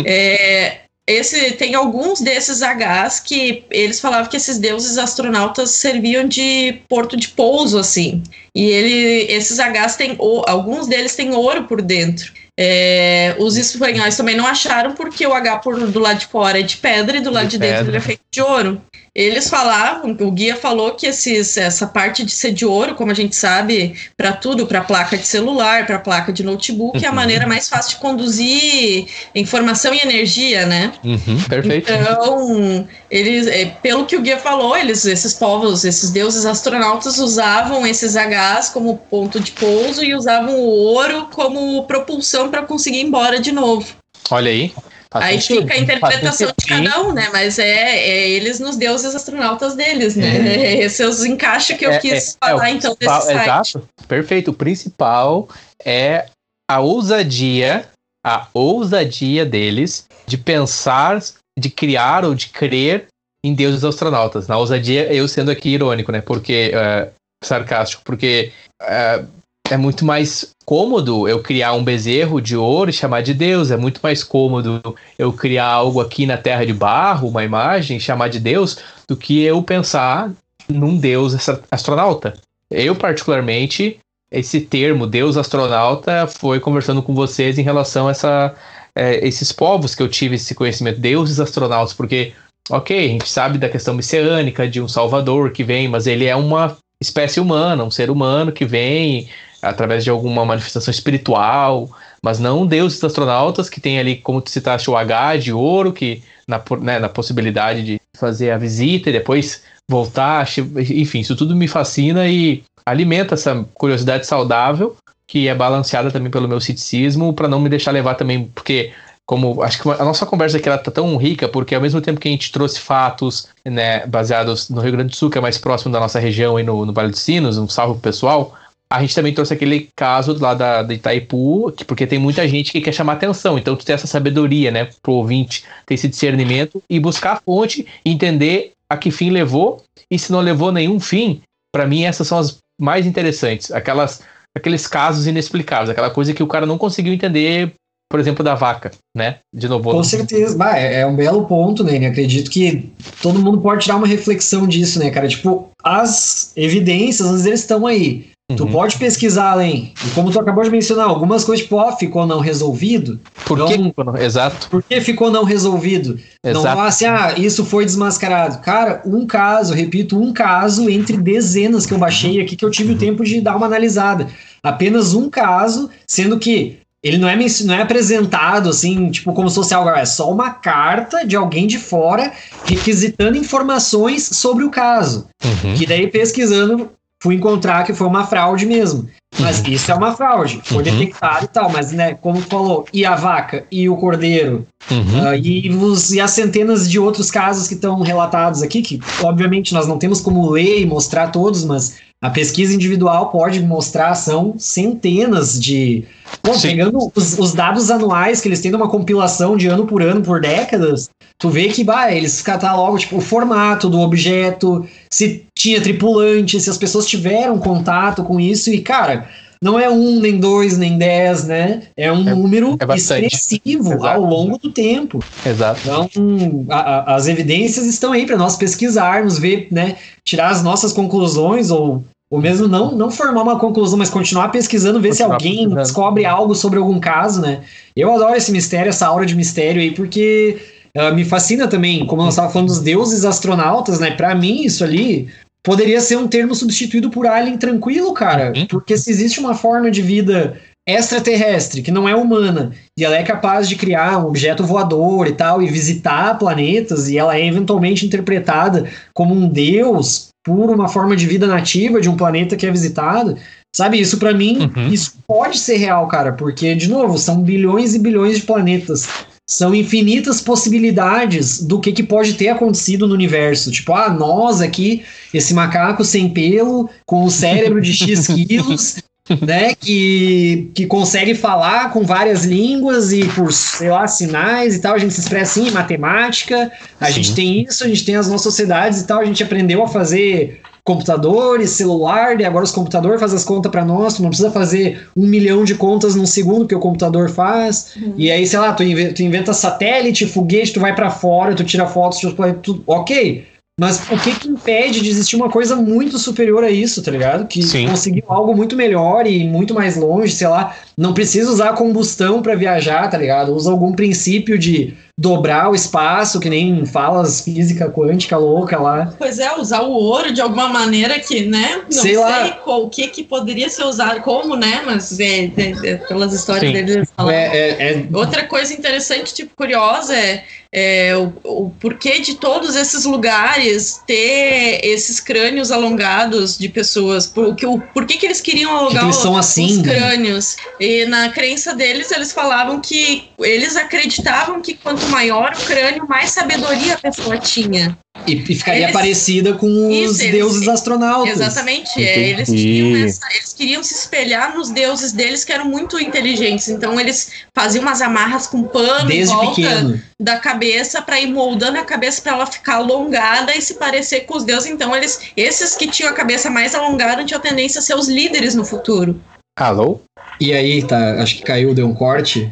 É, 0.08 0.78
esse 1.06 1.52
tem 1.52 1.76
alguns 1.76 2.22
desses 2.22 2.62
Hs 2.62 3.20
que 3.20 3.66
eles 3.70 4.00
falavam 4.00 4.30
que 4.30 4.38
esses 4.38 4.58
deuses 4.58 4.98
astronautas 4.98 5.72
serviam 5.72 6.26
de 6.26 6.82
porto 6.88 7.18
de 7.18 7.28
pouso, 7.28 7.78
assim. 7.78 8.24
E 8.56 8.64
ele, 8.64 9.32
esses 9.32 9.60
Hs 9.60 9.98
têm, 9.98 10.18
alguns 10.48 10.88
deles 10.88 11.14
têm 11.14 11.34
ouro 11.34 11.66
por 11.66 11.82
dentro. 11.82 12.32
É, 12.58 13.36
os 13.38 13.58
espanhóis 13.58 14.16
também 14.16 14.38
não 14.38 14.48
acharam 14.48 14.94
porque 14.94 15.28
o 15.28 15.34
H 15.34 15.58
por, 15.58 15.78
do 15.88 16.00
lado 16.00 16.20
de 16.20 16.28
fora 16.28 16.60
é 16.60 16.64
de 16.64 16.78
pedra 16.78 17.18
e 17.18 17.22
do 17.22 17.32
lado 17.32 17.48
de, 17.48 17.58
de 17.58 17.68
dentro 17.68 17.90
ele 17.90 17.98
é 17.98 18.02
feito 18.02 18.22
de 18.32 18.42
ouro. 18.42 18.82
Eles 19.16 19.48
falavam, 19.48 20.18
o 20.20 20.32
guia 20.32 20.56
falou 20.56 20.96
que 20.96 21.06
esses, 21.06 21.56
essa 21.56 21.86
parte 21.86 22.26
de 22.26 22.32
ser 22.32 22.52
de 22.52 22.66
ouro, 22.66 22.96
como 22.96 23.12
a 23.12 23.14
gente 23.14 23.36
sabe, 23.36 23.96
para 24.18 24.34
tudo, 24.34 24.66
para 24.66 24.84
placa 24.84 25.16
de 25.16 25.28
celular, 25.28 25.86
para 25.86 26.00
placa 26.00 26.34
de 26.34 26.42
notebook, 26.42 26.98
uhum. 26.98 27.04
é 27.04 27.08
a 27.08 27.12
uhum. 27.12 27.16
maneira 27.16 27.46
mais 27.46 27.70
fácil 27.70 27.92
de 27.92 27.98
conduzir 27.98 29.06
informação 29.36 29.94
e 29.94 30.00
energia, 30.00 30.66
né? 30.66 30.94
Uhum, 31.04 31.44
perfeito. 31.48 31.92
Então, 31.92 32.88
eles, 33.12 33.46
é, 33.46 33.66
pelo 33.66 34.08
que 34.08 34.16
o 34.16 34.22
guia 34.22 34.40
falou, 34.40 34.76
eles, 34.76 35.06
esses 35.06 35.36
povos, 35.36 35.86
esses 35.86 36.10
deuses 36.10 36.44
astronautas 36.44 37.20
usavam 37.20 37.86
esses 37.86 38.16
Hs 38.16 38.70
como 38.70 38.98
ponto 38.98 39.40
de 39.40 39.52
pouso 39.52 40.04
e 40.04 40.16
usavam 40.16 40.56
o 40.56 40.68
ouro 40.68 41.28
como 41.32 41.84
propulsão 41.86 42.50
para 42.50 42.64
conseguir 42.64 42.98
ir 42.98 43.06
embora 43.06 43.40
de 43.40 43.52
novo. 43.52 43.86
Olha 44.32 44.50
aí. 44.50 44.74
Faz 45.14 45.26
Aí 45.26 45.40
sentido, 45.40 45.62
fica 45.62 45.74
a 45.76 45.78
interpretação 45.78 46.52
de 46.58 46.66
cada 46.66 47.02
um, 47.04 47.14
né? 47.14 47.30
Mas 47.32 47.60
é, 47.60 48.00
é, 48.00 48.30
eles 48.32 48.60
nos 48.60 48.76
deuses 48.76 49.14
astronautas 49.14 49.76
deles, 49.76 50.16
né? 50.16 50.56
É. 50.56 50.78
Esse 50.82 51.04
é 51.04 51.08
os 51.08 51.24
encaixes 51.24 51.78
que 51.78 51.86
eu 51.86 51.92
é, 51.92 52.00
quis 52.00 52.12
é, 52.12 52.16
é 52.46 52.50
falar, 52.50 52.72
então, 52.72 52.98
desse 53.00 53.22
site. 53.22 53.44
Exato, 53.44 53.88
perfeito. 54.08 54.50
O 54.50 54.54
principal 54.56 55.48
é 55.86 56.26
a 56.68 56.80
ousadia, 56.80 57.88
a 58.26 58.48
ousadia 58.56 59.46
deles 59.46 60.08
de 60.26 60.36
pensar, 60.36 61.22
de 61.60 61.70
criar 61.70 62.26
ou 62.26 62.34
de 62.34 62.48
crer 62.48 63.06
em 63.46 63.54
deuses 63.54 63.84
astronautas. 63.84 64.48
Na 64.48 64.58
ousadia, 64.58 65.14
eu 65.14 65.28
sendo 65.28 65.52
aqui 65.52 65.70
irônico, 65.70 66.12
né? 66.12 66.22
Porque. 66.22 66.72
Uh, 66.74 67.12
sarcástico, 67.44 68.02
porque 68.04 68.52
uh, 68.82 69.28
é 69.70 69.78
muito 69.78 70.04
mais 70.06 70.54
cômodo 70.66 71.28
eu 71.28 71.42
criar 71.42 71.74
um 71.74 71.84
bezerro 71.84 72.42
de 72.42 72.56
ouro 72.56 72.90
e 72.90 72.94
chamar 72.94 73.22
de 73.22 73.34
Deus. 73.34 73.72
É 73.72 73.78
muito 73.78 74.00
mais 74.04 74.24
cômodo 74.24 74.96
eu 75.18 75.32
criar 75.32 75.68
algo 75.68 76.02
aqui 76.02 76.26
na 76.26 76.38
terra 76.38 76.66
de 76.66 76.74
barro, 76.74 77.30
uma 77.30 77.44
imagem, 77.44 78.00
chamar 78.00 78.30
de 78.30 78.40
Deus, 78.40 78.78
do 79.08 79.16
que 79.16 79.42
eu 79.42 79.62
pensar 79.64 80.32
num 80.68 80.98
Deus 80.98 81.36
astronauta. 81.72 82.34
Eu, 82.70 82.96
particularmente, 82.96 84.00
esse 84.32 84.62
termo 84.62 85.08
Deus 85.08 85.38
astronauta 85.38 86.28
foi 86.28 86.60
conversando 86.60 87.02
com 87.02 87.14
vocês 87.14 87.58
em 87.58 87.64
relação 87.64 88.08
a 88.08 88.12
essa, 88.12 88.56
é, 88.96 89.26
esses 89.26 89.52
povos 89.52 89.96
que 89.96 90.02
eu 90.02 90.10
tive 90.10 90.36
esse 90.36 90.56
conhecimento, 90.56 91.00
deuses 91.00 91.40
astronautas, 91.40 91.94
porque, 91.94 92.34
ok, 92.70 92.98
a 92.98 93.10
gente 93.10 93.30
sabe 93.30 93.58
da 93.58 93.70
questão 93.70 93.94
messiânica 93.94 94.68
de 94.68 94.82
um 94.82 94.88
salvador 94.88 95.52
que 95.52 95.64
vem, 95.64 95.88
mas 95.88 96.08
ele 96.08 96.26
é 96.26 96.36
uma 96.36 96.78
espécie 97.00 97.40
humana, 97.40 97.84
um 97.84 97.92
ser 97.92 98.10
humano 98.10 98.52
que 98.52 98.66
vem 98.66 99.30
através 99.64 100.04
de 100.04 100.10
alguma 100.10 100.46
manifestação 100.46 100.92
espiritual, 100.92 101.90
mas 102.22 102.40
não 102.40 102.68
deuses 102.68 103.04
astronautas 103.04 103.70
que 103.70 103.82
tem 103.82 103.98
ali, 103.98 104.18
como 104.18 104.42
tu 104.42 104.50
citaste, 104.50 104.90
o 104.90 104.98
H 104.98 105.38
de 105.38 105.54
ouro, 105.54 105.94
que 105.94 106.22
na, 106.48 106.62
né, 106.82 107.00
na 107.00 107.10
possibilidade 107.10 107.84
de 107.84 108.02
fazer 108.18 108.52
a 108.52 108.58
visita 108.58 109.10
e 109.10 109.14
depois 109.14 109.64
voltar, 109.90 110.48
enfim, 110.78 111.20
isso 111.20 111.36
tudo 111.36 111.56
me 111.56 111.68
fascina 111.68 112.28
e 112.28 112.64
alimenta 112.86 113.36
essa 113.36 113.66
curiosidade 113.74 114.28
saudável, 114.28 114.96
que 115.26 115.48
é 115.48 115.56
balanceada 115.56 116.12
também 116.12 116.30
pelo 116.30 116.48
meu 116.48 116.60
ceticismo, 116.60 117.34
para 117.34 117.48
não 117.48 117.60
me 117.60 117.70
deixar 117.70 117.92
levar 117.92 118.16
também, 118.16 118.46
porque 118.54 118.92
como 119.26 119.64
acho 119.64 119.82
que 119.82 119.90
a 119.90 120.04
nossa 120.04 120.26
conversa 120.26 120.58
aqui 120.58 120.68
ela 120.68 120.78
tá 120.78 120.92
tão 120.92 121.16
rica 121.16 121.48
porque 121.48 121.74
ao 121.74 121.82
mesmo 121.82 122.02
tempo 122.02 122.20
que 122.20 122.28
a 122.28 122.32
gente 122.32 122.52
trouxe 122.52 122.80
fatos 122.80 123.48
né, 123.64 124.06
baseados 124.06 124.70
no 124.70 124.82
Rio 124.82 124.92
Grande 124.92 125.12
do 125.12 125.16
Sul 125.16 125.30
que 125.30 125.38
é 125.38 125.42
mais 125.42 125.58
próximo 125.58 125.94
da 125.94 126.00
nossa 126.00 126.20
região 126.20 126.60
e 126.60 126.64
no, 126.64 126.86
no 126.86 126.92
Vale 126.92 127.12
dos 127.12 127.22
Sinos 127.22 127.58
um 127.58 127.68
salve 127.68 127.94
pro 127.94 128.02
pessoal 128.02 128.54
a 128.94 129.02
gente 129.02 129.16
também 129.16 129.34
trouxe 129.34 129.52
aquele 129.52 129.90
caso 129.96 130.38
lá 130.40 130.54
da, 130.54 130.84
de 130.84 130.94
Itaipu, 130.94 131.72
que, 131.76 131.84
porque 131.84 132.06
tem 132.06 132.20
muita 132.20 132.48
gente 132.48 132.72
que 132.72 132.80
quer 132.80 132.92
chamar 132.92 133.14
atenção. 133.14 133.58
Então, 133.58 133.76
tu 133.76 133.84
tem 133.84 133.96
essa 133.96 134.06
sabedoria, 134.06 134.70
né, 134.70 134.88
pro 135.02 135.14
ouvinte 135.14 135.64
ter 135.88 135.96
esse 135.96 136.08
discernimento 136.08 136.80
e 136.88 137.00
buscar 137.00 137.34
a 137.34 137.42
fonte, 137.44 137.88
entender 138.06 138.74
a 138.88 138.96
que 138.96 139.10
fim 139.10 139.32
levou, 139.32 139.82
e 140.12 140.20
se 140.20 140.32
não 140.32 140.42
levou 140.42 140.72
nenhum 140.72 141.00
fim, 141.00 141.42
para 141.74 141.88
mim 141.88 142.04
essas 142.04 142.28
são 142.28 142.38
as 142.38 142.60
mais 142.80 143.08
interessantes. 143.08 143.72
Aquelas, 143.72 144.22
aqueles 144.56 144.86
casos 144.86 145.26
inexplicáveis, 145.26 145.90
aquela 145.90 146.12
coisa 146.12 146.32
que 146.32 146.44
o 146.44 146.48
cara 146.48 146.68
não 146.68 146.78
conseguiu 146.78 147.14
entender 147.14 147.74
por 148.12 148.20
exemplo, 148.20 148.44
da 148.44 148.54
vaca, 148.54 148.92
né? 149.18 149.40
De 149.52 149.68
novo. 149.68 149.90
Com 149.90 150.04
certeza. 150.04 150.56
Bah, 150.56 150.78
é, 150.78 151.00
é 151.00 151.08
um 151.08 151.16
belo 151.16 151.48
ponto, 151.48 151.84
né? 151.84 152.06
Acredito 152.06 152.52
que 152.52 152.92
todo 153.24 153.42
mundo 153.42 153.60
pode 153.60 153.82
tirar 153.82 153.96
uma 153.96 154.06
reflexão 154.06 154.68
disso, 154.68 155.00
né, 155.00 155.10
cara? 155.10 155.28
Tipo, 155.28 155.72
as 155.84 156.56
evidências, 156.56 157.28
às 157.28 157.44
vezes, 157.44 157.62
estão 157.62 157.88
aí. 157.88 158.28
Uhum. 158.52 158.58
Tu 158.58 158.68
pode 158.68 158.98
pesquisar 158.98 159.52
além. 159.52 159.94
E 160.06 160.10
como 160.12 160.30
tu 160.30 160.40
acabou 160.40 160.64
de 160.64 160.70
mencionar, 160.70 161.08
algumas 161.08 161.46
coisas, 161.46 161.64
tipo, 161.64 161.78
ó, 161.78 161.96
ficou 161.96 162.28
não 162.28 162.40
resolvido. 162.40 163.20
Por 163.46 163.58
então, 163.58 163.68
que 163.68 164.04
não? 164.04 164.18
Exato. 164.18 164.70
Por 164.70 164.84
que 164.84 165.00
ficou 165.00 165.32
não 165.32 165.44
resolvido? 165.44 166.20
Exato. 166.44 166.76
Não 166.76 166.82
assim, 166.82 167.06
ah, 167.06 167.34
isso 167.38 167.64
foi 167.64 167.86
desmascarado. 167.86 168.60
Cara, 168.60 169.02
um 169.06 169.26
caso, 169.26 169.74
repito, 169.74 170.20
um 170.20 170.34
caso 170.34 170.90
entre 170.90 171.16
dezenas 171.18 171.86
que 171.86 171.94
eu 171.94 171.98
baixei 171.98 172.42
aqui 172.42 172.56
que 172.56 172.66
eu 172.66 172.72
tive 172.72 172.94
o 172.94 172.98
tempo 172.98 173.24
de 173.24 173.40
dar 173.40 173.56
uma 173.56 173.66
analisada. 173.66 174.28
Apenas 174.62 175.14
um 175.14 175.30
caso, 175.30 175.90
sendo 176.06 176.38
que 176.38 176.80
ele 177.02 177.18
não 177.18 177.28
é, 177.28 177.38
não 177.66 177.74
é 177.74 177.82
apresentado 177.82 178.70
assim, 178.70 179.12
tipo, 179.12 179.34
como 179.34 179.50
se 179.50 179.56
fosse 179.56 179.74
algo, 179.74 179.90
é 179.90 180.06
só 180.06 180.32
uma 180.32 180.52
carta 180.52 181.26
de 181.26 181.36
alguém 181.36 181.68
de 181.68 181.78
fora 181.78 182.32
requisitando 182.64 183.38
informações 183.38 184.24
sobre 184.24 184.64
o 184.64 184.70
caso. 184.70 185.28
Uhum. 185.44 185.76
Que 185.76 185.86
daí, 185.86 186.08
pesquisando, 186.08 186.90
fui 187.24 187.36
encontrar 187.36 187.86
que 187.86 187.94
foi 187.94 188.06
uma 188.06 188.28
fraude 188.28 188.66
mesmo. 188.66 189.08
Mas 189.40 189.62
uhum. 189.62 189.72
isso 189.72 189.92
é 189.92 189.96
uma 189.96 190.16
fraude, 190.16 190.62
foi 190.64 190.78
uhum. 190.78 190.84
detectado 190.84 191.46
e 191.46 191.48
tal, 191.48 191.72
mas 191.72 191.92
né, 191.92 192.14
como 192.14 192.40
falou, 192.42 192.86
e 192.94 193.04
a 193.04 193.16
vaca, 193.16 193.66
e 193.72 193.90
o 193.90 193.96
cordeiro, 193.96 194.68
uhum. 194.92 195.32
uh, 195.32 195.36
e, 195.36 195.74
os, 195.74 196.12
e 196.12 196.20
as 196.20 196.32
centenas 196.32 196.88
de 196.88 197.00
outros 197.00 197.32
casos 197.32 197.68
que 197.68 197.74
estão 197.74 198.00
relatados 198.02 198.62
aqui, 198.62 198.84
que 198.84 199.00
obviamente 199.24 199.74
nós 199.74 199.88
não 199.88 199.98
temos 199.98 200.22
como 200.22 200.52
ler 200.52 200.82
e 200.82 200.86
mostrar 200.86 201.30
todos, 201.30 201.64
mas 201.64 201.96
a 202.24 202.30
pesquisa 202.30 202.74
individual 202.74 203.28
pode 203.32 203.62
mostrar, 203.62 204.16
são 204.16 204.56
centenas 204.58 205.60
de. 205.60 206.06
Bom, 206.42 206.58
pegando 206.58 207.12
os, 207.14 207.38
os, 207.38 207.54
dados 207.54 207.92
anuais 207.92 208.40
que 208.40 208.48
eles 208.48 208.62
têm 208.62 208.72
numa 208.72 208.88
compilação 208.88 209.58
de 209.58 209.68
ano 209.68 209.86
por 209.86 210.02
ano, 210.02 210.22
por 210.22 210.40
décadas, 210.40 211.10
tu 211.38 211.50
vê 211.50 211.68
que 211.68 211.84
bah, 211.84 212.14
eles 212.14 212.42
catalogam 212.42 212.98
tipo, 212.98 213.18
o 213.18 213.22
formato 213.22 213.90
do 213.90 214.00
objeto, 214.00 214.88
se 215.12 215.44
tinha 215.54 215.82
tripulante, 215.82 216.62
se 216.62 216.70
as 216.70 216.78
pessoas 216.78 217.08
tiveram 217.08 217.60
contato 217.60 218.24
com 218.24 218.40
isso, 218.40 218.70
e, 218.70 218.80
cara, 218.80 219.28
não 219.62 219.78
é 219.78 219.90
um, 219.90 220.22
nem 220.22 220.40
dois, 220.40 220.78
nem 220.78 220.98
dez, 220.98 221.44
né? 221.44 221.84
É 221.98 222.10
um 222.10 222.28
é, 222.28 222.34
número 222.34 222.78
é 222.80 222.96
expressivo 222.96 223.94
Exato. 223.94 224.08
ao 224.08 224.22
longo 224.22 224.58
do 224.58 224.72
tempo. 224.72 225.20
Exato. 225.46 225.82
Então, 225.84 226.66
a, 226.70 226.80
a, 226.80 227.16
as 227.16 227.28
evidências 227.28 227.86
estão 227.86 228.14
aí 228.14 228.26
para 228.26 228.38
nós 228.38 228.56
pesquisarmos, 228.56 229.38
ver, 229.38 229.68
né? 229.70 229.98
Tirar 230.24 230.52
as 230.52 230.64
nossas 230.64 230.94
conclusões 230.94 231.70
ou 231.70 232.04
ou 232.34 232.42
mesmo 232.42 232.68
não, 232.68 232.96
não 232.96 233.12
formar 233.12 233.44
uma 233.44 233.60
conclusão, 233.60 233.96
mas 233.96 234.10
continuar 234.10 234.50
pesquisando, 234.50 235.00
ver 235.00 235.10
continuar 235.10 235.28
se 235.28 235.34
alguém 235.34 235.52
pesquisando. 235.52 235.76
descobre 235.76 236.26
algo 236.26 236.56
sobre 236.56 236.80
algum 236.80 237.00
caso, 237.00 237.40
né? 237.40 237.62
Eu 237.96 238.12
adoro 238.12 238.36
esse 238.36 238.52
mistério, 238.52 238.90
essa 238.90 239.06
aura 239.06 239.24
de 239.24 239.36
mistério 239.36 239.80
aí, 239.80 239.92
porque 239.92 240.58
uh, 240.98 241.14
me 241.14 241.24
fascina 241.24 241.68
também, 241.68 242.08
como 242.08 242.24
nós 242.24 242.34
estávamos 242.34 242.54
falando 242.54 242.70
dos 242.70 242.80
deuses 242.80 243.24
astronautas, 243.24 244.00
né? 244.00 244.10
Para 244.10 244.34
mim, 244.34 244.64
isso 244.64 244.84
ali 244.84 245.28
poderia 245.64 246.02
ser 246.02 246.18
um 246.18 246.28
termo 246.28 246.56
substituído 246.56 247.12
por 247.12 247.28
alien 247.28 247.56
tranquilo, 247.56 248.12
cara. 248.16 248.52
Uhum. 248.56 248.66
Porque 248.66 248.98
se 248.98 249.12
existe 249.12 249.40
uma 249.40 249.54
forma 249.54 249.92
de 249.92 250.02
vida 250.02 250.60
extraterrestre, 250.90 251.84
que 251.84 251.92
não 251.92 252.10
é 252.10 252.16
humana, 252.16 252.72
e 252.98 253.06
ela 253.06 253.16
é 253.16 253.22
capaz 253.22 253.70
de 253.70 253.76
criar 253.76 254.18
um 254.18 254.28
objeto 254.28 254.66
voador 254.66 255.28
e 255.28 255.34
tal, 255.34 255.62
e 255.62 255.68
visitar 255.68 256.36
planetas, 256.40 257.08
e 257.10 257.16
ela 257.16 257.38
é 257.38 257.46
eventualmente 257.46 258.08
interpretada 258.08 258.90
como 259.14 259.36
um 259.36 259.48
deus, 259.48 260.33
por 260.44 260.70
uma 260.70 260.88
forma 260.88 261.16
de 261.16 261.26
vida 261.26 261.48
nativa 261.48 262.02
de 262.02 262.10
um 262.10 262.18
planeta 262.18 262.56
que 262.56 262.66
é 262.66 262.72
visitado. 262.72 263.38
Sabe, 263.76 264.00
isso 264.00 264.18
para 264.18 264.34
mim, 264.34 264.70
uhum. 264.76 264.90
isso 264.90 265.16
pode 265.28 265.58
ser 265.58 265.78
real, 265.78 266.08
cara, 266.08 266.34
porque, 266.34 266.76
de 266.76 266.88
novo, 266.88 267.18
são 267.18 267.42
bilhões 267.42 267.96
e 267.96 268.00
bilhões 268.00 268.36
de 268.36 268.44
planetas. 268.44 269.08
São 269.50 269.74
infinitas 269.74 270.40
possibilidades 270.40 271.62
do 271.62 271.80
que, 271.80 271.92
que 271.92 272.04
pode 272.04 272.36
ter 272.36 272.50
acontecido 272.50 273.08
no 273.08 273.14
universo. 273.14 273.72
Tipo, 273.72 273.94
ah, 273.94 274.10
nós 274.10 274.62
aqui, 274.62 275.04
esse 275.34 275.54
macaco 275.54 276.04
sem 276.04 276.30
pelo, 276.30 276.88
com 277.06 277.26
o 277.26 277.32
cérebro 277.32 277.82
de 277.82 277.94
X 277.94 278.28
quilos, 278.28 278.98
né, 279.42 279.74
que, 279.76 280.70
que 280.76 280.86
consegue 280.86 281.34
falar 281.34 281.92
com 281.92 282.04
várias 282.04 282.44
línguas 282.44 283.14
e 283.14 283.26
por, 283.30 283.54
sei 283.54 283.90
lá, 283.90 284.06
sinais 284.06 284.76
e 284.76 284.82
tal, 284.82 284.96
a 284.96 284.98
gente 284.98 285.14
se 285.14 285.22
expressa 285.22 285.60
assim 285.60 285.70
em 285.70 285.72
matemática, 285.72 286.72
a 287.00 287.08
Sim. 287.08 287.14
gente 287.14 287.36
tem 287.36 287.62
isso, 287.64 287.84
a 287.86 287.88
gente 287.88 288.04
tem 288.04 288.16
as 288.16 288.28
nossas 288.28 288.44
sociedades 288.44 289.02
e 289.02 289.08
tal, 289.08 289.20
a 289.20 289.26
gente 289.26 289.42
aprendeu 289.42 289.82
a 289.82 289.88
fazer 289.88 290.62
computadores, 290.84 291.70
celular, 291.70 292.40
e 292.40 292.44
agora 292.44 292.66
os 292.66 292.72
computadores 292.72 293.20
fazem 293.20 293.38
as 293.38 293.46
contas 293.46 293.72
para 293.72 293.86
nós, 293.86 294.16
tu 294.16 294.22
não 294.22 294.30
precisa 294.30 294.52
fazer 294.52 295.08
um 295.16 295.26
milhão 295.26 295.64
de 295.64 295.76
contas 295.76 296.14
num 296.14 296.26
segundo 296.26 296.68
que 296.68 296.76
o 296.76 296.80
computador 296.80 297.30
faz. 297.30 297.94
Uhum. 297.96 298.16
E 298.18 298.30
aí, 298.30 298.46
sei 298.46 298.60
lá, 298.60 298.74
tu 298.74 298.84
inventa, 298.84 299.14
tu 299.14 299.24
inventa 299.24 299.54
satélite, 299.54 300.28
foguete, 300.28 300.74
tu 300.74 300.82
vai 300.82 300.94
para 300.94 301.10
fora, 301.10 301.56
tu 301.56 301.64
tira 301.64 301.88
fotos, 301.88 302.20
tu, 302.62 302.84
ok. 302.86 303.46
Mas 303.80 304.08
o 304.12 304.18
que 304.20 304.36
que 304.36 304.48
impede 304.48 305.02
de 305.02 305.10
existir 305.10 305.36
uma 305.36 305.50
coisa 305.50 305.76
muito 305.76 306.20
superior 306.20 306.64
a 306.64 306.70
isso, 306.70 307.02
tá 307.02 307.10
ligado? 307.10 307.48
Que 307.48 307.64
Sim. 307.64 307.88
conseguiu 307.88 308.24
algo 308.28 308.56
muito 308.56 308.76
melhor 308.76 309.26
e 309.26 309.44
muito 309.44 309.74
mais 309.74 309.96
longe, 309.96 310.32
sei 310.32 310.48
lá. 310.48 310.76
Não 310.96 311.12
precisa 311.12 311.50
usar 311.50 311.74
combustão 311.74 312.40
para 312.40 312.54
viajar, 312.54 313.10
tá 313.10 313.18
ligado? 313.18 313.52
Usa 313.56 313.72
algum 313.72 313.92
princípio 313.94 314.60
de 314.60 314.94
dobrar 315.20 315.72
o 315.72 315.76
espaço, 315.76 316.40
que 316.40 316.50
nem 316.50 316.86
falas 316.86 317.42
física 317.42 317.90
quântica 317.90 318.38
louca 318.38 318.80
lá. 318.80 319.12
Pois 319.18 319.40
é, 319.40 319.56
usar 319.56 319.82
o 319.82 319.92
ouro 319.92 320.32
de 320.32 320.42
alguma 320.42 320.68
maneira 320.68 321.20
que, 321.20 321.44
né? 321.46 321.82
Não 321.86 321.92
sei, 321.92 322.16
sei 322.16 322.52
qual, 322.64 322.84
o 322.84 322.90
que 322.92 323.08
que 323.08 323.24
poderia 323.24 323.70
ser 323.70 323.86
usado, 323.86 324.22
como, 324.22 324.56
né? 324.56 324.84
Mas 324.86 325.20
é, 325.20 325.46
é, 325.46 325.74
é 325.84 325.96
pelas 325.96 326.32
histórias 326.32 326.76
Sim. 326.76 326.86
deles 326.86 327.10
falam. 327.16 327.32
É, 327.32 327.46
é, 327.48 327.94
é, 327.94 328.06
Outra 328.14 328.44
coisa 328.46 328.72
interessante, 328.72 329.34
tipo, 329.34 329.52
curiosa, 329.56 330.16
é 330.16 330.44
é, 330.76 331.16
o, 331.16 331.32
o, 331.44 331.70
porquê 331.80 332.20
de 332.20 332.34
todos 332.34 332.76
esses 332.76 333.06
lugares 333.06 334.02
ter 334.08 334.80
esses 334.84 335.20
crânios 335.20 335.72
alongados 335.72 336.58
de 336.58 336.68
pessoas, 336.68 337.28
por, 337.28 337.56
que, 337.56 337.64
o, 337.64 337.80
por 337.80 338.08
que, 338.08 338.18
que 338.18 338.26
eles 338.26 338.42
queriam 338.42 338.76
alongar 338.76 339.04
eles 339.04 339.18
são 339.18 339.38
assim, 339.38 339.68
os 339.68 339.78
né? 339.78 339.94
crânios. 339.94 340.58
E 340.80 341.06
na 341.06 341.30
crença 341.30 341.76
deles, 341.76 342.10
eles 342.12 342.32
falavam 342.32 342.82
que 342.82 343.30
eles 343.38 343.76
acreditavam 343.76 344.62
que 344.62 344.74
quanto 344.74 345.06
maior 345.10 345.54
o 345.54 345.66
crânio, 345.66 346.08
mais 346.08 346.32
sabedoria 346.32 346.96
a 346.96 346.98
pessoa 346.98 347.38
tinha. 347.38 347.96
E, 348.26 348.34
e 348.34 348.56
ficaria 348.56 348.84
eles, 348.84 348.94
parecida 348.94 349.54
com 349.54 349.68
os 349.68 350.20
isso, 350.20 350.32
deuses 350.32 350.62
eles, 350.62 350.68
astronautas. 350.68 351.34
Exatamente. 351.34 352.04
É, 352.04 352.30
eles, 352.30 352.50
essa, 352.50 353.28
eles 353.34 353.54
queriam 353.54 353.84
se 353.84 353.94
espelhar 353.94 354.56
nos 354.56 354.70
deuses 354.70 355.12
deles 355.12 355.44
que 355.44 355.52
eram 355.52 355.66
muito 355.66 356.00
inteligentes. 356.00 356.70
Então 356.70 357.00
eles 357.00 357.32
faziam 357.54 357.82
umas 357.82 358.02
amarras 358.02 358.48
com 358.48 358.64
pano 358.64 359.08
Desde 359.08 359.34
em 359.34 359.38
volta 359.38 359.56
pequeno. 359.56 360.02
da 360.20 360.38
cabeça 360.38 361.02
para 361.02 361.20
ir 361.20 361.28
moldando 361.28 361.78
a 361.78 361.84
cabeça 361.84 362.22
para 362.22 362.34
ela 362.34 362.46
ficar 362.46 362.76
alongada 362.76 363.56
e 363.56 363.62
se 363.62 363.76
parecer 363.76 364.22
com 364.22 364.38
os 364.38 364.44
deuses. 364.44 364.70
Então 364.70 364.96
eles, 364.96 365.20
esses 365.36 365.76
que 365.76 365.88
tinham 365.88 366.12
a 366.12 366.14
cabeça 366.14 366.50
mais 366.50 366.74
alongada 366.74 367.24
tinham 367.26 367.42
tendência 367.42 367.80
a 367.80 367.82
ser 367.82 367.96
os 367.96 368.08
líderes 368.08 368.56
no 368.56 368.64
futuro. 368.64 369.20
Alô? 369.58 370.00
E 370.40 370.54
aí, 370.54 370.82
tá? 370.84 371.22
Acho 371.22 371.36
que 371.36 371.44
caiu, 371.44 371.74
deu 371.74 371.88
um 371.88 371.94
corte. 371.94 372.52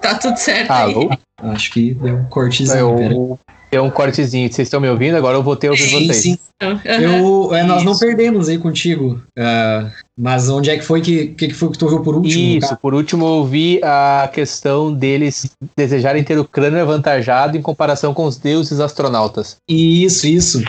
Tá 0.00 0.14
tudo 0.14 0.36
certo 0.36 0.70
Alô? 0.70 1.10
aí. 1.10 1.18
Acho 1.52 1.70
que 1.70 1.94
deu 1.94 2.16
um 2.16 2.24
cortezinho. 2.26 2.78
Eu, 2.78 3.38
Deu 3.70 3.84
um 3.84 3.90
cortezinho. 3.90 4.50
Vocês 4.50 4.66
estão 4.66 4.80
me 4.80 4.88
ouvindo? 4.88 5.16
Agora 5.16 5.36
eu 5.36 5.42
vou 5.42 5.56
ter 5.56 5.70
ouvir 5.70 5.88
vocês. 5.90 6.16
Sim. 6.16 6.38
Eu, 6.84 7.54
é, 7.54 7.62
nós 7.64 7.84
não 7.84 7.98
perdemos 7.98 8.48
aí 8.48 8.56
contigo. 8.56 9.20
Uh, 9.38 9.90
mas 10.16 10.48
onde 10.48 10.70
é 10.70 10.78
que 10.78 10.84
foi 10.84 11.02
que, 11.02 11.28
que 11.28 11.52
foi 11.52 11.70
que 11.70 11.76
tu 11.76 11.84
ouviu 11.84 12.00
por 12.00 12.14
último? 12.14 12.42
Isso, 12.42 12.68
cara? 12.68 12.78
por 12.80 12.94
último 12.94 13.26
eu 13.26 13.30
ouvi 13.30 13.78
a 13.82 14.30
questão 14.32 14.90
deles 14.92 15.50
desejarem 15.76 16.24
ter 16.24 16.38
o 16.38 16.44
crânio 16.44 16.80
avantajado 16.80 17.58
em 17.58 17.62
comparação 17.62 18.14
com 18.14 18.24
os 18.24 18.38
deuses 18.38 18.80
astronautas. 18.80 19.58
Isso, 19.68 20.26
isso. 20.26 20.62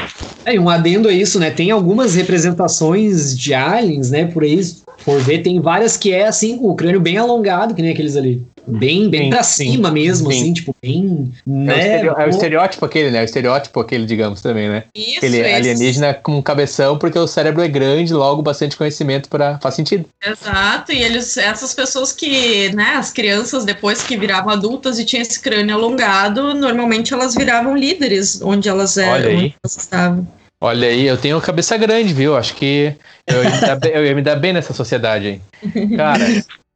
É, 0.44 0.60
um 0.60 0.69
adendo 0.69 1.07
a 1.07 1.14
isso, 1.14 1.40
né? 1.40 1.52
Tem 1.52 1.72
algumas 1.72 2.15
representações 2.15 3.38
de 3.38 3.53
aliens, 3.53 4.11
né? 4.11 4.26
Por 4.26 4.44
aí, 4.44 4.60
por 5.06 5.22
ver, 5.22 5.41
tem 5.41 5.61
várias 5.61 5.95
que 5.95 6.11
é 6.11 6.28
assim, 6.28 6.57
com 6.57 6.68
o 6.68 6.76
crânio 6.76 6.99
bem 6.99 7.18
alongado, 7.18 7.74
que 7.74 7.82
nem 7.82 7.91
aqueles 7.91 8.18
ali. 8.18 8.45
Bem, 8.68 9.10
bem 9.10 9.23
sim, 9.23 9.30
pra 9.30 9.44
sim, 9.44 9.72
cima 9.72 9.89
mesmo, 9.89 10.31
sim. 10.31 10.41
assim, 10.41 10.53
tipo, 10.53 10.76
bem. 10.81 11.31
Né? 11.45 12.02
É, 12.02 12.11
o 12.11 12.22
é, 12.22 12.26
o 12.26 12.30
estereótipo 12.30 12.85
aquele, 12.85 13.11
né? 13.11 13.22
O 13.22 13.23
estereótipo 13.23 13.80
aquele, 13.80 14.06
digamos, 14.06 14.41
também, 14.41 14.68
né? 14.68 14.84
Isso, 14.94 15.18
aquele 15.18 15.41
isso. 15.41 15.56
alienígena 15.56 16.14
com 16.14 16.38
um 16.38 16.41
cabeção, 16.41 16.98
porque 16.98 17.18
o 17.18 17.27
cérebro 17.27 17.61
é 17.61 17.68
grande, 17.68 18.14
logo 18.14 18.41
bastante 18.41 18.76
conhecimento 18.76 19.30
para 19.30 19.57
Faz 19.60 19.76
sentido. 19.76 20.06
Exato, 20.23 20.91
e 20.91 21.02
eles, 21.02 21.38
essas 21.38 21.73
pessoas 21.73 22.11
que, 22.11 22.69
né, 22.76 22.95
as 22.95 23.11
crianças, 23.11 23.64
depois 23.64 24.03
que 24.03 24.18
viravam 24.18 24.52
adultas 24.52 24.99
e 24.99 25.06
tinham 25.06 25.22
esse 25.22 25.39
crânio 25.39 25.76
alongado, 25.76 26.53
normalmente 26.53 27.14
elas 27.14 27.34
viravam 27.34 27.76
líderes 27.76 28.41
onde 28.41 28.68
elas 28.68 28.98
eram, 28.98 29.14
Olha 29.14 29.27
aí. 29.30 29.35
onde 29.35 29.56
elas 29.64 29.77
estavam. 29.77 30.27
Olha 30.60 30.88
aí, 30.88 31.06
eu 31.06 31.18
tenho 31.18 31.39
cabeça 31.39 31.77
grande, 31.77 32.14
viu? 32.14 32.35
Acho 32.35 32.56
que 32.56 32.95
eu 33.27 33.44
ia 33.44 33.49
me 33.52 33.61
dar 33.61 33.76
bem, 33.76 33.91
eu 33.94 34.06
ia 34.06 34.15
me 34.15 34.22
dar 34.23 34.35
bem 34.35 34.53
nessa 34.53 34.73
sociedade 34.73 35.27
aí. 35.27 35.41
Cara, 35.95 36.26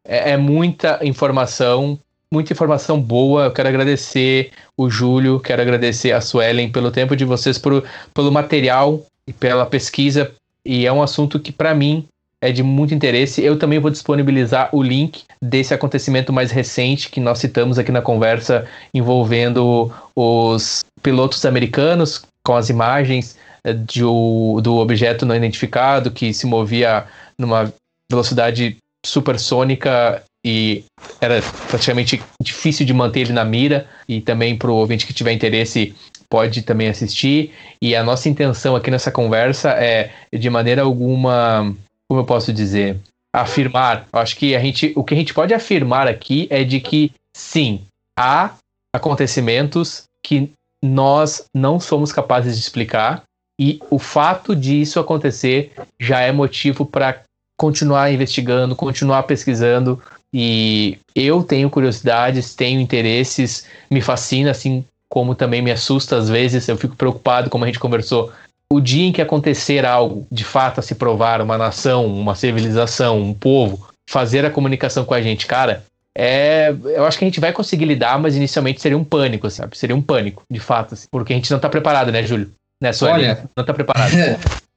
é, 0.05 0.31
é, 0.31 0.37
muita 0.37 0.99
informação, 1.03 1.99
muita 2.31 2.53
informação 2.53 2.99
boa. 2.99 3.45
Eu 3.45 3.51
quero 3.51 3.69
agradecer 3.69 4.51
o 4.77 4.89
Júlio, 4.89 5.39
quero 5.39 5.61
agradecer 5.61 6.11
a 6.11 6.21
Suelen 6.21 6.71
pelo 6.71 6.91
tempo 6.91 7.15
de 7.15 7.25
vocês, 7.25 7.57
por, 7.57 7.83
pelo 8.13 8.31
material 8.31 9.03
e 9.27 9.33
pela 9.33 9.65
pesquisa. 9.65 10.31
E 10.65 10.85
é 10.85 10.91
um 10.91 11.01
assunto 11.01 11.39
que, 11.39 11.51
para 11.51 11.73
mim, 11.73 12.05
é 12.41 12.51
de 12.51 12.63
muito 12.63 12.93
interesse. 12.93 13.43
Eu 13.43 13.57
também 13.57 13.79
vou 13.79 13.91
disponibilizar 13.91 14.69
o 14.75 14.81
link 14.81 15.23
desse 15.41 15.73
acontecimento 15.73 16.33
mais 16.33 16.51
recente 16.51 17.09
que 17.09 17.19
nós 17.19 17.39
citamos 17.39 17.77
aqui 17.77 17.91
na 17.91 18.01
conversa, 18.01 18.67
envolvendo 18.93 19.91
os 20.15 20.83
pilotos 21.03 21.45
americanos 21.45 22.23
com 22.43 22.55
as 22.55 22.69
imagens 22.69 23.37
eh, 23.63 23.73
de, 23.73 24.01
do 24.01 24.77
objeto 24.77 25.25
não 25.25 25.35
identificado 25.35 26.09
que 26.09 26.33
se 26.33 26.47
movia 26.47 27.05
numa 27.37 27.71
velocidade 28.11 28.77
supersônica 29.05 30.23
e 30.45 30.83
era 31.19 31.41
praticamente 31.69 32.21
difícil 32.41 32.85
de 32.85 32.93
manter 32.93 33.21
ele 33.21 33.33
na 33.33 33.45
mira. 33.45 33.87
E 34.07 34.21
também 34.21 34.57
para 34.57 34.71
o 34.71 34.75
ouvinte 34.75 35.05
que 35.05 35.13
tiver 35.13 35.31
interesse 35.31 35.95
pode 36.29 36.61
também 36.63 36.87
assistir. 36.87 37.53
E 37.81 37.95
a 37.95 38.03
nossa 38.03 38.29
intenção 38.29 38.75
aqui 38.75 38.89
nessa 38.89 39.11
conversa 39.11 39.71
é 39.71 40.11
de 40.33 40.49
maneira 40.49 40.81
alguma 40.81 41.75
como 42.09 42.21
eu 42.21 42.25
posso 42.25 42.51
dizer 42.51 42.99
afirmar. 43.33 44.07
Acho 44.11 44.35
que 44.35 44.55
a 44.55 44.59
gente 44.59 44.93
o 44.95 45.03
que 45.03 45.13
a 45.13 45.17
gente 45.17 45.33
pode 45.33 45.53
afirmar 45.53 46.07
aqui 46.07 46.47
é 46.49 46.63
de 46.63 46.79
que 46.79 47.11
sim 47.35 47.81
há 48.17 48.55
acontecimentos 48.93 50.03
que 50.25 50.51
nós 50.83 51.45
não 51.55 51.79
somos 51.79 52.11
capazes 52.11 52.55
de 52.55 52.61
explicar. 52.61 53.23
E 53.59 53.79
o 53.91 53.99
fato 53.99 54.55
disso 54.55 54.99
acontecer 54.99 55.71
já 55.99 56.21
é 56.21 56.31
motivo 56.31 56.83
para 56.85 57.21
continuar 57.61 58.11
investigando, 58.11 58.75
continuar 58.75 59.21
pesquisando. 59.23 60.01
E 60.33 60.97
eu 61.15 61.43
tenho 61.43 61.69
curiosidades, 61.69 62.55
tenho 62.55 62.81
interesses, 62.81 63.67
me 63.89 64.01
fascina, 64.01 64.49
assim 64.49 64.83
como 65.07 65.35
também 65.35 65.61
me 65.61 65.69
assusta 65.69 66.17
às 66.17 66.27
vezes. 66.27 66.67
Eu 66.67 66.75
fico 66.75 66.95
preocupado, 66.95 67.51
como 67.51 67.63
a 67.63 67.67
gente 67.67 67.77
conversou. 67.77 68.31
O 68.73 68.81
dia 68.81 69.05
em 69.05 69.11
que 69.11 69.21
acontecer 69.21 69.85
algo, 69.85 70.25
de 70.31 70.43
fato, 70.43 70.79
a 70.79 70.81
se 70.81 70.95
provar 70.95 71.39
uma 71.39 71.55
nação, 71.55 72.07
uma 72.07 72.33
civilização, 72.33 73.21
um 73.21 73.33
povo, 73.33 73.87
fazer 74.09 74.43
a 74.43 74.49
comunicação 74.49 75.05
com 75.05 75.13
a 75.13 75.21
gente, 75.21 75.45
cara, 75.45 75.83
é, 76.17 76.73
eu 76.85 77.05
acho 77.05 77.19
que 77.19 77.25
a 77.25 77.27
gente 77.27 77.39
vai 77.39 77.53
conseguir 77.53 77.85
lidar, 77.85 78.17
mas 78.17 78.35
inicialmente 78.35 78.81
seria 78.81 78.97
um 78.97 79.03
pânico, 79.03 79.47
sabe? 79.51 79.77
Seria 79.77 79.95
um 79.95 80.01
pânico, 80.01 80.43
de 80.49 80.59
fato, 80.59 80.95
assim, 80.95 81.07
porque 81.11 81.33
a 81.33 81.35
gente 81.35 81.51
não 81.51 81.59
tá 81.59 81.69
preparado, 81.69 82.11
né, 82.11 82.23
Júlio? 82.23 82.51
Né, 82.81 82.91
Sueli? 82.91 83.25
Olha, 83.25 83.43
não 83.55 83.63
tá 83.63 83.73
preparado. 83.73 84.11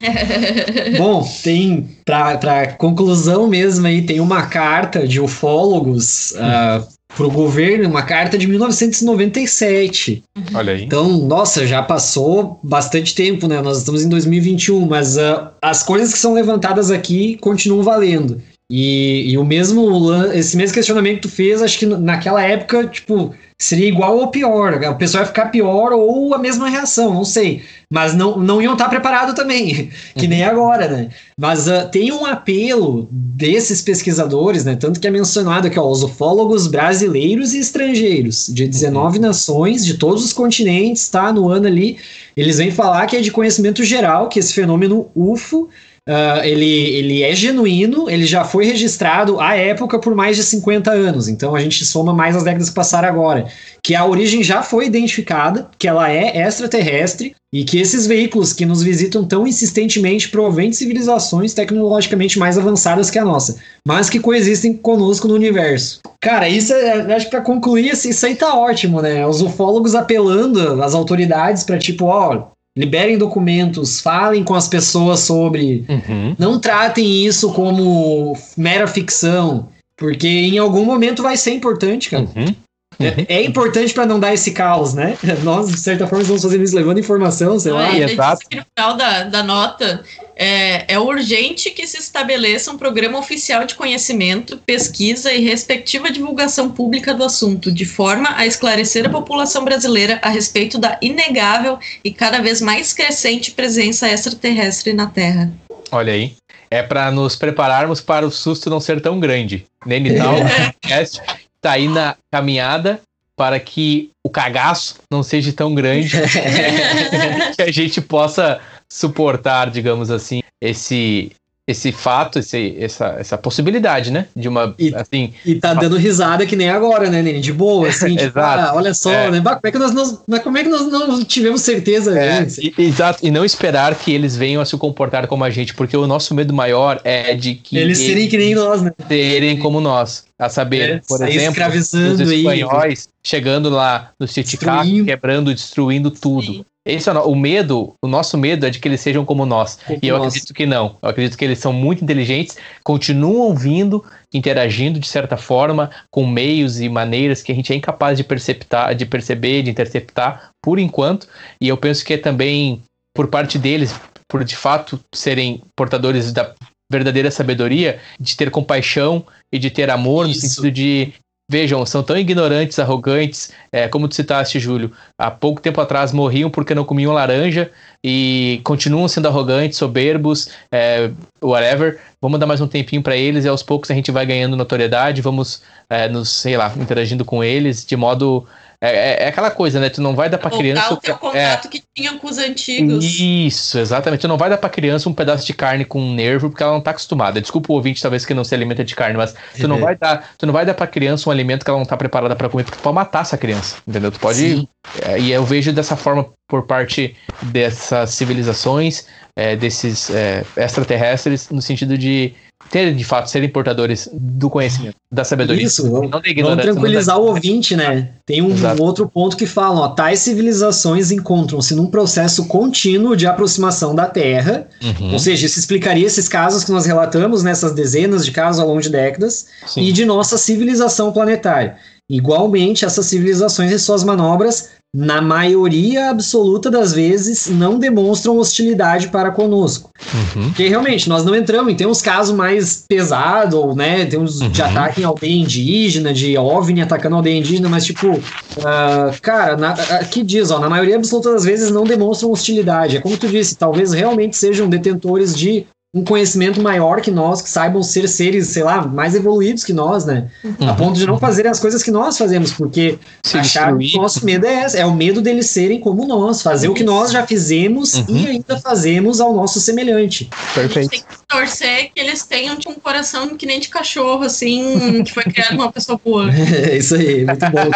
Bom, 0.98 1.26
tem, 1.42 1.88
para 2.04 2.74
conclusão 2.74 3.46
mesmo 3.46 3.86
aí, 3.86 4.02
tem 4.02 4.20
uma 4.20 4.46
carta 4.46 5.08
de 5.08 5.18
ufólogos 5.18 6.32
uh, 6.32 6.86
pro 7.16 7.30
governo, 7.30 7.88
uma 7.88 8.02
carta 8.02 8.36
de 8.36 8.46
1997. 8.46 10.22
Olha 10.54 10.74
aí. 10.74 10.84
Então, 10.84 11.08
nossa, 11.18 11.66
já 11.66 11.82
passou 11.82 12.60
bastante 12.62 13.14
tempo, 13.14 13.48
né? 13.48 13.62
Nós 13.62 13.78
estamos 13.78 14.04
em 14.04 14.08
2021, 14.08 14.86
mas 14.86 15.16
uh, 15.16 15.48
as 15.62 15.82
coisas 15.82 16.12
que 16.12 16.18
são 16.18 16.34
levantadas 16.34 16.90
aqui 16.90 17.38
continuam 17.38 17.82
valendo. 17.82 18.40
E, 18.70 19.30
e, 19.30 19.38
o 19.38 19.44
mesmo, 19.44 20.12
esse 20.32 20.56
mesmo 20.56 20.74
questionamento 20.74 21.16
que 21.16 21.28
tu 21.28 21.30
fez, 21.30 21.62
acho 21.62 21.78
que 21.78 21.86
naquela 21.86 22.42
época, 22.42 22.86
tipo, 22.86 23.34
seria 23.64 23.88
igual 23.88 24.18
ou 24.18 24.28
pior. 24.28 24.84
A 24.84 24.94
pessoa 24.94 25.22
ia 25.22 25.26
ficar 25.26 25.46
pior 25.46 25.92
ou 25.92 26.34
a 26.34 26.38
mesma 26.38 26.68
reação, 26.68 27.14
não 27.14 27.24
sei. 27.24 27.62
Mas 27.90 28.14
não, 28.14 28.38
não 28.38 28.60
iam 28.60 28.74
estar 28.74 28.88
preparados 28.88 29.34
também, 29.34 29.90
que 30.16 30.28
nem 30.28 30.44
agora, 30.44 30.88
né? 30.88 31.08
Mas 31.38 31.66
uh, 31.66 31.88
tem 31.90 32.12
um 32.12 32.26
apelo 32.26 33.08
desses 33.10 33.80
pesquisadores, 33.80 34.64
né? 34.64 34.76
Tanto 34.76 35.00
que 35.00 35.06
é 35.06 35.10
mencionado 35.10 35.66
aqui, 35.66 35.78
ó, 35.78 35.88
os 35.88 36.02
ufólogos 36.02 36.66
brasileiros 36.66 37.54
e 37.54 37.58
estrangeiros, 37.58 38.48
de 38.48 38.66
19 38.66 39.16
uhum. 39.16 39.22
nações, 39.22 39.84
de 39.84 39.94
todos 39.94 40.24
os 40.24 40.32
continentes, 40.32 41.08
tá? 41.08 41.32
No 41.32 41.48
ano 41.48 41.66
ali, 41.66 41.96
eles 42.36 42.58
vêm 42.58 42.70
falar 42.70 43.06
que 43.06 43.16
é 43.16 43.20
de 43.20 43.30
conhecimento 43.30 43.82
geral 43.82 44.28
que 44.28 44.38
esse 44.38 44.52
fenômeno 44.52 45.08
UFO 45.14 45.68
Uh, 46.06 46.44
ele, 46.44 46.66
ele 46.66 47.22
é 47.22 47.34
genuíno, 47.34 48.10
ele 48.10 48.26
já 48.26 48.44
foi 48.44 48.66
registrado 48.66 49.40
à 49.40 49.56
época 49.56 49.98
por 49.98 50.14
mais 50.14 50.36
de 50.36 50.44
50 50.44 50.90
anos, 50.90 51.28
então 51.28 51.54
a 51.54 51.60
gente 51.60 51.82
soma 51.82 52.12
mais 52.12 52.36
as 52.36 52.42
décadas 52.42 52.68
que 52.68 52.74
passaram 52.74 53.08
agora. 53.08 53.46
Que 53.82 53.94
a 53.94 54.04
origem 54.04 54.42
já 54.42 54.62
foi 54.62 54.86
identificada, 54.86 55.70
que 55.78 55.88
ela 55.88 56.10
é 56.10 56.46
extraterrestre, 56.46 57.34
e 57.54 57.64
que 57.64 57.78
esses 57.78 58.04
veículos 58.06 58.52
que 58.52 58.66
nos 58.66 58.82
visitam 58.82 59.24
tão 59.24 59.46
insistentemente 59.46 60.28
provêm 60.28 60.70
de 60.70 60.76
civilizações 60.76 61.54
tecnologicamente 61.54 62.36
mais 62.36 62.58
avançadas 62.58 63.10
que 63.10 63.18
a 63.18 63.24
nossa, 63.24 63.56
mas 63.86 64.10
que 64.10 64.18
coexistem 64.18 64.74
conosco 64.76 65.28
no 65.28 65.34
universo. 65.34 66.00
Cara, 66.20 66.48
isso 66.48 66.74
é, 66.74 67.14
acho 67.14 67.26
que 67.26 67.30
para 67.30 67.40
concluir, 67.42 67.92
isso 67.92 68.26
aí 68.26 68.34
tá 68.34 68.58
ótimo, 68.58 69.00
né? 69.00 69.24
Os 69.24 69.40
ufólogos 69.40 69.94
apelando 69.94 70.82
às 70.82 70.94
autoridades 70.94 71.62
para 71.62 71.78
tipo, 71.78 72.06
ó, 72.06 72.48
liberem 72.76 73.16
documentos, 73.16 74.00
falem 74.00 74.42
com 74.42 74.54
as 74.54 74.68
pessoas 74.68 75.20
sobre. 75.20 75.84
Uhum. 75.88 76.34
Não 76.38 76.58
tratem 76.58 77.24
isso 77.24 77.52
como 77.52 78.36
mera 78.56 78.86
ficção, 78.86 79.68
porque 79.96 80.26
em 80.26 80.58
algum 80.58 80.84
momento 80.84 81.22
vai 81.22 81.36
ser 81.36 81.52
importante, 81.52 82.10
cara. 82.10 82.24
Uhum. 82.24 82.54
É, 82.98 83.36
é 83.36 83.44
importante 83.44 83.92
para 83.92 84.06
não 84.06 84.20
dar 84.20 84.32
esse 84.34 84.52
caos, 84.52 84.94
né? 84.94 85.16
Nós, 85.42 85.70
de 85.70 85.78
certa 85.78 86.06
forma, 86.06 86.22
estamos 86.22 86.42
fazendo 86.42 86.64
isso 86.64 86.76
levando 86.76 86.98
informação, 86.98 87.58
sei 87.58 87.72
lá. 87.72 87.90
disse 87.90 88.12
exato. 88.12 88.48
que 88.48 88.56
no 88.56 88.64
final 88.76 88.96
da, 88.96 89.24
da 89.24 89.42
nota 89.42 90.02
é, 90.36 90.92
é 90.94 90.98
urgente 90.98 91.70
que 91.70 91.86
se 91.86 91.98
estabeleça 91.98 92.70
um 92.70 92.78
programa 92.78 93.18
oficial 93.18 93.64
de 93.64 93.74
conhecimento, 93.74 94.56
pesquisa 94.58 95.32
e 95.32 95.44
respectiva 95.44 96.10
divulgação 96.10 96.70
pública 96.70 97.14
do 97.14 97.24
assunto, 97.24 97.70
de 97.70 97.84
forma 97.84 98.30
a 98.36 98.46
esclarecer 98.46 99.06
a 99.06 99.10
população 99.10 99.64
brasileira 99.64 100.18
a 100.22 100.28
respeito 100.28 100.78
da 100.78 100.98
inegável 101.00 101.78
e 102.02 102.12
cada 102.12 102.40
vez 102.40 102.60
mais 102.60 102.92
crescente 102.92 103.52
presença 103.52 104.08
extraterrestre 104.08 104.92
na 104.92 105.06
Terra. 105.06 105.52
Olha 105.90 106.12
aí. 106.12 106.34
É 106.70 106.82
para 106.82 107.10
nos 107.12 107.36
prepararmos 107.36 108.00
para 108.00 108.26
o 108.26 108.30
susto 108.30 108.68
não 108.68 108.80
ser 108.80 109.00
tão 109.00 109.20
grande. 109.20 109.64
Nenital 109.86 110.34
podcast 110.82 111.22
tá 111.64 111.72
aí 111.72 111.88
na 111.88 112.14
caminhada 112.30 113.00
para 113.34 113.58
que 113.58 114.10
o 114.22 114.28
cagaço 114.28 114.96
não 115.10 115.22
seja 115.22 115.50
tão 115.52 115.74
grande 115.74 116.10
que 117.56 117.62
a 117.62 117.72
gente 117.72 118.00
possa 118.02 118.60
suportar, 118.88 119.70
digamos 119.70 120.10
assim, 120.10 120.42
esse 120.60 121.32
esse 121.66 121.90
fato, 121.92 122.38
esse, 122.40 122.76
essa, 122.78 123.16
essa 123.18 123.38
possibilidade, 123.38 124.10
né? 124.10 124.26
De 124.36 124.48
uma 124.48 124.74
E- 124.78 124.94
assim, 124.94 125.32
E 125.46 125.54
tá 125.54 125.72
dando 125.72 125.96
risada 125.96 126.44
que 126.44 126.54
nem 126.54 126.68
agora, 126.68 127.08
né, 127.08 127.22
Nene? 127.22 127.40
De 127.40 127.52
boa, 127.52 127.88
assim, 127.88 128.14
tipo, 128.16 128.38
ah, 128.38 128.72
olha 128.74 128.92
só, 128.92 129.10
É. 129.10 129.30
né? 129.30 129.40
Como 129.40 129.60
é 129.64 129.70
que 129.72 129.78
nós, 129.78 129.92
nós- 129.94 130.18
mas 130.28 130.42
como 130.42 130.58
é 130.58 130.62
que 130.62 130.68
nós 130.68 130.82
não 130.86 131.24
tivemos 131.24 131.62
certeza 131.62 132.18
É, 132.18 132.46
e, 132.58 132.74
exato, 132.82 133.20
e 133.26 133.30
não 133.30 133.44
esperar 133.44 133.94
que 133.94 134.12
eles 134.12 134.36
venham 134.36 134.60
a 134.60 134.64
se 134.66 134.76
comportar 134.76 135.26
como 135.26 135.42
a 135.42 135.48
gente, 135.50 135.72
porque 135.74 135.96
o 135.96 136.06
nosso 136.06 136.34
medo 136.34 136.52
maior 136.52 137.00
é 137.02 137.34
de 137.34 137.54
que 137.54 137.78
Eles 137.78 137.96
serem 137.98 138.28
que 138.28 138.36
nem 138.36 138.54
nós, 138.54 138.82
né? 138.82 138.90
serem 139.08 139.58
como 139.58 139.80
nós. 139.80 140.24
A 140.38 140.48
saber, 140.48 140.96
É, 140.96 141.00
por 141.08 141.16
exemplo, 141.22 141.36
os 141.38 141.48
escravizando 141.48 142.22
aí. 142.24 142.38
espanhóis 142.38 143.08
chegando 143.22 143.70
lá 143.70 144.10
no 144.20 144.26
Titicaca, 144.26 144.84
quebrando, 145.04 145.54
destruindo 145.54 146.10
tudo. 146.10 146.42
Sim. 146.42 146.64
Esse 146.86 147.08
é 147.08 147.12
o, 147.12 147.14
no- 147.14 147.22
o 147.28 147.34
medo, 147.36 147.94
o 148.04 148.06
nosso 148.06 148.36
medo 148.36 148.66
é 148.66 148.70
de 148.70 148.78
que 148.78 148.86
eles 148.86 149.00
sejam 149.00 149.24
como 149.24 149.46
nós. 149.46 149.78
Como 149.86 149.98
e 150.02 150.06
eu 150.08 150.18
nós. 150.18 150.28
acredito 150.28 150.52
que 150.52 150.66
não. 150.66 150.96
Eu 151.02 151.08
acredito 151.08 151.38
que 151.38 151.44
eles 151.44 151.58
são 151.58 151.72
muito 151.72 152.04
inteligentes, 152.04 152.56
continuam 152.82 153.54
vindo, 153.54 154.04
interagindo 154.32 155.00
de 155.00 155.06
certa 155.08 155.36
forma, 155.36 155.90
com 156.10 156.26
meios 156.26 156.80
e 156.80 156.88
maneiras 156.88 157.42
que 157.42 157.50
a 157.50 157.54
gente 157.54 157.72
é 157.72 157.76
incapaz 157.76 158.18
de 158.18 158.24
perceptar, 158.24 158.94
de 158.94 159.06
perceber, 159.06 159.62
de 159.62 159.70
interceptar, 159.70 160.50
por 160.62 160.78
enquanto. 160.78 161.26
E 161.60 161.68
eu 161.68 161.76
penso 161.76 162.04
que 162.04 162.14
é 162.14 162.18
também 162.18 162.82
por 163.16 163.28
parte 163.28 163.58
deles, 163.58 163.94
por 164.28 164.44
de 164.44 164.56
fato 164.56 165.00
serem 165.14 165.62
portadores 165.76 166.32
da 166.32 166.52
verdadeira 166.92 167.30
sabedoria, 167.30 167.98
de 168.20 168.36
ter 168.36 168.50
compaixão 168.50 169.24
e 169.52 169.58
de 169.58 169.70
ter 169.70 169.88
amor 169.90 170.26
no 170.26 170.32
Isso. 170.32 170.40
sentido 170.48 170.70
de 170.70 171.14
Vejam, 171.46 171.84
são 171.84 172.02
tão 172.02 172.16
ignorantes, 172.16 172.78
arrogantes, 172.78 173.52
é, 173.70 173.86
como 173.86 174.08
tu 174.08 174.14
citaste, 174.14 174.58
Júlio. 174.58 174.90
Há 175.18 175.30
pouco 175.30 175.60
tempo 175.60 175.78
atrás 175.78 176.10
morriam 176.10 176.48
porque 176.50 176.74
não 176.74 176.86
comiam 176.86 177.12
laranja 177.12 177.70
e 178.02 178.62
continuam 178.64 179.06
sendo 179.08 179.28
arrogantes, 179.28 179.76
soberbos, 179.76 180.48
é, 180.72 181.10
whatever. 181.42 182.00
Vamos 182.18 182.40
dar 182.40 182.46
mais 182.46 182.62
um 182.62 182.66
tempinho 182.66 183.02
para 183.02 183.14
eles 183.14 183.44
e 183.44 183.48
aos 183.48 183.62
poucos 183.62 183.90
a 183.90 183.94
gente 183.94 184.10
vai 184.10 184.24
ganhando 184.24 184.56
notoriedade, 184.56 185.20
vamos 185.20 185.62
é, 185.90 186.08
nos, 186.08 186.30
sei 186.30 186.56
lá, 186.56 186.72
interagindo 186.78 187.26
com 187.26 187.44
eles 187.44 187.84
de 187.84 187.94
modo. 187.94 188.46
É, 188.84 188.96
é- 188.96 189.24
é 189.24 189.28
aquela 189.28 189.50
coisa, 189.50 189.80
né? 189.80 189.88
Tu 189.88 190.00
não 190.02 190.14
vai 190.14 190.28
dar 190.28 190.38
pra 190.38 190.50
Voltar 190.50 190.62
criança. 190.62 190.94
o 190.94 190.96
teu 190.96 191.14
é, 191.14 191.18
contato 191.18 191.68
que 191.68 191.82
tinha 191.94 192.12
com 192.18 192.26
os 192.28 192.38
antigos. 192.38 193.04
isso, 193.04 193.78
exatamente. 193.78 194.20
Tu 194.20 194.28
não 194.28 194.36
vai 194.36 194.50
dar 194.50 194.58
pra 194.58 194.68
criança 194.68 195.08
um 195.08 195.14
pedaço 195.14 195.46
de 195.46 195.54
carne 195.54 195.84
com 195.84 196.00
um 196.00 196.14
nervo 196.14 196.50
porque 196.50 196.62
ela 196.62 196.72
não 196.72 196.80
tá 196.80 196.90
acostumada. 196.90 197.40
Desculpa 197.40 197.72
o 197.72 197.76
ouvinte, 197.76 198.02
talvez 198.02 198.24
que 198.26 198.34
não 198.34 198.44
se 198.44 198.54
alimenta 198.54 198.84
de 198.84 198.94
carne, 198.94 199.16
mas 199.16 199.34
tu 199.58 199.66
não 199.68 199.76
É. 199.76 199.80
vai 199.80 199.96
dar, 199.96 200.30
tu 200.38 200.46
não 200.46 200.52
vai 200.52 200.66
dar 200.66 200.74
pra 200.74 200.86
criança 200.86 201.28
um 201.28 201.32
alimento 201.32 201.64
que 201.64 201.70
ela 201.70 201.78
não 201.78 201.86
tá 201.86 201.96
preparada 201.96 202.36
pra 202.36 202.48
comer, 202.48 202.64
porque 202.64 202.78
tu 202.78 202.82
pode 202.82 202.94
matar 202.94 203.22
essa 203.22 203.36
criança, 203.38 203.76
entendeu? 203.86 204.10
Tu 204.12 204.20
pode. 204.20 204.38
Sim. 204.38 204.68
É, 205.02 205.18
e 205.18 205.32
eu 205.32 205.44
vejo 205.44 205.72
dessa 205.72 205.96
forma 205.96 206.28
por 206.48 206.66
parte 206.66 207.16
dessas 207.42 208.10
civilizações, 208.10 209.06
é, 209.36 209.56
desses 209.56 210.10
é, 210.10 210.44
extraterrestres, 210.56 211.48
no 211.50 211.62
sentido 211.62 211.96
de 211.96 212.34
ter, 212.70 212.94
de 212.94 213.04
fato, 213.04 213.28
serem 213.30 213.48
portadores 213.48 214.08
do 214.12 214.48
conhecimento, 214.50 214.96
da 215.12 215.22
sabedoria. 215.22 215.64
Isso, 215.64 215.82
vamos, 215.82 216.00
não 216.02 216.08
da 216.10 216.16
vamos 216.18 216.28
ignorância. 216.30 216.56
não 216.56 216.64
da- 216.66 216.72
tranquilizar 216.72 217.18
o 217.18 217.26
ouvinte, 217.26 217.76
né? 217.76 218.10
Tem 218.26 218.42
um 218.42 218.50
Exato. 218.52 218.82
outro 218.82 219.08
ponto 219.08 219.36
que 219.36 219.46
fala, 219.46 219.80
ó, 219.80 219.88
tais 219.88 220.20
civilizações 220.20 221.10
encontram-se 221.10 221.74
num 221.74 221.86
processo 221.86 222.46
contínuo 222.46 223.16
de 223.16 223.26
aproximação 223.26 223.94
da 223.94 224.06
Terra, 224.06 224.66
Uhum, 224.82 225.12
ou 225.12 225.18
seja, 225.18 225.46
isso 225.46 225.58
explicaria 225.58 226.06
esses 226.06 226.26
casos 226.28 226.64
que 226.64 226.72
nós 226.72 226.84
relatamos, 226.86 227.42
nessas 227.42 227.72
dezenas 227.72 228.24
de 228.24 228.32
casos 228.32 228.60
ao 228.60 228.66
longo 228.68 228.80
de 228.80 228.88
décadas, 228.90 229.46
sim. 229.66 229.82
e 229.82 229.92
de 229.92 230.04
nossa 230.04 230.36
civilização 230.38 231.12
planetária. 231.12 231.76
Igualmente, 232.08 232.84
essas 232.84 233.06
civilizações 233.06 233.70
e 233.72 233.78
suas 233.78 234.04
manobras, 234.04 234.70
na 234.94 235.20
maioria 235.20 236.08
absoluta 236.10 236.70
das 236.70 236.92
vezes, 236.92 237.48
não 237.50 237.80
demonstram 237.80 238.38
hostilidade 238.38 239.08
para 239.08 239.32
conosco. 239.32 239.90
Uhum, 240.36 240.44
Porque 240.50 240.68
realmente 240.68 241.08
nós 241.08 241.24
não 241.24 241.34
entramos, 241.34 241.74
tem 241.74 241.84
uns 241.86 242.00
casos 242.00 242.32
mais 242.34 242.84
pesados, 242.88 243.54
ou, 243.58 243.74
né? 243.74 244.06
Tem 244.06 244.20
uns 244.20 244.38
de 244.38 244.62
Uhum. 244.62 244.68
ataque 244.68 245.00
em 245.00 245.04
aldeia 245.04 245.32
indígena, 245.42 246.12
de 246.12 246.38
OVNI 246.38 246.82
atacando 246.82 247.16
aldeia 247.16 247.36
indígena, 247.38 247.68
mas 247.68 247.84
tipo, 247.84 248.20
ah, 248.64 249.10
cara, 249.20 249.56
na, 249.56 249.72
aqui 249.72 250.22
diz, 250.22 250.52
ó, 250.52 250.60
na 250.60 250.70
maioria 250.70 250.94
absoluta 250.96 251.32
das 251.32 251.44
vezes 251.44 251.72
não 251.72 251.82
demonstram 251.84 252.30
hostilidade. 252.30 252.96
É 252.96 253.00
como 253.00 253.16
tu 253.16 253.26
disse, 253.28 253.56
talvez 253.56 253.92
realmente 253.92 254.36
sejam 254.36 254.68
detentores 254.68 255.36
de 255.36 255.66
um 255.94 256.02
conhecimento 256.02 256.60
maior 256.60 257.00
que 257.00 257.10
nós, 257.10 257.40
que 257.40 257.48
saibam 257.48 257.80
ser 257.82 258.08
seres, 258.08 258.48
sei 258.48 258.64
lá, 258.64 258.84
mais 258.84 259.14
evoluídos 259.14 259.62
que 259.62 259.72
nós, 259.72 260.04
né? 260.04 260.28
A 260.60 260.70
uhum. 260.70 260.76
ponto 260.76 260.98
de 260.98 261.06
não 261.06 261.18
fazerem 261.18 261.50
as 261.50 261.60
coisas 261.60 261.84
que 261.84 261.90
nós 261.92 262.18
fazemos, 262.18 262.52
porque 262.52 262.98
Se 263.22 263.38
achar 263.38 263.76
que 263.78 263.96
o 263.96 264.02
nosso 264.02 264.24
medo 264.26 264.44
é 264.44 264.64
esse, 264.64 264.76
é 264.76 264.84
o 264.84 264.92
medo 264.92 265.22
deles 265.22 265.48
serem 265.50 265.78
como 265.78 266.04
nós, 266.04 266.42
fazer 266.42 266.68
o 266.68 266.74
que 266.74 266.82
nós 266.82 267.12
já 267.12 267.24
fizemos 267.24 267.94
Uhum. 267.94 268.04
e 268.08 268.26
ainda 268.26 268.58
fazemos 268.58 269.20
ao 269.20 269.32
nosso 269.32 269.60
semelhante. 269.60 270.28
A 270.32 270.54
Perfeito. 270.54 271.23
Torcer 271.34 271.90
que 271.94 272.00
eles 272.00 272.24
tenham 272.24 272.56
tipo, 272.56 272.70
um 272.70 272.74
coração 272.74 273.36
que 273.36 273.44
nem 273.46 273.58
de 273.58 273.68
cachorro, 273.68 274.22
assim, 274.22 275.02
que 275.02 275.12
foi 275.12 275.24
criado 275.24 275.54
uma 275.54 275.72
pessoa 275.72 276.00
boa. 276.02 276.30
É 276.54 276.76
isso 276.76 276.94
aí, 276.94 277.24
muito 277.24 277.50
bom. 277.50 277.70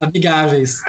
amigáveis. 0.00 0.82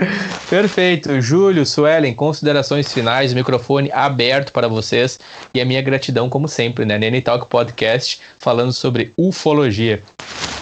Perfeito. 0.49 1.21
Júlio, 1.21 1.65
Suelen, 1.65 2.13
considerações 2.13 2.91
finais, 2.91 3.33
microfone 3.33 3.91
aberto 3.91 4.51
para 4.51 4.67
vocês 4.67 5.19
e 5.53 5.61
a 5.61 5.65
minha 5.65 5.81
gratidão, 5.81 6.29
como 6.29 6.47
sempre, 6.47 6.85
né? 6.85 6.97
Nene 6.97 7.21
Talk 7.21 7.47
Podcast, 7.47 8.19
falando 8.39 8.73
sobre 8.73 9.13
ufologia. 9.17 10.01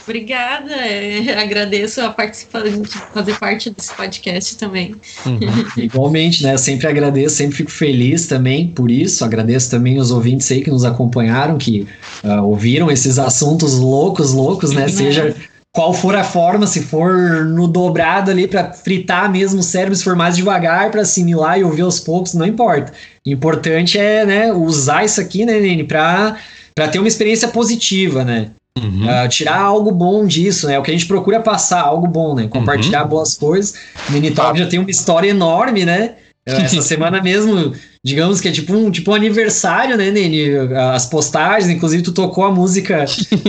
Obrigada, 0.07 0.73
é, 0.73 1.37
agradeço 1.37 2.01
a 2.01 2.09
participação 2.09 2.81
de 2.81 2.89
fazer 3.13 3.37
parte 3.37 3.69
desse 3.69 3.93
podcast 3.93 4.57
também. 4.57 4.95
Uhum. 5.25 5.39
Igualmente, 5.77 6.43
né? 6.43 6.57
Sempre 6.57 6.87
agradeço, 6.87 7.35
sempre 7.35 7.57
fico 7.57 7.71
feliz 7.71 8.25
também 8.25 8.67
por 8.69 8.89
isso. 8.89 9.23
Agradeço 9.23 9.69
também 9.69 9.99
os 9.99 10.09
ouvintes 10.09 10.51
aí 10.51 10.63
que 10.63 10.71
nos 10.71 10.85
acompanharam, 10.85 11.57
que 11.57 11.87
ah, 12.23 12.41
ouviram 12.41 12.89
esses 12.89 13.19
assuntos 13.19 13.75
loucos, 13.75 14.33
loucos, 14.33 14.71
né? 14.71 14.87
Né? 14.87 14.89
Seja 14.89 15.35
qual 15.71 15.93
for 15.93 16.15
a 16.15 16.23
forma, 16.23 16.65
se 16.65 16.81
for 16.81 17.45
no 17.45 17.67
dobrado 17.67 18.31
ali 18.31 18.47
para 18.47 18.73
fritar 18.73 19.31
mesmo 19.31 19.59
o 19.59 19.63
cérebro, 19.63 19.95
se 19.95 20.03
for 20.03 20.15
mais 20.15 20.35
devagar 20.35 20.89
para 20.89 21.01
assimilar 21.01 21.59
e 21.59 21.63
ouvir 21.63 21.81
aos 21.81 21.99
poucos, 21.99 22.33
não 22.33 22.45
importa. 22.45 22.93
O 23.25 23.29
importante 23.29 23.97
é, 23.97 24.25
né, 24.25 24.53
usar 24.53 25.05
isso 25.05 25.21
aqui, 25.21 25.45
né, 25.45 25.59
Nene, 25.59 25.83
para 25.83 26.37
para 26.73 26.87
ter 26.87 26.99
uma 26.99 27.07
experiência 27.07 27.47
positiva, 27.47 28.23
né? 28.23 28.51
Uhum. 28.83 29.09
Ah, 29.09 29.27
tirar 29.27 29.59
algo 29.59 29.91
bom 29.91 30.25
disso, 30.25 30.67
né? 30.67 30.77
O 30.77 30.83
que 30.83 30.91
a 30.91 30.93
gente 30.93 31.05
procura 31.07 31.39
passar, 31.39 31.81
algo 31.81 32.07
bom, 32.07 32.35
né? 32.35 32.47
Compartilhar 32.47 33.03
boas 33.05 33.35
coisas. 33.35 33.73
O 34.07 34.11
Minitalk 34.11 34.57
já 34.57 34.67
tem 34.67 34.79
uma 34.79 34.89
história 34.91 35.29
enorme, 35.29 35.85
né? 35.85 36.15
Ah, 36.49 36.61
Essa 36.61 36.81
semana 36.81 37.21
mesmo, 37.21 37.73
digamos 38.01 38.39
que 38.39 38.47
é 38.47 38.51
tipo 38.53 38.73
um, 38.73 38.89
tipo 38.89 39.11
um 39.11 39.13
aniversário, 39.13 39.97
né, 39.97 40.09
Nene? 40.09 40.45
As 40.93 41.05
postagens, 41.05 41.69
inclusive 41.69 42.03
tu 42.03 42.13
tocou 42.13 42.45
a 42.45 42.51
música 42.53 43.03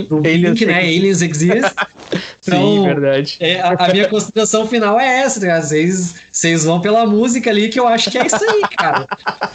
do 0.09 0.19
Blink, 0.21 0.67
né? 0.67 0.81
Aliens 0.81 1.23
Exist. 1.23 1.73
Sim, 2.51 2.79
Então, 2.81 2.85
verdade. 2.85 3.37
é, 3.41 3.61
a, 3.61 3.75
a 3.79 3.89
minha 3.93 4.09
consideração 4.09 4.67
final 4.67 4.99
é 4.99 5.21
essa, 5.21 5.41
né? 5.41 5.61
Vocês, 5.61 6.15
vocês 6.31 6.65
vão 6.65 6.81
pela 6.81 7.07
música 7.07 7.51
ali, 7.51 7.69
que 7.69 7.79
eu 7.79 7.87
acho 7.87 8.11
que 8.11 8.19
é 8.19 8.27
isso 8.27 8.37
aí, 8.37 8.63
cara. 8.77 9.07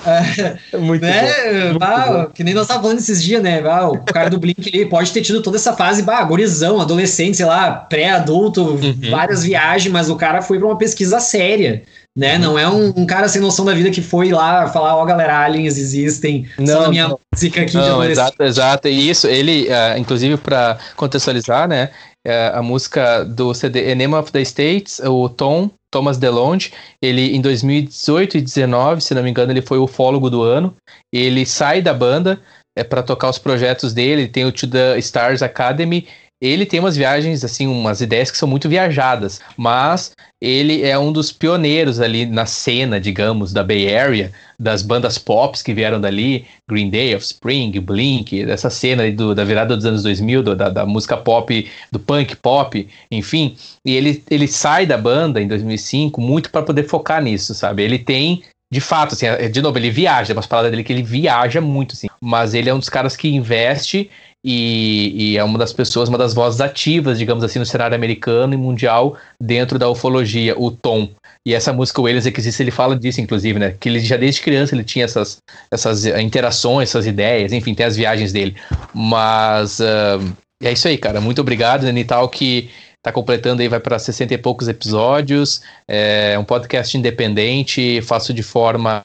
É, 0.05 0.77
Muito 0.77 1.01
bom. 1.01 1.07
né? 1.07 1.63
muito 1.65 1.79
Bah, 1.79 2.27
que 2.33 2.43
nem 2.43 2.53
nós 2.53 2.67
tava 2.67 2.81
falando 2.81 2.99
esses 2.99 3.23
dias, 3.23 3.41
né? 3.41 3.61
Bah, 3.61 3.87
o 3.87 4.03
cara 4.03 4.29
do 4.29 4.39
Blink 4.39 4.69
ele 4.73 4.85
pode 4.85 5.11
ter 5.11 5.21
tido 5.21 5.41
toda 5.41 5.57
essa 5.57 5.73
fase, 5.73 6.01
bah, 6.03 6.23
gorizão, 6.23 6.81
adolescente, 6.81 7.37
sei 7.37 7.45
lá, 7.45 7.71
pré-adulto, 7.71 8.79
várias 9.09 9.43
viagens, 9.43 9.91
mas 9.91 10.09
o 10.09 10.15
cara 10.15 10.41
foi 10.41 10.57
pra 10.59 10.67
uma 10.67 10.77
pesquisa 10.77 11.19
séria. 11.19 11.83
Né? 12.15 12.37
Não 12.37 12.59
é 12.59 12.69
um, 12.69 12.93
um 12.95 13.05
cara 13.07 13.27
sem 13.27 13.41
noção 13.41 13.65
da 13.65 13.73
vida 13.73 13.89
que 13.89 13.99
foi 14.01 14.29
lá 14.31 14.67
falar, 14.67 14.95
ó, 14.95 15.03
galera, 15.03 15.39
aliens 15.39 15.79
existem, 15.79 16.45
só 16.57 16.61
Não, 16.63 16.81
na 16.83 16.89
minha 16.89 17.07
não. 17.07 17.19
música 17.33 17.61
aqui 17.61 17.71
de 17.71 17.77
Não, 17.77 18.03
exato, 18.03 18.43
exato. 18.43 18.87
E 18.87 19.09
isso, 19.09 19.25
ele, 19.25 19.67
ah, 19.73 19.97
inclusive, 19.97 20.37
para 20.37 20.77
contextualizar, 20.95 21.67
né? 21.67 21.89
É 22.25 22.51
a 22.53 22.61
música 22.61 23.23
do 23.23 23.53
CD 23.53 23.91
Enema 23.91 24.19
of 24.19 24.31
the 24.31 24.41
States, 24.41 24.99
o 24.99 25.27
Tom 25.29 25.69
Thomas 25.91 26.17
DeLonge, 26.17 26.73
ele 27.01 27.35
em 27.35 27.41
2018 27.41 28.37
e 28.37 28.41
2019, 28.41 29.01
se 29.01 29.13
não 29.13 29.21
me 29.21 29.29
engano, 29.29 29.51
ele 29.51 29.61
foi 29.61 29.77
o 29.77 29.87
fólogo 29.87 30.29
do 30.29 30.41
ano. 30.41 30.75
Ele 31.11 31.45
sai 31.45 31.81
da 31.81 31.93
banda 31.93 32.41
é 32.75 32.83
para 32.83 33.03
tocar 33.03 33.29
os 33.29 33.37
projetos 33.37 33.93
dele, 33.93 34.27
tem 34.27 34.45
o 34.45 34.51
To 34.51 34.67
The 34.67 34.97
Stars 34.97 35.41
Academy 35.41 36.07
ele 36.43 36.65
tem 36.65 36.77
umas 36.81 36.97
viagens, 36.97 37.41
assim, 37.45 37.67
umas 37.67 38.01
ideias 38.01 38.29
que 38.29 38.37
são 38.37 38.49
muito 38.49 38.67
viajadas, 38.67 39.39
mas 39.55 40.11
ele 40.41 40.83
é 40.83 40.99
um 40.99 41.09
dos 41.09 41.31
pioneiros 41.31 42.01
ali 42.01 42.25
na 42.25 42.45
cena, 42.45 42.99
digamos, 42.99 43.53
da 43.53 43.63
Bay 43.63 43.95
Area, 43.95 44.29
das 44.59 44.81
bandas 44.81 45.17
pop 45.17 45.57
que 45.63 45.73
vieram 45.73 46.01
dali, 46.01 46.45
Green 46.69 46.89
Day, 46.89 47.15
Offspring, 47.15 47.71
Blink, 47.79 48.45
dessa 48.45 48.69
cena 48.69 49.09
do, 49.09 49.33
da 49.33 49.45
virada 49.45 49.77
dos 49.77 49.85
anos 49.85 50.03
2000, 50.03 50.43
do, 50.43 50.53
da, 50.53 50.67
da, 50.67 50.85
música 50.85 51.15
pop, 51.15 51.71
do 51.89 51.99
punk 51.99 52.35
pop, 52.35 52.89
enfim. 53.09 53.55
E 53.85 53.95
ele, 53.95 54.21
ele 54.29 54.47
sai 54.47 54.85
da 54.85 54.97
banda 54.97 55.41
em 55.41 55.47
2005 55.47 56.19
muito 56.19 56.51
para 56.51 56.63
poder 56.63 56.83
focar 56.83 57.23
nisso, 57.23 57.55
sabe? 57.55 57.83
Ele 57.83 57.97
tem 57.97 58.43
de 58.73 58.81
fato, 58.81 59.13
assim, 59.13 59.27
de 59.51 59.61
novo, 59.61 59.77
ele 59.77 59.91
viaja, 59.91 60.33
umas 60.33 60.47
palavras 60.47 60.71
dele 60.71 60.83
que 60.83 60.91
ele 60.91 61.03
viaja 61.03 61.61
muito, 61.61 61.93
assim, 61.93 62.07
mas 62.19 62.55
ele 62.55 62.69
é 62.69 62.73
um 62.73 62.79
dos 62.79 62.89
caras 62.89 63.15
que 63.15 63.27
investe 63.27 64.09
e, 64.43 65.13
e, 65.15 65.37
é 65.37 65.43
uma 65.43 65.57
das 65.57 65.71
pessoas, 65.71 66.09
uma 66.09 66.17
das 66.17 66.33
vozes 66.33 66.59
ativas, 66.59 67.19
digamos 67.19 67.43
assim, 67.43 67.59
no 67.59 67.65
cenário 67.65 67.95
americano 67.95 68.53
e 68.53 68.57
mundial 68.57 69.15
dentro 69.39 69.77
da 69.77 69.87
ufologia, 69.87 70.59
o 70.59 70.71
Tom. 70.71 71.09
E 71.45 71.53
essa 71.53 71.71
música, 71.71 72.01
o 72.01 72.09
Eles 72.09 72.25
Existe, 72.25 72.63
ele 72.63 72.71
fala 72.71 72.97
disso, 72.97 73.21
inclusive, 73.21 73.59
né? 73.59 73.75
Que 73.79 73.89
ele 73.89 73.99
já 73.99 74.17
desde 74.17 74.41
criança 74.41 74.73
ele 74.75 74.83
tinha 74.83 75.05
essas, 75.05 75.37
essas 75.71 76.05
interações, 76.05 76.89
essas 76.89 77.05
ideias, 77.05 77.53
enfim, 77.53 77.73
tem 77.73 77.85
as 77.85 77.95
viagens 77.95 78.33
dele. 78.33 78.55
Mas 78.93 79.79
uh, 79.79 80.35
é 80.61 80.71
isso 80.71 80.87
aí, 80.87 80.97
cara. 80.97 81.21
Muito 81.21 81.39
obrigado, 81.39 81.83
Nenital, 81.83 82.27
que 82.27 82.69
tá 83.03 83.11
completando 83.11 83.61
aí, 83.61 83.67
vai 83.67 83.81
para 83.81 83.99
60 83.99 84.33
e 84.33 84.37
poucos 84.37 84.69
episódios. 84.69 85.61
É 85.85 86.39
um 86.39 86.45
podcast 86.45 86.97
independente, 86.97 88.01
faço 88.01 88.33
de 88.33 88.41
forma 88.41 89.03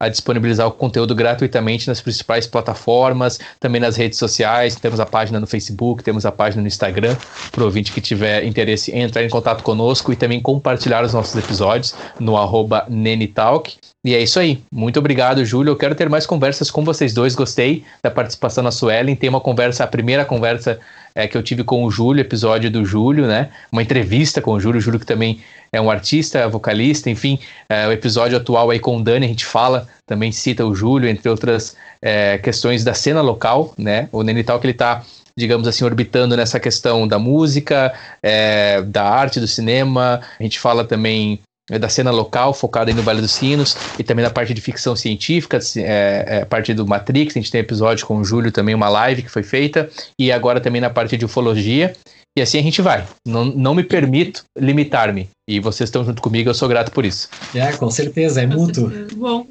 a 0.00 0.08
disponibilizar 0.08 0.66
o 0.66 0.70
conteúdo 0.70 1.14
gratuitamente 1.14 1.86
nas 1.86 2.00
principais 2.00 2.46
plataformas, 2.46 3.38
também 3.60 3.80
nas 3.80 3.96
redes 3.96 4.18
sociais. 4.18 4.76
Temos 4.76 4.98
a 4.98 5.04
página 5.04 5.38
no 5.38 5.46
Facebook, 5.46 6.02
temos 6.02 6.24
a 6.24 6.32
página 6.32 6.62
no 6.62 6.68
Instagram. 6.68 7.16
Para 7.52 7.64
ouvinte 7.64 7.92
que 7.92 8.00
tiver 8.00 8.44
interesse, 8.44 8.96
entrar 8.96 9.22
em 9.22 9.28
contato 9.28 9.62
conosco 9.62 10.10
e 10.10 10.16
também 10.16 10.40
compartilhar 10.40 11.04
os 11.04 11.12
nossos 11.12 11.36
episódios 11.36 11.94
no 12.18 12.38
arroba 12.38 12.86
Nenitalk. 12.88 13.76
E 14.02 14.14
é 14.14 14.22
isso 14.22 14.38
aí. 14.38 14.62
Muito 14.70 14.98
obrigado, 14.98 15.44
Júlio. 15.44 15.70
Eu 15.70 15.76
quero 15.76 15.94
ter 15.94 16.10
mais 16.10 16.26
conversas 16.26 16.70
com 16.70 16.84
vocês 16.84 17.14
dois. 17.14 17.34
Gostei 17.34 17.84
da 18.02 18.10
participação 18.10 18.62
na 18.64 18.70
Suelen. 18.70 19.16
Tem 19.16 19.30
uma 19.30 19.40
conversa, 19.40 19.84
a 19.84 19.86
primeira 19.86 20.26
conversa 20.26 20.78
é, 21.14 21.28
que 21.28 21.36
eu 21.36 21.42
tive 21.42 21.62
com 21.62 21.84
o 21.84 21.90
Júlio, 21.90 22.20
episódio 22.20 22.70
do 22.70 22.84
Júlio, 22.84 23.26
né? 23.26 23.50
Uma 23.70 23.82
entrevista 23.82 24.40
com 24.40 24.52
o 24.52 24.60
Júlio, 24.60 24.78
o 24.78 24.80
Júlio 24.80 24.98
que 24.98 25.06
também 25.06 25.40
é 25.72 25.80
um 25.80 25.90
artista, 25.90 26.48
vocalista, 26.48 27.08
enfim, 27.08 27.38
é, 27.68 27.86
o 27.86 27.92
episódio 27.92 28.36
atual 28.36 28.70
aí 28.70 28.78
com 28.78 28.96
o 28.96 29.02
Dani, 29.02 29.26
a 29.26 29.28
gente 29.28 29.44
fala, 29.44 29.88
também 30.06 30.32
cita 30.32 30.64
o 30.64 30.74
Júlio, 30.74 31.08
entre 31.08 31.28
outras 31.28 31.76
é, 32.02 32.38
questões 32.38 32.82
da 32.82 32.94
cena 32.94 33.20
local, 33.20 33.74
né? 33.78 34.08
O 34.12 34.22
Nenital 34.22 34.58
que 34.58 34.66
ele 34.66 34.74
tá 34.74 35.04
digamos 35.36 35.66
assim, 35.66 35.84
orbitando 35.84 36.36
nessa 36.36 36.60
questão 36.60 37.08
da 37.08 37.18
música, 37.18 37.92
é, 38.22 38.80
da 38.82 39.02
arte, 39.02 39.40
do 39.40 39.48
cinema. 39.48 40.20
A 40.38 40.42
gente 40.42 40.60
fala 40.60 40.84
também 40.84 41.40
da 41.70 41.88
cena 41.88 42.10
local, 42.10 42.52
focada 42.52 42.92
no 42.92 43.02
Vale 43.02 43.20
dos 43.20 43.32
Sinos, 43.32 43.76
e 43.98 44.02
também 44.02 44.24
na 44.24 44.30
parte 44.30 44.52
de 44.52 44.60
ficção 44.60 44.94
científica, 44.94 45.58
é, 45.76 46.24
é, 46.26 46.44
parte 46.44 46.74
do 46.74 46.86
Matrix, 46.86 47.36
a 47.36 47.40
gente 47.40 47.50
tem 47.50 47.60
episódio 47.60 48.06
com 48.06 48.18
o 48.18 48.24
Júlio 48.24 48.52
também, 48.52 48.74
uma 48.74 48.88
live 48.88 49.22
que 49.22 49.30
foi 49.30 49.42
feita, 49.42 49.88
e 50.18 50.30
agora 50.30 50.60
também 50.60 50.80
na 50.80 50.90
parte 50.90 51.16
de 51.16 51.24
ufologia, 51.24 51.94
e 52.36 52.42
assim 52.42 52.58
a 52.58 52.62
gente 52.62 52.82
vai. 52.82 53.06
Não, 53.26 53.44
não 53.44 53.74
me 53.74 53.82
permito 53.82 54.44
limitar-me. 54.58 55.28
E 55.46 55.60
vocês 55.60 55.88
estão 55.88 56.02
junto 56.02 56.22
comigo, 56.22 56.48
eu 56.48 56.54
sou 56.54 56.66
grato 56.66 56.90
por 56.90 57.04
isso. 57.04 57.28
É, 57.54 57.70
com 57.72 57.90
certeza, 57.90 58.40
é 58.40 58.46
mútuo. 58.46 58.90
Bom. 59.14 59.46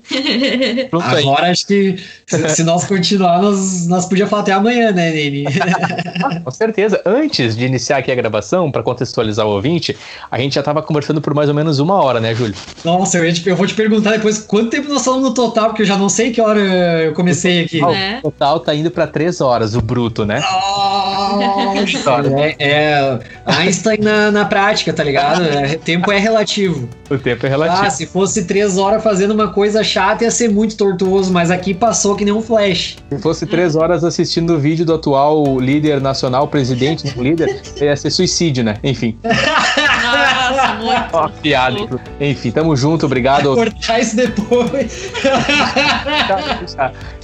Agora 0.91 1.52
acho 1.52 1.68
que 1.68 1.98
se 2.26 2.64
nós 2.64 2.86
continuarmos, 2.86 3.86
nós 3.86 4.07
podíamos 4.07 4.32
falar 4.32 4.41
até 4.41 4.53
amanhã, 4.53 4.91
né, 4.91 5.11
Nene? 5.11 5.45
com 6.44 6.49
certeza. 6.49 6.99
Antes 7.06 7.56
de 7.56 7.65
iniciar 7.65 7.98
aqui 7.98 8.11
a 8.11 8.15
gravação, 8.15 8.72
para 8.72 8.82
contextualizar 8.82 9.45
o 9.45 9.52
ouvinte, 9.52 9.95
a 10.32 10.40
gente 10.40 10.56
já 10.56 10.61
estava 10.61 10.82
conversando 10.82 11.22
por 11.22 11.36
mais 11.36 11.48
ou 11.48 11.53
menos 11.53 11.78
uma 11.78 12.02
hora, 12.02 12.20
né, 12.20 12.34
Júlio? 12.34 12.56
Nossa, 12.84 13.20
eu, 13.20 13.32
eu, 13.45 13.56
vou 13.56 13.68
te 13.68 13.76
perguntar 13.76 14.14
depois 14.14 14.40
quanto 14.40 14.72
tempo 14.72 14.90
nós 14.90 15.06
falamos 15.06 15.30
no 15.30 15.34
total, 15.36 15.68
porque 15.68 15.84
eu 15.84 15.86
já 15.86 15.95
não 15.95 16.10
sei 16.10 16.32
que 16.32 16.41
hora 16.41 16.60
eu 16.60 17.14
comecei 17.14 17.65
aqui. 17.65 17.80
É. 17.84 18.18
O 18.18 18.32
total 18.32 18.60
tá 18.60 18.74
indo 18.74 18.90
para 18.90 19.06
três 19.06 19.41
horas, 19.41 19.76
o 19.76 19.82
bruto, 19.82 20.26
né? 20.26 20.40
Nossa, 20.40 22.10
é, 22.40 22.56
é 22.57 23.20
Einstein 23.45 23.99
na, 23.99 24.32
na 24.32 24.45
prática, 24.45 24.91
tá 24.91 25.03
ligado? 25.03 25.44
É, 25.44 25.82
tempo 25.84 26.11
é 26.11 26.18
relativo. 26.18 26.89
O 27.10 27.18
tempo 27.18 27.45
é 27.45 27.49
relativo. 27.49 27.85
Ah, 27.85 27.89
se 27.89 28.05
fosse 28.05 28.45
três 28.45 28.77
horas 28.77 29.03
fazendo 29.03 29.31
uma 29.31 29.49
coisa 29.49 29.84
chata, 29.84 30.23
ia 30.23 30.31
ser 30.31 30.49
muito 30.49 30.76
tortuoso, 30.76 31.31
mas 31.31 31.51
aqui 31.51 31.73
passou 31.73 32.15
que 32.15 32.26
nem 32.26 32.34
um 32.34 32.41
flash. 32.41 32.97
Se 33.10 33.19
fosse 33.19 33.45
três 33.45 33.76
horas 33.76 34.03
assistindo 34.03 34.55
o 34.55 34.60
vídeo 34.60 34.85
do 34.85 34.93
atual 34.93 35.60
líder 35.60 36.01
nacional, 36.01 36.47
presidente 36.47 37.11
do 37.11 37.23
líder, 37.23 37.61
ia 37.80 37.95
ser 37.95 38.10
suicídio, 38.10 38.64
né? 38.64 38.76
Enfim. 38.84 39.18
Nossa, 39.23 40.73
muito. 40.76 41.10
Ó, 41.14 41.30
piada. 41.30 41.77
Enfim, 42.19 42.51
tamo 42.51 42.76
junto, 42.76 43.05
obrigado. 43.05 43.55
Vou 43.55 43.55
cortar 43.55 43.99
isso 43.99 44.15
depois. 44.15 45.11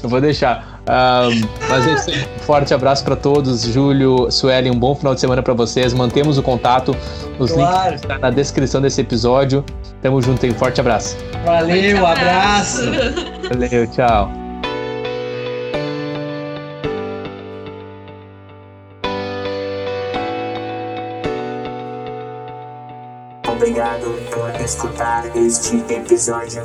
Eu 0.02 0.10
vou 0.10 0.22
deixar. 0.22 0.79
Um, 0.90 1.48
mas 1.70 1.88
é 1.88 1.94
isso 1.94 2.10
aí. 2.10 2.28
Forte 2.41 2.74
abraço 2.74 3.03
para 3.03 3.16
todos. 3.16 3.61
Júlio, 3.61 4.32
Sueli, 4.32 4.72
um 4.72 4.80
bom 4.80 4.95
final 4.95 5.14
de 5.14 5.22
semana 5.22 5.44
para 5.44 5.53
vocês. 5.53 5.94
Mantemos 5.94 6.38
o 6.40 6.44
contato. 6.44 6.95
Os 7.38 7.52
claro. 7.52 7.91
links 7.91 8.02
estão 8.02 8.20
na 8.20 8.30
descrição 8.32 8.82
desse 8.82 9.02
episódio. 9.02 9.64
Tamo 10.02 10.20
junto 10.22 10.45
aí. 10.45 10.52
Forte 10.52 10.82
abraço. 10.82 11.16
Valeu, 11.45 12.06
abraço. 12.06 12.82
Valeu, 13.49 13.88
tchau. 13.88 14.32
Obrigado 23.48 24.06
por 24.32 24.61
escutar 24.61 25.26
este 25.36 25.84
episódio. 25.94 26.64